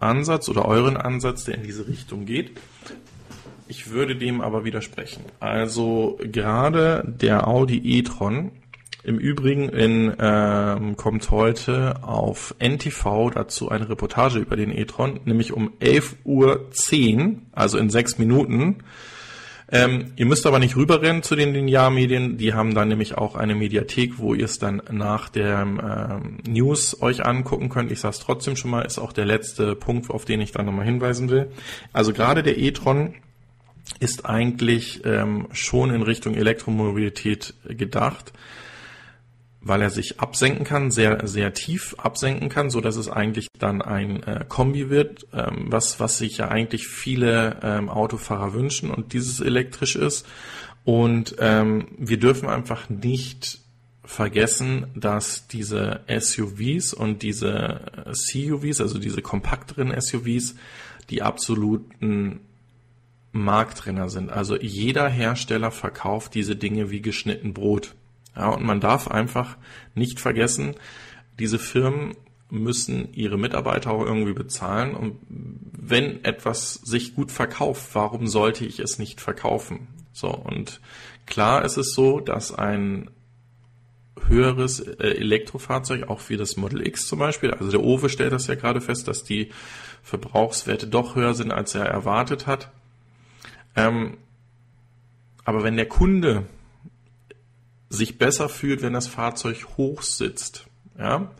Ansatz 0.00 0.48
oder 0.48 0.64
euren 0.64 0.96
Ansatz, 0.96 1.44
der 1.44 1.56
in 1.56 1.62
diese 1.62 1.86
Richtung 1.86 2.24
geht. 2.24 2.58
Ich 3.68 3.90
würde 3.90 4.16
dem 4.16 4.40
aber 4.40 4.64
widersprechen. 4.64 5.24
Also 5.40 6.18
gerade 6.22 7.04
der 7.06 7.46
Audi 7.46 7.98
e-tron, 7.98 8.52
im 9.08 9.18
Übrigen 9.18 9.70
in, 9.70 10.14
ähm, 10.20 10.96
kommt 10.96 11.30
heute 11.30 12.02
auf 12.02 12.54
NTV 12.58 13.30
dazu 13.30 13.70
eine 13.70 13.88
Reportage 13.88 14.38
über 14.38 14.54
den 14.54 14.70
e-tron, 14.70 15.20
nämlich 15.24 15.54
um 15.54 15.72
11.10 15.80 16.16
Uhr, 16.24 17.38
also 17.52 17.78
in 17.78 17.88
sechs 17.88 18.18
Minuten. 18.18 18.84
Ähm, 19.70 20.12
ihr 20.16 20.26
müsst 20.26 20.46
aber 20.46 20.58
nicht 20.58 20.76
rüberrennen 20.76 21.22
zu 21.22 21.36
den 21.36 21.54
Linearmedien. 21.54 22.36
Die 22.36 22.52
haben 22.52 22.74
dann 22.74 22.88
nämlich 22.88 23.16
auch 23.16 23.34
eine 23.34 23.54
Mediathek, 23.54 24.18
wo 24.18 24.34
ihr 24.34 24.44
es 24.44 24.58
dann 24.58 24.82
nach 24.90 25.30
der 25.30 25.60
ähm, 25.62 26.38
News 26.46 27.00
euch 27.00 27.24
angucken 27.24 27.70
könnt. 27.70 27.90
Ich 27.90 28.00
sage 28.00 28.12
es 28.12 28.20
trotzdem 28.20 28.56
schon 28.56 28.70
mal, 28.70 28.82
ist 28.82 28.98
auch 28.98 29.14
der 29.14 29.24
letzte 29.24 29.74
Punkt, 29.74 30.10
auf 30.10 30.26
den 30.26 30.42
ich 30.42 30.52
dann 30.52 30.66
nochmal 30.66 30.84
hinweisen 30.84 31.30
will. 31.30 31.50
Also 31.94 32.12
gerade 32.12 32.42
der 32.42 32.58
e-tron 32.58 33.14
ist 34.00 34.26
eigentlich 34.26 35.02
ähm, 35.06 35.48
schon 35.52 35.94
in 35.94 36.02
Richtung 36.02 36.34
Elektromobilität 36.34 37.54
gedacht 37.68 38.34
weil 39.68 39.82
er 39.82 39.90
sich 39.90 40.18
absenken 40.18 40.64
kann, 40.64 40.90
sehr, 40.90 41.26
sehr 41.26 41.52
tief 41.52 41.94
absenken 41.98 42.48
kann, 42.48 42.70
so 42.70 42.80
dass 42.80 42.96
es 42.96 43.08
eigentlich 43.08 43.48
dann 43.58 43.82
ein 43.82 44.22
äh, 44.22 44.44
Kombi 44.48 44.90
wird, 44.90 45.26
ähm, 45.32 45.66
was, 45.68 46.00
was 46.00 46.18
sich 46.18 46.38
ja 46.38 46.48
eigentlich 46.48 46.88
viele 46.88 47.60
ähm, 47.62 47.88
Autofahrer 47.88 48.54
wünschen 48.54 48.90
und 48.90 49.12
dieses 49.12 49.40
elektrisch 49.40 49.94
ist. 49.94 50.26
Und 50.84 51.36
ähm, 51.38 51.88
wir 51.98 52.18
dürfen 52.18 52.48
einfach 52.48 52.88
nicht 52.88 53.58
vergessen, 54.04 54.86
dass 54.94 55.48
diese 55.48 56.00
SUVs 56.08 56.94
und 56.94 57.22
diese 57.22 57.80
CUVs, 58.06 58.80
also 58.80 58.98
diese 58.98 59.20
kompakteren 59.20 59.92
SUVs, 60.00 60.54
die 61.10 61.20
absoluten 61.20 62.40
Marktrenner 63.32 64.08
sind. 64.08 64.30
Also 64.30 64.56
jeder 64.56 65.08
Hersteller 65.08 65.70
verkauft 65.70 66.34
diese 66.34 66.56
Dinge 66.56 66.90
wie 66.90 67.02
geschnitten 67.02 67.52
Brot. 67.52 67.94
Ja, 68.38 68.50
und 68.50 68.64
man 68.64 68.80
darf 68.80 69.08
einfach 69.08 69.56
nicht 69.96 70.20
vergessen, 70.20 70.76
diese 71.40 71.58
Firmen 71.58 72.14
müssen 72.50 73.12
ihre 73.12 73.36
Mitarbeiter 73.36 73.90
auch 73.90 74.04
irgendwie 74.04 74.32
bezahlen. 74.32 74.94
Und 74.94 75.18
wenn 75.28 76.24
etwas 76.24 76.74
sich 76.74 77.14
gut 77.14 77.32
verkauft, 77.32 77.90
warum 77.94 78.28
sollte 78.28 78.64
ich 78.64 78.78
es 78.78 78.98
nicht 78.98 79.20
verkaufen? 79.20 79.88
So, 80.12 80.28
und 80.28 80.80
klar 81.26 81.64
ist 81.64 81.76
es 81.76 81.92
so, 81.94 82.20
dass 82.20 82.54
ein 82.54 83.10
höheres 84.26 84.80
äh, 84.80 85.08
Elektrofahrzeug, 85.08 86.08
auch 86.08 86.28
wie 86.28 86.36
das 86.36 86.56
Model 86.56 86.86
X 86.86 87.08
zum 87.08 87.18
Beispiel, 87.18 87.50
also 87.52 87.70
der 87.70 87.82
Owe 87.82 88.08
stellt 88.08 88.32
das 88.32 88.46
ja 88.46 88.54
gerade 88.54 88.80
fest, 88.80 89.08
dass 89.08 89.24
die 89.24 89.50
Verbrauchswerte 90.02 90.86
doch 90.86 91.16
höher 91.16 91.34
sind, 91.34 91.52
als 91.52 91.74
er 91.74 91.86
erwartet 91.86 92.46
hat. 92.46 92.70
Ähm, 93.76 94.16
aber 95.44 95.64
wenn 95.64 95.76
der 95.76 95.88
Kunde 95.88 96.46
sich 97.88 98.18
besser 98.18 98.48
fühlt, 98.48 98.82
wenn 98.82 98.92
das 98.92 99.06
Fahrzeug 99.06 99.66
hoch 99.76 100.02
sitzt, 100.02 100.66
ja, 100.98 101.30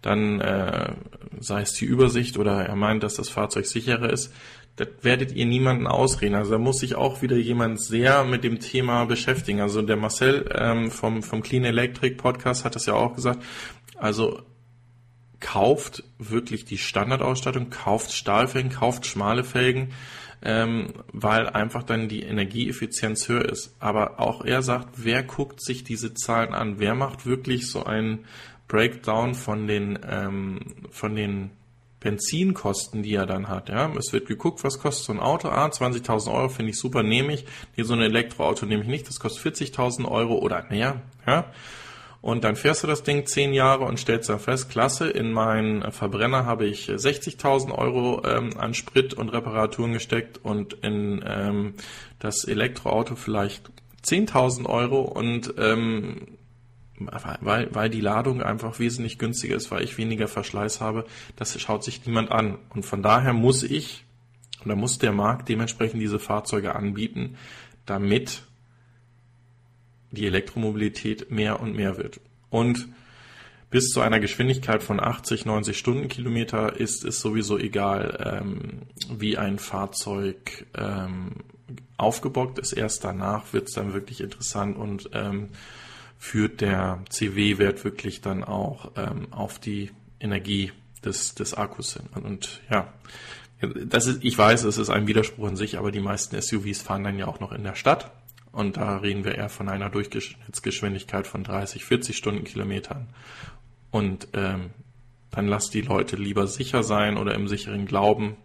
dann 0.00 0.40
äh, 0.40 0.92
sei 1.40 1.62
es 1.62 1.74
die 1.74 1.84
Übersicht 1.84 2.38
oder 2.38 2.64
er 2.64 2.76
meint, 2.76 3.02
dass 3.02 3.14
das 3.14 3.28
Fahrzeug 3.28 3.66
sicherer 3.66 4.10
ist, 4.10 4.32
das 4.76 4.88
werdet 5.02 5.32
ihr 5.32 5.46
niemanden 5.46 5.86
ausreden. 5.86 6.34
Also 6.34 6.52
da 6.52 6.58
muss 6.58 6.78
sich 6.78 6.94
auch 6.94 7.22
wieder 7.22 7.36
jemand 7.36 7.80
sehr 7.80 8.24
mit 8.24 8.42
dem 8.42 8.58
Thema 8.58 9.04
beschäftigen. 9.04 9.60
Also 9.60 9.82
der 9.82 9.96
Marcel 9.96 10.50
ähm, 10.54 10.90
vom, 10.90 11.22
vom 11.22 11.42
Clean 11.42 11.64
Electric 11.64 12.16
Podcast 12.16 12.64
hat 12.64 12.74
das 12.74 12.86
ja 12.86 12.94
auch 12.94 13.14
gesagt. 13.14 13.42
Also 13.96 14.42
kauft 15.40 16.04
wirklich 16.18 16.64
die 16.64 16.78
Standardausstattung, 16.78 17.68
kauft 17.68 18.12
Stahlfelgen, 18.12 18.70
kauft 18.70 19.06
schmale 19.06 19.44
Felgen, 19.44 19.92
ähm, 20.42 20.88
weil 21.12 21.48
einfach 21.48 21.82
dann 21.82 22.08
die 22.08 22.22
Energieeffizienz 22.22 23.28
höher 23.28 23.48
ist. 23.48 23.74
Aber 23.78 24.20
auch 24.20 24.44
er 24.44 24.62
sagt, 24.62 25.04
wer 25.04 25.22
guckt 25.22 25.62
sich 25.62 25.84
diese 25.84 26.14
Zahlen 26.14 26.52
an? 26.54 26.78
Wer 26.78 26.94
macht 26.94 27.26
wirklich 27.26 27.70
so 27.70 27.84
einen 27.84 28.24
Breakdown 28.68 29.34
von 29.34 29.66
den, 29.66 29.98
ähm, 30.08 30.60
von 30.90 31.14
den 31.14 31.50
Benzinkosten, 32.02 33.02
die 33.02 33.14
er 33.14 33.26
dann 33.26 33.48
hat. 33.48 33.68
Ja, 33.68 33.92
es 33.96 34.12
wird 34.12 34.26
geguckt, 34.26 34.64
was 34.64 34.80
kostet 34.80 35.06
so 35.06 35.12
ein 35.12 35.20
Auto. 35.20 35.48
Ah, 35.48 35.66
20.000 35.66 36.32
Euro 36.32 36.48
finde 36.48 36.70
ich 36.70 36.78
super, 36.78 37.02
nehme 37.02 37.32
ich. 37.32 37.44
Hier 37.74 37.84
so 37.84 37.94
ein 37.94 38.00
Elektroauto 38.00 38.66
nehme 38.66 38.82
ich 38.82 38.88
nicht, 38.88 39.08
das 39.08 39.20
kostet 39.20 39.56
40.000 39.56 40.10
Euro 40.10 40.38
oder 40.38 40.66
mehr. 40.68 41.00
Ja, 41.26 41.44
und 42.22 42.44
dann 42.44 42.54
fährst 42.54 42.84
du 42.84 42.86
das 42.86 43.02
Ding 43.02 43.26
zehn 43.26 43.52
Jahre 43.52 43.84
und 43.84 43.98
stellst 43.98 44.28
dann 44.28 44.38
fest, 44.38 44.70
klasse, 44.70 45.10
in 45.10 45.32
meinen 45.32 45.90
Verbrenner 45.90 46.46
habe 46.46 46.66
ich 46.66 46.88
60.000 46.88 47.72
Euro 47.72 48.22
ähm, 48.24 48.56
an 48.56 48.74
Sprit 48.74 49.12
und 49.12 49.28
Reparaturen 49.30 49.92
gesteckt 49.92 50.38
und 50.38 50.72
in 50.72 51.22
ähm, 51.26 51.74
das 52.20 52.44
Elektroauto 52.44 53.16
vielleicht 53.16 53.72
10.000 54.04 54.66
Euro 54.66 55.00
und 55.00 55.54
ähm, 55.58 56.38
weil, 57.40 57.74
weil 57.74 57.90
die 57.90 58.00
Ladung 58.00 58.40
einfach 58.40 58.78
wesentlich 58.78 59.18
günstiger 59.18 59.56
ist, 59.56 59.72
weil 59.72 59.82
ich 59.82 59.98
weniger 59.98 60.28
Verschleiß 60.28 60.80
habe, 60.80 61.06
das 61.34 61.60
schaut 61.60 61.82
sich 61.82 62.06
niemand 62.06 62.30
an. 62.30 62.58
Und 62.70 62.84
von 62.84 63.02
daher 63.02 63.32
muss 63.32 63.64
ich 63.64 64.04
oder 64.64 64.76
muss 64.76 64.98
der 65.00 65.10
Markt 65.10 65.48
dementsprechend 65.48 66.00
diese 66.00 66.20
Fahrzeuge 66.20 66.76
anbieten, 66.76 67.36
damit 67.84 68.44
die 70.12 70.26
Elektromobilität 70.26 71.30
mehr 71.30 71.60
und 71.60 71.74
mehr 71.74 71.96
wird. 71.96 72.20
Und 72.50 72.88
bis 73.70 73.88
zu 73.88 74.02
einer 74.02 74.20
Geschwindigkeit 74.20 74.82
von 74.82 75.00
80, 75.00 75.46
90 75.46 75.78
Stundenkilometer 75.78 76.76
ist 76.78 77.04
es 77.04 77.20
sowieso 77.20 77.58
egal, 77.58 78.42
ähm, 78.42 78.82
wie 79.10 79.38
ein 79.38 79.58
Fahrzeug 79.58 80.66
ähm, 80.74 81.36
aufgebockt 81.96 82.58
ist. 82.58 82.72
Erst 82.72 83.04
danach 83.04 83.52
wird 83.54 83.68
es 83.68 83.74
dann 83.74 83.94
wirklich 83.94 84.20
interessant 84.20 84.76
und 84.76 85.08
ähm, 85.14 85.48
führt 86.18 86.60
der 86.60 87.02
CW-Wert 87.08 87.82
wirklich 87.82 88.20
dann 88.20 88.44
auch 88.44 88.92
ähm, 88.96 89.32
auf 89.32 89.58
die 89.58 89.90
Energie 90.20 90.70
des, 91.02 91.34
des 91.34 91.54
Akkus 91.54 91.94
hin. 91.94 92.08
Und 92.22 92.60
ja, 92.70 92.92
das 93.86 94.06
ist, 94.06 94.24
ich 94.24 94.36
weiß, 94.36 94.64
es 94.64 94.78
ist 94.78 94.90
ein 94.90 95.06
Widerspruch 95.06 95.48
in 95.48 95.56
sich, 95.56 95.78
aber 95.78 95.90
die 95.92 96.00
meisten 96.00 96.40
SUVs 96.40 96.82
fahren 96.82 97.04
dann 97.04 97.18
ja 97.18 97.26
auch 97.26 97.40
noch 97.40 97.52
in 97.52 97.64
der 97.64 97.74
Stadt. 97.74 98.10
Und 98.52 98.76
da 98.76 98.98
reden 98.98 99.24
wir 99.24 99.34
eher 99.34 99.48
von 99.48 99.68
einer 99.68 99.88
Durchschnittsgeschwindigkeit 99.88 101.26
von 101.26 101.42
30, 101.42 101.84
40 101.84 102.16
Stundenkilometern. 102.16 103.08
Und 103.90 104.28
ähm, 104.34 104.70
dann 105.30 105.48
lasst 105.48 105.72
die 105.72 105.80
Leute 105.80 106.16
lieber 106.16 106.46
sicher 106.46 106.82
sein 106.82 107.16
oder 107.16 107.34
im 107.34 107.48
sicheren 107.48 107.86
Glauben. 107.86 108.36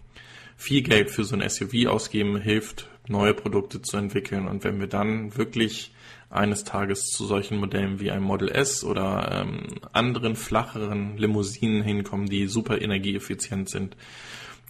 Viel 0.56 0.82
Geld 0.82 1.12
für 1.12 1.26
so 1.26 1.36
ein 1.36 1.48
SUV 1.48 1.88
ausgeben 1.88 2.40
hilft, 2.40 2.90
neue 3.08 3.34
Produkte 3.34 3.82
zu 3.82 3.98
entwickeln. 3.98 4.48
Und 4.48 4.64
wenn 4.64 4.80
wir 4.80 4.88
dann 4.88 5.38
wirklich 5.38 5.92
eines 6.30 6.64
Tages 6.64 7.06
zu 7.08 7.26
solchen 7.26 7.58
Modellen 7.58 8.00
wie 8.00 8.12
ein 8.12 8.24
Model 8.24 8.50
S 8.50 8.84
oder 8.84 9.44
ähm, 9.44 9.80
anderen 9.94 10.36
flacheren 10.36 11.18
Limousinen 11.18 11.84
hinkommen, 11.84 12.28
die 12.28 12.48
super 12.48 12.82
energieeffizient 12.82 13.70
sind, 13.70 13.96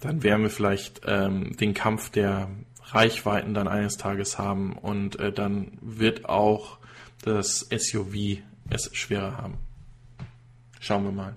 dann 0.00 0.22
werden 0.22 0.42
wir 0.42 0.50
vielleicht 0.50 1.00
ähm, 1.06 1.56
den 1.56 1.74
Kampf 1.74 2.10
der 2.10 2.50
Reichweiten 2.92 3.54
dann 3.54 3.68
eines 3.68 3.96
Tages 3.96 4.38
haben 4.38 4.76
und 4.76 5.18
äh, 5.18 5.32
dann 5.32 5.78
wird 5.80 6.28
auch 6.28 6.78
das 7.22 7.68
SUV 7.70 8.42
es 8.70 8.90
schwerer 8.94 9.36
haben. 9.36 9.58
Schauen 10.80 11.04
wir 11.04 11.12
mal. 11.12 11.36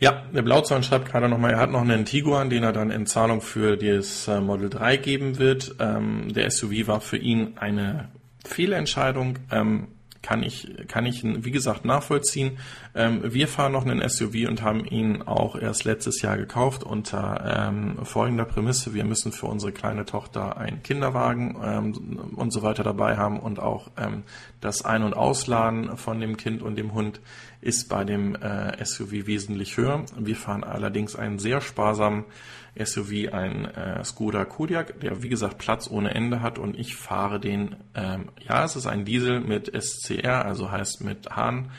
Ja, 0.00 0.22
der 0.34 0.40
Blauzahn 0.40 0.82
schreibt 0.82 1.10
gerade 1.10 1.28
nochmal, 1.28 1.52
er 1.52 1.58
hat 1.58 1.70
noch 1.70 1.82
einen 1.82 2.06
Tiguan, 2.06 2.48
den 2.48 2.62
er 2.62 2.72
dann 2.72 2.90
in 2.90 3.04
Zahlung 3.04 3.42
für 3.42 3.76
das 3.76 4.26
äh, 4.28 4.40
Model 4.40 4.70
3 4.70 4.96
geben 4.96 5.38
wird. 5.38 5.74
Ähm, 5.78 6.32
der 6.32 6.50
SUV 6.50 6.86
war 6.86 7.02
für 7.02 7.18
ihn 7.18 7.58
eine 7.58 8.08
Fehlentscheidung. 8.46 9.38
Ähm, 9.50 9.88
kann 10.22 10.42
ich, 10.42 10.68
kann 10.86 11.06
ich, 11.06 11.22
wie 11.24 11.50
gesagt, 11.50 11.84
nachvollziehen. 11.84 12.58
Ähm, 12.94 13.20
wir 13.24 13.48
fahren 13.48 13.72
noch 13.72 13.86
einen 13.86 14.06
SUV 14.06 14.48
und 14.48 14.62
haben 14.62 14.84
ihn 14.84 15.22
auch 15.22 15.56
erst 15.56 15.84
letztes 15.84 16.20
Jahr 16.20 16.36
gekauft 16.36 16.82
unter 16.82 17.68
ähm, 17.68 18.04
folgender 18.04 18.44
Prämisse. 18.44 18.92
Wir 18.92 19.04
müssen 19.04 19.32
für 19.32 19.46
unsere 19.46 19.72
kleine 19.72 20.04
Tochter 20.04 20.58
einen 20.58 20.82
Kinderwagen 20.82 21.56
ähm, 21.62 22.34
und 22.36 22.52
so 22.52 22.62
weiter 22.62 22.82
dabei 22.82 23.16
haben 23.16 23.40
und 23.40 23.60
auch 23.60 23.90
ähm, 23.96 24.24
das 24.60 24.84
Ein- 24.84 25.04
und 25.04 25.14
Ausladen 25.14 25.96
von 25.96 26.20
dem 26.20 26.36
Kind 26.36 26.60
und 26.60 26.76
dem 26.76 26.92
Hund 26.92 27.20
ist 27.60 27.88
bei 27.88 28.04
dem 28.04 28.34
äh, 28.36 28.84
SUV 28.84 29.26
wesentlich 29.26 29.76
höher. 29.76 30.04
Wir 30.18 30.36
fahren 30.36 30.64
allerdings 30.64 31.16
einen 31.16 31.38
sehr 31.38 31.60
sparsamen 31.60 32.24
SUV, 32.82 33.32
ein 33.32 33.66
äh, 33.66 34.04
Skoda 34.04 34.44
Kodiaq, 34.44 35.00
der 35.00 35.22
wie 35.22 35.28
gesagt 35.28 35.58
Platz 35.58 35.88
ohne 35.90 36.14
Ende 36.14 36.40
hat 36.40 36.58
und 36.58 36.78
ich 36.78 36.96
fahre 36.96 37.40
den, 37.40 37.76
ähm, 37.94 38.30
ja, 38.46 38.64
es 38.64 38.76
ist 38.76 38.86
ein 38.86 39.04
Diesel 39.04 39.40
mit 39.40 39.70
SCR, 39.74 40.44
also 40.44 40.70
heißt 40.70 41.02
mit 41.02 41.30
Hahn 41.30 41.70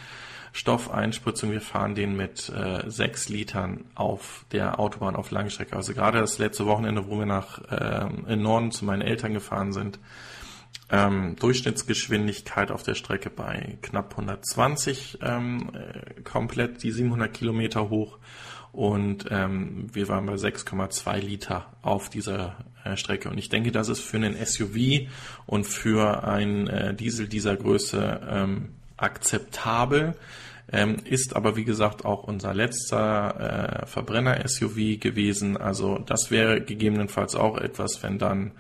Harnstoffeinspritzung. 0.52 1.52
Wir 1.52 1.62
fahren 1.62 1.96
den 1.96 2.16
mit 2.16 2.50
äh, 2.50 2.84
6 2.90 3.30
Litern 3.30 3.86
auf 3.96 4.46
der 4.52 4.80
Autobahn 4.80 5.16
auf 5.16 5.32
Langstrecke. 5.32 5.76
Also 5.76 5.94
gerade 5.94 6.20
das 6.20 6.38
letzte 6.40 6.66
Wochenende, 6.66 7.08
wo 7.08 7.18
wir 7.18 7.26
nach 7.26 7.60
äh, 7.72 8.08
in 8.28 8.42
Norden 8.42 8.72
zu 8.72 8.86
meinen 8.86 9.02
Eltern 9.02 9.34
gefahren 9.34 9.72
sind, 9.72 10.00
ähm, 10.92 11.36
Durchschnittsgeschwindigkeit 11.38 12.70
auf 12.70 12.84
der 12.84 12.96
Strecke 12.96 13.30
bei 13.30 13.78
knapp 13.82 14.12
120 14.12 15.20
ähm, 15.22 15.72
äh, 15.74 16.22
komplett 16.22 16.84
die 16.84 16.92
700 16.92 17.34
Kilometer 17.34 17.90
hoch 17.90 18.20
und 18.72 19.26
ähm, 19.30 19.88
wir 19.92 20.08
waren 20.08 20.26
bei 20.26 20.36
6,2 20.36 21.20
Liter 21.20 21.66
auf 21.82 22.10
dieser 22.10 22.58
äh, 22.84 22.96
Strecke. 22.96 23.30
Und 23.30 23.38
ich 23.38 23.50
denke, 23.50 23.72
das 23.72 23.90
ist 23.90 24.00
für 24.00 24.18
einen 24.18 24.36
SUV 24.46 25.10
und 25.46 25.66
für 25.66 26.24
ein 26.26 26.68
äh, 26.68 26.94
Diesel 26.94 27.28
dieser 27.28 27.56
Größe 27.58 28.22
ähm, 28.30 28.70
akzeptabel. 28.96 30.16
Ähm, 30.72 30.98
ist 31.04 31.36
aber 31.36 31.58
wie 31.58 31.66
gesagt 31.66 32.06
auch 32.06 32.24
unser 32.24 32.54
letzter 32.54 33.82
äh, 33.82 33.86
Verbrenner-SUV 33.88 35.02
gewesen. 35.02 35.58
Also 35.58 35.98
das 35.98 36.32
wäre 36.32 36.62
gegebenenfalls 36.62 37.36
auch 37.36 37.58
etwas, 37.58 38.02
wenn 38.04 38.20
dann 38.20 38.52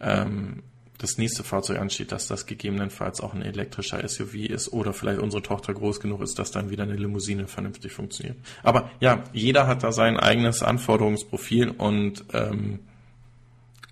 ähm, 0.00 0.62
das 0.98 1.16
nächste 1.16 1.44
Fahrzeug 1.44 1.78
ansteht, 1.78 2.10
dass 2.10 2.26
das 2.26 2.46
gegebenenfalls 2.46 3.20
auch 3.20 3.32
ein 3.32 3.42
elektrischer 3.42 4.06
SUV 4.06 4.34
ist 4.34 4.72
oder 4.72 4.92
vielleicht 4.92 5.20
unsere 5.20 5.42
Tochter 5.42 5.72
groß 5.72 6.00
genug 6.00 6.22
ist, 6.22 6.38
dass 6.38 6.50
dann 6.50 6.70
wieder 6.70 6.82
eine 6.82 6.96
Limousine 6.96 7.46
vernünftig 7.46 7.92
funktioniert. 7.92 8.36
Aber 8.64 8.90
ja, 8.98 9.22
jeder 9.32 9.68
hat 9.68 9.84
da 9.84 9.92
sein 9.92 10.16
eigenes 10.18 10.62
Anforderungsprofil 10.62 11.70
und 11.70 12.24
ähm, 12.32 12.80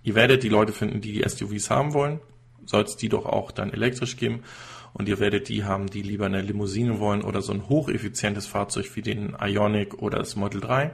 ihr 0.03 0.17
werdet 0.17 0.43
die 0.43 0.49
Leute 0.49 0.73
finden, 0.73 1.01
die 1.01 1.13
die 1.13 1.29
SUVs 1.29 1.71
haben 1.71 1.95
wollen, 1.95 2.21
soll 2.65 2.83
es 2.83 2.97
die 2.97 3.09
doch 3.09 3.25
auch 3.25 3.53
dann 3.53 3.73
elektrisch 3.73 4.17
geben 4.17 4.43
und 4.93 5.09
ihr 5.09 5.21
werdet 5.21 5.49
die 5.49 5.65
haben, 5.65 5.87
die 5.87 6.03
lieber 6.03 6.27
eine 6.27 6.43
Limousine 6.43 6.99
wollen 6.99 7.23
oder 7.23 7.41
so 7.41 7.53
ein 7.53 7.69
hocheffizientes 7.69 8.47
Fahrzeug 8.47 8.91
wie 8.97 9.03
den 9.03 9.37
Ionic 9.41 10.03
oder 10.03 10.19
das 10.19 10.35
Model 10.35 10.61
3. 10.61 10.91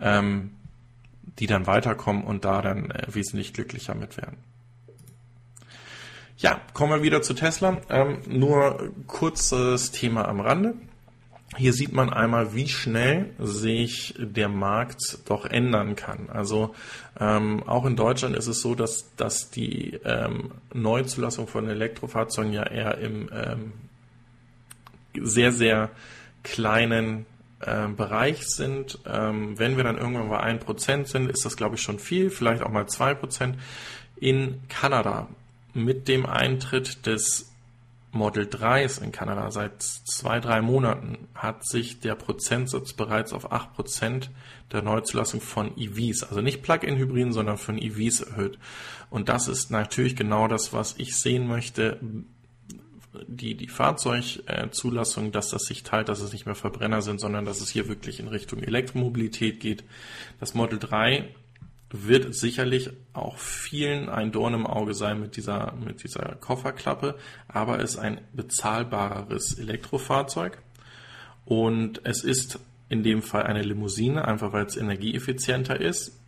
Ähm, 0.00 0.52
die 1.38 1.46
dann 1.46 1.66
weiterkommen 1.66 2.24
und 2.24 2.44
da 2.44 2.62
dann 2.62 2.90
äh, 2.90 3.06
wesentlich 3.08 3.52
glücklicher 3.52 3.94
mit 3.94 4.16
werden. 4.16 4.36
Ja, 6.44 6.60
kommen 6.74 6.92
wir 6.92 7.02
wieder 7.02 7.22
zu 7.22 7.32
Tesla. 7.32 7.80
Ähm, 7.88 8.18
nur 8.28 8.92
kurzes 9.06 9.92
Thema 9.92 10.28
am 10.28 10.40
Rande. 10.40 10.74
Hier 11.56 11.72
sieht 11.72 11.94
man 11.94 12.12
einmal, 12.12 12.54
wie 12.54 12.68
schnell 12.68 13.30
sich 13.38 14.14
der 14.18 14.50
Markt 14.50 15.20
doch 15.24 15.46
ändern 15.46 15.96
kann. 15.96 16.28
Also 16.28 16.74
ähm, 17.18 17.62
auch 17.62 17.86
in 17.86 17.96
Deutschland 17.96 18.36
ist 18.36 18.46
es 18.46 18.60
so, 18.60 18.74
dass, 18.74 19.16
dass 19.16 19.48
die 19.48 19.98
ähm, 20.04 20.50
Neuzulassung 20.74 21.46
von 21.48 21.66
Elektrofahrzeugen 21.66 22.52
ja 22.52 22.64
eher 22.64 22.98
im 22.98 23.30
ähm, 23.32 23.72
sehr, 25.18 25.50
sehr 25.50 25.92
kleinen 26.42 27.24
äh, 27.60 27.88
Bereich 27.88 28.42
sind. 28.48 28.98
Ähm, 29.06 29.58
wenn 29.58 29.78
wir 29.78 29.84
dann 29.84 29.96
irgendwann 29.96 30.28
bei 30.28 30.42
1% 30.42 31.06
sind, 31.06 31.30
ist 31.30 31.46
das, 31.46 31.56
glaube 31.56 31.76
ich, 31.76 31.80
schon 31.80 31.98
viel, 31.98 32.28
vielleicht 32.28 32.62
auch 32.62 32.70
mal 32.70 32.84
2%. 32.84 33.54
In 34.20 34.60
Kanada 34.68 35.28
mit 35.74 36.08
dem 36.08 36.26
Eintritt 36.26 37.06
des 37.06 37.50
Model 38.14 38.44
3s 38.44 39.02
in 39.02 39.12
Kanada 39.12 39.50
seit 39.50 39.82
zwei, 39.82 40.40
drei 40.40 40.62
Monaten 40.62 41.28
hat 41.34 41.66
sich 41.66 42.00
der 42.00 42.14
Prozentsatz 42.14 42.92
bereits 42.92 43.32
auf 43.32 43.52
8% 43.52 44.28
der 44.72 44.82
Neuzulassung 44.82 45.40
von 45.40 45.76
EVs, 45.76 46.22
also 46.22 46.40
nicht 46.40 46.62
Plug-in-Hybriden, 46.62 47.32
sondern 47.32 47.58
von 47.58 47.76
EVs 47.76 48.20
erhöht. 48.20 48.58
Und 49.10 49.28
das 49.28 49.48
ist 49.48 49.70
natürlich 49.70 50.16
genau 50.16 50.48
das, 50.48 50.72
was 50.72 50.94
ich 50.98 51.16
sehen 51.16 51.46
möchte. 51.46 51.98
Die, 53.28 53.54
die 53.54 53.68
Fahrzeugzulassung, 53.68 55.30
dass 55.30 55.50
das 55.50 55.62
sich 55.64 55.84
teilt, 55.84 56.08
dass 56.08 56.20
es 56.20 56.32
nicht 56.32 56.46
mehr 56.46 56.56
Verbrenner 56.56 57.00
sind, 57.00 57.20
sondern 57.20 57.44
dass 57.44 57.60
es 57.60 57.70
hier 57.70 57.86
wirklich 57.88 58.18
in 58.18 58.28
Richtung 58.28 58.60
Elektromobilität 58.60 59.60
geht. 59.60 59.84
Das 60.40 60.54
Model 60.54 60.80
3 60.80 61.28
wird 61.96 62.34
sicherlich 62.34 62.90
auch 63.12 63.38
vielen 63.38 64.08
ein 64.08 64.32
Dorn 64.32 64.54
im 64.54 64.66
Auge 64.66 64.94
sein 64.94 65.20
mit 65.20 65.36
dieser, 65.36 65.74
mit 65.74 66.02
dieser 66.02 66.34
Kofferklappe, 66.34 67.14
aber 67.46 67.78
es 67.78 67.92
ist 67.92 67.98
ein 67.98 68.20
bezahlbareres 68.32 69.58
Elektrofahrzeug 69.60 70.58
und 71.44 72.00
es 72.04 72.24
ist 72.24 72.58
in 72.88 73.04
dem 73.04 73.22
Fall 73.22 73.44
eine 73.44 73.62
Limousine, 73.62 74.26
einfach 74.26 74.52
weil 74.52 74.66
es 74.66 74.76
energieeffizienter 74.76 75.80
ist. 75.80 76.18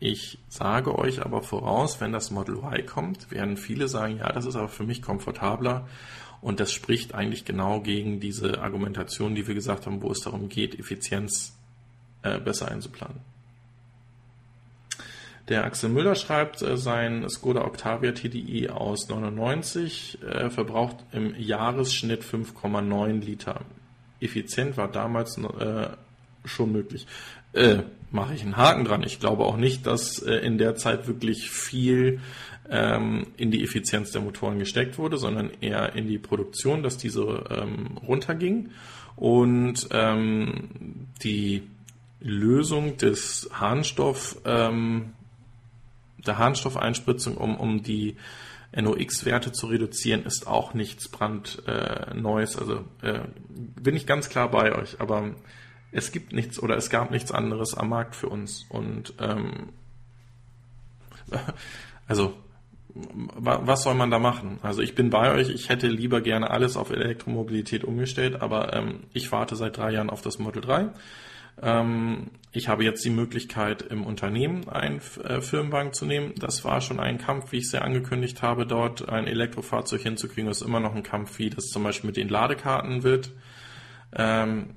Ich 0.00 0.38
sage 0.48 0.98
euch 0.98 1.24
aber 1.24 1.42
voraus, 1.42 2.02
wenn 2.02 2.12
das 2.12 2.30
Model 2.30 2.56
Y 2.56 2.84
kommt, 2.84 3.30
werden 3.30 3.56
viele 3.56 3.88
sagen, 3.88 4.18
ja, 4.18 4.30
das 4.32 4.44
ist 4.44 4.56
aber 4.56 4.68
für 4.68 4.84
mich 4.84 5.00
komfortabler 5.00 5.88
und 6.42 6.60
das 6.60 6.72
spricht 6.72 7.14
eigentlich 7.14 7.46
genau 7.46 7.80
gegen 7.80 8.20
diese 8.20 8.60
Argumentation, 8.60 9.34
die 9.34 9.46
wir 9.46 9.54
gesagt 9.54 9.86
haben, 9.86 10.02
wo 10.02 10.10
es 10.10 10.20
darum 10.20 10.50
geht, 10.50 10.78
Effizienz 10.78 11.56
äh, 12.22 12.38
besser 12.38 12.70
einzuplanen. 12.70 13.33
Der 15.48 15.64
Axel 15.64 15.90
Müller 15.90 16.14
schreibt, 16.14 16.62
äh, 16.62 16.76
sein 16.76 17.28
Skoda 17.28 17.64
Octavia 17.64 18.12
TDI 18.12 18.70
aus 18.70 19.08
99 19.08 20.18
äh, 20.22 20.50
verbraucht 20.50 20.96
im 21.12 21.34
Jahresschnitt 21.38 22.22
5,9 22.22 23.20
Liter. 23.20 23.60
Effizient 24.20 24.76
war 24.76 24.88
damals 24.88 25.36
äh, 25.38 25.88
schon 26.44 26.72
möglich. 26.72 27.06
Äh, 27.52 27.82
Mache 28.14 28.34
ich 28.34 28.42
einen 28.42 28.56
Haken 28.56 28.84
dran. 28.84 29.02
Ich 29.02 29.18
glaube 29.18 29.44
auch 29.44 29.56
nicht, 29.56 29.88
dass 29.88 30.22
äh, 30.22 30.36
in 30.36 30.56
der 30.56 30.76
Zeit 30.76 31.08
wirklich 31.08 31.50
viel 31.50 32.20
ähm, 32.70 33.26
in 33.36 33.50
die 33.50 33.64
Effizienz 33.64 34.12
der 34.12 34.20
Motoren 34.20 34.60
gesteckt 34.60 34.98
wurde, 34.98 35.18
sondern 35.18 35.50
eher 35.60 35.96
in 35.96 36.06
die 36.06 36.18
Produktion, 36.18 36.84
dass 36.84 36.96
diese 36.96 37.44
ähm, 37.50 37.98
runterging. 38.06 38.70
Und 39.16 39.88
ähm, 39.90 41.08
die 41.24 41.64
Lösung 42.20 42.96
des 42.98 43.50
Harnstoff 43.52 44.38
ähm, 44.44 45.14
der 46.26 46.38
Harnstoffeinspritzung, 46.38 47.36
um, 47.36 47.56
um 47.56 47.82
die 47.82 48.16
NOx-Werte 48.74 49.52
zu 49.52 49.66
reduzieren, 49.66 50.24
ist 50.24 50.46
auch 50.46 50.74
nichts 50.74 51.08
brandneues. 51.08 52.56
Äh, 52.56 52.60
also 52.60 52.84
äh, 53.02 53.20
bin 53.48 53.96
ich 53.96 54.06
ganz 54.06 54.28
klar 54.28 54.50
bei 54.50 54.74
euch, 54.74 55.00
aber 55.00 55.34
es 55.92 56.10
gibt 56.10 56.32
nichts 56.32 56.60
oder 56.60 56.76
es 56.76 56.90
gab 56.90 57.10
nichts 57.10 57.30
anderes 57.30 57.74
am 57.74 57.88
Markt 57.88 58.16
für 58.16 58.28
uns. 58.28 58.64
Und 58.68 59.14
ähm, 59.20 59.70
also 62.08 62.34
was 62.94 63.82
soll 63.82 63.94
man 63.94 64.10
da 64.10 64.20
machen? 64.20 64.58
Also 64.62 64.80
ich 64.80 64.94
bin 64.94 65.10
bei 65.10 65.32
euch, 65.32 65.50
ich 65.50 65.68
hätte 65.68 65.88
lieber 65.88 66.20
gerne 66.20 66.50
alles 66.50 66.76
auf 66.76 66.90
Elektromobilität 66.90 67.82
umgestellt, 67.82 68.40
aber 68.40 68.72
ähm, 68.72 69.00
ich 69.12 69.32
warte 69.32 69.56
seit 69.56 69.76
drei 69.76 69.90
Jahren 69.90 70.10
auf 70.10 70.22
das 70.22 70.38
Model 70.38 70.62
3. 70.62 70.90
Ähm, 71.62 72.30
ich 72.52 72.68
habe 72.68 72.84
jetzt 72.84 73.04
die 73.04 73.10
Möglichkeit, 73.10 73.82
im 73.82 74.04
Unternehmen 74.04 74.68
einen 74.68 75.00
äh, 75.24 75.40
Firmenwagen 75.40 75.92
zu 75.92 76.06
nehmen. 76.06 76.34
Das 76.36 76.64
war 76.64 76.80
schon 76.80 77.00
ein 77.00 77.18
Kampf, 77.18 77.50
wie 77.50 77.58
ich 77.58 77.64
es 77.64 77.72
ja 77.72 77.80
angekündigt 77.80 78.42
habe, 78.42 78.66
dort 78.66 79.08
ein 79.08 79.26
Elektrofahrzeug 79.26 80.02
hinzukriegen. 80.02 80.48
Das 80.48 80.60
ist 80.60 80.66
immer 80.66 80.80
noch 80.80 80.94
ein 80.94 81.02
Kampf, 81.02 81.38
wie 81.38 81.50
das 81.50 81.66
zum 81.66 81.82
Beispiel 81.82 82.08
mit 82.08 82.16
den 82.16 82.28
Ladekarten 82.28 83.02
wird. 83.02 83.32
Ähm, 84.12 84.76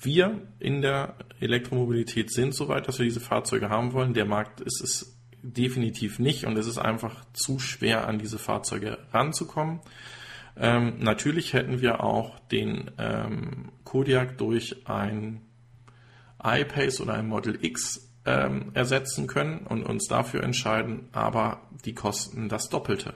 wir 0.00 0.42
in 0.60 0.82
der 0.82 1.16
Elektromobilität 1.40 2.30
sind 2.30 2.54
soweit, 2.54 2.86
dass 2.86 2.98
wir 2.98 3.04
diese 3.04 3.20
Fahrzeuge 3.20 3.70
haben 3.70 3.92
wollen. 3.92 4.14
Der 4.14 4.26
Markt 4.26 4.60
ist 4.60 4.82
es 4.82 5.18
definitiv 5.42 6.18
nicht 6.18 6.46
und 6.46 6.56
es 6.56 6.66
ist 6.66 6.78
einfach 6.78 7.24
zu 7.32 7.58
schwer, 7.58 8.06
an 8.06 8.18
diese 8.18 8.38
Fahrzeuge 8.38 8.98
ranzukommen. 9.12 9.80
Ähm, 10.56 10.94
natürlich 11.00 11.52
hätten 11.52 11.80
wir 11.80 12.02
auch 12.02 12.38
den 12.38 12.90
ähm, 12.98 13.72
Kodiak 13.84 14.38
durch 14.38 14.86
ein 14.88 15.40
iPace 16.42 17.00
oder 17.00 17.14
ein 17.14 17.26
Model 17.26 17.58
X 17.60 18.08
ähm, 18.24 18.70
ersetzen 18.74 19.26
können 19.26 19.66
und 19.66 19.84
uns 19.84 20.06
dafür 20.06 20.42
entscheiden, 20.42 21.08
aber 21.12 21.62
die 21.84 21.94
kosten 21.94 22.48
das 22.48 22.68
Doppelte. 22.68 23.14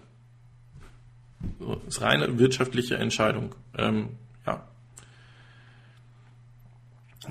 Das 1.61 1.79
ist 1.87 2.03
reine 2.03 2.39
wirtschaftliche 2.39 2.97
Entscheidung. 2.97 3.55
Ähm, 3.77 4.11
ja. 4.47 4.67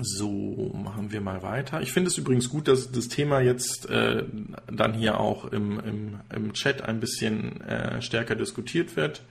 So, 0.00 0.72
machen 0.74 1.12
wir 1.12 1.20
mal 1.20 1.42
weiter. 1.42 1.82
Ich 1.82 1.92
finde 1.92 2.08
es 2.08 2.18
übrigens 2.18 2.48
gut, 2.48 2.68
dass 2.68 2.90
das 2.90 3.08
Thema 3.08 3.40
jetzt 3.40 3.88
äh, 3.90 4.24
dann 4.70 4.94
hier 4.94 5.20
auch 5.20 5.44
im, 5.46 5.80
im, 5.80 6.20
im 6.34 6.52
Chat 6.52 6.82
ein 6.82 7.00
bisschen 7.00 7.60
äh, 7.62 8.00
stärker 8.00 8.34
diskutiert 8.34 8.96
wird. 8.96 9.22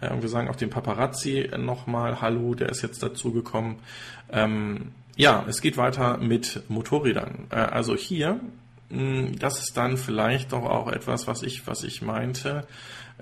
Äh, 0.00 0.10
wir 0.20 0.28
sagen 0.28 0.48
auch 0.48 0.56
dem 0.56 0.70
Paparazzi 0.70 1.50
nochmal 1.58 2.20
Hallo, 2.20 2.54
der 2.54 2.68
ist 2.68 2.82
jetzt 2.82 3.02
dazu 3.02 3.32
gekommen. 3.32 3.78
Ähm, 4.30 4.92
ja, 5.16 5.44
es 5.48 5.60
geht 5.60 5.76
weiter 5.76 6.18
mit 6.18 6.62
Motorrädern. 6.68 7.46
Äh, 7.50 7.56
also 7.56 7.94
hier, 7.94 8.40
mh, 8.90 9.32
das 9.38 9.60
ist 9.60 9.76
dann 9.76 9.96
vielleicht 9.96 10.52
doch 10.52 10.64
auch 10.64 10.90
etwas, 10.90 11.26
was 11.26 11.42
ich, 11.42 11.66
was 11.66 11.84
ich 11.84 12.02
meinte. 12.02 12.66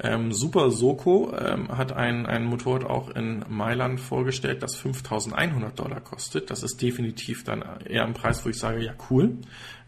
Ähm, 0.02 0.32
Super 0.32 0.70
Soko 0.70 1.34
ähm, 1.36 1.76
hat 1.76 1.92
ein, 1.92 2.24
ein 2.24 2.44
Motorrad 2.44 2.84
auch 2.84 3.10
in 3.10 3.44
Mailand 3.48 4.00
vorgestellt, 4.00 4.62
das 4.62 4.76
5100 4.76 5.78
Dollar 5.78 6.00
kostet. 6.00 6.50
Das 6.50 6.62
ist 6.62 6.80
definitiv 6.80 7.44
dann 7.44 7.62
eher 7.84 8.06
ein 8.06 8.14
Preis, 8.14 8.44
wo 8.44 8.48
ich 8.48 8.58
sage, 8.58 8.82
ja 8.82 8.94
cool. 9.10 9.36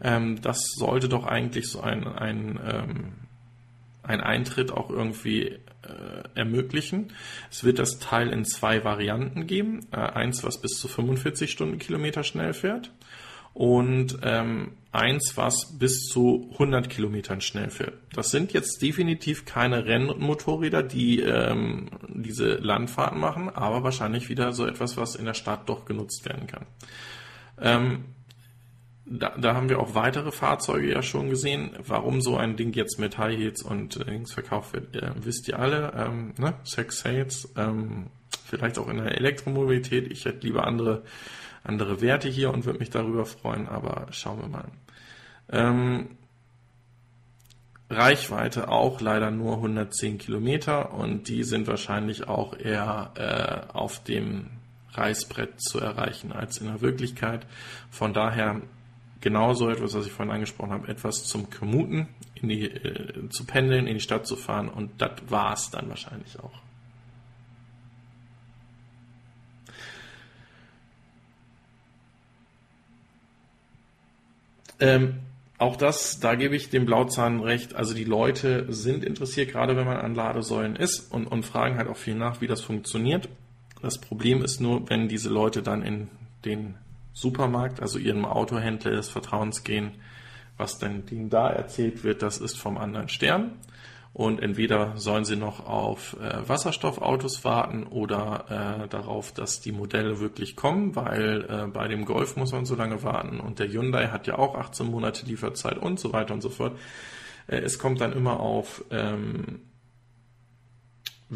Ähm, 0.01 0.41
das 0.41 0.59
sollte 0.75 1.09
doch 1.09 1.25
eigentlich 1.25 1.67
so 1.67 1.81
ein, 1.81 2.05
ein 2.05 2.59
ähm, 2.63 3.13
einen 4.03 4.21
Eintritt 4.21 4.71
auch 4.71 4.89
irgendwie 4.89 5.57
ermöglichen. 6.35 7.13
Es 7.51 7.63
wird 7.63 7.79
das 7.79 7.99
Teil 7.99 8.29
in 8.29 8.45
zwei 8.45 8.83
Varianten 8.83 9.47
geben. 9.47 9.87
Äh, 9.91 9.97
eins, 9.97 10.43
was 10.43 10.61
bis 10.61 10.77
zu 10.77 10.87
45 10.87 11.51
Stundenkilometer 11.51 12.23
schnell 12.23 12.53
fährt 12.53 12.91
und 13.53 14.17
ähm, 14.23 14.71
eins, 14.91 15.33
was 15.35 15.77
bis 15.77 16.07
zu 16.07 16.49
100 16.53 16.89
Kilometern 16.89 17.39
schnell 17.41 17.69
fährt. 17.69 17.93
Das 18.13 18.31
sind 18.31 18.51
jetzt 18.53 18.81
definitiv 18.81 19.45
keine 19.45 19.85
Rennmotorräder, 19.85 20.81
die 20.81 21.19
ähm, 21.19 21.89
diese 22.07 22.55
Landfahrten 22.55 23.19
machen, 23.19 23.49
aber 23.49 23.83
wahrscheinlich 23.83 24.29
wieder 24.29 24.53
so 24.53 24.65
etwas, 24.65 24.97
was 24.97 25.15
in 25.15 25.25
der 25.25 25.35
Stadt 25.35 25.69
doch 25.69 25.85
genutzt 25.85 26.25
werden 26.25 26.47
kann. 26.47 26.65
Ähm, 27.61 28.05
da, 29.05 29.35
da 29.37 29.53
haben 29.53 29.69
wir 29.69 29.79
auch 29.79 29.95
weitere 29.95 30.31
Fahrzeuge 30.31 30.89
ja 30.89 31.01
schon 31.01 31.29
gesehen. 31.29 31.71
Warum 31.85 32.21
so 32.21 32.37
ein 32.37 32.55
Ding 32.55 32.73
jetzt 32.73 32.99
mit 32.99 33.17
High 33.17 33.37
Heels 33.37 33.61
und 33.61 33.97
äh, 33.97 34.05
Dings 34.05 34.33
verkauft 34.33 34.73
wird, 34.73 34.95
äh, 34.95 35.11
wisst 35.15 35.47
ihr 35.47 35.59
alle. 35.59 35.93
Ähm, 35.95 36.33
ne? 36.37 36.53
Sex 36.63 36.99
Sales, 36.99 37.51
ähm, 37.57 38.07
vielleicht 38.45 38.77
auch 38.77 38.87
in 38.87 38.97
der 38.97 39.17
Elektromobilität. 39.17 40.11
Ich 40.11 40.25
hätte 40.25 40.45
lieber 40.47 40.65
andere 40.65 41.03
andere 41.63 42.01
Werte 42.01 42.29
hier 42.29 42.51
und 42.53 42.65
würde 42.65 42.79
mich 42.79 42.89
darüber 42.89 43.25
freuen, 43.25 43.67
aber 43.67 44.07
schauen 44.11 44.41
wir 44.41 44.47
mal. 44.47 44.67
Ähm, 45.49 46.17
Reichweite 47.89 48.69
auch 48.69 49.01
leider 49.01 49.31
nur 49.31 49.55
110 49.57 50.17
Kilometer 50.17 50.93
und 50.93 51.27
die 51.27 51.43
sind 51.43 51.67
wahrscheinlich 51.67 52.27
auch 52.27 52.57
eher 52.57 53.11
äh, 53.15 53.73
auf 53.73 54.03
dem 54.03 54.49
Reißbrett 54.93 55.61
zu 55.61 55.79
erreichen 55.79 56.31
als 56.31 56.57
in 56.57 56.67
der 56.67 56.81
Wirklichkeit. 56.81 57.45
Von 57.89 58.13
daher 58.13 58.61
genauso 59.23 59.69
etwas, 59.69 59.93
was 59.93 60.05
ich 60.05 60.11
vorhin 60.11 60.33
angesprochen 60.33 60.71
habe, 60.71 60.89
etwas 60.89 61.23
zum 61.23 61.49
Commuten, 61.49 62.09
in 62.35 62.49
die, 62.49 62.65
äh, 62.65 63.29
zu 63.29 63.45
pendeln, 63.45 63.87
in 63.87 63.93
die 63.93 64.01
Stadt 64.01 64.27
zu 64.27 64.35
fahren 64.35 64.67
und 64.67 65.01
das 65.01 65.11
war 65.29 65.53
es 65.53 65.71
dann 65.71 65.87
wahrscheinlich 65.87 66.37
auch. 66.39 66.51
Ähm, 74.81 75.19
auch 75.57 75.77
das, 75.77 76.19
da 76.19 76.35
gebe 76.35 76.57
ich 76.57 76.69
dem 76.69 76.85
Blauzahn 76.85 77.39
recht. 77.39 77.75
Also 77.75 77.93
die 77.93 78.03
Leute 78.03 78.65
sind 78.73 79.05
interessiert, 79.05 79.51
gerade 79.51 79.77
wenn 79.77 79.85
man 79.85 79.97
an 79.97 80.15
Ladesäulen 80.15 80.75
ist 80.75 81.09
und, 81.13 81.27
und 81.27 81.45
fragen 81.45 81.77
halt 81.77 81.87
auch 81.87 81.95
viel 81.95 82.15
nach, 82.15 82.41
wie 82.41 82.47
das 82.47 82.59
funktioniert. 82.59 83.29
Das 83.81 83.99
Problem 83.99 84.43
ist 84.43 84.59
nur, 84.59 84.89
wenn 84.89 85.07
diese 85.07 85.29
Leute 85.29 85.61
dann 85.61 85.81
in 85.81 86.09
den 86.43 86.75
Supermarkt, 87.13 87.81
also 87.81 87.99
ihrem 87.99 88.25
Autohändler 88.25 88.91
des 88.91 89.09
Vertrauens 89.09 89.63
gehen, 89.63 89.91
was 90.57 90.77
denn 90.77 91.05
denen 91.05 91.29
da 91.29 91.49
erzählt 91.49 92.03
wird, 92.03 92.21
das 92.21 92.37
ist 92.37 92.57
vom 92.57 92.77
anderen 92.77 93.09
Stern. 93.09 93.53
Und 94.13 94.43
entweder 94.43 94.95
sollen 94.95 95.25
sie 95.25 95.35
noch 95.35 95.65
auf 95.65 96.15
äh, 96.21 96.47
Wasserstoffautos 96.47 97.43
warten 97.43 97.83
oder 97.83 98.83
äh, 98.83 98.87
darauf, 98.87 99.31
dass 99.31 99.59
die 99.59 99.71
Modelle 99.71 100.19
wirklich 100.19 100.55
kommen, 100.55 100.95
weil 100.95 101.47
äh, 101.49 101.67
bei 101.67 101.87
dem 101.87 102.05
Golf 102.05 102.35
muss 102.35 102.51
man 102.51 102.65
so 102.65 102.75
lange 102.75 103.01
warten. 103.01 103.39
Und 103.39 103.57
der 103.57 103.69
Hyundai 103.69 104.09
hat 104.09 104.27
ja 104.27 104.37
auch 104.37 104.53
18 104.53 104.85
Monate 104.85 105.25
Lieferzeit 105.25 105.79
und 105.79 105.99
so 105.99 106.13
weiter 106.13 106.35
und 106.35 106.41
so 106.41 106.49
fort. 106.49 106.77
Äh, 107.47 107.61
es 107.61 107.79
kommt 107.79 108.01
dann 108.01 108.13
immer 108.13 108.39
auf 108.39 108.85
ähm, 108.91 109.61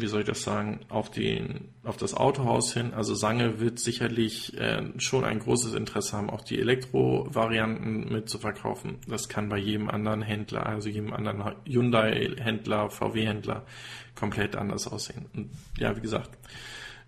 wie 0.00 0.06
soll 0.06 0.20
ich 0.20 0.26
das 0.26 0.42
sagen, 0.42 0.80
auf, 0.88 1.10
den, 1.10 1.68
auf 1.84 1.96
das 1.96 2.14
Autohaus 2.14 2.72
hin. 2.72 2.94
Also 2.94 3.14
Sange 3.14 3.60
wird 3.60 3.78
sicherlich 3.78 4.56
äh, 4.58 4.82
schon 4.98 5.24
ein 5.24 5.38
großes 5.38 5.74
Interesse 5.74 6.16
haben, 6.16 6.30
auch 6.30 6.42
die 6.42 6.58
Elektro-Varianten 6.58 8.12
mit 8.12 8.28
zu 8.28 8.38
verkaufen. 8.38 8.98
Das 9.06 9.28
kann 9.28 9.48
bei 9.48 9.58
jedem 9.58 9.88
anderen 9.88 10.22
Händler, 10.22 10.66
also 10.66 10.88
jedem 10.88 11.12
anderen 11.12 11.54
Hyundai-Händler, 11.66 12.90
VW-Händler 12.90 13.66
komplett 14.14 14.56
anders 14.56 14.86
aussehen. 14.86 15.26
Und 15.34 15.50
ja, 15.78 15.96
wie 15.96 16.00
gesagt, 16.00 16.30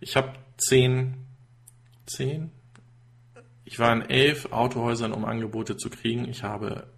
ich 0.01 0.17
habe 0.17 0.33
zehn, 0.57 1.15
zehn, 2.07 2.51
ich 3.65 3.79
war 3.79 3.93
in 3.93 4.03
elf 4.03 4.53
Autohäusern, 4.53 5.13
um 5.13 5.25
Angebote 5.25 5.77
zu 5.77 5.91
kriegen. 5.91 6.29
Ich 6.29 6.43
habe 6.43 6.89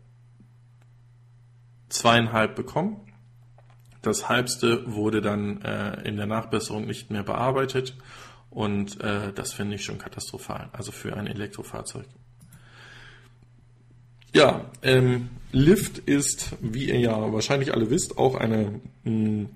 zweieinhalb 1.89 2.57
bekommen 2.57 3.12
das 4.03 4.29
halbste 4.29 4.93
wurde 4.93 5.21
dann 5.21 5.63
äh, 5.63 6.03
in 6.07 6.17
der 6.17 6.27
Nachbesserung 6.27 6.87
nicht 6.87 7.11
mehr 7.11 7.23
bearbeitet 7.23 7.97
und 8.51 9.01
äh, 9.01 9.33
das 9.33 9.53
finde 9.53 9.77
ich 9.77 9.85
schon 9.85 9.99
katastrophal, 9.99 10.69
also 10.73 10.93
für 10.93 11.17
ein 11.17 11.27
Elektrofahrzeug. 11.27 12.07
Ja, 14.35 14.67
ähm, 14.83 15.31
Lyft 15.53 15.99
ist, 15.99 16.57
wie 16.61 16.87
ihr 16.87 16.99
ja 16.99 17.33
wahrscheinlich 17.33 17.73
alle 17.75 17.91
wisst, 17.91 18.19
auch 18.19 18.35
eine 18.35 18.81
mh, 19.05 19.11
hm, 19.11 19.49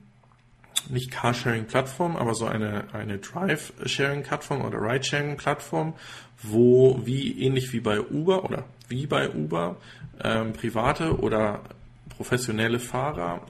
nicht 0.90 1.10
Carsharing-Plattform, 1.10 2.16
aber 2.16 2.34
so 2.34 2.46
eine, 2.46 2.84
eine 2.94 3.18
Drive-Sharing-Plattform 3.18 4.64
oder 4.64 4.80
Ride-Sharing-Plattform, 4.80 5.94
wo 6.42 7.00
wie 7.04 7.42
ähnlich 7.42 7.72
wie 7.72 7.80
bei 7.80 8.00
Uber 8.00 8.44
oder 8.44 8.64
wie 8.88 9.06
bei 9.06 9.30
Uber 9.30 9.76
ähm, 10.22 10.52
private 10.52 11.18
oder 11.18 11.62
professionelle 12.16 12.78
Fahrer 12.78 13.42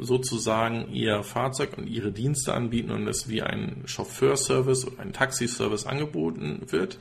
sozusagen 0.00 0.92
ihr 0.92 1.22
Fahrzeug 1.22 1.76
und 1.76 1.86
ihre 1.86 2.12
Dienste 2.12 2.54
anbieten 2.54 2.90
und 2.90 3.06
es 3.06 3.28
wie 3.28 3.42
ein 3.42 3.82
Chauffeurservice 3.86 4.86
oder 4.86 5.00
ein 5.00 5.12
Taxiservice 5.12 5.86
angeboten 5.86 6.62
wird. 6.68 6.98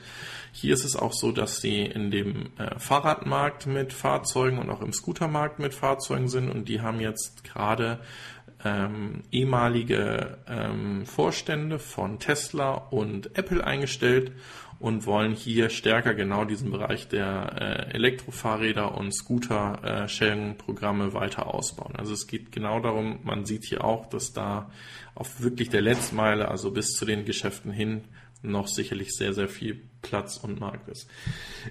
Hier 0.52 0.74
ist 0.74 0.86
es 0.86 0.96
auch 0.96 1.14
so, 1.14 1.32
dass 1.32 1.62
sie 1.62 1.82
in 1.82 2.12
dem 2.12 2.50
äh, 2.58 2.78
Fahrradmarkt 2.80 3.68
mit 3.68 3.94
Fahrzeugen 3.94 4.58
und 4.58 4.70
auch 4.70 4.82
im 4.82 4.94
Scootermarkt 4.94 5.60
mit 5.60 5.74
Fahrzeugen 5.74 6.28
sind 6.28 6.50
und 6.50 6.70
die 6.70 6.82
haben 6.82 7.00
jetzt 7.00 7.44
gerade 7.44 8.00
ähm, 8.64 9.24
ehemalige 9.32 10.38
ähm, 10.48 11.06
Vorstände 11.06 11.80
von 11.80 12.20
Tesla 12.20 12.74
und 12.74 13.38
Apple 13.38 13.64
eingestellt 13.64 14.34
und 14.80 15.06
wollen 15.06 15.34
hier 15.34 15.70
stärker 15.70 16.14
genau 16.14 16.46
diesen 16.46 16.72
Bereich 16.72 17.08
der 17.10 17.90
äh, 17.92 17.94
Elektrofahrräder 17.96 18.98
und 18.98 19.14
Scooter-Sharing-Programme 19.14 21.08
äh, 21.08 21.14
weiter 21.14 21.54
ausbauen. 21.54 21.96
Also 21.98 22.14
es 22.14 22.28
geht 22.28 22.52
genau 22.52 22.80
darum, 22.80 23.20
man 23.24 23.46
sieht 23.46 23.66
hier 23.66 23.84
auch, 23.84 24.06
dass 24.08 24.32
da 24.32 24.72
auf 25.16 25.42
wirklich 25.42 25.70
der 25.70 25.82
Letztmeile, 25.82 26.48
also 26.48 26.72
bis 26.72 26.94
zu 26.94 27.06
den 27.06 27.26
Geschäften 27.26 27.72
hin, 27.72 28.06
noch 28.42 28.68
sicherlich 28.70 29.14
sehr, 29.16 29.34
sehr 29.34 29.50
viel 29.50 29.82
Platz 30.02 30.38
und 30.38 30.62
Markt 30.62 30.88
ist. 30.88 31.10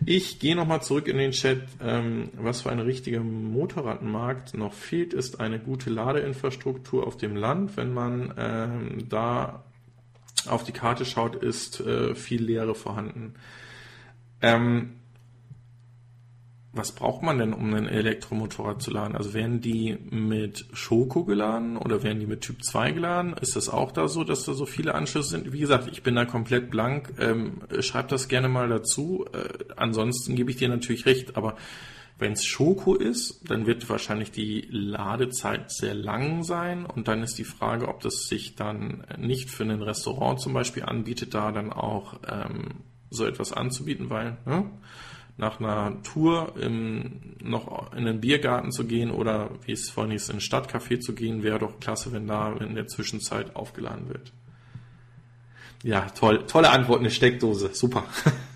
Ich 0.05 0.39
gehe 0.39 0.55
nochmal 0.55 0.83
zurück 0.83 1.09
in 1.09 1.17
den 1.17 1.31
Chat. 1.31 1.63
Ähm, 1.81 2.29
was 2.35 2.61
für 2.61 2.71
ein 2.71 2.79
richtiger 2.79 3.21
Motorradmarkt 3.21 4.55
noch 4.55 4.75
fehlt, 4.75 5.15
ist 5.15 5.41
eine 5.41 5.59
gute 5.59 5.89
Ladeinfrastruktur 5.89 7.07
auf 7.07 7.17
dem 7.17 7.37
Land. 7.37 7.79
Wenn 7.79 7.95
man 7.95 8.35
ähm, 8.37 9.09
da 9.09 9.65
auf 10.49 10.65
die 10.65 10.73
Karte 10.73 11.05
schaut, 11.05 11.37
ist 11.37 11.81
äh, 11.81 12.15
viel 12.15 12.43
Leere 12.43 12.75
vorhanden. 12.75 13.35
Ähm, 14.41 14.95
was 16.73 16.93
braucht 16.93 17.23
man 17.23 17.39
denn, 17.39 17.53
um 17.55 17.75
ein 17.75 17.89
Elektromotorrad 17.89 18.83
zu 18.83 18.91
laden? 18.91 19.17
Also 19.17 19.35
werden 19.35 19.61
die 19.61 19.99
mit 20.11 20.67
Schoko 20.73 21.25
geladen 21.25 21.77
oder 21.77 22.03
werden 22.03 22.21
die 22.21 22.27
mit 22.27 22.43
Typ 22.43 22.63
2 22.63 22.93
geladen? 22.93 23.35
Ist 23.41 23.57
das 23.57 23.69
auch 23.69 23.91
da 23.91 24.07
so, 24.07 24.23
dass 24.23 24.45
da 24.45 24.53
so 24.53 24.67
viele 24.67 24.95
Anschlüsse 24.95 25.31
sind? 25.31 25.53
Wie 25.53 25.61
gesagt, 25.61 25.89
ich 25.91 26.03
bin 26.03 26.15
da 26.15 26.25
komplett 26.25 26.71
blank. 26.71 27.15
Ähm, 27.19 27.63
schreib 27.81 28.09
das 28.09 28.29
gerne 28.29 28.49
mal 28.49 28.69
dazu. 28.69 29.25
Äh, 29.33 29.65
ansonsten 29.77 30.37
gebe 30.37 30.51
ich 30.51 30.57
dir 30.57 30.69
natürlich 30.69 31.07
recht, 31.07 31.37
aber 31.37 31.57
wenn 32.19 32.33
es 32.33 32.45
Schoko 32.45 32.95
ist, 32.95 33.49
dann 33.49 33.67
wird 33.67 33.89
wahrscheinlich 33.89 34.33
die 34.33 34.67
Ladezeit 34.71 35.71
sehr 35.71 35.95
lang 35.95 36.43
sein 36.43 36.85
und 36.85 37.07
dann 37.07 37.23
ist 37.23 37.39
die 37.39 37.45
Frage, 37.45 37.89
ob 37.89 38.01
das 38.01 38.27
sich 38.27 38.57
dann 38.57 39.05
nicht 39.17 39.51
für 39.51 39.63
ein 39.63 39.83
Restaurant 39.83 40.41
zum 40.41 40.53
Beispiel 40.53 40.85
anbietet, 40.85 41.35
da 41.35 41.53
dann 41.53 41.73
auch 41.73 42.19
ähm, 42.29 42.83
so 43.11 43.25
etwas 43.25 43.53
anzubieten, 43.53 44.11
weil 44.11 44.37
ne, 44.47 44.69
nach 45.37 45.61
einer 45.61 46.03
Tour 46.03 46.55
im, 46.61 47.37
noch 47.41 47.93
in 47.93 48.05
den 48.05 48.21
Biergarten 48.21 48.73
zu 48.73 48.85
gehen 48.85 49.13
oder 49.13 49.51
wie 49.65 49.73
es 49.73 49.89
vorhin 49.89 50.11
hieß, 50.11 50.31
in 50.31 50.37
ein 50.37 50.41
Stadtcafé 50.41 50.99
zu 50.99 51.15
gehen, 51.15 51.45
wäre 51.45 51.61
doch 51.61 51.79
klasse, 51.79 52.13
wenn 52.13 52.27
da 52.27 52.53
in 52.55 52.75
der 52.75 52.89
Zwischenzeit 52.89 53.55
aufgeladen 53.55 54.09
wird. 54.09 54.33
Ja, 55.85 56.07
toll, 56.11 56.45
tolle 56.49 56.71
Antwort, 56.71 56.99
eine 56.99 57.11
Steckdose, 57.11 57.71
super. 57.73 58.05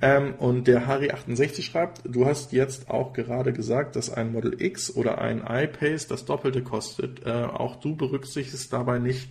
Ähm, 0.00 0.34
und 0.34 0.66
der 0.66 0.86
Harry68 0.86 1.62
schreibt, 1.62 2.02
du 2.04 2.26
hast 2.26 2.52
jetzt 2.52 2.90
auch 2.90 3.12
gerade 3.12 3.52
gesagt, 3.52 3.96
dass 3.96 4.12
ein 4.12 4.32
Model 4.32 4.60
X 4.60 4.94
oder 4.94 5.18
ein 5.18 5.42
iPace 5.46 6.06
das 6.06 6.24
Doppelte 6.24 6.62
kostet. 6.62 7.26
Äh, 7.26 7.30
auch 7.30 7.76
du 7.76 7.96
berücksichtigst 7.96 8.72
dabei 8.72 8.98
nicht 8.98 9.30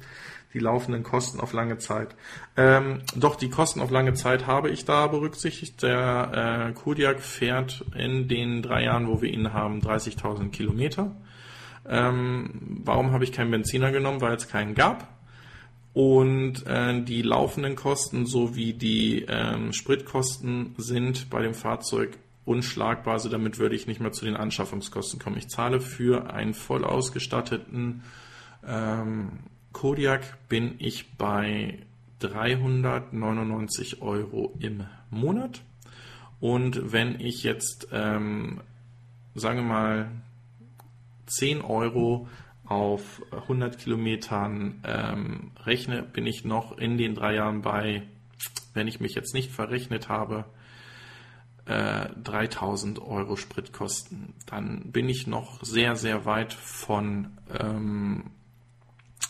die 0.53 0.59
laufenden 0.59 1.03
Kosten 1.03 1.41
auf 1.41 1.51
lange 1.51 1.77
Zeit. 1.79 2.15
Ähm, 2.55 3.01
doch 3.15 3.35
die 3.35 3.49
Kosten 3.49 3.81
auf 3.81 3.91
lange 3.91 4.13
Zeit 4.13 4.47
habe 4.47 4.69
ich 4.69 4.85
da 4.85 5.07
berücksichtigt. 5.07 5.83
Der 5.83 6.69
äh, 6.69 6.73
Kodiak 6.73 7.19
fährt 7.19 7.83
in 7.95 8.29
den 8.29 8.61
drei 8.61 8.83
Jahren, 8.83 9.07
wo 9.09 9.21
wir 9.21 9.29
ihn 9.29 9.51
haben, 9.51 9.81
30.000 9.81 10.51
Kilometer. 10.51 11.11
Ähm, 11.87 12.79
warum 12.83 13.11
habe 13.11 13.25
ich 13.25 13.33
keinen 13.33 13.51
Benziner 13.51 13.91
genommen? 13.91 14.21
Weil 14.21 14.35
es 14.35 14.47
keinen 14.47 14.75
gab 14.75 15.14
und 15.95 16.67
äh, 16.67 17.01
die 17.01 17.23
laufenden 17.23 17.75
Kosten 17.75 18.27
sowie 18.27 18.73
die 18.73 19.25
ähm, 19.27 19.73
Spritkosten 19.73 20.75
sind 20.77 21.31
bei 21.31 21.41
dem 21.41 21.55
Fahrzeug 21.55 22.17
unschlagbar. 22.45 23.13
Also 23.13 23.29
damit 23.29 23.57
würde 23.57 23.75
ich 23.75 23.87
nicht 23.87 24.01
mehr 24.01 24.11
zu 24.11 24.25
den 24.25 24.35
Anschaffungskosten 24.35 25.19
kommen. 25.19 25.37
Ich 25.37 25.47
zahle 25.47 25.79
für 25.79 26.31
einen 26.31 26.53
voll 26.53 26.85
ausgestatteten 26.85 28.03
ähm, 28.67 29.39
Kodiak 29.71 30.47
bin 30.49 30.75
ich 30.79 31.11
bei 31.17 31.79
399 32.19 34.01
Euro 34.01 34.53
im 34.59 34.85
Monat. 35.09 35.61
Und 36.39 36.91
wenn 36.91 37.19
ich 37.19 37.43
jetzt, 37.43 37.87
ähm, 37.91 38.61
sagen 39.35 39.59
wir 39.59 39.65
mal, 39.65 40.11
10 41.27 41.61
Euro 41.61 42.27
auf 42.65 43.21
100 43.31 43.77
Kilometern 43.77 44.81
ähm, 44.83 45.51
rechne, 45.63 46.03
bin 46.03 46.25
ich 46.25 46.45
noch 46.45 46.77
in 46.77 46.97
den 46.97 47.15
drei 47.15 47.35
Jahren 47.35 47.61
bei, 47.61 48.03
wenn 48.73 48.87
ich 48.87 48.99
mich 48.99 49.15
jetzt 49.15 49.33
nicht 49.33 49.51
verrechnet 49.51 50.09
habe, 50.09 50.45
äh, 51.65 52.09
3000 52.23 52.99
Euro 52.99 53.35
Spritkosten. 53.35 54.33
Dann 54.45 54.91
bin 54.91 55.09
ich 55.09 55.27
noch 55.27 55.63
sehr, 55.63 55.95
sehr 55.95 56.25
weit 56.25 56.53
von 56.53 57.37
ähm, 57.59 58.31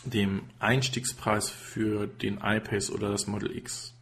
dem 0.04 0.42
Einstiegspreis 0.58 1.50
für 1.50 2.06
den 2.06 2.38
iPace 2.42 2.90
oder 2.90 3.10
das 3.10 3.26
Model 3.26 3.56
X. 3.56 3.94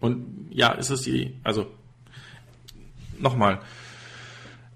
Und 0.00 0.48
ja, 0.50 0.72
ist 0.72 0.90
es 0.90 1.02
die, 1.02 1.38
also 1.44 1.70
nochmal, 3.18 3.60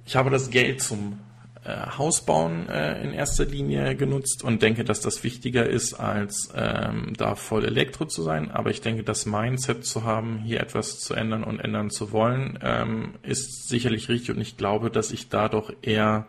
ich 0.05 0.17
habe 0.17 0.31
das 0.31 0.51
Geld 0.51 0.81
zum 0.81 1.19
äh, 1.67 1.99
Hausbauen 1.99 2.69
äh, 2.69 3.03
in 3.03 3.13
erster 3.13 3.45
Linie 3.45 3.97
genutzt 3.97 4.45
und 4.45 4.63
denke, 4.63 4.85
dass 4.85 5.01
das 5.01 5.25
wichtiger 5.25 5.67
ist, 5.69 5.95
als 5.95 6.51
ähm, 6.55 7.13
da 7.17 7.35
voll 7.35 7.65
Elektro 7.65 8.05
zu 8.05 8.23
sein. 8.23 8.53
Aber 8.53 8.71
ich 8.71 8.83
denke, 8.83 9.03
das 9.03 9.27
Mindset 9.27 9.85
zu 9.85 10.05
haben, 10.05 10.39
hier 10.39 10.61
etwas 10.61 11.01
zu 11.01 11.15
ändern 11.15 11.43
und 11.43 11.59
ändern 11.59 11.91
zu 11.91 12.13
wollen, 12.13 12.59
ähm, 12.63 13.15
ist 13.23 13.69
sicherlich 13.69 14.09
richtig 14.09 14.37
und 14.37 14.41
ich 14.41 14.57
glaube, 14.57 14.91
dass 14.91 15.11
ich 15.11 15.29
dadurch 15.29 15.73
eher 15.83 16.27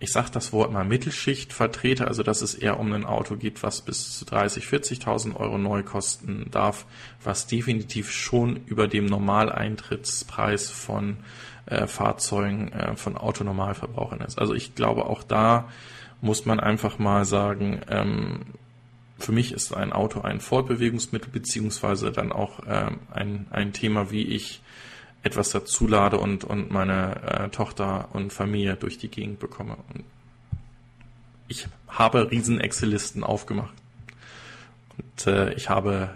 ich 0.00 0.12
sage 0.12 0.30
das 0.32 0.52
Wort 0.52 0.72
mal 0.72 0.84
Mittelschicht 0.84 1.52
vertrete, 1.52 2.06
also 2.06 2.22
dass 2.22 2.40
es 2.40 2.54
eher 2.54 2.78
um 2.78 2.92
ein 2.92 3.04
Auto 3.04 3.34
geht, 3.34 3.62
was 3.64 3.82
bis 3.82 4.16
zu 4.16 4.24
30, 4.26 4.64
40.000 4.64 5.34
Euro 5.34 5.58
neu 5.58 5.82
kosten 5.82 6.46
darf, 6.52 6.86
was 7.24 7.48
definitiv 7.48 8.12
schon 8.12 8.60
über 8.66 8.86
dem 8.86 9.06
Normaleintrittspreis 9.06 10.70
von 10.70 11.16
äh, 11.68 11.86
Fahrzeugen 11.86 12.72
äh, 12.72 12.96
von 12.96 13.16
Autonormalverbrauchern 13.16 14.20
ist. 14.20 14.38
Also 14.38 14.54
ich 14.54 14.74
glaube, 14.74 15.06
auch 15.06 15.22
da 15.22 15.68
muss 16.20 16.46
man 16.46 16.60
einfach 16.60 16.98
mal 16.98 17.24
sagen, 17.24 17.80
ähm, 17.88 18.40
für 19.18 19.32
mich 19.32 19.52
ist 19.52 19.72
ein 19.74 19.92
Auto 19.92 20.20
ein 20.20 20.40
Fortbewegungsmittel, 20.40 21.30
beziehungsweise 21.30 22.12
dann 22.12 22.32
auch 22.32 22.60
ähm, 22.66 23.00
ein, 23.10 23.46
ein 23.50 23.72
Thema, 23.72 24.10
wie 24.10 24.22
ich 24.22 24.62
etwas 25.22 25.50
dazu 25.50 25.86
lade 25.86 26.18
und, 26.18 26.44
und 26.44 26.70
meine 26.70 27.22
äh, 27.22 27.48
Tochter 27.48 28.08
und 28.12 28.32
Familie 28.32 28.76
durch 28.76 28.98
die 28.98 29.08
Gegend 29.08 29.40
bekomme. 29.40 29.76
Und 29.92 30.04
ich 31.48 31.66
habe 31.88 32.30
riesen 32.30 32.60
Excel-Listen 32.60 33.24
aufgemacht. 33.24 33.74
Und 34.96 35.26
äh, 35.26 35.52
ich 35.54 35.68
habe 35.68 36.10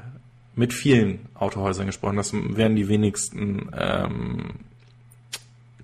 mit 0.55 0.73
vielen 0.73 1.27
Autohäusern 1.35 1.87
gesprochen. 1.87 2.17
Das 2.17 2.33
werden 2.33 2.77
die 2.77 2.89
wenigsten 2.89 3.71
ähm, 3.77 4.51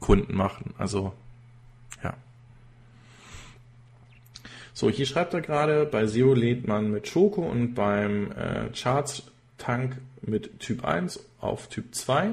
Kunden 0.09 0.35
machen. 0.35 0.73
Also, 0.79 1.13
ja. 2.03 2.15
So, 4.73 4.89
hier 4.89 5.05
schreibt 5.05 5.35
er 5.35 5.43
gerade, 5.43 5.85
bei 5.85 6.07
Zero 6.07 6.33
lädt 6.33 6.67
man 6.67 6.91
mit 6.91 7.09
Schoko 7.09 7.43
und 7.43 7.75
beim 7.75 8.33
äh, 8.33 8.71
Charts-Tank 8.73 9.99
mit 10.23 10.61
Typ 10.61 10.83
1 10.83 11.23
auf 11.41 11.69
Typ 11.69 11.95
2. 11.95 12.31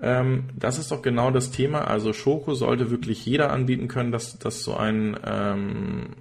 Ähm, 0.00 0.44
das 0.58 0.78
ist 0.78 0.90
doch 0.90 1.02
genau 1.02 1.30
das 1.30 1.50
Thema. 1.50 1.82
Also 1.86 2.14
Schoko 2.14 2.54
sollte 2.54 2.90
wirklich 2.90 3.26
jeder 3.26 3.52
anbieten 3.52 3.88
können, 3.88 4.10
dass, 4.10 4.38
dass 4.38 4.62
so 4.62 4.74
ein, 4.74 5.18
ähm, 5.22 6.16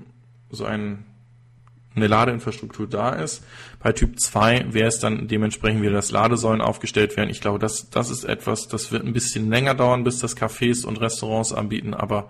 so 0.49 0.65
ein, 0.65 1.05
eine 1.95 2.07
Ladeinfrastruktur 2.07 2.87
da 2.87 3.09
ist. 3.11 3.43
Bei 3.81 3.91
Typ 3.91 4.19
2 4.19 4.73
wäre 4.73 4.87
es 4.87 4.99
dann 4.99 5.27
dementsprechend 5.27 5.81
wieder, 5.81 5.93
dass 5.93 6.11
Ladesäulen 6.11 6.61
aufgestellt 6.61 7.15
werden. 7.17 7.29
Ich 7.29 7.41
glaube, 7.41 7.59
das, 7.59 7.89
das 7.89 8.09
ist 8.09 8.23
etwas, 8.23 8.67
das 8.67 8.91
wird 8.91 9.05
ein 9.05 9.13
bisschen 9.13 9.49
länger 9.49 9.75
dauern, 9.75 10.03
bis 10.03 10.19
das 10.19 10.35
Cafés 10.35 10.85
und 10.85 10.99
Restaurants 11.01 11.53
anbieten, 11.53 11.93
aber 11.93 12.29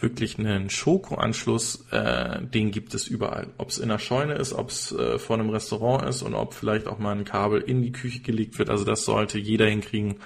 wirklich 0.00 0.38
einen 0.38 0.70
Schoko-Anschluss, 0.70 1.86
äh, 1.90 2.42
den 2.42 2.70
gibt 2.70 2.94
es 2.94 3.06
überall. 3.06 3.48
Ob 3.58 3.68
es 3.68 3.78
in 3.78 3.88
der 3.88 3.98
Scheune 3.98 4.34
ist, 4.34 4.52
ob 4.52 4.70
es 4.70 4.92
äh, 4.92 5.18
vor 5.18 5.38
einem 5.38 5.50
Restaurant 5.50 6.08
ist 6.08 6.22
und 6.22 6.34
ob 6.34 6.54
vielleicht 6.54 6.86
auch 6.86 6.98
mal 6.98 7.14
ein 7.14 7.24
Kabel 7.24 7.60
in 7.60 7.82
die 7.82 7.92
Küche 7.92 8.20
gelegt 8.20 8.58
wird. 8.58 8.70
Also 8.70 8.84
das 8.84 9.04
sollte 9.04 9.38
jeder 9.38 9.66
hinkriegen. 9.66 10.16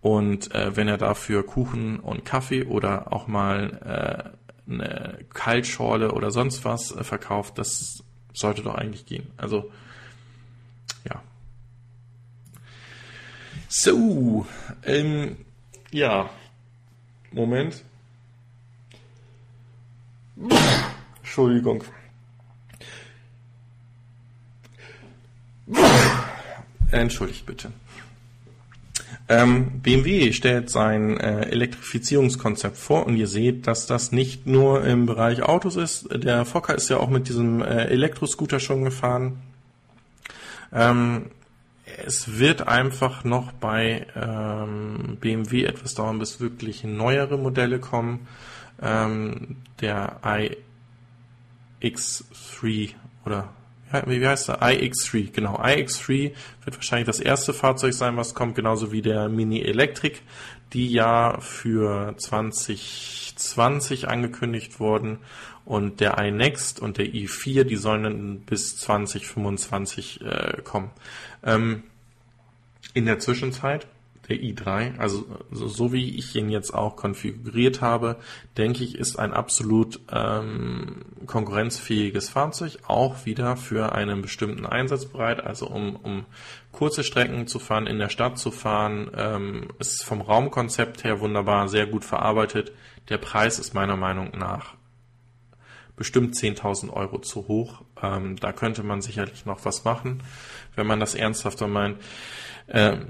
Und 0.00 0.54
äh, 0.54 0.76
wenn 0.76 0.88
er 0.88 0.98
dafür 0.98 1.44
Kuchen 1.44 2.00
und 2.00 2.24
Kaffee 2.24 2.64
oder 2.64 3.12
auch 3.12 3.26
mal 3.26 4.32
äh, 4.34 4.47
eine 4.68 5.24
Kaltschorle 5.32 6.12
oder 6.12 6.30
sonst 6.30 6.64
was 6.64 6.94
äh, 6.94 7.04
verkauft, 7.04 7.58
das 7.58 8.02
sollte 8.32 8.62
doch 8.62 8.74
eigentlich 8.74 9.06
gehen. 9.06 9.26
Also 9.36 9.70
ja. 11.08 11.22
So, 13.68 14.46
ähm, 14.84 15.36
ja, 15.90 16.30
Moment. 17.32 17.82
Entschuldigung. 21.16 21.84
Entschuldigt 26.90 27.44
bitte. 27.44 27.72
Ähm, 29.30 29.80
BMW 29.82 30.32
stellt 30.32 30.70
sein 30.70 31.18
äh, 31.18 31.50
Elektrifizierungskonzept 31.50 32.78
vor 32.78 33.06
und 33.06 33.16
ihr 33.16 33.26
seht, 33.26 33.66
dass 33.66 33.86
das 33.86 34.10
nicht 34.10 34.46
nur 34.46 34.84
im 34.84 35.04
Bereich 35.04 35.42
Autos 35.42 35.76
ist. 35.76 36.08
Der 36.12 36.46
Fokker 36.46 36.74
ist 36.74 36.88
ja 36.88 36.96
auch 36.96 37.10
mit 37.10 37.28
diesem 37.28 37.60
äh, 37.60 37.84
Elektroscooter 37.84 38.58
schon 38.58 38.84
gefahren. 38.84 39.42
Ähm, 40.72 41.26
es 42.06 42.38
wird 42.38 42.68
einfach 42.68 43.24
noch 43.24 43.52
bei 43.52 44.06
ähm, 44.16 45.18
BMW 45.20 45.64
etwas 45.64 45.94
dauern, 45.94 46.18
bis 46.18 46.40
wirklich 46.40 46.84
neuere 46.84 47.36
Modelle 47.36 47.80
kommen. 47.80 48.26
Ähm, 48.80 49.56
der 49.80 50.20
iX3 51.82 52.94
oder 53.26 53.50
wie 54.06 54.26
heißt 54.26 54.48
der? 54.48 54.62
iX3, 54.62 55.32
genau. 55.32 55.58
iX3 55.58 56.32
wird 56.64 56.76
wahrscheinlich 56.76 57.06
das 57.06 57.20
erste 57.20 57.52
Fahrzeug 57.52 57.94
sein, 57.94 58.16
was 58.16 58.34
kommt, 58.34 58.54
genauso 58.54 58.92
wie 58.92 59.02
der 59.02 59.28
Mini 59.28 59.62
Electric, 59.62 60.18
die 60.72 60.88
ja 60.88 61.38
für 61.40 62.14
2020 62.16 64.08
angekündigt 64.08 64.80
wurden. 64.80 65.18
Und 65.64 66.00
der 66.00 66.16
iNext 66.18 66.80
und 66.80 66.96
der 66.96 67.06
i4, 67.06 67.64
die 67.64 67.76
sollen 67.76 68.02
dann 68.02 68.40
bis 68.40 68.78
2025 68.78 70.22
äh, 70.22 70.62
kommen. 70.62 70.90
Ähm, 71.44 71.82
in 72.94 73.04
der 73.04 73.18
Zwischenzeit 73.18 73.86
der 74.28 74.36
i3, 74.36 74.98
also 74.98 75.24
so, 75.50 75.68
so, 75.68 75.92
wie 75.92 76.16
ich 76.16 76.34
ihn 76.36 76.50
jetzt 76.50 76.72
auch 76.72 76.96
konfiguriert 76.96 77.80
habe, 77.80 78.16
denke 78.56 78.84
ich, 78.84 78.96
ist 78.96 79.18
ein 79.18 79.32
absolut 79.32 80.00
ähm, 80.12 81.02
konkurrenzfähiges 81.26 82.28
Fahrzeug, 82.28 82.78
auch 82.86 83.26
wieder 83.26 83.56
für 83.56 83.92
einen 83.92 84.22
bestimmten 84.22 84.66
Einsatz 84.66 85.06
bereit, 85.06 85.44
also 85.44 85.66
um, 85.68 85.96
um 85.96 86.26
kurze 86.72 87.04
Strecken 87.04 87.46
zu 87.46 87.58
fahren, 87.58 87.86
in 87.86 87.98
der 87.98 88.10
Stadt 88.10 88.38
zu 88.38 88.50
fahren, 88.50 89.10
ähm, 89.16 89.68
ist 89.78 90.04
vom 90.04 90.20
Raumkonzept 90.20 91.04
her 91.04 91.20
wunderbar, 91.20 91.68
sehr 91.68 91.86
gut 91.86 92.04
verarbeitet. 92.04 92.72
Der 93.08 93.18
Preis 93.18 93.58
ist 93.58 93.74
meiner 93.74 93.96
Meinung 93.96 94.32
nach 94.36 94.74
bestimmt 95.98 96.34
10.000 96.34 96.90
Euro 96.90 97.18
zu 97.18 97.48
hoch. 97.48 97.82
Ähm, 98.00 98.36
da 98.36 98.52
könnte 98.52 98.82
man 98.82 99.02
sicherlich 99.02 99.44
noch 99.44 99.64
was 99.64 99.84
machen, 99.84 100.22
wenn 100.76 100.86
man 100.86 101.00
das 101.00 101.14
ernsthafter 101.14 101.66
meint. 101.66 101.98
Ähm, 102.68 103.08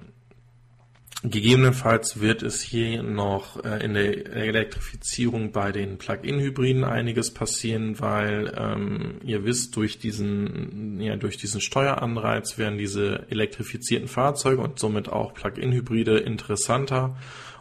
Gegebenenfalls 1.24 2.20
wird 2.20 2.44
es 2.44 2.62
hier 2.62 3.02
noch 3.02 3.64
äh, 3.64 3.84
in 3.84 3.94
der 3.94 4.26
Elektrifizierung 4.32 5.50
bei 5.50 5.72
den 5.72 5.98
Plug-in-Hybriden 5.98 6.84
einiges 6.84 7.34
passieren, 7.34 7.98
weil 7.98 8.54
ähm, 8.56 9.16
ihr 9.24 9.44
wisst, 9.44 9.74
durch 9.74 9.98
diesen, 9.98 11.00
ja, 11.00 11.16
durch 11.16 11.36
diesen 11.36 11.60
Steueranreiz 11.60 12.56
werden 12.56 12.78
diese 12.78 13.26
elektrifizierten 13.30 14.06
Fahrzeuge 14.06 14.62
und 14.62 14.78
somit 14.78 15.08
auch 15.08 15.34
Plug-in-Hybride 15.34 16.18
interessanter. 16.18 17.16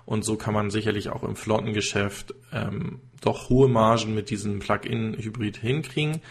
Und 0.05 0.23
so 0.23 0.35
kann 0.35 0.53
man 0.53 0.69
sicherlich 0.69 1.09
auch 1.09 1.23
im 1.23 1.35
Flottengeschäft 1.35 2.35
ähm, 2.53 3.01
doch 3.21 3.49
hohe 3.49 3.67
Margen 3.67 4.13
mit 4.13 4.29
diesem 4.29 4.59
Plug-in-Hybrid 4.59 5.57
hinkriegen. 5.57 6.21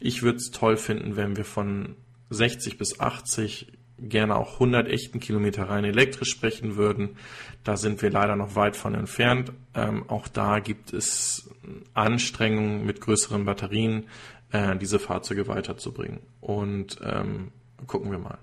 Ich 0.00 0.22
würde 0.22 0.36
es 0.36 0.50
toll 0.50 0.76
finden, 0.76 1.16
wenn 1.16 1.34
wir 1.36 1.46
von 1.46 1.96
60 2.28 2.76
bis 2.76 3.00
80 3.00 3.72
gerne 3.98 4.36
auch 4.36 4.54
100 4.54 4.88
echten 4.88 5.20
Kilometer 5.20 5.68
rein 5.68 5.84
elektrisch 5.84 6.30
sprechen 6.30 6.76
würden. 6.76 7.16
Da 7.62 7.76
sind 7.76 8.02
wir 8.02 8.10
leider 8.10 8.36
noch 8.36 8.56
weit 8.56 8.76
von 8.76 8.94
entfernt. 8.94 9.52
Ähm, 9.74 10.08
auch 10.08 10.28
da 10.28 10.58
gibt 10.58 10.92
es 10.92 11.50
Anstrengungen 11.94 12.84
mit 12.84 13.00
größeren 13.00 13.44
Batterien, 13.44 14.04
äh, 14.52 14.76
diese 14.76 14.98
Fahrzeuge 14.98 15.48
weiterzubringen. 15.48 16.20
Und 16.40 16.98
ähm, 17.02 17.52
gucken 17.86 18.10
wir 18.10 18.18
mal. 18.18 18.38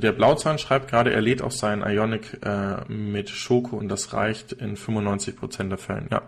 der 0.00 0.12
Blauzahn 0.12 0.58
schreibt 0.58 0.90
gerade, 0.90 1.12
er 1.12 1.20
lädt 1.20 1.42
auch 1.42 1.50
seinen 1.50 1.82
Ionic 1.82 2.40
äh, 2.42 2.84
mit 2.92 3.30
Schoko 3.30 3.76
und 3.76 3.88
das 3.88 4.12
reicht 4.12 4.52
in 4.52 4.76
95% 4.76 5.68
der 5.68 5.78
Fällen. 5.78 6.08
Ja, 6.10 6.22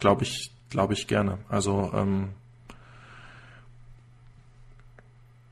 glaube 0.00 0.24
ich, 0.24 0.52
glaube 0.70 0.94
ich 0.94 1.06
gerne. 1.06 1.38
Also 1.48 1.90
ähm, 1.94 2.30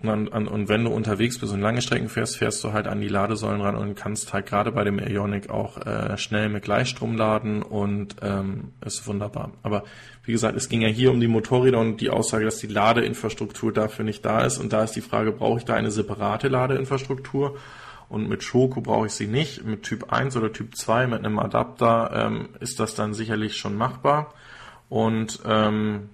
und, 0.03 0.29
und 0.29 0.69
wenn 0.69 0.85
du 0.85 0.91
unterwegs 0.91 1.39
bist 1.39 1.55
und 1.55 1.63
lange 1.63 1.81
Strecken 1.81 2.11
fährst, 2.11 2.37
fährst 2.37 2.63
du 2.63 2.73
halt 2.75 2.87
an 2.87 3.01
die 3.01 3.09
Ladesäulen 3.09 3.63
ran 3.63 3.77
und 3.77 3.95
kannst 3.95 4.33
halt 4.35 4.45
gerade 4.45 4.71
bei 4.71 4.85
dem 4.85 4.99
Ionic 4.99 5.49
auch 5.49 5.79
äh, 5.79 6.19
schnell 6.19 6.51
mit 6.51 6.65
Gleichstrom 6.65 7.17
laden 7.17 7.63
und 7.63 8.17
ähm, 8.21 8.73
ist 8.85 9.07
wunderbar. 9.07 9.53
Aber 9.63 9.85
wie 10.25 10.33
gesagt, 10.33 10.55
es 10.57 10.69
ging 10.69 10.83
ja 10.83 10.89
hier 10.89 11.11
um 11.11 11.21
die 11.21 11.29
Motorräder 11.29 11.79
und 11.79 12.03
die 12.03 12.11
Aussage, 12.11 12.45
dass 12.45 12.59
die 12.59 12.67
Ladeinfrastruktur 12.67 13.73
dafür 13.73 14.05
nicht 14.05 14.25
da 14.25 14.45
ist. 14.45 14.59
Und 14.59 14.73
da 14.75 14.85
ist 14.85 14.93
die 14.93 15.01
Frage, 15.01 15.33
brauche 15.33 15.59
ich 15.59 15.65
da 15.65 15.75
eine 15.75 15.91
separate 15.91 16.49
Ladeinfrastruktur? 16.49 17.57
Und 18.09 18.29
mit 18.29 18.43
Schoko 18.43 18.83
brauche 18.83 19.07
ich 19.07 19.13
sie 19.13 19.27
nicht. 19.27 19.65
Mit 19.65 19.83
Typ 19.83 20.13
1 20.13 20.37
oder 20.37 20.53
Typ 20.53 20.77
2 20.77 21.07
mit 21.07 21.25
einem 21.25 21.39
Adapter 21.39 22.11
ähm, 22.13 22.51
ist 22.61 22.81
das 22.81 22.95
dann 22.95 23.15
sicherlich 23.15 23.57
schon 23.57 23.77
machbar. 23.77 24.35
Und 24.89 25.41
ähm, 25.47 26.11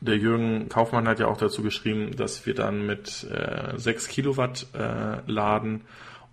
der 0.00 0.16
Jürgen 0.16 0.68
Kaufmann 0.68 1.08
hat 1.08 1.18
ja 1.18 1.26
auch 1.26 1.36
dazu 1.36 1.62
geschrieben, 1.62 2.14
dass 2.16 2.46
wir 2.46 2.54
dann 2.54 2.86
mit 2.86 3.24
äh, 3.30 3.76
6 3.76 4.08
Kilowatt 4.08 4.66
äh, 4.74 5.20
laden 5.30 5.82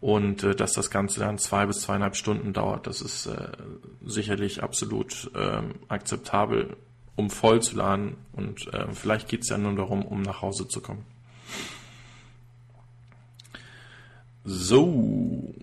und 0.02 0.44
äh, 0.44 0.56
dass 0.56 0.74
das 0.74 0.92
Ganze 0.92 1.20
dann 1.20 1.38
zwei 1.40 1.66
bis 1.66 1.82
zweieinhalb 1.82 2.16
Stunden 2.16 2.54
dauert. 2.54 2.86
Das 2.86 3.02
ist 3.02 3.26
äh, 3.26 3.48
sicherlich 4.06 4.62
absolut 4.62 5.32
äh, 5.34 5.62
akzeptabel, 5.88 6.78
um 7.16 7.30
voll 7.30 7.62
zu 7.62 7.78
laden 7.78 8.18
und 8.34 8.72
äh, 8.74 8.92
vielleicht 8.94 9.30
geht 9.30 9.42
es 9.42 9.50
ja 9.50 9.58
nur 9.58 9.76
darum, 9.76 10.06
um 10.06 10.22
nach 10.22 10.42
Hause 10.42 10.68
zu 10.68 10.82
kommen. 10.82 11.06
So, 14.44 15.56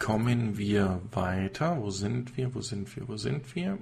kommen 0.00 0.58
wir 0.58 1.00
weiter. 1.12 1.78
Wo 1.80 1.90
sind 1.90 2.36
wir? 2.36 2.52
Wo 2.52 2.60
sind 2.62 2.96
wir? 2.96 3.06
Wo 3.06 3.16
sind 3.16 3.54
wir? 3.54 3.78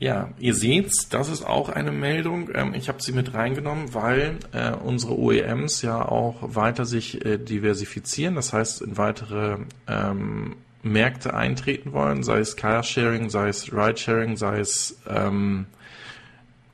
Ja, 0.00 0.30
ihr 0.38 0.54
seht's, 0.54 1.08
das 1.08 1.28
ist 1.28 1.44
auch 1.44 1.68
eine 1.68 1.90
Meldung. 1.90 2.50
Ähm, 2.54 2.72
ich 2.74 2.88
habe 2.88 3.02
sie 3.02 3.12
mit 3.12 3.34
reingenommen, 3.34 3.94
weil 3.94 4.38
äh, 4.52 4.70
unsere 4.72 5.18
OEMs 5.18 5.82
ja 5.82 6.06
auch 6.06 6.36
weiter 6.54 6.84
sich 6.84 7.24
äh, 7.24 7.36
diversifizieren, 7.38 8.36
das 8.36 8.52
heißt 8.52 8.82
in 8.82 8.96
weitere 8.96 9.56
ähm, 9.88 10.54
Märkte 10.84 11.34
eintreten 11.34 11.92
wollen, 11.92 12.22
sei 12.22 12.38
es 12.38 12.56
Carsharing, 12.56 13.28
sei 13.28 13.48
es 13.48 13.72
Ridesharing, 13.72 14.36
sei 14.36 14.60
es 14.60 15.00
ähm, 15.08 15.66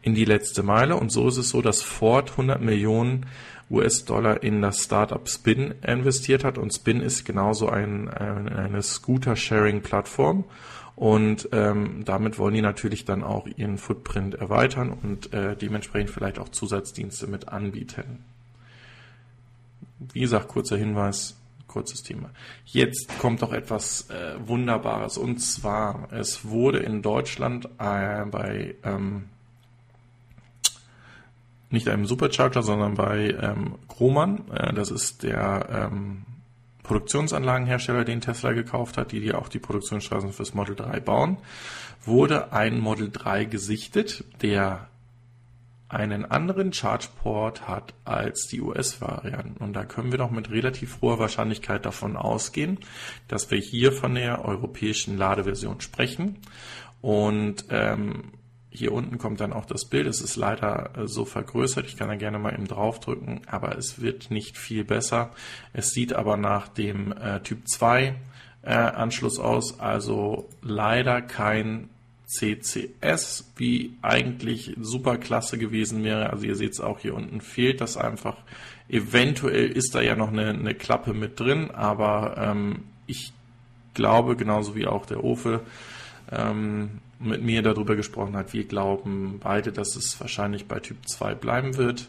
in 0.02 0.14
die 0.14 0.26
letzte 0.26 0.62
Meile. 0.62 0.96
Und 0.96 1.10
so 1.10 1.26
ist 1.26 1.38
es 1.38 1.48
so, 1.48 1.62
dass 1.62 1.82
Ford 1.82 2.32
100 2.32 2.60
Millionen 2.60 3.24
US-Dollar 3.70 4.42
in 4.42 4.60
das 4.60 4.82
Startup 4.82 5.26
Spin 5.26 5.74
investiert 5.86 6.44
hat. 6.44 6.58
Und 6.58 6.74
Spin 6.74 7.00
ist 7.00 7.24
genauso 7.24 7.70
ein, 7.70 8.08
ein 8.08 8.50
eine 8.50 8.82
Scooter-Sharing-Plattform. 8.82 10.44
Und 10.96 11.48
ähm, 11.52 12.04
damit 12.04 12.38
wollen 12.38 12.54
die 12.54 12.62
natürlich 12.62 13.04
dann 13.04 13.24
auch 13.24 13.46
ihren 13.46 13.78
Footprint 13.78 14.34
erweitern 14.34 14.92
und 14.92 15.32
äh, 15.32 15.56
dementsprechend 15.56 16.10
vielleicht 16.10 16.38
auch 16.38 16.48
Zusatzdienste 16.48 17.26
mit 17.26 17.48
anbieten. 17.48 18.24
Wie 19.98 20.20
gesagt, 20.20 20.48
kurzer 20.48 20.76
Hinweis, 20.76 21.36
kurzes 21.66 22.04
Thema. 22.04 22.30
Jetzt 22.64 23.18
kommt 23.18 23.42
doch 23.42 23.52
etwas 23.52 24.08
äh, 24.10 24.34
Wunderbares 24.46 25.18
und 25.18 25.38
zwar, 25.38 26.12
es 26.12 26.44
wurde 26.44 26.78
in 26.78 27.02
Deutschland 27.02 27.66
äh, 27.78 28.24
bei 28.26 28.76
ähm, 28.84 29.24
nicht 31.70 31.88
einem 31.88 32.06
Supercharger, 32.06 32.62
sondern 32.62 32.94
bei 32.94 33.30
ähm, 33.30 33.74
Grohmann, 33.88 34.48
äh, 34.52 34.72
das 34.72 34.92
ist 34.92 35.24
der 35.24 35.90
ähm, 35.90 36.24
Produktionsanlagenhersteller, 36.84 38.04
den 38.04 38.20
Tesla 38.20 38.52
gekauft 38.52 38.96
hat, 38.96 39.10
die 39.10 39.20
die 39.20 39.34
auch 39.34 39.48
die 39.48 39.58
Produktionsstraßen 39.58 40.32
fürs 40.32 40.54
Model 40.54 40.76
3 40.76 41.00
bauen, 41.00 41.38
wurde 42.04 42.52
ein 42.52 42.78
Model 42.78 43.10
3 43.10 43.46
gesichtet, 43.46 44.24
der 44.42 44.88
einen 45.88 46.24
anderen 46.24 46.72
Chargeport 46.72 47.68
hat 47.68 47.94
als 48.04 48.46
die 48.48 48.60
US-Varianten. 48.60 49.62
Und 49.62 49.74
da 49.74 49.84
können 49.84 50.10
wir 50.10 50.18
doch 50.18 50.30
mit 50.30 50.50
relativ 50.50 51.00
hoher 51.00 51.18
Wahrscheinlichkeit 51.18 51.86
davon 51.86 52.16
ausgehen, 52.16 52.78
dass 53.28 53.50
wir 53.50 53.58
hier 53.58 53.92
von 53.92 54.14
der 54.14 54.44
europäischen 54.44 55.16
Ladeversion 55.16 55.80
sprechen. 55.80 56.38
Und 57.00 57.66
ähm, 57.70 58.32
hier 58.74 58.92
unten 58.92 59.18
kommt 59.18 59.40
dann 59.40 59.52
auch 59.52 59.66
das 59.66 59.84
Bild. 59.84 60.06
Es 60.06 60.20
ist 60.20 60.34
leider 60.36 60.90
äh, 60.96 61.06
so 61.06 61.24
vergrößert. 61.24 61.86
Ich 61.86 61.96
kann 61.96 62.08
da 62.08 62.16
gerne 62.16 62.40
mal 62.40 62.52
eben 62.52 62.66
draufdrücken, 62.66 63.42
aber 63.46 63.78
es 63.78 64.00
wird 64.02 64.30
nicht 64.30 64.58
viel 64.58 64.84
besser. 64.84 65.30
Es 65.72 65.90
sieht 65.90 66.12
aber 66.12 66.36
nach 66.36 66.66
dem 66.68 67.12
äh, 67.12 67.40
Typ 67.40 67.68
2 67.68 68.16
äh, 68.62 68.70
Anschluss 68.72 69.38
aus, 69.38 69.78
also 69.78 70.48
leider 70.60 71.22
kein 71.22 71.88
CCS, 72.26 73.52
wie 73.56 73.96
eigentlich 74.02 74.74
super 74.80 75.18
klasse 75.18 75.56
gewesen 75.56 76.02
wäre. 76.02 76.30
Also 76.30 76.46
ihr 76.46 76.56
seht 76.56 76.72
es 76.72 76.80
auch 76.80 76.98
hier 76.98 77.14
unten 77.14 77.40
fehlt 77.40 77.80
das 77.80 77.96
einfach. 77.96 78.38
Eventuell 78.88 79.70
ist 79.70 79.94
da 79.94 80.00
ja 80.00 80.16
noch 80.16 80.32
eine, 80.32 80.48
eine 80.48 80.74
Klappe 80.74 81.14
mit 81.14 81.38
drin, 81.38 81.70
aber 81.70 82.36
ähm, 82.38 82.84
ich 83.06 83.32
glaube, 83.92 84.34
genauso 84.34 84.74
wie 84.74 84.86
auch 84.86 85.06
der 85.06 85.22
Ofe, 85.22 85.60
ähm, 86.32 87.00
mit 87.24 87.42
mir 87.42 87.62
darüber 87.62 87.96
gesprochen 87.96 88.36
hat. 88.36 88.52
Wir 88.52 88.64
glauben 88.64 89.40
beide, 89.42 89.72
dass 89.72 89.96
es 89.96 90.20
wahrscheinlich 90.20 90.66
bei 90.66 90.80
Typ 90.80 91.08
2 91.08 91.34
bleiben 91.34 91.76
wird 91.76 92.08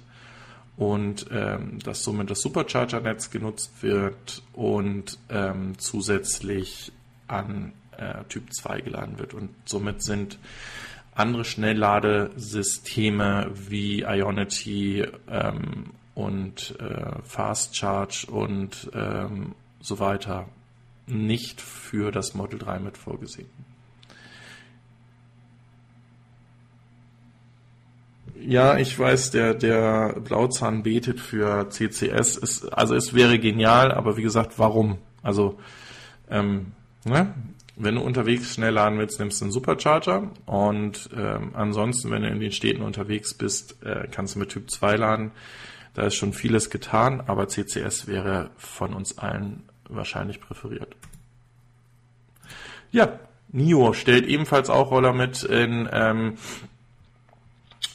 und 0.77 1.27
ähm, 1.31 1.79
dass 1.79 2.03
somit 2.03 2.29
das 2.29 2.41
Supercharger-Netz 2.41 3.31
genutzt 3.31 3.71
wird 3.81 4.43
und 4.53 5.17
ähm, 5.29 5.73
zusätzlich 5.77 6.91
an 7.27 7.73
äh, 7.97 8.23
Typ 8.29 8.53
2 8.53 8.81
geladen 8.81 9.17
wird. 9.19 9.33
Und 9.33 9.49
somit 9.65 10.03
sind 10.03 10.37
andere 11.13 11.45
Schnellladesysteme 11.45 13.51
wie 13.53 14.01
Ionity 14.01 15.05
ähm, 15.29 15.91
und 16.13 16.75
äh, 16.79 17.21
Fast 17.23 17.75
Charge 17.75 18.27
und 18.29 18.89
ähm, 18.93 19.55
so 19.79 19.99
weiter 19.99 20.47
nicht 21.07 21.61
für 21.61 22.11
das 22.11 22.33
Model 22.33 22.59
3 22.59 22.79
mit 22.79 22.97
vorgesehen. 22.97 23.64
Ja, 28.39 28.77
ich 28.77 28.97
weiß, 28.97 29.31
der, 29.31 29.53
der 29.53 30.19
Blauzahn 30.19 30.83
betet 30.83 31.19
für 31.19 31.69
CCS. 31.69 32.37
Ist, 32.37 32.73
also 32.73 32.95
es 32.95 33.13
wäre 33.13 33.39
genial, 33.39 33.91
aber 33.91 34.17
wie 34.17 34.21
gesagt, 34.21 34.59
warum? 34.59 34.97
Also, 35.23 35.57
ähm, 36.29 36.73
ne? 37.05 37.33
wenn 37.77 37.95
du 37.95 38.01
unterwegs 38.01 38.53
schnell 38.53 38.73
laden 38.73 38.99
willst, 38.99 39.19
nimmst 39.19 39.41
du 39.41 39.45
einen 39.45 39.51
Supercharger. 39.51 40.31
Und 40.45 41.09
ähm, 41.15 41.51
ansonsten, 41.53 42.11
wenn 42.11 42.21
du 42.21 42.29
in 42.29 42.39
den 42.39 42.51
Städten 42.51 42.81
unterwegs 42.81 43.33
bist, 43.33 43.83
äh, 43.83 44.07
kannst 44.09 44.35
du 44.35 44.39
mit 44.39 44.49
Typ 44.49 44.69
2 44.69 44.95
laden. 44.95 45.31
Da 45.93 46.03
ist 46.03 46.15
schon 46.15 46.33
vieles 46.33 46.69
getan, 46.69 47.21
aber 47.25 47.47
CCS 47.47 48.07
wäre 48.07 48.49
von 48.57 48.93
uns 48.93 49.17
allen 49.17 49.63
wahrscheinlich 49.87 50.41
präferiert. 50.41 50.95
Ja, 52.91 53.19
NIO 53.51 53.93
stellt 53.93 54.25
ebenfalls 54.25 54.69
auch 54.69 54.91
Roller 54.91 55.13
mit 55.13 55.43
in 55.43 55.87
ähm, 55.91 56.35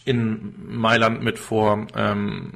in 0.05 0.55
Mailand 0.69 1.23
mit 1.23 1.39
vor. 1.39 1.87
Ähm, 1.95 2.53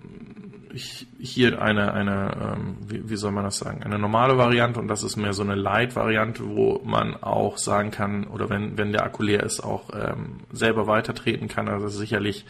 hier 1.21 1.63
eine, 1.63 1.93
eine 1.93 2.57
ähm, 2.57 2.77
wie, 2.87 3.09
wie 3.09 3.17
soll 3.17 3.31
man 3.31 3.45
das 3.45 3.59
sagen, 3.59 3.83
eine 3.83 3.99
normale 3.99 4.37
Variante 4.37 4.81
und 4.81 4.89
das 4.89 5.03
ist 5.03 5.17
mehr 5.17 5.33
so 5.33 5.43
eine 5.43 5.55
Light-Variante, 5.55 6.45
wo 6.45 6.81
man 6.85 7.15
auch 7.15 7.59
sagen 7.59 7.91
kann, 7.91 8.25
oder 8.25 8.51
wenn, 8.51 8.77
wenn 8.77 8.93
der 8.93 9.05
Akku 9.05 9.23
leer 9.23 9.43
ist, 9.43 9.61
auch 9.61 9.91
ähm, 9.95 10.41
selber 10.53 10.87
weitertreten 10.87 11.49
kann. 11.49 11.69
Also 11.69 11.89
sicherlich 11.89 12.45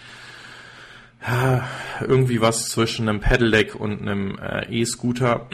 ja, 1.26 1.66
irgendwie 2.00 2.40
was 2.40 2.68
zwischen 2.68 3.08
einem 3.08 3.20
Pedelec 3.20 3.74
und 3.74 4.00
einem 4.00 4.38
äh, 4.38 4.66
E-Scooter. 4.70 5.46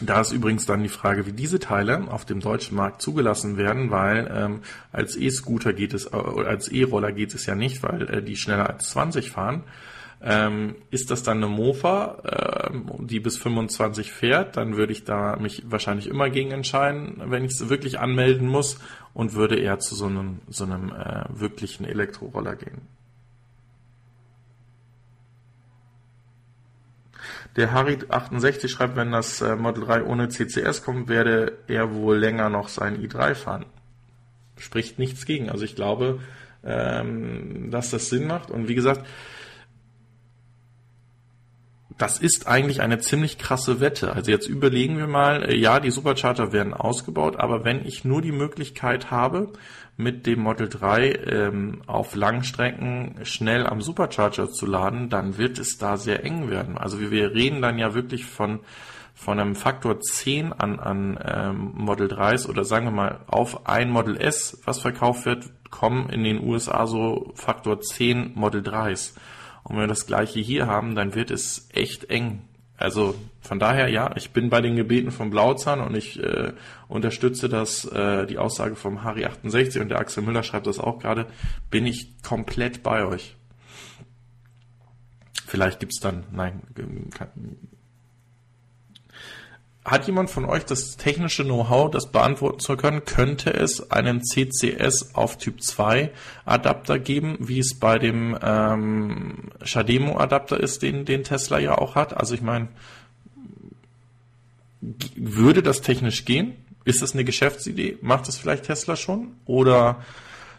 Da 0.00 0.20
ist 0.20 0.32
übrigens 0.32 0.66
dann 0.66 0.82
die 0.82 0.90
Frage, 0.90 1.26
wie 1.26 1.32
diese 1.32 1.58
Teile 1.58 2.10
auf 2.10 2.24
dem 2.24 2.40
deutschen 2.40 2.76
Markt 2.76 3.00
zugelassen 3.00 3.56
werden, 3.56 3.90
weil 3.90 4.30
ähm, 4.30 4.60
als 4.92 5.16
E-Scooter 5.16 5.72
geht 5.72 5.94
es, 5.94 6.06
äh, 6.06 6.16
als 6.16 6.68
E-Roller 6.68 7.12
geht 7.12 7.34
es 7.34 7.46
ja 7.46 7.54
nicht, 7.54 7.82
weil 7.82 8.02
äh, 8.10 8.22
die 8.22 8.36
schneller 8.36 8.68
als 8.68 8.90
20 8.90 9.30
fahren. 9.30 9.64
Ähm, 10.22 10.76
ist 10.90 11.10
das 11.10 11.22
dann 11.22 11.38
eine 11.38 11.48
Mofa, 11.48 12.70
äh, 12.70 13.04
die 13.04 13.20
bis 13.20 13.36
25 13.38 14.12
fährt, 14.12 14.56
dann 14.56 14.76
würde 14.76 14.92
ich 14.92 15.04
da 15.04 15.36
mich 15.36 15.62
wahrscheinlich 15.66 16.08
immer 16.08 16.30
gegen 16.30 16.52
entscheiden, 16.52 17.22
wenn 17.26 17.44
ich 17.44 17.52
es 17.52 17.68
wirklich 17.68 17.98
anmelden 17.98 18.48
muss 18.48 18.78
und 19.12 19.34
würde 19.34 19.56
eher 19.58 19.78
zu 19.78 19.94
so 19.94 20.06
einem, 20.06 20.40
so 20.48 20.64
einem 20.64 20.90
äh, 20.90 21.24
wirklichen 21.28 21.84
Elektroroller 21.84 22.56
gehen. 22.56 22.82
Der 27.56 27.72
Harid68 27.72 28.68
schreibt, 28.68 28.96
wenn 28.96 29.12
das 29.12 29.40
äh, 29.40 29.56
Model 29.56 29.84
3 29.84 30.04
ohne 30.04 30.28
CCS 30.28 30.82
kommt, 30.82 31.08
werde 31.08 31.58
er 31.68 31.94
wohl 31.94 32.18
länger 32.18 32.50
noch 32.50 32.68
sein 32.68 33.02
i3 33.02 33.34
fahren. 33.34 33.64
Spricht 34.58 34.98
nichts 34.98 35.24
gegen. 35.24 35.48
Also 35.50 35.64
ich 35.64 35.74
glaube, 35.74 36.20
ähm, 36.64 37.70
dass 37.70 37.90
das 37.90 38.10
Sinn 38.10 38.26
macht. 38.26 38.50
Und 38.50 38.68
wie 38.68 38.74
gesagt, 38.74 39.06
das 41.98 42.18
ist 42.18 42.46
eigentlich 42.46 42.82
eine 42.82 42.98
ziemlich 42.98 43.38
krasse 43.38 43.80
Wette. 43.80 44.12
Also 44.12 44.30
jetzt 44.30 44.48
überlegen 44.48 44.98
wir 44.98 45.06
mal, 45.06 45.44
äh, 45.48 45.56
ja, 45.56 45.80
die 45.80 45.90
Supercharger 45.90 46.52
werden 46.52 46.74
ausgebaut, 46.74 47.36
aber 47.36 47.64
wenn 47.64 47.84
ich 47.86 48.04
nur 48.04 48.22
die 48.22 48.32
Möglichkeit 48.32 49.10
habe, 49.10 49.52
mit 49.96 50.26
dem 50.26 50.40
Model 50.40 50.68
3 50.68 51.12
ähm, 51.26 51.82
auf 51.86 52.14
Langstrecken 52.14 53.16
schnell 53.22 53.66
am 53.66 53.80
Supercharger 53.80 54.50
zu 54.50 54.66
laden, 54.66 55.08
dann 55.08 55.38
wird 55.38 55.58
es 55.58 55.78
da 55.78 55.96
sehr 55.96 56.22
eng 56.24 56.50
werden. 56.50 56.76
Also 56.76 57.00
wir, 57.00 57.34
reden 57.34 57.62
dann 57.62 57.78
ja 57.78 57.94
wirklich 57.94 58.26
von 58.26 58.60
von 59.18 59.40
einem 59.40 59.54
Faktor 59.54 59.98
10 59.98 60.52
an, 60.52 60.78
an 60.78 61.18
ähm, 61.24 61.72
Model 61.74 62.06
3s 62.06 62.46
oder 62.50 62.64
sagen 62.64 62.84
wir 62.84 62.92
mal 62.92 63.20
auf 63.26 63.66
ein 63.66 63.88
Model 63.88 64.18
S, 64.18 64.60
was 64.66 64.80
verkauft 64.80 65.24
wird, 65.24 65.46
kommen 65.70 66.10
in 66.10 66.22
den 66.22 66.44
USA 66.44 66.86
so 66.86 67.32
Faktor 67.34 67.80
10 67.80 68.32
Model 68.34 68.60
3s. 68.60 69.14
Und 69.68 69.76
wenn 69.76 69.82
wir 69.82 69.88
das 69.88 70.06
gleiche 70.06 70.38
hier 70.38 70.66
haben, 70.66 70.94
dann 70.94 71.14
wird 71.14 71.30
es 71.30 71.68
echt 71.72 72.08
eng. 72.08 72.42
Also 72.76 73.14
von 73.40 73.58
daher, 73.58 73.88
ja, 73.88 74.14
ich 74.16 74.30
bin 74.30 74.50
bei 74.50 74.60
den 74.60 74.76
Gebeten 74.76 75.10
vom 75.10 75.30
Blauzahn 75.30 75.80
und 75.80 75.96
ich 75.96 76.22
äh, 76.22 76.52
unterstütze 76.88 77.48
das, 77.48 77.84
äh, 77.86 78.26
die 78.26 78.38
Aussage 78.38 78.76
vom 78.76 79.02
Harry 79.02 79.24
68 79.24 79.80
und 79.80 79.88
der 79.88 79.98
Axel 79.98 80.22
Müller 80.22 80.42
schreibt 80.42 80.66
das 80.66 80.78
auch 80.78 80.98
gerade, 80.98 81.26
bin 81.70 81.86
ich 81.86 82.22
komplett 82.22 82.82
bei 82.82 83.04
euch. 83.04 83.34
Vielleicht 85.46 85.80
gibt's 85.80 86.00
dann, 86.00 86.24
nein, 86.30 86.62
kann, 87.14 87.28
hat 89.86 90.08
jemand 90.08 90.30
von 90.30 90.44
euch 90.44 90.64
das 90.64 90.96
technische 90.96 91.44
Know-how, 91.44 91.90
das 91.90 92.10
beantworten 92.10 92.58
zu 92.58 92.76
können? 92.76 93.04
Könnte 93.04 93.54
es 93.54 93.92
einen 93.92 94.20
CCS 94.20 95.14
auf 95.14 95.38
Typ 95.38 95.62
2 95.62 96.10
Adapter 96.44 96.98
geben, 96.98 97.36
wie 97.38 97.60
es 97.60 97.78
bei 97.78 97.98
dem 97.98 98.36
ähm, 98.42 99.52
Shademo 99.62 100.18
Adapter 100.18 100.58
ist, 100.58 100.82
den, 100.82 101.04
den 101.04 101.22
Tesla 101.22 101.60
ja 101.60 101.78
auch 101.78 101.94
hat? 101.94 102.16
Also 102.16 102.34
ich 102.34 102.42
meine, 102.42 102.66
würde 105.14 105.62
das 105.62 105.82
technisch 105.82 106.24
gehen? 106.24 106.56
Ist 106.84 107.00
das 107.00 107.14
eine 107.14 107.24
Geschäftsidee? 107.24 107.98
Macht 108.02 108.26
das 108.26 108.36
vielleicht 108.36 108.64
Tesla 108.64 108.96
schon? 108.96 109.36
Oder 109.44 110.02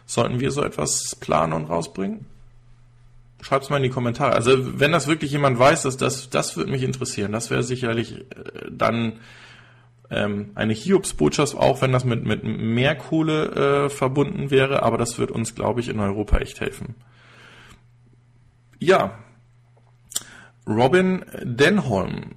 sollten 0.06 0.40
wir 0.40 0.50
so 0.52 0.62
etwas 0.62 1.16
planen 1.16 1.52
und 1.52 1.66
rausbringen? 1.66 2.24
Schreibt 3.40 3.64
es 3.64 3.70
mal 3.70 3.76
in 3.76 3.84
die 3.84 3.88
Kommentare. 3.88 4.32
Also 4.32 4.80
wenn 4.80 4.92
das 4.92 5.06
wirklich 5.06 5.30
jemand 5.30 5.58
weiß, 5.58 5.82
dass 5.82 5.96
das, 5.96 6.28
das 6.28 6.56
würde 6.56 6.70
mich 6.70 6.82
interessieren. 6.82 7.32
Das 7.32 7.50
wäre 7.50 7.62
sicherlich 7.62 8.20
äh, 8.20 8.24
dann 8.70 9.20
ähm, 10.10 10.50
eine 10.54 10.72
Hiobsbotschaft, 10.72 11.54
auch 11.54 11.82
wenn 11.82 11.92
das 11.92 12.04
mit, 12.04 12.24
mit 12.24 12.42
mehr 12.44 12.96
Kohle 12.96 13.86
äh, 13.86 13.90
verbunden 13.90 14.50
wäre, 14.50 14.82
aber 14.82 14.98
das 14.98 15.18
wird 15.18 15.30
uns, 15.30 15.54
glaube 15.54 15.80
ich, 15.80 15.88
in 15.88 16.00
Europa 16.00 16.38
echt 16.38 16.60
helfen. 16.60 16.94
Ja, 18.78 19.18
Robin 20.66 21.24
Denholm 21.42 22.36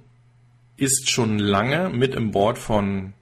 ist 0.76 1.10
schon 1.10 1.38
lange 1.38 1.90
mit 1.90 2.14
im 2.14 2.30
Board 2.30 2.58
von 2.58 3.12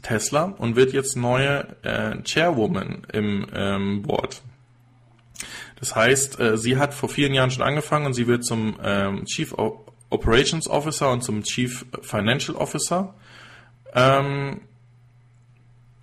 Tesla 0.00 0.44
und 0.44 0.76
wird 0.76 0.92
jetzt 0.92 1.16
neue 1.16 1.66
äh, 1.82 2.22
Chairwoman 2.22 3.06
im 3.12 3.46
ähm, 3.54 4.02
Board. 4.02 4.42
Das 5.82 5.96
heißt, 5.96 6.38
äh, 6.38 6.56
sie 6.56 6.76
hat 6.76 6.94
vor 6.94 7.08
vielen 7.08 7.34
Jahren 7.34 7.50
schon 7.50 7.64
angefangen 7.64 8.06
und 8.06 8.14
sie 8.14 8.28
wird 8.28 8.44
zum 8.44 8.78
ähm, 8.84 9.24
Chief 9.24 9.52
Operations 10.10 10.68
Officer 10.68 11.10
und 11.10 11.24
zum 11.24 11.42
Chief 11.42 11.84
Financial 12.02 12.56
Officer. 12.56 13.14
Ähm, 13.92 14.60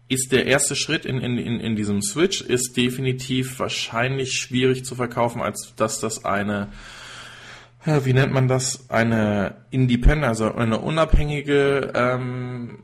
ist 0.10 0.34
der 0.34 0.47
erste 0.47 0.76
Schritt 0.76 1.06
in, 1.06 1.22
in, 1.22 1.38
in, 1.38 1.61
in 1.61 1.77
diesem 1.77 2.01
Switch, 2.01 2.41
ist 2.41 2.76
definitiv 2.76 3.57
wahrscheinlich 3.60 4.34
schwierig 4.34 4.84
zu 4.84 4.95
verkaufen, 4.95 5.41
als 5.41 5.73
dass 5.77 6.01
das 6.01 6.26
eine, 6.26 6.73
wie 7.85 8.11
nennt 8.11 8.34
man 8.34 8.49
das, 8.49 8.89
eine 8.89 9.56
Independent, 9.69 10.26
also 10.26 10.53
eine 10.53 10.80
unabhängige 10.80 11.93
ähm, 11.95 12.80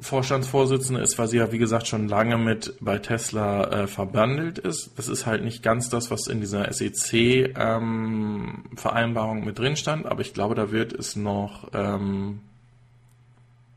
Vorstandsvorsitzende 0.00 1.02
ist, 1.02 1.18
weil 1.18 1.26
sie 1.26 1.38
ja 1.38 1.50
wie 1.50 1.58
gesagt 1.58 1.88
schon 1.88 2.06
lange 2.06 2.38
mit 2.38 2.74
bei 2.80 2.98
Tesla 2.98 3.64
äh, 3.64 3.88
verbandelt 3.88 4.58
ist. 4.58 4.92
Das 4.96 5.08
ist 5.08 5.26
halt 5.26 5.42
nicht 5.42 5.64
ganz 5.64 5.88
das, 5.88 6.12
was 6.12 6.28
in 6.28 6.40
dieser 6.40 6.72
SEC-Vereinbarung 6.72 9.38
ähm, 9.38 9.44
mit 9.44 9.58
drin 9.58 9.74
stand, 9.76 10.06
aber 10.06 10.20
ich 10.20 10.34
glaube, 10.34 10.54
da 10.54 10.70
wird 10.70 10.92
es 10.92 11.16
noch 11.16 11.70
ähm, 11.72 12.42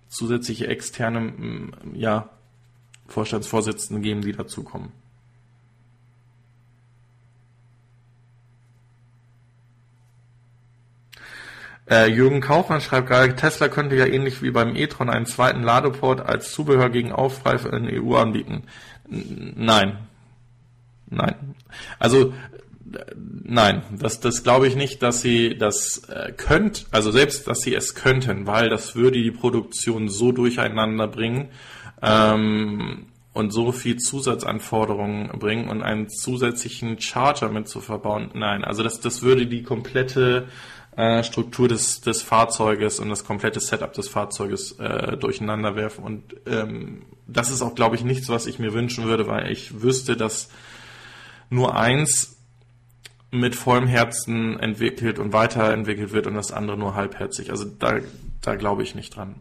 zusätzliche 0.10 0.68
externe 0.68 1.72
ja, 1.94 2.30
Vorstandsvorsitzende 3.08 4.02
geben, 4.02 4.22
die 4.22 4.34
dazukommen. 4.34 4.92
Äh, 11.92 12.08
Jürgen 12.08 12.40
Kaufmann 12.40 12.80
schreibt 12.80 13.10
gerade, 13.10 13.36
Tesla 13.36 13.68
könnte 13.68 13.98
ja 13.98 14.06
ähnlich 14.06 14.42
wie 14.42 14.52
beim 14.52 14.78
e-tron 14.78 15.10
einen 15.10 15.26
zweiten 15.26 15.62
Ladeport 15.62 16.22
als 16.22 16.54
Zubehör 16.54 16.90
gegen 16.90 17.12
Aufreife 17.12 17.68
in 17.68 17.84
der 17.84 18.02
EU 18.02 18.16
anbieten. 18.16 18.64
Nein. 19.10 19.98
Nein. 21.08 21.36
Also 22.00 22.34
nein, 23.44 23.84
das, 23.92 24.22
das 24.22 24.44
glaube 24.44 24.68
ich 24.68 24.78
nicht, 24.78 25.04
dass 25.04 25.22
sie 25.22 25.58
das 25.58 26.04
äh, 26.08 26.32
könnt, 26.32 26.88
also 26.92 27.12
selbst, 27.12 27.48
dass 27.48 27.60
sie 27.60 27.76
es 27.76 27.94
könnten, 27.94 28.48
weil 28.48 28.70
das 28.70 28.96
würde 28.96 29.22
die 29.22 29.32
Produktion 29.32 30.08
so 30.08 30.32
durcheinander 30.32 31.08
bringen 31.08 31.50
ähm, 32.02 33.08
und 33.34 33.52
so 33.52 33.74
viel 33.74 33.98
Zusatzanforderungen 33.98 35.28
bringen 35.40 35.68
und 35.68 35.82
einen 35.82 36.10
zusätzlichen 36.10 37.00
Charger 37.02 37.50
mit 37.50 37.68
zu 37.68 37.82
verbauen. 37.82 38.32
Nein, 38.34 38.64
also 38.64 38.82
das, 38.82 39.02
das 39.02 39.22
würde 39.22 39.46
die 39.46 39.64
komplette 39.64 40.48
äh, 40.96 41.24
Struktur 41.24 41.68
des, 41.68 42.02
des 42.02 42.22
Fahrzeuges 42.22 43.00
und 43.00 43.10
das 43.10 43.24
komplette 43.24 43.60
Setup 43.60 43.94
des 43.94 44.08
Fahrzeuges 44.08 44.74
äh, 44.74 45.18
durcheinander 45.18 45.76
werfen. 45.76 46.04
Und 46.04 46.36
ähm, 46.46 47.04
das 47.28 47.50
ist 47.50 47.62
auch, 47.62 47.76
glaube 47.76 47.96
ich, 47.96 48.04
nichts, 48.04 48.30
was 48.30 48.46
ich 48.46 48.60
mir 48.60 48.74
wünschen 48.74 49.06
würde, 49.06 49.28
weil 49.28 49.52
ich 49.52 49.82
wüsste, 49.82 50.18
dass 50.18 50.50
nur 51.50 51.76
eins 51.76 52.38
mit 53.32 53.56
vollem 53.56 53.88
Herzen 53.88 54.60
entwickelt 54.60 55.18
und 55.18 55.32
weiterentwickelt 55.32 56.12
wird 56.12 56.28
und 56.28 56.36
das 56.36 56.52
andere 56.52 56.78
nur 56.78 56.96
halbherzig. 56.96 57.50
Also 57.50 57.66
da, 57.66 58.00
da 58.42 58.56
glaube 58.56 58.84
ich 58.84 58.94
nicht 58.94 59.16
dran. 59.16 59.36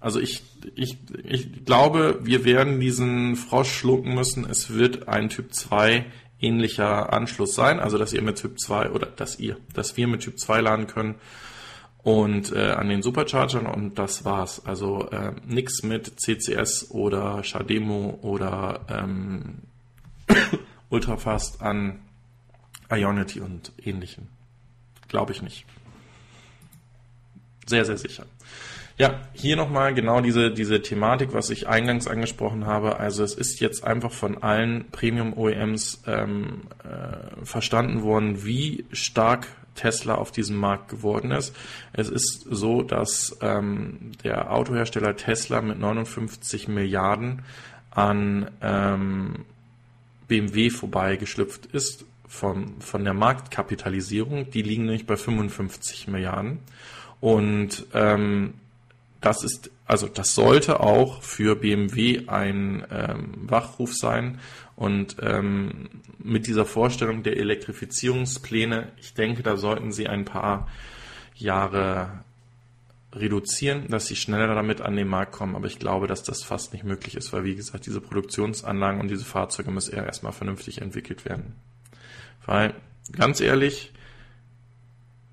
Also 0.00 0.20
ich, 0.20 0.42
ich, 0.74 0.98
ich 1.22 1.64
glaube, 1.64 2.20
wir 2.22 2.44
werden 2.44 2.80
diesen 2.80 3.36
Frosch 3.36 3.72
schlucken 3.72 4.14
müssen. 4.14 4.44
Es 4.48 4.74
wird 4.74 5.08
ein 5.08 5.28
Typ 5.30 5.52
2 5.52 6.06
ähnlicher 6.40 7.12
Anschluss 7.12 7.54
sein, 7.54 7.80
also 7.80 7.98
dass 7.98 8.12
ihr 8.12 8.22
mit 8.22 8.36
Typ 8.36 8.58
2 8.58 8.90
oder 8.90 9.06
dass 9.06 9.38
ihr, 9.38 9.56
dass 9.72 9.96
wir 9.96 10.06
mit 10.06 10.22
Typ 10.22 10.38
2 10.38 10.60
laden 10.60 10.86
können 10.86 11.16
und 12.04 12.52
äh, 12.52 12.72
an 12.72 12.88
den 12.88 13.02
Superchargern 13.02 13.66
und 13.66 13.98
das 13.98 14.24
war's. 14.24 14.64
Also 14.66 15.08
äh, 15.10 15.32
nichts 15.46 15.82
mit 15.82 16.20
CCS 16.20 16.90
oder 16.90 17.42
Shademo 17.42 18.18
oder 18.20 18.80
ähm, 18.88 19.62
Ultrafast 20.90 21.62
an 21.62 22.00
Ionity 22.90 23.40
und 23.40 23.72
ähnlichen. 23.82 24.28
Glaube 25.08 25.32
ich 25.32 25.40
nicht. 25.40 25.64
Sehr, 27.66 27.86
sehr 27.86 27.96
sicher. 27.96 28.26
Ja, 28.96 29.22
hier 29.32 29.56
nochmal 29.56 29.92
genau 29.92 30.20
diese, 30.20 30.52
diese 30.52 30.80
Thematik, 30.80 31.32
was 31.32 31.50
ich 31.50 31.66
eingangs 31.66 32.06
angesprochen 32.06 32.64
habe. 32.66 33.00
Also 33.00 33.24
es 33.24 33.34
ist 33.34 33.58
jetzt 33.58 33.82
einfach 33.82 34.12
von 34.12 34.40
allen 34.40 34.88
Premium-OEMs 34.92 36.04
ähm, 36.06 36.62
äh, 36.84 37.44
verstanden 37.44 38.02
worden, 38.02 38.44
wie 38.44 38.84
stark 38.92 39.48
Tesla 39.74 40.14
auf 40.14 40.30
diesem 40.30 40.56
Markt 40.56 40.88
geworden 40.88 41.32
ist. 41.32 41.56
Es 41.92 42.08
ist 42.08 42.46
so, 42.48 42.82
dass 42.82 43.36
ähm, 43.40 44.12
der 44.22 44.52
Autohersteller 44.52 45.16
Tesla 45.16 45.60
mit 45.60 45.80
59 45.80 46.68
Milliarden 46.68 47.42
an 47.90 48.48
ähm, 48.62 49.44
BMW 50.28 50.70
vorbeigeschlüpft 50.70 51.66
ist 51.66 52.04
von, 52.28 52.80
von 52.80 53.02
der 53.02 53.14
Marktkapitalisierung. 53.14 54.50
Die 54.50 54.62
liegen 54.62 54.84
nämlich 54.84 55.06
bei 55.06 55.16
55 55.16 56.06
Milliarden. 56.06 56.60
Und 57.20 57.86
ähm, 57.92 58.54
das 59.24 59.42
ist, 59.42 59.70
also 59.86 60.06
das 60.06 60.34
sollte 60.34 60.80
auch 60.80 61.22
für 61.22 61.56
BMW 61.56 62.28
ein 62.28 62.86
ähm, 62.90 63.32
Wachruf 63.48 63.94
sein. 63.94 64.38
Und 64.76 65.16
ähm, 65.22 65.88
mit 66.18 66.46
dieser 66.46 66.66
Vorstellung 66.66 67.22
der 67.22 67.38
Elektrifizierungspläne, 67.38 68.92
ich 69.00 69.14
denke, 69.14 69.42
da 69.42 69.56
sollten 69.56 69.92
sie 69.92 70.08
ein 70.08 70.26
paar 70.26 70.68
Jahre 71.36 72.24
reduzieren, 73.14 73.88
dass 73.88 74.06
sie 74.06 74.16
schneller 74.16 74.54
damit 74.54 74.82
an 74.82 74.94
den 74.94 75.08
Markt 75.08 75.32
kommen. 75.32 75.56
Aber 75.56 75.68
ich 75.68 75.78
glaube, 75.78 76.06
dass 76.06 76.22
das 76.22 76.42
fast 76.42 76.74
nicht 76.74 76.84
möglich 76.84 77.16
ist, 77.16 77.32
weil 77.32 77.44
wie 77.44 77.54
gesagt, 77.54 77.86
diese 77.86 78.02
Produktionsanlagen 78.02 79.00
und 79.00 79.08
diese 79.08 79.24
Fahrzeuge 79.24 79.70
müssen 79.70 79.94
eher 79.94 80.04
erstmal 80.04 80.32
vernünftig 80.32 80.82
entwickelt 80.82 81.24
werden. 81.24 81.54
Weil, 82.44 82.74
ganz 83.12 83.40
ehrlich, 83.40 83.94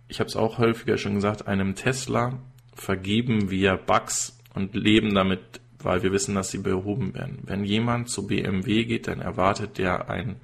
ich 0.08 0.20
habe 0.20 0.30
es 0.30 0.38
auch 0.38 0.60
häufiger 0.60 0.98
schon 0.98 1.16
gesagt, 1.16 1.48
einem 1.48 1.76
Tesla 1.76 2.40
vergeben 2.76 3.50
wir 3.50 3.78
Bugs 3.78 4.38
und 4.54 4.76
leben 4.76 5.14
damit, 5.14 5.62
weil 5.80 6.04
wir 6.04 6.12
wissen, 6.12 6.36
dass 6.36 6.52
sie 6.52 6.60
behoben 6.60 7.14
werden. 7.14 7.40
Wenn 7.44 7.64
jemand 7.64 8.10
zu 8.10 8.28
BMW 8.28 8.86
geht, 8.86 9.08
dann 9.08 9.22
erwartet 9.22 9.78
der 9.78 10.10
ein 10.10 10.38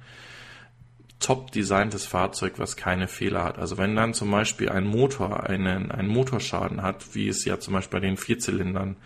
top 1.20 1.50
designtes 1.50 2.06
Fahrzeug, 2.06 2.54
was 2.58 2.76
keine 2.76 3.08
Fehler 3.08 3.44
hat. 3.44 3.58
Also 3.58 3.76
wenn 3.76 3.96
dann 3.96 4.14
zum 4.14 4.30
Beispiel 4.30 4.68
ein 4.68 4.86
Motor 4.86 5.48
einen, 5.48 5.90
einen 5.90 6.08
Motorschaden 6.08 6.82
hat, 6.82 7.14
wie 7.14 7.28
es 7.28 7.44
ja 7.44 7.58
zum 7.58 7.74
Beispiel 7.74 8.00
bei 8.00 8.06
den 8.06 8.16
Vierzylindern 8.16 8.96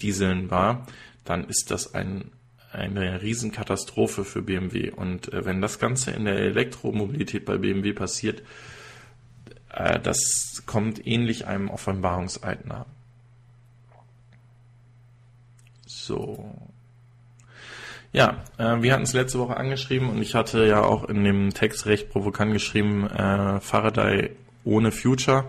Dieseln 0.00 0.50
war, 0.50 0.86
dann 1.24 1.48
ist 1.48 1.70
das 1.70 1.94
ein, 1.94 2.30
eine 2.70 3.22
Riesenkatastrophe 3.22 4.24
für 4.24 4.42
BMW. 4.42 4.90
Und 4.90 5.32
äh, 5.32 5.44
wenn 5.44 5.60
das 5.60 5.78
Ganze 5.78 6.12
in 6.12 6.24
der 6.24 6.38
Elektromobilität 6.38 7.44
bei 7.44 7.58
BMW 7.58 7.92
passiert, 7.92 8.42
äh, 9.72 10.00
das 10.00 10.62
kommt 10.66 11.06
ähnlich 11.06 11.46
einem 11.46 11.70
Offenbarungseid 11.70 12.66
nah. 12.66 12.86
So. 15.86 16.54
Ja, 18.12 18.44
äh, 18.58 18.82
wir 18.82 18.92
hatten 18.92 19.02
es 19.02 19.12
letzte 19.12 19.38
Woche 19.38 19.56
angeschrieben 19.56 20.08
und 20.08 20.22
ich 20.22 20.34
hatte 20.34 20.66
ja 20.66 20.82
auch 20.82 21.04
in 21.04 21.24
dem 21.24 21.52
Text 21.52 21.86
recht 21.86 22.10
provokant 22.10 22.52
geschrieben, 22.52 23.06
äh, 23.06 23.60
Faraday 23.60 24.36
ohne 24.66 24.92
Future. 24.92 25.46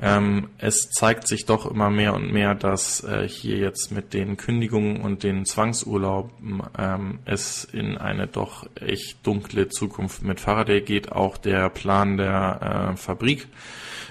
Ähm, 0.00 0.50
es 0.58 0.90
zeigt 0.90 1.26
sich 1.26 1.44
doch 1.44 1.68
immer 1.68 1.90
mehr 1.90 2.14
und 2.14 2.32
mehr, 2.32 2.54
dass 2.54 3.02
äh, 3.02 3.26
hier 3.26 3.56
jetzt 3.58 3.90
mit 3.90 4.14
den 4.14 4.36
Kündigungen 4.36 5.00
und 5.00 5.24
den 5.24 5.44
Zwangsurlauben 5.44 6.62
ähm, 6.78 7.18
es 7.24 7.64
in 7.64 7.98
eine 7.98 8.28
doch 8.28 8.68
echt 8.76 9.26
dunkle 9.26 9.68
Zukunft 9.68 10.22
mit 10.22 10.38
Faraday 10.38 10.82
geht. 10.82 11.10
Auch 11.10 11.36
der 11.36 11.68
Plan 11.70 12.16
der 12.16 12.92
äh, 12.92 12.96
Fabrik 12.96 13.48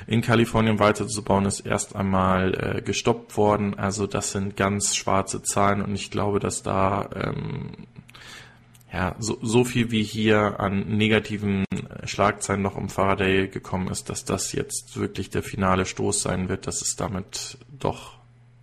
in 0.07 0.21
Kalifornien 0.21 0.79
weiterzubauen 0.79 1.45
ist 1.45 1.61
erst 1.61 1.95
einmal 1.95 2.53
äh, 2.53 2.81
gestoppt 2.81 3.37
worden. 3.37 3.77
Also 3.77 4.07
das 4.07 4.31
sind 4.31 4.57
ganz 4.57 4.95
schwarze 4.95 5.41
Zahlen 5.41 5.81
und 5.81 5.95
ich 5.95 6.11
glaube, 6.11 6.39
dass 6.39 6.63
da 6.63 7.09
ähm, 7.13 7.71
ja, 8.91 9.15
so, 9.19 9.37
so 9.41 9.63
viel 9.63 9.91
wie 9.91 10.03
hier 10.03 10.59
an 10.59 10.97
negativen 10.97 11.65
Schlagzeilen 12.05 12.61
noch 12.61 12.75
um 12.75 12.89
Faraday 12.89 13.47
gekommen 13.47 13.89
ist, 13.89 14.09
dass 14.09 14.23
das 14.23 14.53
jetzt 14.53 14.97
wirklich 14.97 15.29
der 15.29 15.43
finale 15.43 15.85
Stoß 15.85 16.21
sein 16.21 16.47
wird, 16.47 16.67
dass 16.67 16.81
es 16.81 16.95
damit 16.95 17.57
doch 17.79 18.17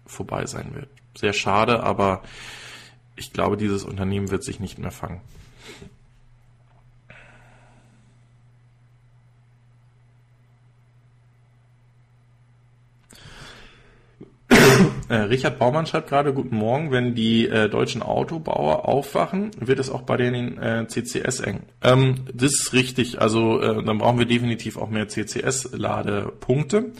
vorbei 0.06 0.46
sein 0.46 0.74
wird. 0.74 0.88
Sehr 1.16 1.32
schade, 1.32 1.82
aber 1.82 2.22
ich 3.16 3.32
glaube, 3.32 3.56
dieses 3.56 3.84
Unternehmen 3.84 4.30
wird 4.30 4.44
sich 4.44 4.60
nicht 4.60 4.78
mehr 4.78 4.90
fangen. 4.90 5.20
Äh, 15.08 15.14
Richard 15.14 15.58
Baumann 15.58 15.86
schreibt 15.86 16.08
gerade, 16.08 16.32
guten 16.32 16.56
Morgen, 16.56 16.90
wenn 16.90 17.14
die 17.14 17.46
äh, 17.46 17.68
deutschen 17.68 18.02
Autobauer 18.02 18.88
aufwachen, 18.88 19.50
wird 19.58 19.78
es 19.78 19.90
auch 19.90 20.02
bei 20.02 20.16
den 20.16 20.56
äh, 20.58 20.86
CCS 20.86 21.40
eng. 21.40 21.60
Ähm, 21.82 22.24
das 22.32 22.52
ist 22.52 22.72
richtig, 22.72 23.20
also 23.20 23.60
äh, 23.60 23.84
dann 23.84 23.98
brauchen 23.98 24.18
wir 24.18 24.26
definitiv 24.26 24.78
auch 24.78 24.88
mehr 24.88 25.08
CCS-Ladepunkte. 25.08 26.92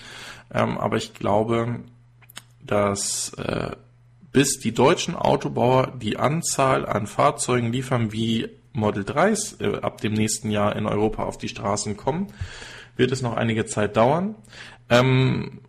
Ähm, 0.52 0.78
aber 0.78 0.98
ich 0.98 1.14
glaube, 1.14 1.80
dass 2.60 3.32
äh, 3.34 3.70
bis 4.32 4.58
die 4.58 4.74
deutschen 4.74 5.14
Autobauer 5.14 5.92
die 6.00 6.18
Anzahl 6.18 6.84
an 6.84 7.06
Fahrzeugen 7.06 7.72
liefern, 7.72 8.12
wie 8.12 8.48
Model 8.72 9.04
3s 9.04 9.62
äh, 9.62 9.80
ab 9.80 10.00
dem 10.00 10.12
nächsten 10.12 10.50
Jahr 10.50 10.76
in 10.76 10.86
Europa 10.86 11.22
auf 11.22 11.38
die 11.38 11.48
Straßen 11.48 11.96
kommen, 11.96 12.26
wird 12.96 13.12
es 13.12 13.22
noch 13.22 13.36
einige 13.36 13.64
Zeit 13.64 13.96
dauern. 13.96 14.34
Ähm, 14.90 15.60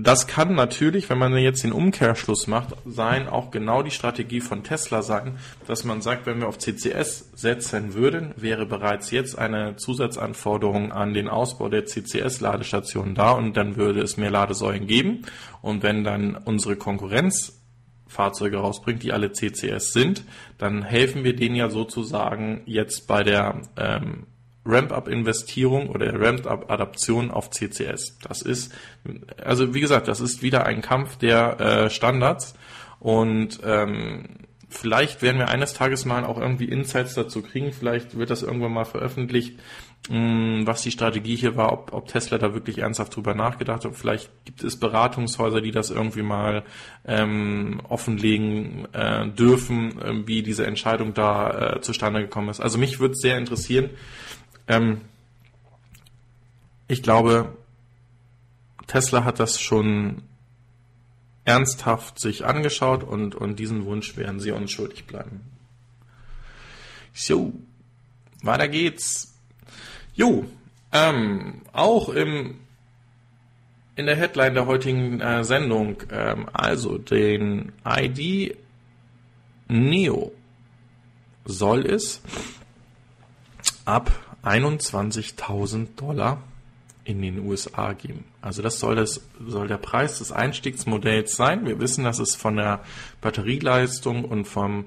das 0.00 0.28
kann 0.28 0.54
natürlich, 0.54 1.10
wenn 1.10 1.18
man 1.18 1.36
jetzt 1.36 1.64
den 1.64 1.72
Umkehrschluss 1.72 2.46
macht, 2.46 2.76
sein, 2.86 3.28
auch 3.28 3.50
genau 3.50 3.82
die 3.82 3.90
Strategie 3.90 4.40
von 4.40 4.62
Tesla 4.62 5.02
sein, 5.02 5.38
dass 5.66 5.84
man 5.84 6.02
sagt, 6.02 6.26
wenn 6.26 6.40
wir 6.40 6.48
auf 6.48 6.58
CCS 6.58 7.32
setzen 7.34 7.94
würden, 7.94 8.32
wäre 8.36 8.64
bereits 8.64 9.10
jetzt 9.10 9.36
eine 9.36 9.74
Zusatzanforderung 9.76 10.92
an 10.92 11.14
den 11.14 11.26
Ausbau 11.28 11.68
der 11.68 11.84
CCS-Ladestationen 11.84 13.16
da 13.16 13.32
und 13.32 13.56
dann 13.56 13.76
würde 13.76 14.00
es 14.00 14.16
mehr 14.16 14.30
Ladesäulen 14.30 14.86
geben. 14.86 15.22
Und 15.62 15.82
wenn 15.82 16.04
dann 16.04 16.36
unsere 16.36 16.76
Konkurrenz 16.76 17.60
Fahrzeuge 18.06 18.58
rausbringt, 18.58 19.02
die 19.02 19.12
alle 19.12 19.32
CCS 19.32 19.92
sind, 19.92 20.24
dann 20.58 20.82
helfen 20.82 21.24
wir 21.24 21.34
denen 21.34 21.56
ja 21.56 21.70
sozusagen 21.70 22.62
jetzt 22.66 23.06
bei 23.06 23.22
der 23.22 23.60
ähm, 23.76 24.27
Ramp-up-Investierung 24.68 25.88
oder 25.88 26.20
Ramp-up-Adaption 26.20 27.30
auf 27.30 27.50
CCS. 27.50 28.18
Das 28.20 28.42
ist, 28.42 28.72
also 29.42 29.74
wie 29.74 29.80
gesagt, 29.80 30.08
das 30.08 30.20
ist 30.20 30.42
wieder 30.42 30.66
ein 30.66 30.82
Kampf 30.82 31.16
der 31.16 31.60
äh, 31.60 31.90
Standards 31.90 32.54
und 33.00 33.60
ähm, 33.64 34.46
vielleicht 34.68 35.22
werden 35.22 35.38
wir 35.38 35.48
eines 35.48 35.72
Tages 35.72 36.04
mal 36.04 36.24
auch 36.24 36.38
irgendwie 36.38 36.66
Insights 36.66 37.14
dazu 37.14 37.42
kriegen. 37.42 37.72
Vielleicht 37.72 38.18
wird 38.18 38.30
das 38.30 38.42
irgendwann 38.42 38.72
mal 38.72 38.84
veröffentlicht, 38.84 39.58
mh, 40.10 40.18
mm, 40.18 40.66
was 40.66 40.82
die 40.82 40.90
Strategie 40.90 41.36
hier 41.36 41.56
war, 41.56 41.72
ob, 41.72 41.92
ob 41.92 42.08
Tesla 42.08 42.38
da 42.38 42.54
wirklich 42.54 42.78
ernsthaft 42.78 43.16
drüber 43.16 43.34
nachgedacht 43.34 43.84
hat. 43.84 43.96
Vielleicht 43.96 44.30
gibt 44.44 44.62
es 44.62 44.78
Beratungshäuser, 44.78 45.60
die 45.60 45.70
das 45.70 45.90
irgendwie 45.90 46.22
mal 46.22 46.64
ähm, 47.06 47.80
offenlegen 47.88 48.86
äh, 48.92 49.28
dürfen, 49.28 50.00
äh, 50.00 50.26
wie 50.26 50.42
diese 50.42 50.66
Entscheidung 50.66 51.14
da 51.14 51.76
äh, 51.76 51.80
zustande 51.80 52.20
gekommen 52.20 52.50
ist. 52.50 52.60
Also 52.60 52.78
mich 52.78 53.00
würde 53.00 53.14
sehr 53.14 53.38
interessieren, 53.38 53.90
ähm, 54.68 55.00
ich 56.86 57.02
glaube, 57.02 57.56
Tesla 58.86 59.24
hat 59.24 59.40
das 59.40 59.60
schon 59.60 60.22
ernsthaft 61.44 62.20
sich 62.20 62.44
angeschaut 62.44 63.02
und, 63.02 63.34
und 63.34 63.58
diesen 63.58 63.86
Wunsch 63.86 64.16
werden 64.16 64.38
sie 64.38 64.50
uns 64.50 64.70
schuldig 64.70 65.06
bleiben. 65.06 65.40
So, 67.14 67.52
weiter 68.42 68.68
geht's. 68.68 69.34
Jo, 70.14 70.46
ähm, 70.92 71.62
auch 71.72 72.10
im, 72.10 72.60
in 73.96 74.06
der 74.06 74.16
Headline 74.16 74.54
der 74.54 74.66
heutigen 74.66 75.20
äh, 75.20 75.42
Sendung, 75.44 76.02
ähm, 76.10 76.48
also 76.52 76.98
den 76.98 77.72
ID 77.84 78.56
Neo 79.68 80.32
soll 81.44 81.86
es 81.86 82.22
ab 83.84 84.27
21.000 84.44 85.88
Dollar 85.96 86.42
in 87.04 87.22
den 87.22 87.46
USA 87.46 87.94
geben. 87.94 88.24
Also 88.42 88.60
das 88.62 88.78
soll, 88.78 88.96
das 88.96 89.22
soll 89.46 89.66
der 89.66 89.78
Preis 89.78 90.18
des 90.18 90.30
Einstiegsmodells 90.30 91.36
sein. 91.36 91.66
Wir 91.66 91.80
wissen, 91.80 92.04
dass 92.04 92.18
es 92.18 92.34
von 92.34 92.56
der 92.56 92.80
Batterieleistung 93.20 94.24
und 94.24 94.44
vom 94.44 94.86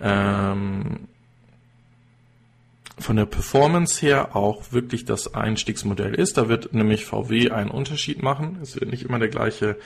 ähm, 0.00 1.08
von 2.98 3.16
der 3.16 3.26
Performance 3.26 4.04
her 4.04 4.36
auch 4.36 4.72
wirklich 4.72 5.04
das 5.04 5.32
Einstiegsmodell 5.34 6.14
ist. 6.14 6.36
Da 6.36 6.48
wird 6.48 6.74
nämlich 6.74 7.06
VW 7.06 7.50
einen 7.50 7.70
Unterschied 7.70 8.22
machen. 8.22 8.58
Es 8.62 8.74
wird 8.74 8.90
nicht 8.90 9.04
immer 9.04 9.18
der 9.18 9.28
gleiche 9.28 9.76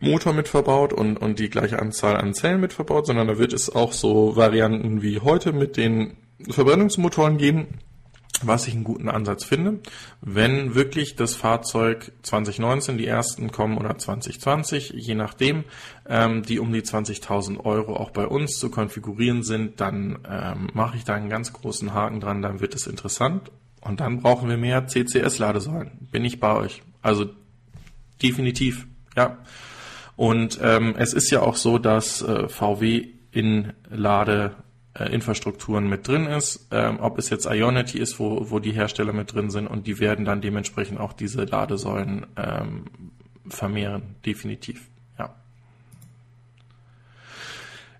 Motor 0.00 0.32
mit 0.32 0.48
verbaut 0.48 0.92
und, 0.92 1.16
und 1.16 1.38
die 1.38 1.50
gleiche 1.50 1.78
Anzahl 1.78 2.16
an 2.16 2.34
Zellen 2.34 2.60
mit 2.60 2.72
verbaut, 2.72 3.06
sondern 3.06 3.28
da 3.28 3.38
wird 3.38 3.52
es 3.52 3.70
auch 3.70 3.92
so 3.92 4.36
Varianten 4.36 5.02
wie 5.02 5.20
heute 5.20 5.52
mit 5.52 5.76
den 5.76 6.16
Verbrennungsmotoren 6.50 7.38
geben 7.38 7.78
was 8.46 8.66
ich 8.66 8.74
einen 8.74 8.84
guten 8.84 9.08
Ansatz 9.08 9.44
finde. 9.44 9.80
Wenn 10.20 10.74
wirklich 10.74 11.16
das 11.16 11.34
Fahrzeug 11.34 12.12
2019 12.22 12.98
die 12.98 13.06
ersten 13.06 13.50
kommen 13.50 13.78
oder 13.78 13.96
2020, 13.96 14.90
je 14.90 15.14
nachdem, 15.14 15.64
ähm, 16.08 16.42
die 16.42 16.58
um 16.58 16.72
die 16.72 16.82
20.000 16.82 17.64
Euro 17.64 17.96
auch 17.96 18.10
bei 18.10 18.26
uns 18.26 18.58
zu 18.58 18.70
konfigurieren 18.70 19.42
sind, 19.42 19.80
dann 19.80 20.18
ähm, 20.28 20.68
mache 20.72 20.96
ich 20.96 21.04
da 21.04 21.14
einen 21.14 21.28
ganz 21.28 21.52
großen 21.52 21.92
Haken 21.92 22.20
dran, 22.20 22.42
dann 22.42 22.60
wird 22.60 22.74
es 22.74 22.86
interessant. 22.86 23.50
Und 23.80 24.00
dann 24.00 24.20
brauchen 24.20 24.48
wir 24.48 24.56
mehr 24.56 24.86
CCS-Ladesäulen. 24.86 26.08
Bin 26.10 26.24
ich 26.24 26.38
bei 26.38 26.54
euch. 26.54 26.82
Also 27.00 27.30
definitiv, 28.22 28.86
ja. 29.16 29.38
Und 30.14 30.60
ähm, 30.62 30.94
es 30.96 31.14
ist 31.14 31.30
ja 31.30 31.40
auch 31.40 31.56
so, 31.56 31.78
dass 31.78 32.22
äh, 32.22 32.48
VW 32.48 33.08
in 33.32 33.72
Lade 33.90 34.54
Infrastrukturen 34.98 35.88
mit 35.88 36.06
drin 36.06 36.26
ist, 36.26 36.68
ähm, 36.70 36.98
ob 37.00 37.18
es 37.18 37.30
jetzt 37.30 37.46
Ionity 37.46 37.98
ist, 37.98 38.18
wo, 38.18 38.50
wo 38.50 38.58
die 38.58 38.72
Hersteller 38.72 39.14
mit 39.14 39.32
drin 39.32 39.50
sind 39.50 39.66
und 39.66 39.86
die 39.86 39.98
werden 40.00 40.24
dann 40.24 40.42
dementsprechend 40.42 41.00
auch 41.00 41.14
diese 41.14 41.44
Ladesäulen 41.44 42.26
ähm, 42.36 42.84
vermehren, 43.48 44.16
definitiv. 44.26 44.88
Ja. 45.18 45.34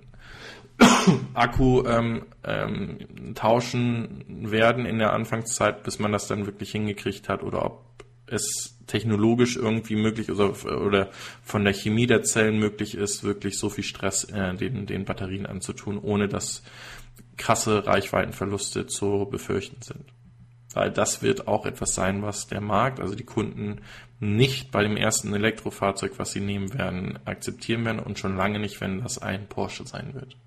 Akku 1.33 1.83
ähm, 1.85 2.27
ähm, 2.45 3.35
tauschen 3.35 4.23
werden 4.49 4.85
in 4.85 4.99
der 4.99 5.11
Anfangszeit, 5.11 5.83
bis 5.83 5.99
man 5.99 6.13
das 6.13 6.27
dann 6.27 6.45
wirklich 6.45 6.71
hingekriegt 6.71 7.27
hat, 7.27 7.43
oder 7.43 7.65
ob 7.65 7.83
es 8.27 8.74
technologisch 8.87 9.55
irgendwie 9.55 9.95
möglich 9.95 10.31
oder, 10.31 10.53
oder 10.81 11.09
von 11.43 11.63
der 11.63 11.73
Chemie 11.73 12.07
der 12.07 12.23
Zellen 12.23 12.59
möglich 12.59 12.95
ist, 12.95 13.23
wirklich 13.23 13.57
so 13.57 13.69
viel 13.69 13.83
Stress 13.83 14.25
äh, 14.25 14.55
den, 14.55 14.85
den 14.85 15.05
Batterien 15.05 15.45
anzutun, 15.45 15.97
ohne 15.97 16.27
dass 16.27 16.63
krasse 17.37 17.85
Reichweitenverluste 17.85 18.87
zu 18.87 19.27
befürchten 19.29 19.81
sind. 19.81 20.05
Weil 20.73 20.91
das 20.91 21.21
wird 21.21 21.47
auch 21.47 21.65
etwas 21.65 21.95
sein, 21.95 22.21
was 22.21 22.47
der 22.47 22.61
Markt, 22.61 22.99
also 22.99 23.15
die 23.15 23.23
Kunden 23.23 23.81
nicht 24.19 24.71
bei 24.71 24.83
dem 24.83 24.97
ersten 24.97 25.33
Elektrofahrzeug, 25.33 26.13
was 26.17 26.31
sie 26.31 26.41
nehmen 26.41 26.73
werden, 26.73 27.19
akzeptieren 27.25 27.85
werden 27.85 27.99
und 27.99 28.19
schon 28.19 28.35
lange 28.35 28.59
nicht, 28.59 28.81
wenn 28.81 29.01
das 29.01 29.17
ein 29.17 29.47
Porsche 29.47 29.85
sein 29.85 30.13
wird. 30.13 30.37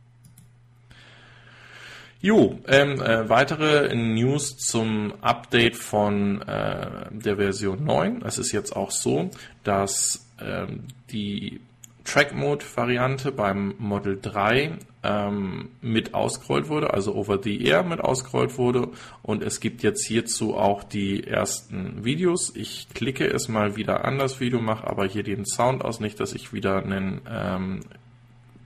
Jo, 2.21 2.59
ähm, 2.67 3.01
äh, 3.01 3.29
weitere 3.29 3.95
News 3.95 4.57
zum 4.57 5.15
Update 5.21 5.77
von 5.77 6.43
äh, 6.43 7.07
der 7.11 7.37
Version 7.37 7.85
9. 7.85 8.23
Es 8.27 8.39
ist 8.39 8.51
jetzt 8.51 8.75
auch 8.75 8.91
so, 8.91 9.31
dass 9.63 10.27
ähm, 10.41 10.85
die 11.13 11.61
Track 12.03 12.35
Mode 12.35 12.65
Variante 12.75 13.31
beim 13.31 13.75
Model 13.79 14.19
3 14.21 14.79
ähm, 15.05 15.69
mit 15.81 16.15
ausgerollt 16.15 16.69
wurde, 16.69 16.93
also 16.93 17.15
over 17.15 17.39
the 17.41 17.63
air 17.65 17.85
mit 17.85 18.01
ausgerollt 18.01 18.59
wurde 18.59 18.89
und 19.23 19.43
es 19.43 19.61
gibt 19.61 19.83
jetzt 19.83 20.07
hierzu 20.07 20.57
auch 20.57 20.83
die 20.83 21.25
ersten 21.25 22.05
Videos. 22.05 22.53
Ich 22.57 22.89
klicke 22.95 23.27
es 23.27 23.49
mal 23.49 23.77
wieder 23.77 24.05
an 24.05 24.19
das 24.19 24.41
Video, 24.41 24.61
mache 24.61 24.87
aber 24.87 25.07
hier 25.07 25.23
den 25.23 25.45
Sound 25.45 25.85
aus, 25.85 26.01
nicht, 26.01 26.19
dass 26.19 26.33
ich 26.33 26.53
wieder 26.53 26.83
einen 26.83 27.21
ähm, 27.31 27.81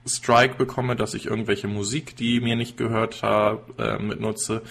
Strike 0.05 0.55
bekomme, 0.55 0.95
dass 0.95 1.13
ich 1.13 1.27
irgendwelche 1.27 1.67
Musik, 1.67 2.15
die 2.15 2.39
mir 2.41 2.55
nicht 2.55 2.77
gehört 2.77 3.23
habe, 3.23 3.61
äh, 3.81 4.01
mitnutze. 4.01 4.61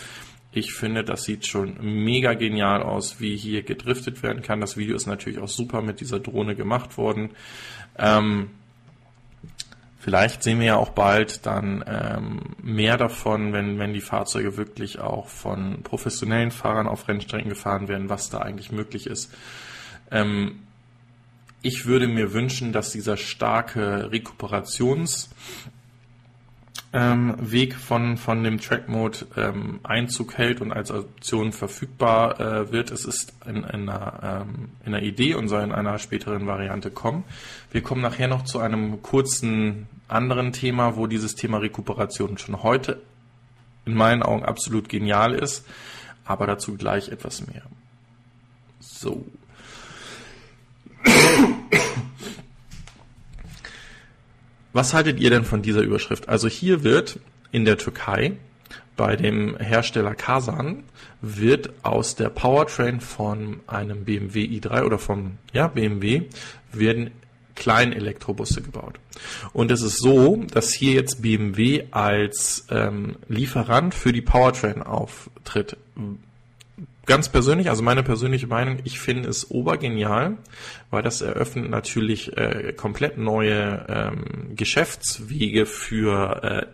Ich 0.54 0.74
finde, 0.74 1.02
das 1.02 1.24
sieht 1.24 1.46
schon 1.46 1.78
mega 1.80 2.34
genial 2.34 2.82
aus, 2.82 3.20
wie 3.20 3.36
hier 3.36 3.62
gedriftet 3.62 4.22
werden 4.22 4.42
kann. 4.42 4.60
Das 4.60 4.76
Video 4.76 4.94
ist 4.94 5.06
natürlich 5.06 5.38
auch 5.38 5.48
super 5.48 5.80
mit 5.80 6.00
dieser 6.00 6.20
Drohne 6.20 6.54
gemacht 6.54 6.98
worden. 6.98 7.30
Ähm, 7.98 8.50
vielleicht 9.98 10.42
sehen 10.42 10.58
wir 10.58 10.66
ja 10.66 10.76
auch 10.76 10.90
bald 10.90 11.46
dann 11.46 11.82
ähm, 11.86 12.40
mehr 12.62 12.98
davon, 12.98 13.54
wenn, 13.54 13.78
wenn 13.78 13.94
die 13.94 14.02
Fahrzeuge 14.02 14.58
wirklich 14.58 14.98
auch 14.98 15.28
von 15.28 15.82
professionellen 15.82 16.50
Fahrern 16.50 16.86
auf 16.86 17.08
Rennstrecken 17.08 17.48
gefahren 17.48 17.88
werden, 17.88 18.10
was 18.10 18.28
da 18.28 18.40
eigentlich 18.40 18.72
möglich 18.72 19.06
ist. 19.06 19.32
Ähm, 20.10 20.58
ich 21.62 21.86
würde 21.86 22.08
mir 22.08 22.32
wünschen, 22.32 22.72
dass 22.72 22.90
dieser 22.90 23.16
starke 23.16 24.10
Rekuperations 24.10 25.30
ähm, 26.92 27.36
von, 27.86 28.16
von 28.16 28.44
dem 28.44 28.60
Track 28.60 28.88
Mode 28.88 29.18
ähm, 29.36 29.80
Einzug 29.82 30.36
hält 30.36 30.60
und 30.60 30.72
als 30.72 30.90
Option 30.90 31.52
verfügbar 31.52 32.38
äh, 32.38 32.72
wird. 32.72 32.90
Es 32.90 33.04
ist 33.04 33.32
in, 33.46 33.56
in, 33.56 33.88
einer, 33.88 34.44
ähm, 34.46 34.70
in 34.84 34.94
einer 34.94 35.02
Idee 35.02 35.34
und 35.34 35.48
soll 35.48 35.62
in 35.62 35.72
einer 35.72 35.98
späteren 35.98 36.46
Variante 36.46 36.90
kommen. 36.90 37.24
Wir 37.70 37.82
kommen 37.82 38.02
nachher 38.02 38.28
noch 38.28 38.44
zu 38.44 38.58
einem 38.58 39.00
kurzen 39.00 39.86
anderen 40.08 40.52
Thema, 40.52 40.96
wo 40.96 41.06
dieses 41.06 41.34
Thema 41.34 41.58
Rekuperation 41.58 42.36
schon 42.36 42.62
heute 42.62 43.00
in 43.86 43.94
meinen 43.94 44.22
Augen 44.22 44.44
absolut 44.44 44.88
genial 44.88 45.34
ist, 45.34 45.66
aber 46.24 46.46
dazu 46.46 46.76
gleich 46.76 47.08
etwas 47.08 47.46
mehr. 47.46 47.62
So. 48.80 49.24
Was 54.72 54.94
haltet 54.94 55.20
ihr 55.20 55.30
denn 55.30 55.44
von 55.44 55.62
dieser 55.62 55.82
Überschrift? 55.82 56.28
Also 56.28 56.48
hier 56.48 56.82
wird 56.82 57.20
in 57.50 57.64
der 57.64 57.78
Türkei 57.78 58.32
bei 58.96 59.16
dem 59.16 59.56
Hersteller 59.56 60.14
Kasan 60.14 60.84
wird 61.20 61.70
aus 61.82 62.14
der 62.14 62.28
Powertrain 62.28 63.00
von 63.00 63.60
einem 63.66 64.04
BMW 64.04 64.44
i3 64.44 64.84
oder 64.84 64.98
vom 64.98 65.38
ja, 65.52 65.68
BMW 65.68 66.22
werden 66.72 67.10
Kleinelektrobusse 67.54 68.62
gebaut. 68.62 68.98
Und 69.52 69.70
es 69.70 69.82
ist 69.82 69.98
so, 69.98 70.44
dass 70.50 70.72
hier 70.72 70.94
jetzt 70.94 71.22
BMW 71.22 71.84
als 71.90 72.66
ähm, 72.70 73.16
Lieferant 73.28 73.94
für 73.94 74.12
die 74.12 74.22
Powertrain 74.22 74.82
auftritt 74.82 75.76
ganz 77.06 77.28
persönlich, 77.28 77.70
also 77.70 77.82
meine 77.82 78.02
persönliche 78.02 78.46
Meinung, 78.46 78.78
ich 78.84 78.98
finde 78.98 79.28
es 79.28 79.50
obergenial, 79.50 80.38
weil 80.90 81.02
das 81.02 81.20
eröffnet 81.20 81.70
natürlich 81.70 82.36
äh, 82.36 82.72
komplett 82.76 83.18
neue 83.18 83.86
ähm, 83.88 84.54
Geschäftswege 84.56 85.66
für 85.66 86.42
äh, 86.42 86.66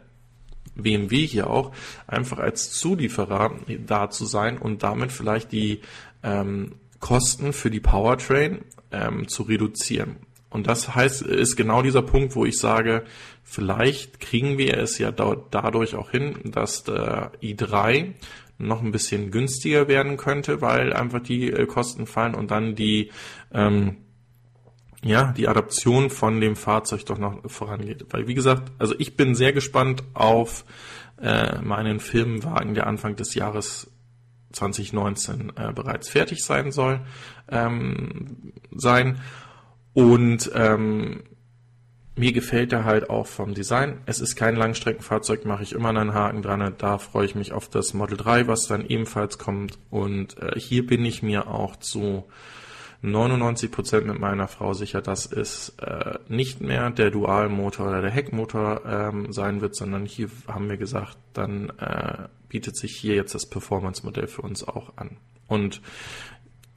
BMW 0.74 1.26
hier 1.26 1.50
auch, 1.50 1.72
einfach 2.06 2.38
als 2.38 2.72
Zulieferer 2.72 3.52
da 3.86 4.10
zu 4.10 4.26
sein 4.26 4.59
und 4.59 4.82
damit 4.82 5.12
vielleicht 5.12 5.52
die 5.52 5.80
ähm, 6.22 6.76
Kosten 7.00 7.52
für 7.52 7.70
die 7.70 7.80
Powertrain 7.80 8.60
ähm, 8.90 9.28
zu 9.28 9.44
reduzieren. 9.44 10.16
Und 10.50 10.66
das 10.66 10.94
heißt, 10.94 11.22
ist 11.22 11.56
genau 11.56 11.82
dieser 11.82 12.02
Punkt, 12.02 12.34
wo 12.34 12.44
ich 12.46 12.59
sage, 12.59 13.05
vielleicht 13.44 14.18
kriegen 14.18 14.56
wir 14.56 14.78
es 14.78 14.98
ja 14.98 15.10
dadurch 15.10 15.94
auch 15.94 16.10
hin, 16.10 16.38
dass 16.44 16.84
der 16.84 17.32
i3 17.42 18.14
noch 18.59 18.82
ein 18.82 18.90
bisschen 18.90 19.30
günstiger 19.30 19.89
werden 19.89 20.16
könnte, 20.16 20.60
weil 20.60 20.93
einfach 20.93 21.20
die 21.20 21.51
äh, 21.51 21.66
Kosten 21.66 22.06
fallen 22.06 22.35
und 22.35 22.51
dann 22.51 22.74
die 22.74 23.10
ähm, 23.52 23.97
ja, 25.02 25.32
die 25.32 25.47
Adaption 25.47 26.10
von 26.10 26.40
dem 26.40 26.56
Fahrzeug 26.56 27.06
doch 27.06 27.18
noch 27.18 27.48
vorangeht. 27.48 28.06
Weil, 28.10 28.26
wie 28.26 28.35
gesagt, 28.35 28.72
also 28.78 28.94
ich 28.98 29.16
bin 29.16 29.35
sehr 29.35 29.52
gespannt 29.52 30.02
auf 30.14 30.64
äh, 31.22 31.60
meinen 31.60 32.01
Firmenwagen, 32.01 32.74
der 32.74 32.86
Anfang 32.86 33.14
des 33.14 33.35
Jahres 33.35 33.90
2019 34.52 35.52
äh, 35.56 35.72
bereits 35.72 36.09
fertig 36.09 36.43
sein 36.43 36.72
soll, 36.72 37.01
ähm, 37.48 38.52
sein. 38.74 39.20
Und 39.93 40.51
ähm, 40.55 41.22
mir 42.18 42.32
gefällt 42.32 42.72
er 42.72 42.84
halt 42.84 43.08
auch 43.10 43.26
vom 43.26 43.54
Design. 43.54 44.00
Es 44.06 44.20
ist 44.20 44.36
kein 44.36 44.56
Langstreckenfahrzeug, 44.56 45.44
mache 45.44 45.62
ich 45.62 45.72
immer 45.72 45.90
einen 45.90 46.14
Haken 46.14 46.42
dran. 46.42 46.74
Da 46.76 46.98
freue 46.98 47.26
ich 47.26 47.34
mich 47.34 47.52
auf 47.52 47.68
das 47.68 47.94
Model 47.94 48.16
3, 48.16 48.48
was 48.48 48.66
dann 48.66 48.84
ebenfalls 48.84 49.38
kommt. 49.38 49.78
Und 49.90 50.36
äh, 50.38 50.58
hier 50.58 50.86
bin 50.86 51.04
ich 51.04 51.22
mir 51.22 51.46
auch 51.48 51.76
zu 51.76 52.24
99 53.02 53.70
Prozent 53.70 54.06
mit 54.06 54.18
meiner 54.18 54.48
Frau 54.48 54.74
sicher, 54.74 55.00
dass 55.00 55.30
es 55.30 55.70
äh, 55.78 56.18
nicht 56.28 56.60
mehr 56.60 56.90
der 56.90 57.10
Dualmotor 57.10 57.86
oder 57.86 58.02
der 58.02 58.10
Heckmotor 58.10 58.82
ähm, 58.84 59.32
sein 59.32 59.60
wird, 59.60 59.76
sondern 59.76 60.04
hier 60.04 60.28
haben 60.48 60.68
wir 60.68 60.76
gesagt, 60.76 61.16
dann 61.32 61.70
äh, 61.78 62.26
bietet 62.48 62.76
sich 62.76 62.96
hier 62.96 63.14
jetzt 63.14 63.34
das 63.34 63.46
Performance-Modell 63.46 64.26
für 64.26 64.42
uns 64.42 64.66
auch 64.66 64.96
an. 64.96 65.18
Und 65.46 65.80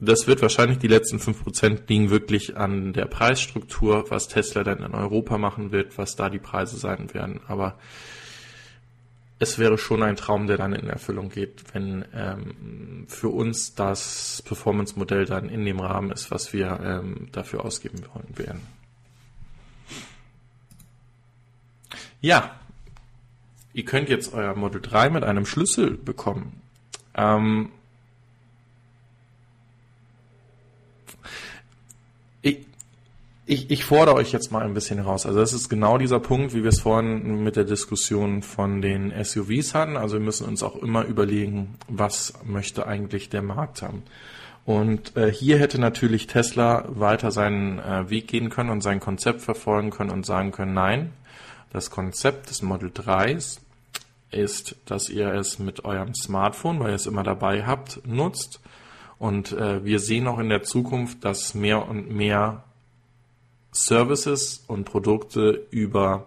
das 0.04 0.26
wird 0.26 0.42
wahrscheinlich 0.42 0.78
die 0.78 0.88
letzten 0.88 1.18
5% 1.18 1.82
liegen 1.86 2.10
wirklich 2.10 2.56
an 2.56 2.92
der 2.92 3.04
Preisstruktur, 3.04 4.10
was 4.10 4.26
Tesla 4.26 4.64
dann 4.64 4.82
in 4.82 4.94
Europa 4.94 5.38
machen 5.38 5.70
wird, 5.70 5.96
was 5.96 6.16
da 6.16 6.28
die 6.28 6.40
Preise 6.40 6.76
sein 6.76 7.14
werden. 7.14 7.40
Aber 7.46 7.78
es 9.38 9.58
wäre 9.58 9.78
schon 9.78 10.02
ein 10.02 10.16
Traum, 10.16 10.48
der 10.48 10.56
dann 10.56 10.72
in 10.72 10.88
Erfüllung 10.88 11.28
geht, 11.28 11.62
wenn 11.72 12.04
ähm, 12.14 13.06
für 13.06 13.28
uns 13.28 13.74
das 13.74 14.42
Performance-Modell 14.44 15.24
dann 15.24 15.48
in 15.48 15.64
dem 15.64 15.78
Rahmen 15.78 16.10
ist, 16.10 16.32
was 16.32 16.52
wir 16.52 16.80
ähm, 16.82 17.28
dafür 17.30 17.64
ausgeben 17.64 18.02
wollen 18.12 18.36
werden. 18.36 18.60
Ja, 22.20 22.56
ihr 23.72 23.84
könnt 23.84 24.08
jetzt 24.08 24.34
euer 24.34 24.56
Model 24.56 24.80
3 24.80 25.10
mit 25.10 25.22
einem 25.22 25.46
Schlüssel 25.46 25.96
bekommen. 25.96 26.60
Ähm, 27.14 27.70
ich, 33.52 33.70
ich 33.70 33.84
fordere 33.84 34.16
euch 34.16 34.32
jetzt 34.32 34.50
mal 34.50 34.62
ein 34.62 34.74
bisschen 34.74 34.98
heraus. 34.98 35.26
Also 35.26 35.38
das 35.38 35.52
ist 35.52 35.68
genau 35.68 35.98
dieser 35.98 36.20
Punkt, 36.20 36.54
wie 36.54 36.62
wir 36.62 36.70
es 36.70 36.80
vorhin 36.80 37.42
mit 37.42 37.56
der 37.56 37.64
Diskussion 37.64 38.42
von 38.42 38.80
den 38.80 39.12
SUVs 39.22 39.74
hatten. 39.74 39.96
Also 39.96 40.16
wir 40.16 40.24
müssen 40.24 40.46
uns 40.46 40.62
auch 40.62 40.76
immer 40.76 41.04
überlegen, 41.04 41.74
was 41.88 42.32
möchte 42.44 42.86
eigentlich 42.86 43.28
der 43.28 43.42
Markt 43.42 43.82
haben. 43.82 44.02
Und 44.64 45.16
äh, 45.16 45.30
hier 45.32 45.58
hätte 45.58 45.80
natürlich 45.80 46.28
Tesla 46.28 46.84
weiter 46.88 47.30
seinen 47.30 47.78
äh, 47.78 48.08
Weg 48.08 48.28
gehen 48.28 48.48
können 48.48 48.70
und 48.70 48.80
sein 48.80 49.00
Konzept 49.00 49.42
verfolgen 49.42 49.90
können 49.90 50.10
und 50.10 50.24
sagen 50.24 50.52
können, 50.52 50.72
nein, 50.72 51.12
das 51.72 51.90
Konzept 51.90 52.48
des 52.48 52.62
Model 52.62 52.90
3s 52.90 53.58
ist, 54.30 54.76
dass 54.86 55.08
ihr 55.08 55.32
es 55.34 55.58
mit 55.58 55.84
eurem 55.84 56.14
Smartphone, 56.14 56.80
weil 56.80 56.90
ihr 56.90 56.96
es 56.96 57.06
immer 57.06 57.24
dabei 57.24 57.66
habt, 57.66 58.06
nutzt. 58.06 58.60
Und 59.18 59.52
äh, 59.52 59.84
wir 59.84 59.98
sehen 59.98 60.26
auch 60.26 60.38
in 60.38 60.48
der 60.48 60.62
Zukunft, 60.62 61.24
dass 61.24 61.54
mehr 61.54 61.88
und 61.88 62.10
mehr 62.10 62.62
Services 63.72 64.64
und 64.66 64.84
Produkte 64.84 65.66
über 65.70 66.26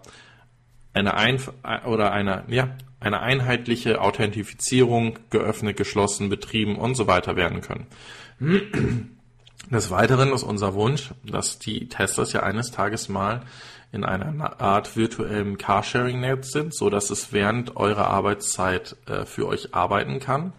eine 0.92 1.14
Einf 1.14 1.52
oder 1.86 2.12
eine, 2.12 2.44
ja, 2.48 2.76
eine 3.00 3.20
einheitliche 3.20 4.00
Authentifizierung 4.00 5.18
geöffnet, 5.30 5.76
geschlossen, 5.76 6.28
betrieben 6.28 6.76
und 6.76 6.94
so 6.94 7.06
weiter 7.06 7.36
werden 7.36 7.60
können. 7.60 7.86
Des 9.70 9.90
Weiteren 9.90 10.32
ist 10.32 10.42
unser 10.42 10.74
Wunsch, 10.74 11.10
dass 11.24 11.58
die 11.58 11.88
Teslas 11.88 12.32
ja 12.32 12.42
eines 12.42 12.70
Tages 12.70 13.08
mal 13.08 13.42
in 13.92 14.04
einer 14.04 14.60
Art 14.60 14.96
virtuellem 14.96 15.58
Carsharing-Netz 15.58 16.52
sind, 16.52 16.74
so 16.74 16.90
dass 16.90 17.10
es 17.10 17.32
während 17.32 17.76
eurer 17.76 18.08
Arbeitszeit 18.08 18.96
äh, 19.06 19.24
für 19.24 19.46
euch 19.46 19.74
arbeiten 19.74 20.18
kann 20.20 20.52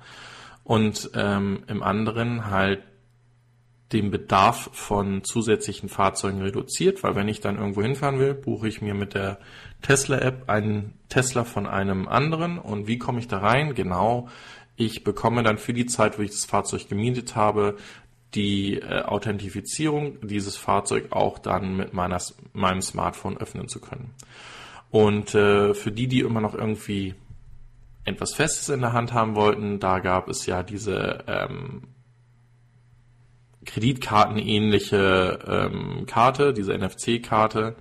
und 0.63 1.11
ähm, 1.13 1.63
im 1.67 1.83
anderen 1.83 2.49
halt 2.49 2.81
den 3.93 4.11
Bedarf 4.11 4.69
von 4.73 5.23
zusätzlichen 5.23 5.87
Fahrzeugen 5.87 6.41
reduziert, 6.41 7.03
weil 7.03 7.15
wenn 7.15 7.29
ich 7.29 7.39
dann 7.39 7.57
irgendwo 7.57 7.81
hinfahren 7.81 8.19
will, 8.19 8.33
buche 8.33 8.67
ich 8.67 8.81
mir 8.81 8.93
mit 8.93 9.13
der 9.13 9.39
Tesla-App 9.81 10.49
einen 10.49 10.93
Tesla 11.09 11.45
von 11.45 11.65
einem 11.67 12.07
anderen 12.07 12.57
und 12.57 12.87
wie 12.87 12.97
komme 12.97 13.19
ich 13.19 13.27
da 13.27 13.37
rein? 13.37 13.75
Genau, 13.75 14.27
ich 14.75 15.03
bekomme 15.03 15.41
dann 15.41 15.57
für 15.57 15.73
die 15.73 15.85
Zeit, 15.85 16.19
wo 16.19 16.21
ich 16.21 16.31
das 16.31 16.45
Fahrzeug 16.45 16.89
gemietet 16.89 17.35
habe, 17.35 17.77
die 18.35 18.75
äh, 18.75 19.03
Authentifizierung 19.03 20.17
dieses 20.21 20.57
Fahrzeug 20.57 21.11
auch 21.11 21.39
dann 21.39 21.77
mit 21.77 21.93
meiner, 21.93 22.21
meinem 22.53 22.81
Smartphone 22.81 23.37
öffnen 23.37 23.69
zu 23.69 23.79
können. 23.79 24.13
Und 24.91 25.33
äh, 25.33 25.73
für 25.73 25.91
die, 25.91 26.07
die 26.07 26.19
immer 26.19 26.41
noch 26.41 26.53
irgendwie 26.53 27.15
etwas 28.03 28.33
Festes 28.33 28.69
in 28.69 28.81
der 28.81 28.93
Hand 28.93 29.13
haben 29.13 29.35
wollten, 29.35 29.79
da 29.79 29.99
gab 29.99 30.29
es 30.29 30.45
ja 30.45 30.63
diese 30.63 31.23
ähm, 31.27 31.83
Kreditkartenähnliche 33.67 35.39
ähm, 35.45 36.05
Karte, 36.07 36.53
diese 36.53 36.75
NFC-Karte, 36.75 37.75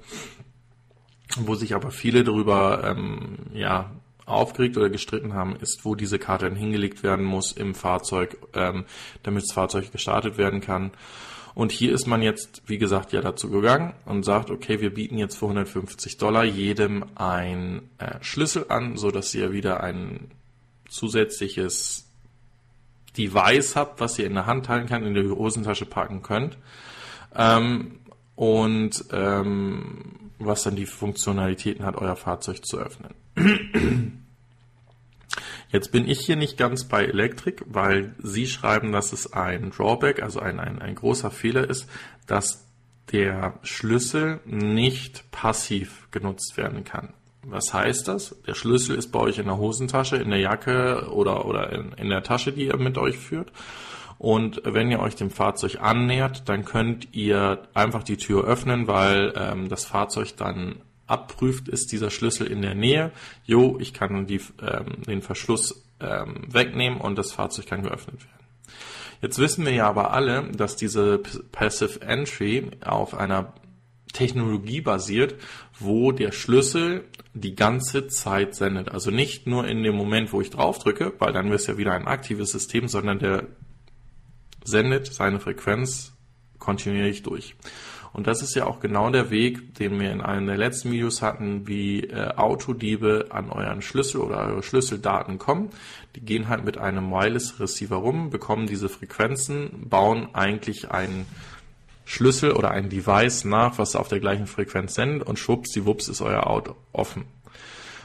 wo 1.39 1.55
sich 1.55 1.75
aber 1.75 1.91
viele 1.91 2.25
darüber 2.25 2.83
ähm, 2.85 3.39
ja, 3.55 3.93
aufgeregt 4.27 4.77
oder 4.77 4.91
gestritten 4.91 5.33
haben, 5.33 5.57
ist, 5.57 5.85
wo 5.85 5.95
diese 5.95 6.19
Karte 6.19 6.47
dann 6.47 6.57
hingelegt 6.57 7.03
werden 7.03 7.25
muss 7.25 7.53
im 7.53 7.75
Fahrzeug, 7.75 8.37
ähm, 8.55 8.85
damit 9.23 9.45
das 9.45 9.53
Fahrzeug 9.53 9.93
gestartet 9.93 10.37
werden 10.37 10.61
kann. 10.61 10.91
Und 11.55 11.73
hier 11.73 11.95
ist 11.95 12.07
man 12.07 12.21
jetzt, 12.21 12.63
wie 12.67 12.77
gesagt, 12.77 13.13
ja 13.13 13.23
dazu 13.23 13.49
gegangen 13.49 13.95
und 14.05 14.25
sagt, 14.25 14.51
okay, 14.51 14.81
wir 14.81 14.93
bieten 14.93 15.17
jetzt 15.17 15.39
für 15.39 15.47
150 15.47 16.19
Dollar 16.19 16.45
jedem 16.45 17.05
ein 17.15 17.89
äh, 17.97 18.17
Schlüssel 18.21 18.67
an, 18.69 18.99
so 18.99 19.11
dass 19.11 19.35
ihr 19.35 19.53
wieder 19.53 19.83
ein 19.83 20.33
zusätzliches 20.89 22.06
Device 23.17 23.77
habt, 23.77 24.01
was 24.01 24.19
ihr 24.19 24.27
in 24.27 24.35
der 24.35 24.47
Hand 24.47 24.69
halten 24.69 24.89
kann, 24.89 25.07
in 25.07 25.15
der 25.15 25.25
Hosentasche 25.25 25.87
packen 25.87 26.23
könnt. 26.23 26.59
Ähm, 27.35 28.01
und 28.35 29.05
ähm, 29.13 30.31
was 30.39 30.63
dann 30.65 30.77
die 30.77 30.87
Funktionalitäten 30.87 31.85
hat, 31.85 31.97
euer 31.97 32.17
Fahrzeug 32.17 32.65
zu 32.65 32.79
öffnen. 32.79 33.15
Jetzt 35.71 35.91
bin 35.93 36.09
ich 36.09 36.21
hier 36.21 36.37
nicht 36.37 36.57
ganz 36.57 36.85
bei 36.85 37.05
Elektrik, 37.05 37.65
weil 37.67 38.15
Sie 38.19 38.47
schreiben, 38.47 38.93
dass 38.93 39.13
es 39.13 39.33
ein 39.33 39.71
Drawback, 39.71 40.23
also 40.23 40.41
ein, 40.41 40.61
ein, 40.61 40.81
ein 40.81 40.95
großer 40.95 41.31
Fehler 41.31 41.69
ist, 41.69 41.89
dass 42.27 42.67
der 43.13 43.59
Schlüssel 43.63 44.41
nicht 44.45 45.31
passiv 45.31 46.09
genutzt 46.11 46.57
werden 46.57 46.85
kann. 46.85 47.13
Was 47.49 47.73
heißt 47.73 48.09
das? 48.09 48.37
Der 48.47 48.55
Schlüssel 48.55 48.97
ist 48.97 49.13
bei 49.13 49.21
euch 49.21 49.39
in 49.39 49.47
der 49.47 49.57
Hosentasche, 49.57 50.17
in 50.17 50.31
der 50.31 50.41
Jacke 50.41 51.09
oder, 51.13 51.47
oder 51.47 51.73
in, 51.73 51.93
in 51.93 52.09
der 52.09 52.25
Tasche, 52.25 52.53
die 52.53 52.67
ihr 52.67 52.77
mit 52.77 52.99
euch 52.99 53.17
führt. 53.17 53.53
Und 54.19 54.63
wenn 54.65 54.91
ihr 54.91 55.01
euch 55.01 55.15
dem 55.15 55.31
Fahrzeug 55.31 55.79
annähert, 55.81 56.49
dann 56.49 56.65
könnt 56.65 57.15
ihr 57.15 57.69
einfach 57.73 58.03
die 58.03 58.17
Tür 58.17 58.45
öffnen, 58.45 58.89
weil 58.89 59.33
ähm, 59.37 59.69
das 59.69 59.85
Fahrzeug 59.85 60.37
dann 60.37 60.77
abprüft, 61.07 61.69
ist 61.69 61.93
dieser 61.93 62.11
Schlüssel 62.11 62.49
in 62.49 62.63
der 62.63 62.75
Nähe. 62.75 63.13
Jo, 63.45 63.79
ich 63.79 63.95
kann 63.95 64.27
die, 64.27 64.41
ähm, 64.61 65.03
den 65.07 65.23
Verschluss 65.23 65.85
ähm, 66.01 66.43
wegnehmen 66.49 67.01
und 67.01 67.17
das 67.17 67.33
Fahrzeug 67.33 67.67
kann 67.67 67.83
geöffnet 67.83 68.25
werden. 68.25 68.47
Jetzt 69.23 69.39
wissen 69.39 69.65
wir 69.65 69.73
ja 69.73 69.89
aber 69.89 70.13
alle, 70.13 70.51
dass 70.53 70.77
diese 70.77 71.19
Passive 71.53 72.03
Entry 72.03 72.71
auf 72.85 73.15
einer 73.15 73.53
Technologie 74.13 74.81
basiert, 74.81 75.35
wo 75.79 76.13
der 76.13 76.33
Schlüssel 76.33 77.05
die 77.35 77.55
ganze 77.55 78.09
Zeit 78.09 78.55
sendet. 78.55 78.89
Also 78.91 79.11
nicht 79.11 79.47
nur 79.47 79.67
in 79.67 79.83
dem 79.83 79.95
Moment, 79.95 80.33
wo 80.33 80.41
ich 80.41 80.51
draufdrücke, 80.51 81.13
weil 81.19 81.33
dann 81.33 81.47
wäre 81.47 81.57
es 81.57 81.67
ja 81.67 81.77
wieder 81.77 81.93
ein 81.93 82.07
aktives 82.07 82.51
System, 82.51 82.89
sondern 82.89 83.19
der 83.19 83.47
sendet 84.65 85.13
seine 85.13 85.39
Frequenz 85.39 86.13
kontinuierlich 86.59 87.23
durch. 87.23 87.55
Und 88.17 88.27
das 88.27 88.41
ist 88.41 88.55
ja 88.55 88.67
auch 88.67 88.81
genau 88.81 89.11
der 89.11 89.31
Weg, 89.31 89.75
den 89.75 90.01
wir 90.01 90.11
in 90.11 90.23
einem 90.23 90.47
der 90.47 90.57
letzten 90.57 90.91
Videos 90.91 91.21
hatten, 91.21 91.67
wie 91.67 92.01
äh, 92.01 92.35
Autodiebe 92.37 93.27
an 93.29 93.51
euren 93.51 93.83
Schlüssel 93.83 94.23
oder 94.23 94.39
eure 94.39 94.63
Schlüsseldaten 94.63 95.37
kommen. 95.39 95.69
Die 96.15 96.21
gehen 96.21 96.49
halt 96.49 96.65
mit 96.65 96.79
einem 96.79 97.11
Wireless 97.11 97.61
Receiver 97.61 97.97
rum, 97.97 98.31
bekommen 98.31 98.67
diese 98.67 98.89
Frequenzen, 98.89 99.87
bauen 99.91 100.31
eigentlich 100.33 100.91
einen 100.91 101.27
Schlüssel 102.07 102.53
oder 102.53 102.71
ein 102.71 102.89
Device 102.89 103.45
nach, 103.45 103.79
was 103.79 103.97
auf 103.97 104.07
der 104.09 104.21
gleichen 104.21 104.47
Frequenz 104.47 104.95
sendet 104.95 105.27
und 105.27 105.39
schwuppsdiwupps 105.39 106.09
ist 106.09 106.23
euer 106.23 106.47
Auto 106.47 106.77
offen. 106.93 107.25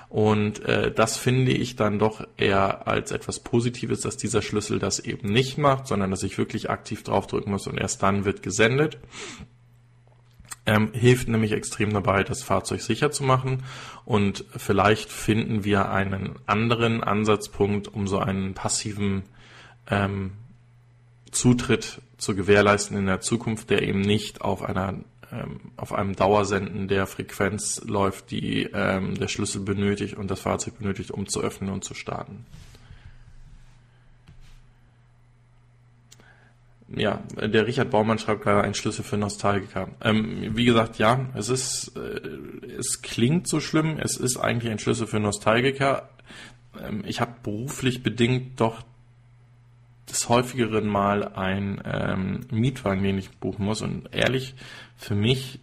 Und 0.10 0.66
äh, 0.66 0.92
das 0.92 1.16
finde 1.16 1.54
ich 1.54 1.78
dann 1.78 2.00
doch 2.00 2.28
eher 2.36 2.88
als 2.88 3.12
etwas 3.12 3.40
Positives, 3.40 4.02
dass 4.02 4.18
dieser 4.18 4.42
Schlüssel 4.42 4.80
das 4.80 5.00
eben 5.00 5.32
nicht 5.32 5.58
macht, 5.58 5.88
sondern 5.88 6.12
dass 6.12 6.24
ich 6.24 6.38
wirklich 6.38 6.70
aktiv 6.70 7.04
draufdrücken 7.04 7.52
muss 7.52 7.68
und 7.68 7.78
erst 7.78 8.04
dann 8.04 8.26
wird 8.26 8.44
gesendet. 8.44 8.98
Ähm, 10.66 10.92
hilft 10.94 11.28
nämlich 11.28 11.54
extrem 11.54 11.94
dabei, 11.94 12.24
das 12.24 12.44
Fahrzeug 12.44 12.82
sicher 12.82 13.12
zu 13.12 13.24
machen. 13.24 13.64
Und 14.04 14.44
vielleicht 14.58 15.12
finden 15.12 15.64
wir 15.64 15.92
einen 15.92 16.40
anderen 16.46 17.04
Ansatzpunkt, 17.04 17.88
um 17.88 18.08
so 18.08 18.18
einen 18.18 18.54
passiven 18.54 19.24
ähm, 19.90 20.34
Zutritt 21.32 22.02
zu 22.18 22.36
gewährleisten 22.36 22.98
in 22.98 23.06
der 23.06 23.22
Zukunft, 23.22 23.70
der 23.70 23.84
eben 23.84 24.02
nicht 24.02 24.42
auf 24.42 24.62
einer 24.62 25.00
ähm, 25.32 25.72
auf 25.78 25.94
einem 25.94 26.16
Dauersenden 26.16 26.88
der 26.88 27.08
Frequenz 27.08 27.82
läuft, 27.86 28.32
die 28.32 28.64
ähm, 28.74 29.16
der 29.16 29.30
Schlüssel 29.30 29.62
benötigt 29.62 30.16
und 30.16 30.30
das 30.30 30.42
Fahrzeug 30.42 30.78
benötigt, 30.78 31.12
um 31.12 31.28
zu 31.28 31.42
öffnen 31.42 31.70
und 31.70 31.86
zu 31.86 31.94
starten. 31.94 32.46
Ja, 36.94 37.24
der 37.38 37.68
Richard 37.68 37.90
Baumann 37.90 38.20
schreibt 38.20 38.44
gerade 38.44 38.64
einen 38.64 38.74
Schlüssel 38.74 39.06
für 39.06 39.18
Nostalgiker. 39.18 39.88
Ähm, 40.02 40.58
wie 40.58 40.66
gesagt, 40.66 40.98
ja, 40.98 41.28
es 41.36 41.48
ist, 41.48 41.96
äh, 41.96 42.20
es 42.78 43.02
klingt 43.02 43.48
so 43.48 43.62
schlimm. 43.62 43.98
Es 43.98 44.18
ist 44.18 44.36
eigentlich 44.38 44.72
ein 44.72 44.80
Schlüssel 44.80 45.08
für 45.08 45.22
Nostalgiker. 45.22 46.10
Ähm, 46.78 47.04
ich 47.08 47.22
habe 47.22 47.36
beruflich 47.44 48.04
bedingt 48.04 48.60
doch 48.60 48.82
des 50.10 50.30
häufigeren 50.30 50.88
Mal 50.88 51.24
ein 51.36 51.82
ähm, 51.86 52.42
Mietwagen, 52.52 53.04
den 53.04 53.18
ich 53.18 53.32
buchen 53.32 53.66
muss. 53.66 53.82
Und 53.82 54.14
ehrlich, 54.14 54.56
für 54.98 55.16
mich 55.16 55.60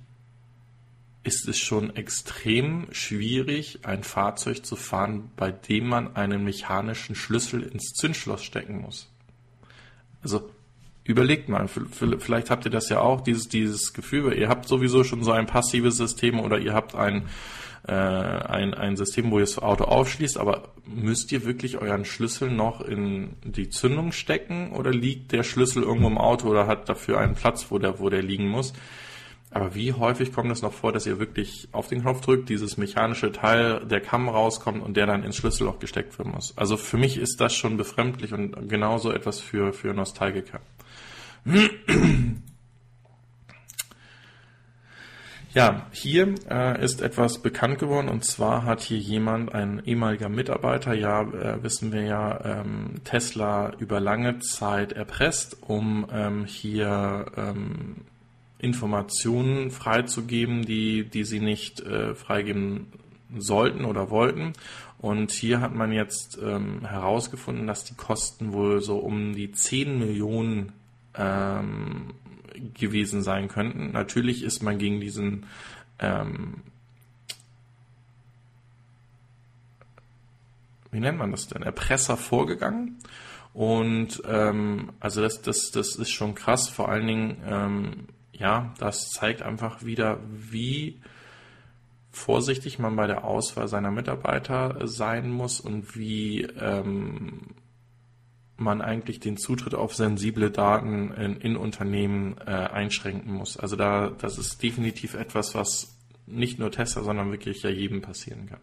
ist 1.24 1.46
es 1.46 1.58
schon 1.58 1.94
extrem 1.94 2.86
schwierig, 2.90 3.80
ein 3.82 4.02
Fahrzeug 4.02 4.64
zu 4.64 4.76
fahren, 4.76 5.30
bei 5.36 5.50
dem 5.50 5.86
man 5.86 6.16
einen 6.16 6.44
mechanischen 6.44 7.14
Schlüssel 7.14 7.62
ins 7.62 7.92
Zündschloss 7.92 8.42
stecken 8.42 8.80
muss. 8.80 9.10
Also 10.22 10.50
überlegt 11.04 11.48
mal, 11.48 11.68
vielleicht 11.68 12.50
habt 12.50 12.64
ihr 12.64 12.70
das 12.70 12.88
ja 12.88 13.00
auch, 13.00 13.20
dieses, 13.20 13.48
dieses 13.48 13.92
Gefühl, 13.92 14.32
ihr 14.34 14.48
habt 14.48 14.68
sowieso 14.68 15.04
schon 15.04 15.22
so 15.22 15.32
ein 15.32 15.46
passives 15.46 15.96
System 15.96 16.40
oder 16.40 16.58
ihr 16.58 16.74
habt 16.74 16.94
ein 16.94 17.28
äh, 17.86 17.92
ein, 17.92 18.74
ein 18.74 18.96
System, 18.96 19.30
wo 19.30 19.38
ihr 19.38 19.44
das 19.44 19.58
Auto 19.58 19.84
aufschließt, 19.84 20.38
aber 20.38 20.72
müsst 20.86 21.32
ihr 21.32 21.44
wirklich 21.44 21.78
euren 21.78 22.04
Schlüssel 22.04 22.50
noch 22.50 22.80
in 22.80 23.36
die 23.42 23.68
Zündung 23.68 24.12
stecken 24.12 24.72
oder 24.72 24.90
liegt 24.90 25.32
der 25.32 25.42
Schlüssel 25.42 25.82
irgendwo 25.82 26.08
im 26.08 26.18
Auto 26.18 26.48
oder 26.48 26.66
hat 26.66 26.88
dafür 26.88 27.18
einen 27.18 27.34
Platz, 27.34 27.66
wo 27.70 27.78
der, 27.78 28.00
wo 28.00 28.08
der 28.08 28.22
liegen 28.22 28.48
muss? 28.48 28.72
Aber 29.50 29.74
wie 29.74 29.94
häufig 29.94 30.32
kommt 30.32 30.50
es 30.50 30.60
noch 30.60 30.74
vor, 30.74 30.92
dass 30.92 31.06
ihr 31.06 31.18
wirklich 31.18 31.68
auf 31.72 31.88
den 31.88 32.02
Knopf 32.02 32.20
drückt, 32.20 32.50
dieses 32.50 32.76
mechanische 32.76 33.32
Teil 33.32 33.84
der 33.86 34.00
Kamm 34.00 34.28
rauskommt 34.28 34.82
und 34.82 34.96
der 34.96 35.06
dann 35.06 35.22
ins 35.22 35.36
Schlüsselloch 35.36 35.78
gesteckt 35.78 36.18
werden 36.18 36.32
muss? 36.32 36.52
Also 36.56 36.76
für 36.76 36.98
mich 36.98 37.16
ist 37.16 37.40
das 37.40 37.54
schon 37.54 37.78
befremdlich 37.78 38.34
und 38.34 38.68
genauso 38.68 39.10
etwas 39.10 39.40
für, 39.40 39.72
für 39.72 39.94
Nostalgiker. 39.94 40.60
Ja, 45.54 45.86
hier 45.92 46.34
äh, 46.50 46.84
ist 46.84 47.00
etwas 47.00 47.38
bekannt 47.40 47.78
geworden 47.78 48.08
und 48.08 48.22
zwar 48.24 48.64
hat 48.64 48.82
hier 48.82 48.98
jemand, 48.98 49.54
ein 49.54 49.82
ehemaliger 49.84 50.28
Mitarbeiter, 50.28 50.92
ja, 50.92 51.22
äh, 51.22 51.62
wissen 51.62 51.90
wir 51.90 52.02
ja, 52.02 52.44
ähm, 52.44 52.96
Tesla 53.04 53.72
über 53.78 53.98
lange 53.98 54.40
Zeit 54.40 54.92
erpresst, 54.92 55.56
um 55.62 56.06
ähm, 56.12 56.44
hier 56.44 57.26
ähm, 57.36 57.96
Informationen 58.58 59.70
freizugeben, 59.70 60.66
die, 60.66 61.04
die 61.04 61.24
sie 61.24 61.40
nicht 61.40 61.80
äh, 61.80 62.14
freigeben 62.14 62.88
sollten 63.36 63.84
oder 63.86 64.10
wollten. 64.10 64.52
Und 64.98 65.30
hier 65.30 65.60
hat 65.60 65.74
man 65.74 65.92
jetzt 65.92 66.38
ähm, 66.42 66.84
herausgefunden, 66.84 67.66
dass 67.66 67.84
die 67.84 67.94
Kosten 67.94 68.52
wohl 68.52 68.82
so 68.82 68.98
um 68.98 69.34
die 69.34 69.52
10 69.52 69.98
Millionen 69.98 70.72
ähm, 71.14 72.14
gewesen 72.74 73.22
sein 73.22 73.48
könnten. 73.48 73.92
Natürlich 73.92 74.42
ist 74.42 74.62
man 74.62 74.78
gegen 74.78 75.00
diesen 75.00 75.46
ähm, 75.98 76.62
wie 80.90 81.00
nennt 81.00 81.18
man 81.18 81.30
das 81.30 81.48
denn, 81.48 81.62
Erpresser 81.62 82.16
vorgegangen. 82.16 82.98
Und 83.54 84.22
ähm, 84.26 84.92
also 85.00 85.20
das, 85.22 85.42
das, 85.42 85.70
das 85.70 85.96
ist 85.96 86.10
schon 86.10 86.34
krass. 86.34 86.68
Vor 86.68 86.88
allen 86.88 87.06
Dingen, 87.06 87.36
ähm, 87.46 87.90
ja, 88.32 88.72
das 88.78 89.10
zeigt 89.10 89.42
einfach 89.42 89.84
wieder, 89.84 90.20
wie 90.28 91.00
vorsichtig 92.10 92.78
man 92.78 92.96
bei 92.96 93.06
der 93.06 93.24
Auswahl 93.24 93.68
seiner 93.68 93.90
Mitarbeiter 93.90 94.86
sein 94.86 95.30
muss 95.30 95.60
und 95.60 95.96
wie 95.96 96.42
ähm, 96.42 97.40
man 98.58 98.82
eigentlich 98.82 99.20
den 99.20 99.36
Zutritt 99.36 99.74
auf 99.74 99.94
sensible 99.94 100.50
Daten 100.50 101.12
in, 101.12 101.36
in 101.36 101.56
Unternehmen 101.56 102.36
äh, 102.38 102.50
einschränken 102.50 103.32
muss. 103.32 103.56
Also 103.56 103.76
da, 103.76 104.10
das 104.10 104.36
ist 104.38 104.62
definitiv 104.62 105.14
etwas, 105.14 105.54
was 105.54 105.96
nicht 106.26 106.58
nur 106.58 106.70
Tesla, 106.70 107.02
sondern 107.02 107.30
wirklich 107.30 107.62
ja 107.62 107.70
jedem 107.70 108.02
passieren 108.02 108.46
kann. 108.46 108.60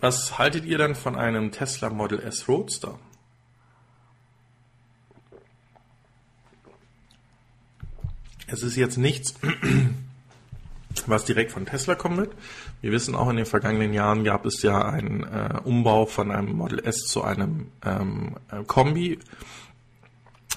Was 0.00 0.38
haltet 0.38 0.64
ihr 0.64 0.78
dann 0.78 0.94
von 0.94 1.16
einem 1.16 1.52
Tesla 1.52 1.90
Model 1.90 2.20
S 2.20 2.48
Roadster? 2.48 2.98
Es 8.46 8.62
ist 8.62 8.76
jetzt 8.76 8.96
nichts, 8.96 9.34
was 11.06 11.24
direkt 11.24 11.52
von 11.52 11.66
Tesla 11.66 11.94
kommen 11.94 12.16
wird. 12.16 12.34
Wir 12.80 12.92
wissen 12.92 13.14
auch 13.14 13.28
in 13.28 13.36
den 13.36 13.46
vergangenen 13.46 13.92
Jahren 13.92 14.24
gab 14.24 14.46
es 14.46 14.62
ja 14.62 14.84
einen 14.86 15.22
äh, 15.24 15.60
Umbau 15.64 16.06
von 16.06 16.30
einem 16.30 16.52
Model 16.52 16.80
S 16.84 17.04
zu 17.06 17.22
einem 17.22 17.68
ähm, 17.84 18.36
äh, 18.50 18.64
Kombi, 18.64 19.18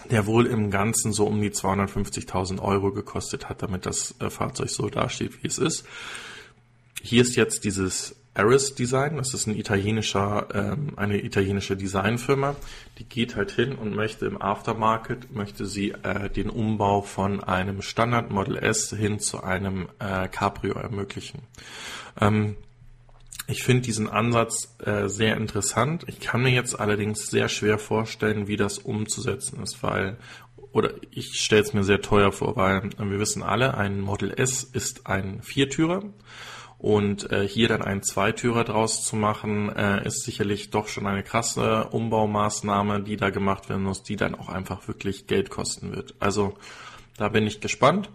der 0.09 0.25
wohl 0.25 0.47
im 0.47 0.71
Ganzen 0.71 1.13
so 1.13 1.25
um 1.25 1.41
die 1.41 1.51
250.000 1.51 2.61
Euro 2.61 2.91
gekostet 2.91 3.49
hat, 3.49 3.61
damit 3.61 3.85
das 3.85 4.15
äh, 4.19 4.29
Fahrzeug 4.29 4.69
so 4.69 4.89
dasteht, 4.89 5.43
wie 5.43 5.47
es 5.47 5.57
ist. 5.57 5.85
Hier 7.01 7.21
ist 7.21 7.35
jetzt 7.35 7.63
dieses 7.63 8.15
Aris 8.39 8.73
Design. 8.73 9.17
Das 9.17 9.33
ist 9.33 9.47
ein 9.47 9.55
italienischer, 9.55 10.47
ähm, 10.53 10.93
eine 10.95 11.21
italienische 11.23 11.75
Designfirma. 11.75 12.55
Die 12.97 13.03
geht 13.03 13.35
halt 13.35 13.51
hin 13.51 13.73
und 13.73 13.95
möchte 13.95 14.25
im 14.25 14.41
Aftermarket, 14.41 15.35
möchte 15.35 15.65
sie 15.65 15.91
äh, 15.91 16.29
den 16.29 16.49
Umbau 16.49 17.01
von 17.01 17.43
einem 17.43 17.81
Standard 17.81 18.31
Model 18.31 18.57
S 18.57 18.91
hin 18.91 19.19
zu 19.19 19.43
einem 19.43 19.89
äh, 19.99 20.27
Cabrio 20.29 20.75
ermöglichen. 20.75 21.41
Ähm, 22.19 22.55
ich 23.47 23.63
finde 23.63 23.81
diesen 23.81 24.07
Ansatz 24.07 24.75
äh, 24.85 25.09
sehr 25.09 25.35
interessant. 25.35 26.05
Ich 26.07 26.19
kann 26.19 26.41
mir 26.41 26.51
jetzt 26.51 26.79
allerdings 26.79 27.27
sehr 27.27 27.49
schwer 27.49 27.77
vorstellen, 27.77 28.47
wie 28.47 28.57
das 28.57 28.77
umzusetzen 28.77 29.61
ist, 29.63 29.83
weil 29.83 30.17
oder 30.71 30.93
ich 31.11 31.41
stelle 31.41 31.63
es 31.63 31.73
mir 31.73 31.83
sehr 31.83 31.99
teuer 32.01 32.31
vor, 32.31 32.55
weil 32.55 32.77
äh, 32.77 33.09
wir 33.09 33.19
wissen 33.19 33.43
alle, 33.43 33.75
ein 33.75 33.99
Model 33.99 34.31
S 34.31 34.63
ist 34.63 35.07
ein 35.07 35.41
Viertürer 35.41 36.03
und 36.79 37.29
äh, 37.31 37.45
hier 37.45 37.67
dann 37.67 37.81
einen 37.81 38.01
Zweitürer 38.01 38.63
draus 38.63 39.03
zu 39.03 39.17
machen, 39.17 39.69
äh, 39.75 40.07
ist 40.07 40.23
sicherlich 40.23 40.71
doch 40.71 40.87
schon 40.87 41.05
eine 41.05 41.23
krasse 41.23 41.89
Umbaumaßnahme, 41.91 43.03
die 43.03 43.17
da 43.17 43.29
gemacht 43.29 43.69
werden 43.69 43.83
muss, 43.83 44.01
die 44.01 44.15
dann 44.15 44.33
auch 44.33 44.47
einfach 44.47 44.87
wirklich 44.87 45.27
Geld 45.27 45.49
kosten 45.49 45.93
wird. 45.93 46.15
Also 46.19 46.55
da 47.17 47.27
bin 47.27 47.45
ich 47.45 47.59
gespannt. 47.59 48.09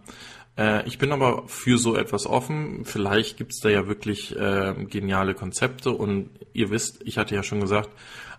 Äh, 0.56 0.88
ich 0.88 0.96
bin 0.96 1.12
aber 1.12 1.44
für 1.46 1.76
so 1.76 1.94
etwas 1.94 2.26
offen. 2.26 2.86
Vielleicht 2.86 3.36
gibt's 3.36 3.60
da 3.60 3.68
ja 3.68 3.86
wirklich 3.86 4.34
äh, 4.34 4.74
geniale 4.88 5.34
Konzepte 5.34 5.90
und 5.90 6.30
ihr 6.54 6.70
wisst, 6.70 7.02
ich 7.04 7.18
hatte 7.18 7.34
ja 7.34 7.42
schon 7.42 7.60
gesagt, 7.60 7.90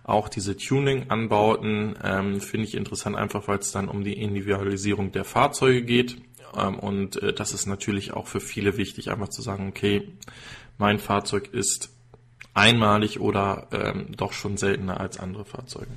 auch 0.02 0.28
diese 0.28 0.56
Tuning-Anbauten 0.56 1.96
ähm, 2.02 2.40
finde 2.40 2.66
ich 2.66 2.74
interessant, 2.74 3.16
einfach 3.16 3.46
weil 3.46 3.58
es 3.58 3.72
dann 3.72 3.88
um 3.88 4.02
die 4.02 4.20
Individualisierung 4.20 5.12
der 5.12 5.24
Fahrzeuge 5.24 5.82
geht. 5.82 6.16
Ähm, 6.54 6.78
und 6.78 7.22
äh, 7.22 7.32
das 7.32 7.52
ist 7.52 7.66
natürlich 7.66 8.12
auch 8.12 8.26
für 8.26 8.40
viele 8.40 8.76
wichtig, 8.76 9.10
einfach 9.10 9.28
zu 9.28 9.42
sagen, 9.42 9.68
okay, 9.68 10.08
mein 10.78 10.98
Fahrzeug 10.98 11.48
ist 11.52 11.90
einmalig 12.54 13.20
oder 13.20 13.68
ähm, 13.72 14.08
doch 14.16 14.32
schon 14.32 14.56
seltener 14.56 15.00
als 15.00 15.18
andere 15.18 15.44
Fahrzeuge. 15.44 15.92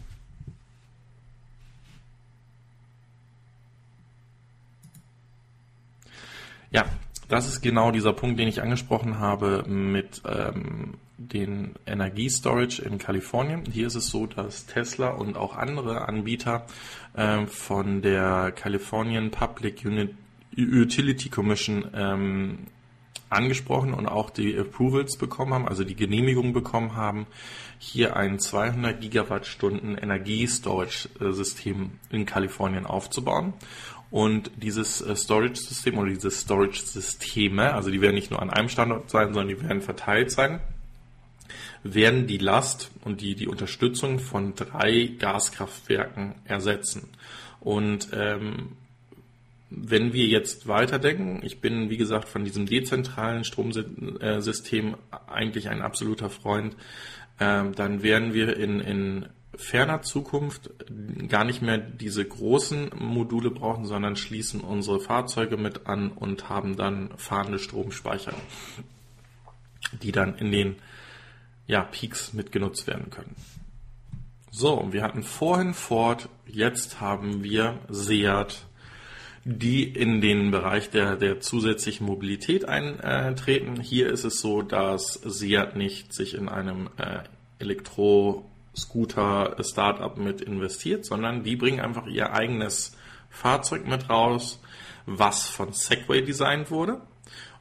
Ja, 6.71 6.85
das 7.29 7.47
ist 7.47 7.61
genau 7.61 7.91
dieser 7.91 8.13
Punkt, 8.13 8.39
den 8.39 8.47
ich 8.47 8.61
angesprochen 8.61 9.19
habe 9.19 9.63
mit 9.67 10.21
ähm, 10.25 10.95
den 11.17 11.75
Energiestorage 11.85 12.81
in 12.81 12.97
Kalifornien. 12.97 13.63
Hier 13.71 13.87
ist 13.87 13.95
es 13.95 14.07
so, 14.07 14.25
dass 14.25 14.65
Tesla 14.65 15.09
und 15.09 15.35
auch 15.35 15.55
andere 15.55 16.07
Anbieter 16.07 16.65
äh, 17.13 17.45
von 17.45 18.01
der 18.01 18.51
Californian 18.51 19.31
Public 19.31 19.83
Unit 19.85 20.15
Utility 20.65 21.29
Commission 21.29 21.85
ähm, 21.93 22.67
angesprochen 23.29 23.93
und 23.93 24.07
auch 24.07 24.29
die 24.29 24.57
Approvals 24.57 25.17
bekommen 25.17 25.53
haben, 25.53 25.67
also 25.67 25.83
die 25.83 25.95
Genehmigung 25.95 26.53
bekommen 26.53 26.95
haben, 26.95 27.27
hier 27.77 28.15
ein 28.15 28.39
200 28.39 28.99
Gigawattstunden 28.99 29.97
Energiestorage-System 29.97 31.91
in 32.09 32.25
Kalifornien 32.25 32.85
aufzubauen. 32.85 33.53
Und 34.11 34.51
dieses 34.57 35.01
äh, 35.01 35.15
Storage-System 35.15 35.97
oder 35.99 36.09
diese 36.09 36.31
Storage-Systeme, 36.31 37.73
also 37.73 37.91
die 37.91 38.01
werden 38.01 38.15
nicht 38.15 38.31
nur 38.31 38.41
an 38.41 38.49
einem 38.49 38.69
Standort 38.69 39.09
sein, 39.11 39.33
sondern 39.33 39.49
die 39.49 39.61
werden 39.61 39.81
verteilt 39.81 40.31
sein, 40.31 40.61
werden 41.83 42.25
die 42.25 42.39
Last 42.39 42.91
und 43.03 43.21
die, 43.21 43.35
die 43.35 43.47
Unterstützung 43.47 44.19
von 44.19 44.55
drei 44.55 45.11
Gaskraftwerken 45.19 46.35
ersetzen. 46.45 47.09
Und 47.59 48.09
ähm, 48.13 48.77
wenn 49.69 50.13
wir 50.13 50.25
jetzt 50.25 50.67
weiterdenken, 50.67 51.41
ich 51.43 51.61
bin 51.61 51.89
wie 51.89 51.97
gesagt 51.97 52.27
von 52.27 52.43
diesem 52.43 52.65
dezentralen 52.65 53.43
Stromsystem 53.43 54.95
eigentlich 55.27 55.69
ein 55.69 55.81
absoluter 55.81 56.29
Freund, 56.29 56.75
ähm, 57.39 57.75
dann 57.75 58.03
werden 58.03 58.33
wir 58.33 58.57
in, 58.57 58.79
in 58.79 59.25
ferner 59.55 60.01
Zukunft 60.01 60.71
gar 61.27 61.43
nicht 61.43 61.61
mehr 61.61 61.77
diese 61.77 62.25
großen 62.25 62.91
Module 62.97 63.51
brauchen, 63.51 63.85
sondern 63.85 64.15
schließen 64.15 64.61
unsere 64.61 64.99
Fahrzeuge 64.99 65.57
mit 65.57 65.85
an 65.87 66.11
und 66.11 66.49
haben 66.49 66.75
dann 66.75 67.11
fahrende 67.17 67.59
Stromspeicher, 67.59 68.33
die 70.01 70.11
dann 70.11 70.35
in 70.35 70.51
den 70.51 70.75
ja, 71.67 71.83
Peaks 71.83 72.33
mitgenutzt 72.33 72.87
werden 72.87 73.09
können. 73.09 73.35
So, 74.51 74.87
wir 74.91 75.03
hatten 75.03 75.23
vorhin 75.23 75.73
Ford, 75.73 76.27
jetzt 76.47 76.99
haben 76.99 77.43
wir 77.43 77.79
Seat, 77.89 78.65
die 79.45 79.83
in 79.83 80.21
den 80.21 80.51
Bereich 80.51 80.89
der, 80.89 81.15
der 81.15 81.39
zusätzlichen 81.39 82.05
Mobilität 82.05 82.65
eintreten. 82.65 83.79
Hier 83.79 84.11
ist 84.11 84.25
es 84.25 84.41
so, 84.41 84.61
dass 84.61 85.13
Seat 85.13 85.75
nicht 85.75 86.13
sich 86.13 86.35
in 86.35 86.49
einem 86.49 86.89
äh, 86.97 87.19
Elektro-Scooter-Startup 87.59 90.17
mit 90.17 90.41
investiert, 90.41 91.05
sondern 91.05 91.43
die 91.43 91.55
bringen 91.55 91.79
einfach 91.79 92.07
ihr 92.07 92.33
eigenes 92.33 92.97
Fahrzeug 93.29 93.87
mit 93.87 94.09
raus, 94.09 94.59
was 95.05 95.47
von 95.47 95.71
Segway 95.73 96.23
designt 96.23 96.71
wurde 96.71 97.01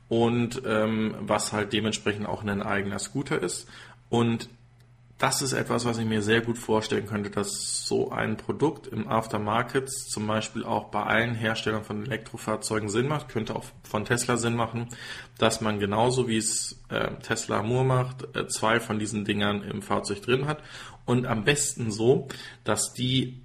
und 0.08 0.62
ähm, 0.66 1.14
was 1.20 1.52
halt 1.52 1.72
dementsprechend 1.72 2.26
auch 2.26 2.42
ein 2.42 2.62
eigener 2.62 2.98
Scooter 2.98 3.40
ist. 3.40 3.68
Und 4.08 4.48
das 5.18 5.42
ist 5.42 5.52
etwas, 5.52 5.84
was 5.84 5.98
ich 5.98 6.06
mir 6.06 6.22
sehr 6.22 6.40
gut 6.40 6.58
vorstellen 6.58 7.06
könnte, 7.06 7.30
dass 7.30 7.86
so 7.86 8.12
ein 8.12 8.36
Produkt 8.36 8.86
im 8.86 9.08
Aftermarket 9.08 9.90
zum 9.90 10.28
Beispiel 10.28 10.62
auch 10.64 10.90
bei 10.90 11.02
allen 11.02 11.34
Herstellern 11.34 11.82
von 11.82 12.04
Elektrofahrzeugen 12.06 12.88
Sinn 12.88 13.08
macht, 13.08 13.28
könnte 13.28 13.56
auch 13.56 13.64
von 13.82 14.04
Tesla 14.04 14.36
Sinn 14.36 14.54
machen, 14.54 14.88
dass 15.36 15.60
man 15.60 15.80
genauso 15.80 16.28
wie 16.28 16.36
es 16.36 16.80
äh, 16.88 17.10
Tesla 17.20 17.64
Moore 17.64 17.84
macht, 17.84 18.36
äh, 18.36 18.46
zwei 18.46 18.78
von 18.78 19.00
diesen 19.00 19.24
Dingern 19.24 19.62
im 19.62 19.82
Fahrzeug 19.82 20.22
drin 20.22 20.46
hat 20.46 20.62
und 21.04 21.26
am 21.26 21.44
besten 21.44 21.90
so, 21.90 22.28
dass 22.62 22.92
die 22.92 23.42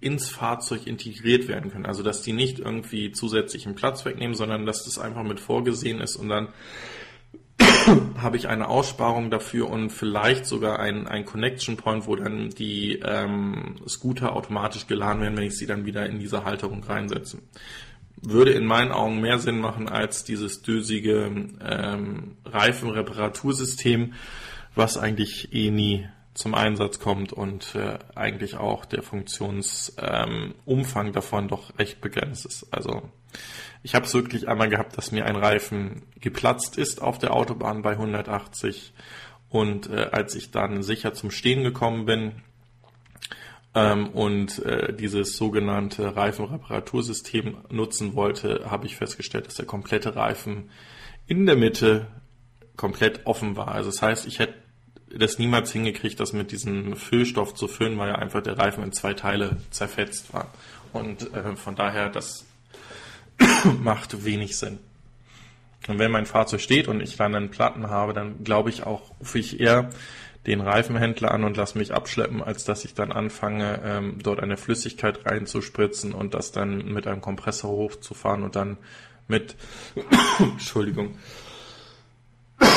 ins 0.00 0.28
Fahrzeug 0.28 0.86
integriert 0.86 1.48
werden 1.48 1.70
können. 1.70 1.86
Also 1.86 2.02
dass 2.02 2.22
die 2.22 2.32
nicht 2.34 2.58
irgendwie 2.58 3.12
zusätzlichen 3.12 3.74
Platz 3.74 4.04
wegnehmen, 4.04 4.34
sondern 4.34 4.66
dass 4.66 4.84
das 4.84 4.98
einfach 4.98 5.22
mit 5.22 5.40
vorgesehen 5.40 6.00
ist 6.00 6.16
und 6.16 6.28
dann 6.28 6.48
habe 8.20 8.36
ich 8.36 8.48
eine 8.48 8.68
Aussparung 8.68 9.30
dafür 9.30 9.70
und 9.70 9.90
vielleicht 9.90 10.46
sogar 10.46 10.78
ein, 10.78 11.06
ein 11.06 11.24
Connection 11.24 11.76
Point, 11.76 12.06
wo 12.06 12.16
dann 12.16 12.50
die 12.50 13.00
ähm, 13.04 13.76
Scooter 13.88 14.34
automatisch 14.34 14.86
geladen 14.86 15.22
werden, 15.22 15.36
wenn 15.36 15.44
ich 15.44 15.56
sie 15.56 15.66
dann 15.66 15.86
wieder 15.86 16.06
in 16.06 16.18
diese 16.18 16.44
Halterung 16.44 16.82
reinsetze. 16.84 17.38
Würde 18.22 18.52
in 18.52 18.66
meinen 18.66 18.92
Augen 18.92 19.20
mehr 19.20 19.38
Sinn 19.38 19.60
machen 19.60 19.88
als 19.88 20.24
dieses 20.24 20.62
dösige 20.62 21.30
ähm, 21.64 22.36
Reifenreparatursystem, 22.44 24.12
was 24.74 24.98
eigentlich 24.98 25.54
eh 25.54 25.70
nie 25.70 26.06
zum 26.34 26.54
Einsatz 26.54 27.00
kommt 27.00 27.32
und 27.32 27.74
äh, 27.74 27.98
eigentlich 28.14 28.56
auch 28.56 28.84
der 28.84 29.02
Funktionsumfang 29.02 31.06
ähm, 31.06 31.12
davon 31.12 31.48
doch 31.48 31.78
recht 31.78 32.00
begrenzt 32.00 32.46
ist. 32.46 32.72
Also 32.72 33.10
ich 33.82 33.94
habe 33.94 34.04
es 34.04 34.14
wirklich 34.14 34.48
einmal 34.48 34.68
gehabt, 34.68 34.96
dass 34.96 35.12
mir 35.12 35.26
ein 35.26 35.36
Reifen 35.36 36.02
geplatzt 36.20 36.76
ist 36.76 37.00
auf 37.00 37.18
der 37.18 37.32
Autobahn 37.34 37.82
bei 37.82 37.92
180 37.92 38.92
und 39.48 39.90
äh, 39.90 40.08
als 40.12 40.34
ich 40.34 40.50
dann 40.50 40.82
sicher 40.82 41.14
zum 41.14 41.30
Stehen 41.30 41.62
gekommen 41.62 42.04
bin 42.04 42.32
ähm, 43.74 44.08
und 44.10 44.58
äh, 44.64 44.92
dieses 44.92 45.36
sogenannte 45.36 46.14
Reifenreparatursystem 46.14 47.56
nutzen 47.70 48.14
wollte, 48.14 48.70
habe 48.70 48.86
ich 48.86 48.96
festgestellt, 48.96 49.46
dass 49.46 49.54
der 49.54 49.66
komplette 49.66 50.14
Reifen 50.14 50.70
in 51.26 51.46
der 51.46 51.56
Mitte 51.56 52.06
komplett 52.76 53.26
offen 53.26 53.56
war. 53.56 53.68
Also 53.68 53.90
das 53.90 54.02
heißt, 54.02 54.26
ich 54.26 54.38
hätte 54.38 54.54
das 55.16 55.38
niemals 55.38 55.72
hingekriegt, 55.72 56.20
das 56.20 56.32
mit 56.32 56.52
diesem 56.52 56.96
Füllstoff 56.96 57.54
zu 57.54 57.66
füllen, 57.66 57.98
weil 57.98 58.10
ja 58.10 58.14
einfach 58.16 58.42
der 58.42 58.58
Reifen 58.58 58.84
in 58.84 58.92
zwei 58.92 59.14
Teile 59.14 59.56
zerfetzt 59.70 60.32
war. 60.32 60.52
Und 60.92 61.32
äh, 61.34 61.56
von 61.56 61.74
daher, 61.74 62.08
das 62.08 62.46
macht 63.82 64.24
wenig 64.24 64.56
Sinn. 64.56 64.78
Und 65.88 65.98
wenn 65.98 66.10
mein 66.10 66.26
Fahrzeug 66.26 66.60
steht 66.60 66.88
und 66.88 67.00
ich 67.00 67.16
dann 67.16 67.34
einen 67.34 67.50
Platten 67.50 67.88
habe, 67.88 68.12
dann 68.12 68.44
glaube 68.44 68.70
ich 68.70 68.84
auch, 68.84 69.12
rufe 69.20 69.38
ich 69.38 69.60
eher 69.60 69.90
den 70.46 70.60
Reifenhändler 70.60 71.32
an 71.32 71.44
und 71.44 71.56
lasse 71.56 71.76
mich 71.76 71.92
abschleppen, 71.92 72.42
als 72.42 72.64
dass 72.64 72.84
ich 72.84 72.94
dann 72.94 73.12
anfange, 73.12 73.80
ähm, 73.84 74.18
dort 74.22 74.40
eine 74.40 74.56
Flüssigkeit 74.56 75.26
reinzuspritzen 75.26 76.12
und 76.12 76.34
das 76.34 76.52
dann 76.52 76.92
mit 76.92 77.06
einem 77.06 77.20
Kompressor 77.20 77.70
hochzufahren 77.70 78.42
und 78.42 78.56
dann 78.56 78.78
mit, 79.28 79.56
Entschuldigung, 80.38 81.16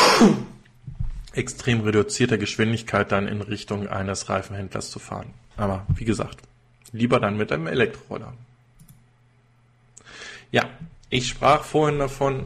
extrem 1.33 1.81
reduzierter 1.81 2.37
Geschwindigkeit 2.37 3.11
dann 3.11 3.27
in 3.27 3.41
Richtung 3.41 3.87
eines 3.87 4.29
Reifenhändlers 4.29 4.91
zu 4.91 4.99
fahren. 4.99 5.33
Aber 5.55 5.85
wie 5.95 6.05
gesagt, 6.05 6.41
lieber 6.91 7.19
dann 7.19 7.37
mit 7.37 7.51
einem 7.51 7.67
Elektroroller. 7.67 8.33
Ja, 10.53 10.69
ich 11.09 11.27
sprach 11.27 11.63
vorhin 11.63 11.97
davon, 11.97 12.45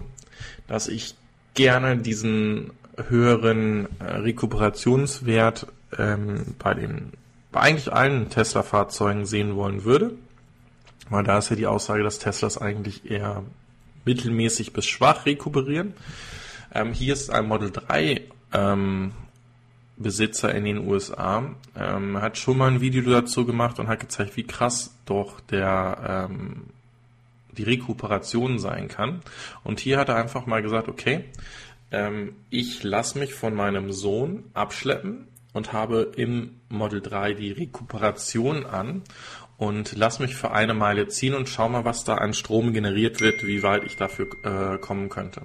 dass 0.66 0.88
ich 0.88 1.16
gerne 1.56 1.98
diesen 1.98 2.72
höheren 3.10 3.88
äh, 4.00 4.06
Rekuperationswert 4.06 5.68
ähm, 5.98 6.56
bei 6.58 6.74
den 6.74 7.12
bei 7.52 7.60
eigentlich 7.60 7.92
allen 7.92 8.30
Tesla-Fahrzeugen 8.30 9.26
sehen 9.26 9.56
wollen 9.58 9.84
würde. 9.84 10.14
Weil 11.10 11.26
da 11.26 11.38
ist 11.38 11.50
ja 11.50 11.58
die 11.58 11.68
Aussage, 11.68 12.04
dass 12.04 12.20
Teslas 12.20 12.58
eigentlich 12.58 13.12
eher 13.12 13.44
mittelmäßig 14.06 14.72
bis 14.72 14.86
schwach 14.86 15.26
rekuperieren. 15.26 15.94
Ähm, 16.74 16.94
hier 16.94 17.12
ist 17.12 17.30
ein 17.30 17.46
Model 17.46 17.72
3 17.72 18.22
ähm, 18.54 19.12
Besitzer 19.98 20.56
in 20.56 20.64
den 20.64 20.88
USA, 20.88 21.44
ähm, 21.76 22.22
hat 22.22 22.38
schon 22.38 22.58
mal 22.58 22.72
ein 22.72 22.80
Video 22.80 23.02
dazu 23.02 23.46
gemacht 23.46 23.80
und 23.80 23.90
hat 23.90 24.00
gezeigt, 24.00 24.38
wie 24.38 24.48
krass 24.48 24.96
doch 25.06 25.42
der 25.42 26.30
ähm, 26.30 26.68
die 27.58 27.64
Rekuperation 27.64 28.60
sein 28.60 28.88
kann. 28.88 29.22
Und 29.64 29.80
hier 29.80 29.98
hat 29.98 30.10
er 30.10 30.16
einfach 30.16 30.46
mal 30.46 30.62
gesagt, 30.62 30.88
okay, 30.88 31.26
ähm, 31.92 32.36
ich 32.50 32.84
lasse 32.84 33.18
mich 33.20 33.34
von 33.34 33.54
meinem 33.54 33.92
Sohn 33.92 34.46
abschleppen 34.54 35.28
und 35.54 35.74
habe 35.74 36.12
im 36.16 36.60
Model 36.70 37.02
3 37.02 37.34
die 37.34 37.52
Rekuperation 37.52 38.66
an 38.66 39.04
und 39.58 39.94
lass 39.98 40.20
mich 40.20 40.36
für 40.36 40.52
eine 40.52 40.76
Meile 40.76 41.08
ziehen 41.08 41.34
und 41.34 41.50
schau 41.50 41.68
mal, 41.68 41.84
was 41.84 42.04
da 42.04 42.16
an 42.16 42.34
Strom 42.34 42.74
generiert 42.74 43.22
wird, 43.22 43.46
wie 43.46 43.64
weit 43.64 43.84
ich 43.84 43.96
dafür 43.96 44.28
äh, 44.44 44.78
kommen 44.78 45.10
könnte. 45.10 45.42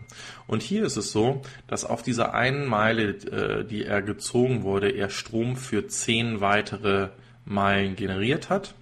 Und 0.46 0.62
hier 0.62 0.84
ist 0.84 0.96
es 0.96 1.12
so, 1.12 1.40
dass 1.66 1.86
auf 1.86 2.02
dieser 2.02 2.34
einen 2.34 2.66
Meile, 2.66 3.08
äh, 3.08 3.64
die 3.64 3.84
er 3.84 4.02
gezogen 4.02 4.64
wurde, 4.64 4.90
er 4.90 5.08
Strom 5.08 5.56
für 5.56 5.86
zehn 5.86 6.42
weitere 6.42 7.08
Meilen 7.44 7.96
generiert 7.96 8.50
hat. 8.50 8.74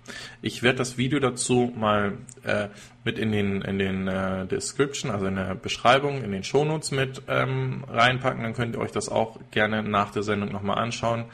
Ich 0.43 0.63
werde 0.63 0.79
das 0.79 0.99
Video 0.99 1.19
dazu 1.19 1.73
mal 1.75 2.19
äh, 2.45 2.69
mit 3.05 3.19
in 3.19 3.33
den 3.33 3.63
in 3.63 3.79
den 3.79 4.07
äh, 4.07 4.47
Description, 4.47 5.11
also 5.11 5.27
in 5.27 5.37
der 5.37 5.55
Beschreibung, 5.55 6.23
in 6.23 6.33
den 6.33 6.45
Shownotes 6.45 6.91
mit 6.91 7.23
ähm, 7.29 7.85
reinpacken. 7.89 8.43
Dann 8.43 8.53
könnt 8.53 8.75
ihr 8.75 8.81
euch 8.81 8.93
das 8.93 9.09
auch 9.09 9.39
gerne 9.51 9.83
nach 9.83 10.11
der 10.11 10.23
Sendung 10.23 10.53
nochmal 10.53 10.79
anschauen. 10.79 11.25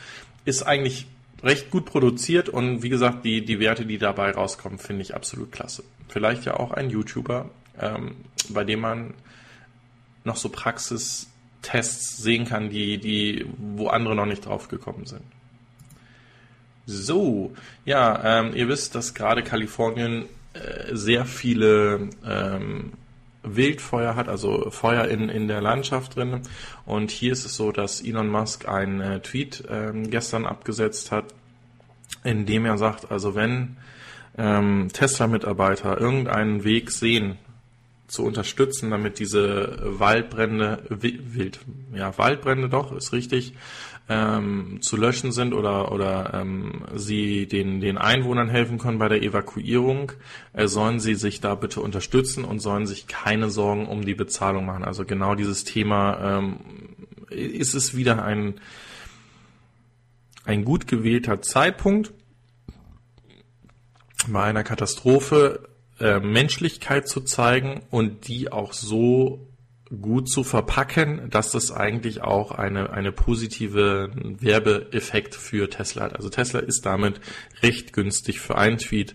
Ist 0.44 0.62
eigentlich 0.62 1.06
recht 1.42 1.70
gut 1.70 1.84
produziert 1.84 2.48
und 2.48 2.82
wie 2.82 2.88
gesagt, 2.88 3.24
die, 3.24 3.44
die 3.44 3.60
Werte, 3.60 3.86
die 3.86 3.98
dabei 3.98 4.30
rauskommen, 4.30 4.78
finde 4.78 5.02
ich 5.02 5.14
absolut 5.14 5.52
klasse. 5.52 5.84
Vielleicht 6.08 6.44
ja 6.44 6.54
auch 6.54 6.72
ein 6.72 6.90
YouTuber, 6.90 7.50
ähm, 7.80 8.16
bei 8.48 8.64
dem 8.64 8.80
man 8.80 9.14
noch 10.24 10.36
so 10.36 10.48
Praxistests 10.48 12.16
sehen 12.16 12.46
kann, 12.46 12.70
die, 12.70 12.98
die, 12.98 13.46
wo 13.58 13.88
andere 13.88 14.14
noch 14.14 14.26
nicht 14.26 14.46
drauf 14.46 14.68
gekommen 14.68 15.06
sind. 15.06 15.22
So, 16.86 17.52
ja, 17.84 18.40
ähm, 18.40 18.54
ihr 18.54 18.68
wisst, 18.68 18.94
dass 18.94 19.14
gerade 19.14 19.42
Kalifornien 19.42 20.26
äh, 20.54 20.94
sehr 20.94 21.26
viele 21.26 22.10
ähm, 22.24 22.92
Wildfeuer 23.42 24.14
hat, 24.14 24.28
also 24.28 24.70
Feuer 24.70 25.06
in, 25.06 25.28
in 25.28 25.48
der 25.48 25.60
Landschaft 25.60 26.16
drin. 26.16 26.42
Und 26.84 27.10
hier 27.10 27.32
ist 27.32 27.44
es 27.44 27.56
so, 27.56 27.72
dass 27.72 28.00
Elon 28.00 28.28
Musk 28.28 28.68
einen 28.68 29.00
äh, 29.00 29.20
Tweet 29.20 29.64
ähm, 29.68 30.10
gestern 30.10 30.46
abgesetzt 30.46 31.10
hat, 31.10 31.26
in 32.24 32.46
dem 32.46 32.64
er 32.64 32.78
sagt, 32.78 33.10
also 33.10 33.34
wenn 33.34 33.76
ähm, 34.38 34.88
Tesla-Mitarbeiter 34.92 36.00
irgendeinen 36.00 36.64
Weg 36.64 36.90
sehen, 36.90 37.38
zu 38.08 38.24
unterstützen, 38.24 38.90
damit 38.90 39.18
diese 39.18 39.78
Waldbrände, 39.82 40.82
wild, 40.88 41.58
ja, 41.92 42.16
Waldbrände 42.16 42.68
doch, 42.68 42.92
ist 42.92 43.12
richtig, 43.12 43.54
ähm, 44.08 44.78
zu 44.80 44.96
löschen 44.96 45.32
sind 45.32 45.52
oder, 45.52 45.90
oder 45.90 46.32
ähm, 46.34 46.84
sie 46.94 47.46
den, 47.46 47.80
den 47.80 47.98
Einwohnern 47.98 48.48
helfen 48.48 48.78
können 48.78 48.98
bei 48.98 49.08
der 49.08 49.22
Evakuierung, 49.22 50.12
äh, 50.52 50.68
sollen 50.68 51.00
sie 51.00 51.14
sich 51.14 51.40
da 51.40 51.54
bitte 51.54 51.80
unterstützen 51.80 52.44
und 52.44 52.60
sollen 52.60 52.86
sich 52.86 53.08
keine 53.08 53.50
Sorgen 53.50 53.86
um 53.86 54.04
die 54.04 54.14
Bezahlung 54.14 54.64
machen. 54.64 54.84
Also 54.84 55.04
genau 55.04 55.34
dieses 55.34 55.64
Thema 55.64 56.38
ähm, 56.38 56.56
ist 57.30 57.74
es 57.74 57.96
wieder 57.96 58.24
ein, 58.24 58.60
ein 60.44 60.64
gut 60.64 60.86
gewählter 60.86 61.42
Zeitpunkt 61.42 62.12
bei 64.28 64.44
einer 64.44 64.62
Katastrophe 64.62 65.68
äh, 65.98 66.20
Menschlichkeit 66.20 67.08
zu 67.08 67.22
zeigen 67.22 67.82
und 67.90 68.28
die 68.28 68.52
auch 68.52 68.72
so 68.72 69.48
gut 70.00 70.28
zu 70.28 70.42
verpacken, 70.42 71.30
dass 71.30 71.52
das 71.52 71.70
eigentlich 71.70 72.22
auch 72.22 72.50
eine, 72.50 72.90
eine 72.90 73.12
positive 73.12 74.10
Werbeeffekt 74.14 75.34
für 75.34 75.70
Tesla 75.70 76.04
hat. 76.04 76.16
Also 76.16 76.28
Tesla 76.28 76.60
ist 76.60 76.84
damit 76.84 77.20
recht 77.62 77.92
günstig 77.92 78.40
für 78.40 78.58
einen 78.58 78.78
Tweet 78.78 79.14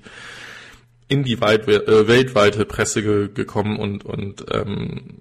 in 1.07 1.23
die 1.23 1.41
weit, 1.41 1.67
äh, 1.67 2.07
weltweite 2.07 2.65
Presse 2.65 3.03
ge 3.03 3.29
gekommen 3.33 3.77
und, 3.77 4.05
und 4.05 4.45
ähm, 4.49 5.19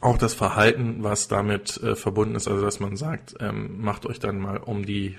auch 0.00 0.18
das 0.18 0.34
Verhalten, 0.34 1.02
was 1.02 1.28
damit 1.28 1.82
äh, 1.82 1.96
verbunden 1.96 2.34
ist, 2.34 2.46
also 2.46 2.62
dass 2.62 2.78
man 2.78 2.96
sagt, 2.96 3.36
ähm, 3.40 3.80
macht 3.80 4.04
euch 4.04 4.20
dann 4.20 4.38
mal 4.38 4.58
um 4.58 4.84
die 4.84 5.16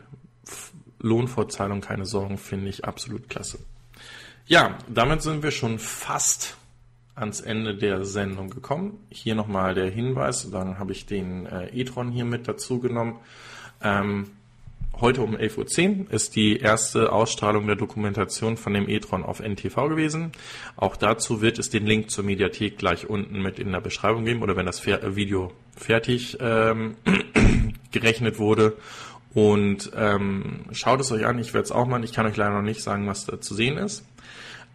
Lohnfortzahlung 0.99 1.81
keine 1.81 2.05
Sorgen, 2.05 2.37
finde 2.37 2.69
ich 2.69 2.85
absolut 2.85 3.29
klasse. 3.29 3.57
Ja, 4.45 4.77
damit 4.87 5.23
sind 5.23 5.41
wir 5.41 5.51
schon 5.51 5.79
fast 5.79 6.55
ans 7.17 7.41
Ende 7.41 7.75
der 7.75 8.05
Sendung 8.05 8.49
gekommen. 8.49 8.99
Hier 9.09 9.35
nochmal 9.35 9.73
der 9.73 9.89
Hinweis, 9.89 10.49
dann 10.51 10.79
habe 10.79 10.91
ich 10.91 11.05
den 11.05 11.45
äh, 11.47 11.69
e-tron 11.69 12.11
hier 12.11 12.25
mit 12.25 12.47
dazu 12.47 12.79
genommen. 12.79 13.19
Ähm, 13.81 14.29
heute 15.01 15.21
um 15.21 15.35
11.10 15.35 16.05
Uhr 16.05 16.11
ist 16.11 16.35
die 16.35 16.57
erste 16.57 17.11
Ausstrahlung 17.11 17.65
der 17.65 17.75
Dokumentation 17.75 18.55
von 18.55 18.73
dem 18.73 18.87
e-tron 18.87 19.23
auf 19.23 19.39
NTV 19.39 19.89
gewesen. 19.89 20.31
Auch 20.75 20.95
dazu 20.95 21.41
wird 21.41 21.57
es 21.57 21.69
den 21.69 21.85
Link 21.85 22.11
zur 22.11 22.23
Mediathek 22.23 22.77
gleich 22.77 23.09
unten 23.09 23.41
mit 23.41 23.57
in 23.57 23.71
der 23.71 23.81
Beschreibung 23.81 24.23
geben 24.23 24.43
oder 24.43 24.55
wenn 24.55 24.67
das 24.67 24.79
Fer 24.79 25.15
Video 25.15 25.51
fertig 25.75 26.37
ähm, 26.39 26.97
gerechnet 27.91 28.37
wurde. 28.37 28.77
Und 29.33 29.91
ähm, 29.95 30.65
schaut 30.71 30.99
es 31.01 31.11
euch 31.11 31.25
an, 31.25 31.37
ich 31.39 31.53
werde 31.53 31.65
es 31.65 31.71
auch 31.71 31.85
mal. 31.85 32.03
Ich 32.03 32.13
kann 32.13 32.25
euch 32.25 32.37
leider 32.37 32.55
noch 32.55 32.61
nicht 32.63 32.81
sagen, 32.81 33.07
was 33.07 33.25
da 33.25 33.39
zu 33.41 33.53
sehen 33.53 33.77
ist. 33.77 34.03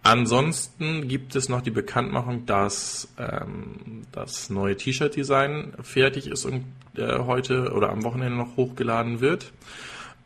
Ansonsten 0.02 1.06
gibt 1.06 1.36
es 1.36 1.48
noch 1.48 1.60
die 1.60 1.70
Bekanntmachung, 1.70 2.44
dass 2.44 3.08
ähm, 3.18 4.02
das 4.10 4.50
neue 4.50 4.76
T-Shirt-Design 4.76 5.74
fertig 5.80 6.26
ist 6.26 6.44
und 6.44 6.64
äh, 6.96 7.20
heute 7.20 7.72
oder 7.72 7.90
am 7.90 8.02
Wochenende 8.02 8.36
noch 8.36 8.56
hochgeladen 8.56 9.20
wird. 9.20 9.52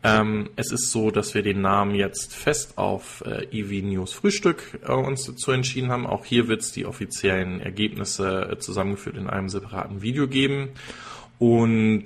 Ähm, 0.03 0.51
es 0.57 0.73
ist 0.73 0.93
so, 0.93 1.11
dass 1.11 1.35
wir 1.35 1.43
den 1.43 1.61
Namen 1.61 1.95
jetzt 1.95 2.35
fest 2.35 2.79
auf 2.79 3.25
äh, 3.27 3.45
EV 3.51 3.85
News 3.85 4.13
Frühstück 4.13 4.79
äh, 4.87 4.93
uns 4.93 5.25
dazu 5.25 5.51
entschieden 5.51 5.91
haben. 5.91 6.07
Auch 6.07 6.25
hier 6.25 6.49
wird 6.49 6.63
es 6.63 6.73
die 6.73 6.87
offiziellen 6.87 7.61
Ergebnisse 7.61 8.53
äh, 8.53 8.59
zusammengeführt 8.59 9.17
in 9.17 9.29
einem 9.29 9.49
separaten 9.49 10.03
Video 10.03 10.29
geben. 10.29 10.69
Und 11.39 12.05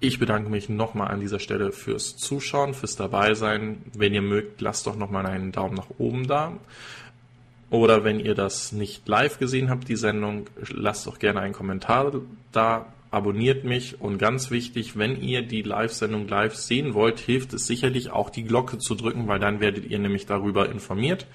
ich 0.00 0.18
bedanke 0.18 0.50
mich 0.50 0.68
nochmal 0.68 1.08
an 1.08 1.20
dieser 1.20 1.38
Stelle 1.38 1.72
fürs 1.72 2.16
Zuschauen, 2.16 2.74
fürs 2.74 2.96
Dabeisein. 2.96 3.82
Wenn 3.96 4.14
ihr 4.14 4.22
mögt, 4.22 4.60
lasst 4.60 4.86
doch 4.86 4.96
nochmal 4.96 5.26
einen 5.26 5.52
Daumen 5.52 5.74
nach 5.74 5.90
oben 5.98 6.26
da. 6.26 6.52
Oder 7.74 8.04
wenn 8.04 8.20
ihr 8.20 8.36
das 8.36 8.70
nicht 8.70 9.08
live 9.08 9.40
gesehen 9.40 9.68
habt, 9.68 9.88
die 9.88 9.96
Sendung, 9.96 10.46
lasst 10.70 11.08
doch 11.08 11.18
gerne 11.18 11.40
einen 11.40 11.52
Kommentar 11.52 12.12
da. 12.52 12.86
abonniert 13.10 13.64
mich 13.64 14.00
und 14.00 14.18
ganz 14.18 14.52
wichtig, 14.52 14.96
wenn 14.96 15.20
ihr 15.20 15.42
die 15.42 15.62
Live-Sendung 15.62 16.28
live 16.28 16.54
sehen 16.54 16.94
wollt, 16.94 17.18
hilft 17.18 17.52
es 17.52 17.66
sicherlich 17.66 18.10
auch 18.10 18.30
die 18.30 18.44
Glocke 18.44 18.78
zu 18.78 18.94
drücken, 18.94 19.26
weil 19.26 19.40
dann 19.40 19.58
werdet 19.58 19.86
ihr 19.86 19.98
nämlich 19.98 20.24
darüber 20.24 20.68
informiert. 20.68 21.26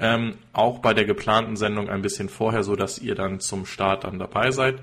Ähm, 0.00 0.38
auch 0.54 0.78
bei 0.78 0.94
der 0.94 1.04
geplanten 1.04 1.56
Sendung 1.56 1.90
ein 1.90 2.00
bisschen 2.00 2.30
vorher, 2.30 2.62
so 2.62 2.76
dass 2.76 2.98
ihr 2.98 3.14
dann 3.14 3.40
zum 3.40 3.66
Start 3.66 4.04
dann 4.04 4.18
dabei 4.18 4.52
seid. 4.52 4.76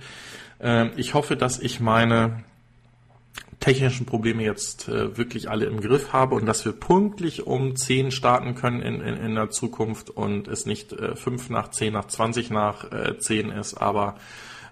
Ähm, 0.60 0.92
ich 0.98 1.16
hoffe, 1.16 1.36
dass 1.36 1.60
ich 1.60 1.80
meine 1.80 2.44
technischen 3.62 4.06
Probleme 4.06 4.44
jetzt 4.44 4.90
äh, 4.90 5.16
wirklich 5.18 5.50
alle 5.50 5.66
im 5.66 5.80
Griff 5.80 6.12
habe 6.12 6.36
und 6.36 6.46
dass 6.46 6.66
wir 6.66 6.74
pünktlich 6.74 7.48
um 7.48 7.76
10 7.76 8.12
starten 8.12 8.56
können 8.56 8.82
in, 8.82 9.00
in, 9.00 9.16
in 9.16 9.36
der 9.36 9.52
Zukunft 9.52 10.10
und 10.10 10.50
es 10.50 10.66
nicht 10.66 10.92
äh, 10.92 11.16
5 11.16 11.50
nach 11.50 11.70
10 11.70 11.94
nach 11.94 12.08
20 12.08 12.50
nach 12.50 12.92
äh, 12.92 13.18
10 13.18 13.52
ist, 13.52 13.76
aber 13.76 14.16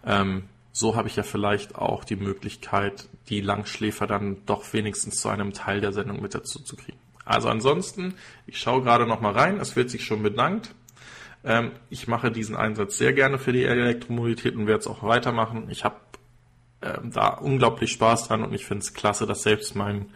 ähm, 0.06 0.44
so 0.72 0.95
habe 0.95 1.07
ich 1.07 1.16
ja 1.16 1.24
vielleicht 1.24 1.76
auch 1.76 2.03
die 2.03 2.16
Möglichkeit, 2.16 3.07
die 3.30 3.41
Langschläfer 3.41 4.07
dann 4.07 4.38
doch 4.45 4.74
wenigstens 4.74 5.22
zu 5.22 5.30
einem 5.30 5.53
Teil 5.53 5.82
der 5.82 5.94
Sendung 5.94 6.22
mit 6.22 6.34
dazu 6.34 6.60
zu 6.60 6.76
kriegen. 6.76 6.98
Also 7.26 7.48
ansonsten, 7.48 8.16
ich 8.48 8.57
schaue 8.57 8.82
gerade 8.82 9.06
noch 9.06 9.22
mal 9.22 9.34
rein, 9.34 9.60
es 9.60 9.76
wird 9.76 9.91
sich 9.91 10.03
schon 10.03 10.24
bedankt. 10.24 10.74
Ähm, 11.44 11.74
ich 11.91 12.07
mache 12.07 12.32
diesen 12.32 12.56
Einsatz 12.56 12.98
sehr 12.98 13.14
gerne 13.14 13.38
für 13.38 13.53
die 13.53 13.66
Elektromobilität 13.66 14.56
und 14.56 14.66
werde 14.66 14.80
es 14.80 14.88
auch 14.88 15.03
weitermachen. 15.03 15.68
Ich 15.70 15.86
habe 15.86 15.95
ähm, 16.81 17.11
da 17.11 17.30
unglaublich 17.30 17.91
Spaß 17.91 18.27
dran 18.27 18.43
und 18.43 18.53
ich 18.53 18.65
finde 18.65 18.84
es 18.84 18.93
klasse, 18.93 19.26
dass 19.26 19.43
selbst 19.43 19.76
mein 19.76 20.07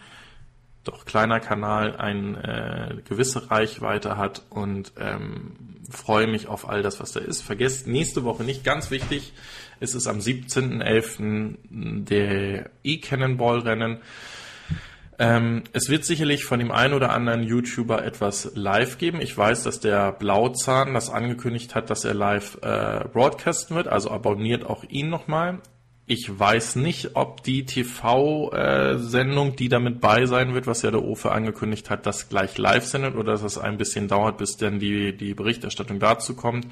doch 0.84 1.06
kleiner 1.06 1.40
Kanal 1.40 1.96
eine 1.96 2.98
äh, 3.00 3.02
gewisse 3.08 3.50
Reichweite 3.50 4.18
hat 4.18 4.44
und 4.50 4.92
ähm, 5.00 5.56
freue 5.90 6.28
mich 6.28 6.48
auf 6.48 6.68
all 6.68 6.82
das, 6.82 7.00
was 7.00 7.14
da 7.14 7.20
ist. 7.22 7.42
Vergesst 7.42 7.88
nächste 7.88 8.24
Woche 8.24 8.44
nicht, 8.44 8.64
ganz 8.64 8.92
wichtig, 8.92 9.34
ist 9.80 9.96
es 9.96 10.08
am 10.08 10.20
17.11. 10.20 11.56
der 12.04 12.70
E-Cannonball-Rennen. 12.84 14.00
Ähm, 15.20 15.64
es 15.74 15.90
wird 15.90 16.06
sicherlich 16.06 16.44
von 16.44 16.60
dem 16.60 16.72
einen 16.72 16.94
oder 16.94 17.12
anderen 17.12 17.44
YouTuber 17.44 18.04
etwas 18.04 18.52
live 18.56 18.98
geben. 18.98 19.22
Ich 19.22 19.38
weiß, 19.38 19.64
dass 19.64 19.80
der 19.80 20.12
Blauzahn 20.12 20.94
das 20.94 21.10
angekündigt 21.10 21.76
hat, 21.76 21.90
dass 21.90 22.04
er 22.04 22.14
live 22.14 22.58
äh, 22.62 23.06
broadcasten 23.12 23.76
wird, 23.76 23.88
also 23.88 24.10
abonniert 24.10 24.66
auch 24.66 24.84
ihn 24.84 25.10
nochmal. 25.10 25.60
Ich 26.06 26.38
weiß 26.38 26.76
nicht, 26.76 27.16
ob 27.16 27.44
die 27.44 27.66
TV-Sendung, 27.66 29.56
die 29.56 29.70
damit 29.70 30.02
bei 30.02 30.26
sein 30.26 30.54
wird, 30.54 30.68
was 30.68 30.82
ja 30.82 30.92
der 30.92 31.04
Ofe 31.04 31.32
angekündigt 31.32 31.90
hat, 31.90 32.06
das 32.06 32.28
gleich 32.28 32.58
live 32.58 32.86
sendet 32.86 33.16
oder 33.16 33.32
dass 33.32 33.44
es 33.44 33.58
ein 33.58 33.78
bisschen 33.78 34.10
dauert, 34.10 34.38
bis 34.38 34.58
dann 34.58 34.80
die, 34.80 35.16
die 35.16 35.34
Berichterstattung 35.34 36.00
dazu 36.00 36.36
kommt. 36.36 36.68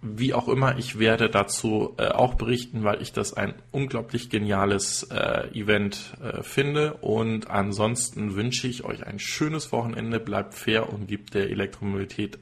Wie 0.00 0.32
auch 0.32 0.48
immer, 0.48 0.78
ich 0.78 0.98
werde 0.98 1.28
dazu 1.28 1.94
äh, 1.98 2.08
auch 2.08 2.34
berichten, 2.34 2.84
weil 2.84 3.02
ich 3.02 3.12
das 3.12 3.34
ein 3.34 3.54
unglaublich 3.70 4.30
geniales 4.30 5.02
äh, 5.04 5.48
Event 5.52 6.14
äh, 6.22 6.42
finde. 6.42 6.94
Und 6.94 7.50
ansonsten 7.50 8.34
wünsche 8.34 8.66
ich 8.66 8.84
euch 8.84 9.06
ein 9.06 9.18
schönes 9.18 9.72
Wochenende, 9.72 10.20
bleibt 10.20 10.54
fair 10.54 10.90
und 10.90 11.06
gibt 11.06 11.34
der 11.34 11.50
Elektromobilität 11.50 12.38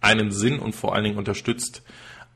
einen 0.00 0.32
Sinn 0.32 0.58
und 0.58 0.74
vor 0.74 0.94
allen 0.94 1.04
Dingen 1.04 1.18
unterstützt 1.18 1.82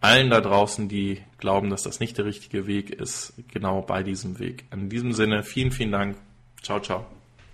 allen 0.00 0.30
da 0.30 0.40
draußen, 0.40 0.88
die 0.88 1.22
glauben, 1.38 1.70
dass 1.70 1.82
das 1.82 2.00
nicht 2.00 2.18
der 2.18 2.24
richtige 2.24 2.66
Weg 2.66 2.90
ist, 2.90 3.34
genau 3.48 3.82
bei 3.82 4.02
diesem 4.02 4.38
Weg. 4.38 4.64
In 4.72 4.88
diesem 4.88 5.12
Sinne, 5.12 5.42
vielen, 5.42 5.72
vielen 5.72 5.92
Dank. 5.92 6.16
Ciao, 6.62 6.80
ciao. 6.80 7.06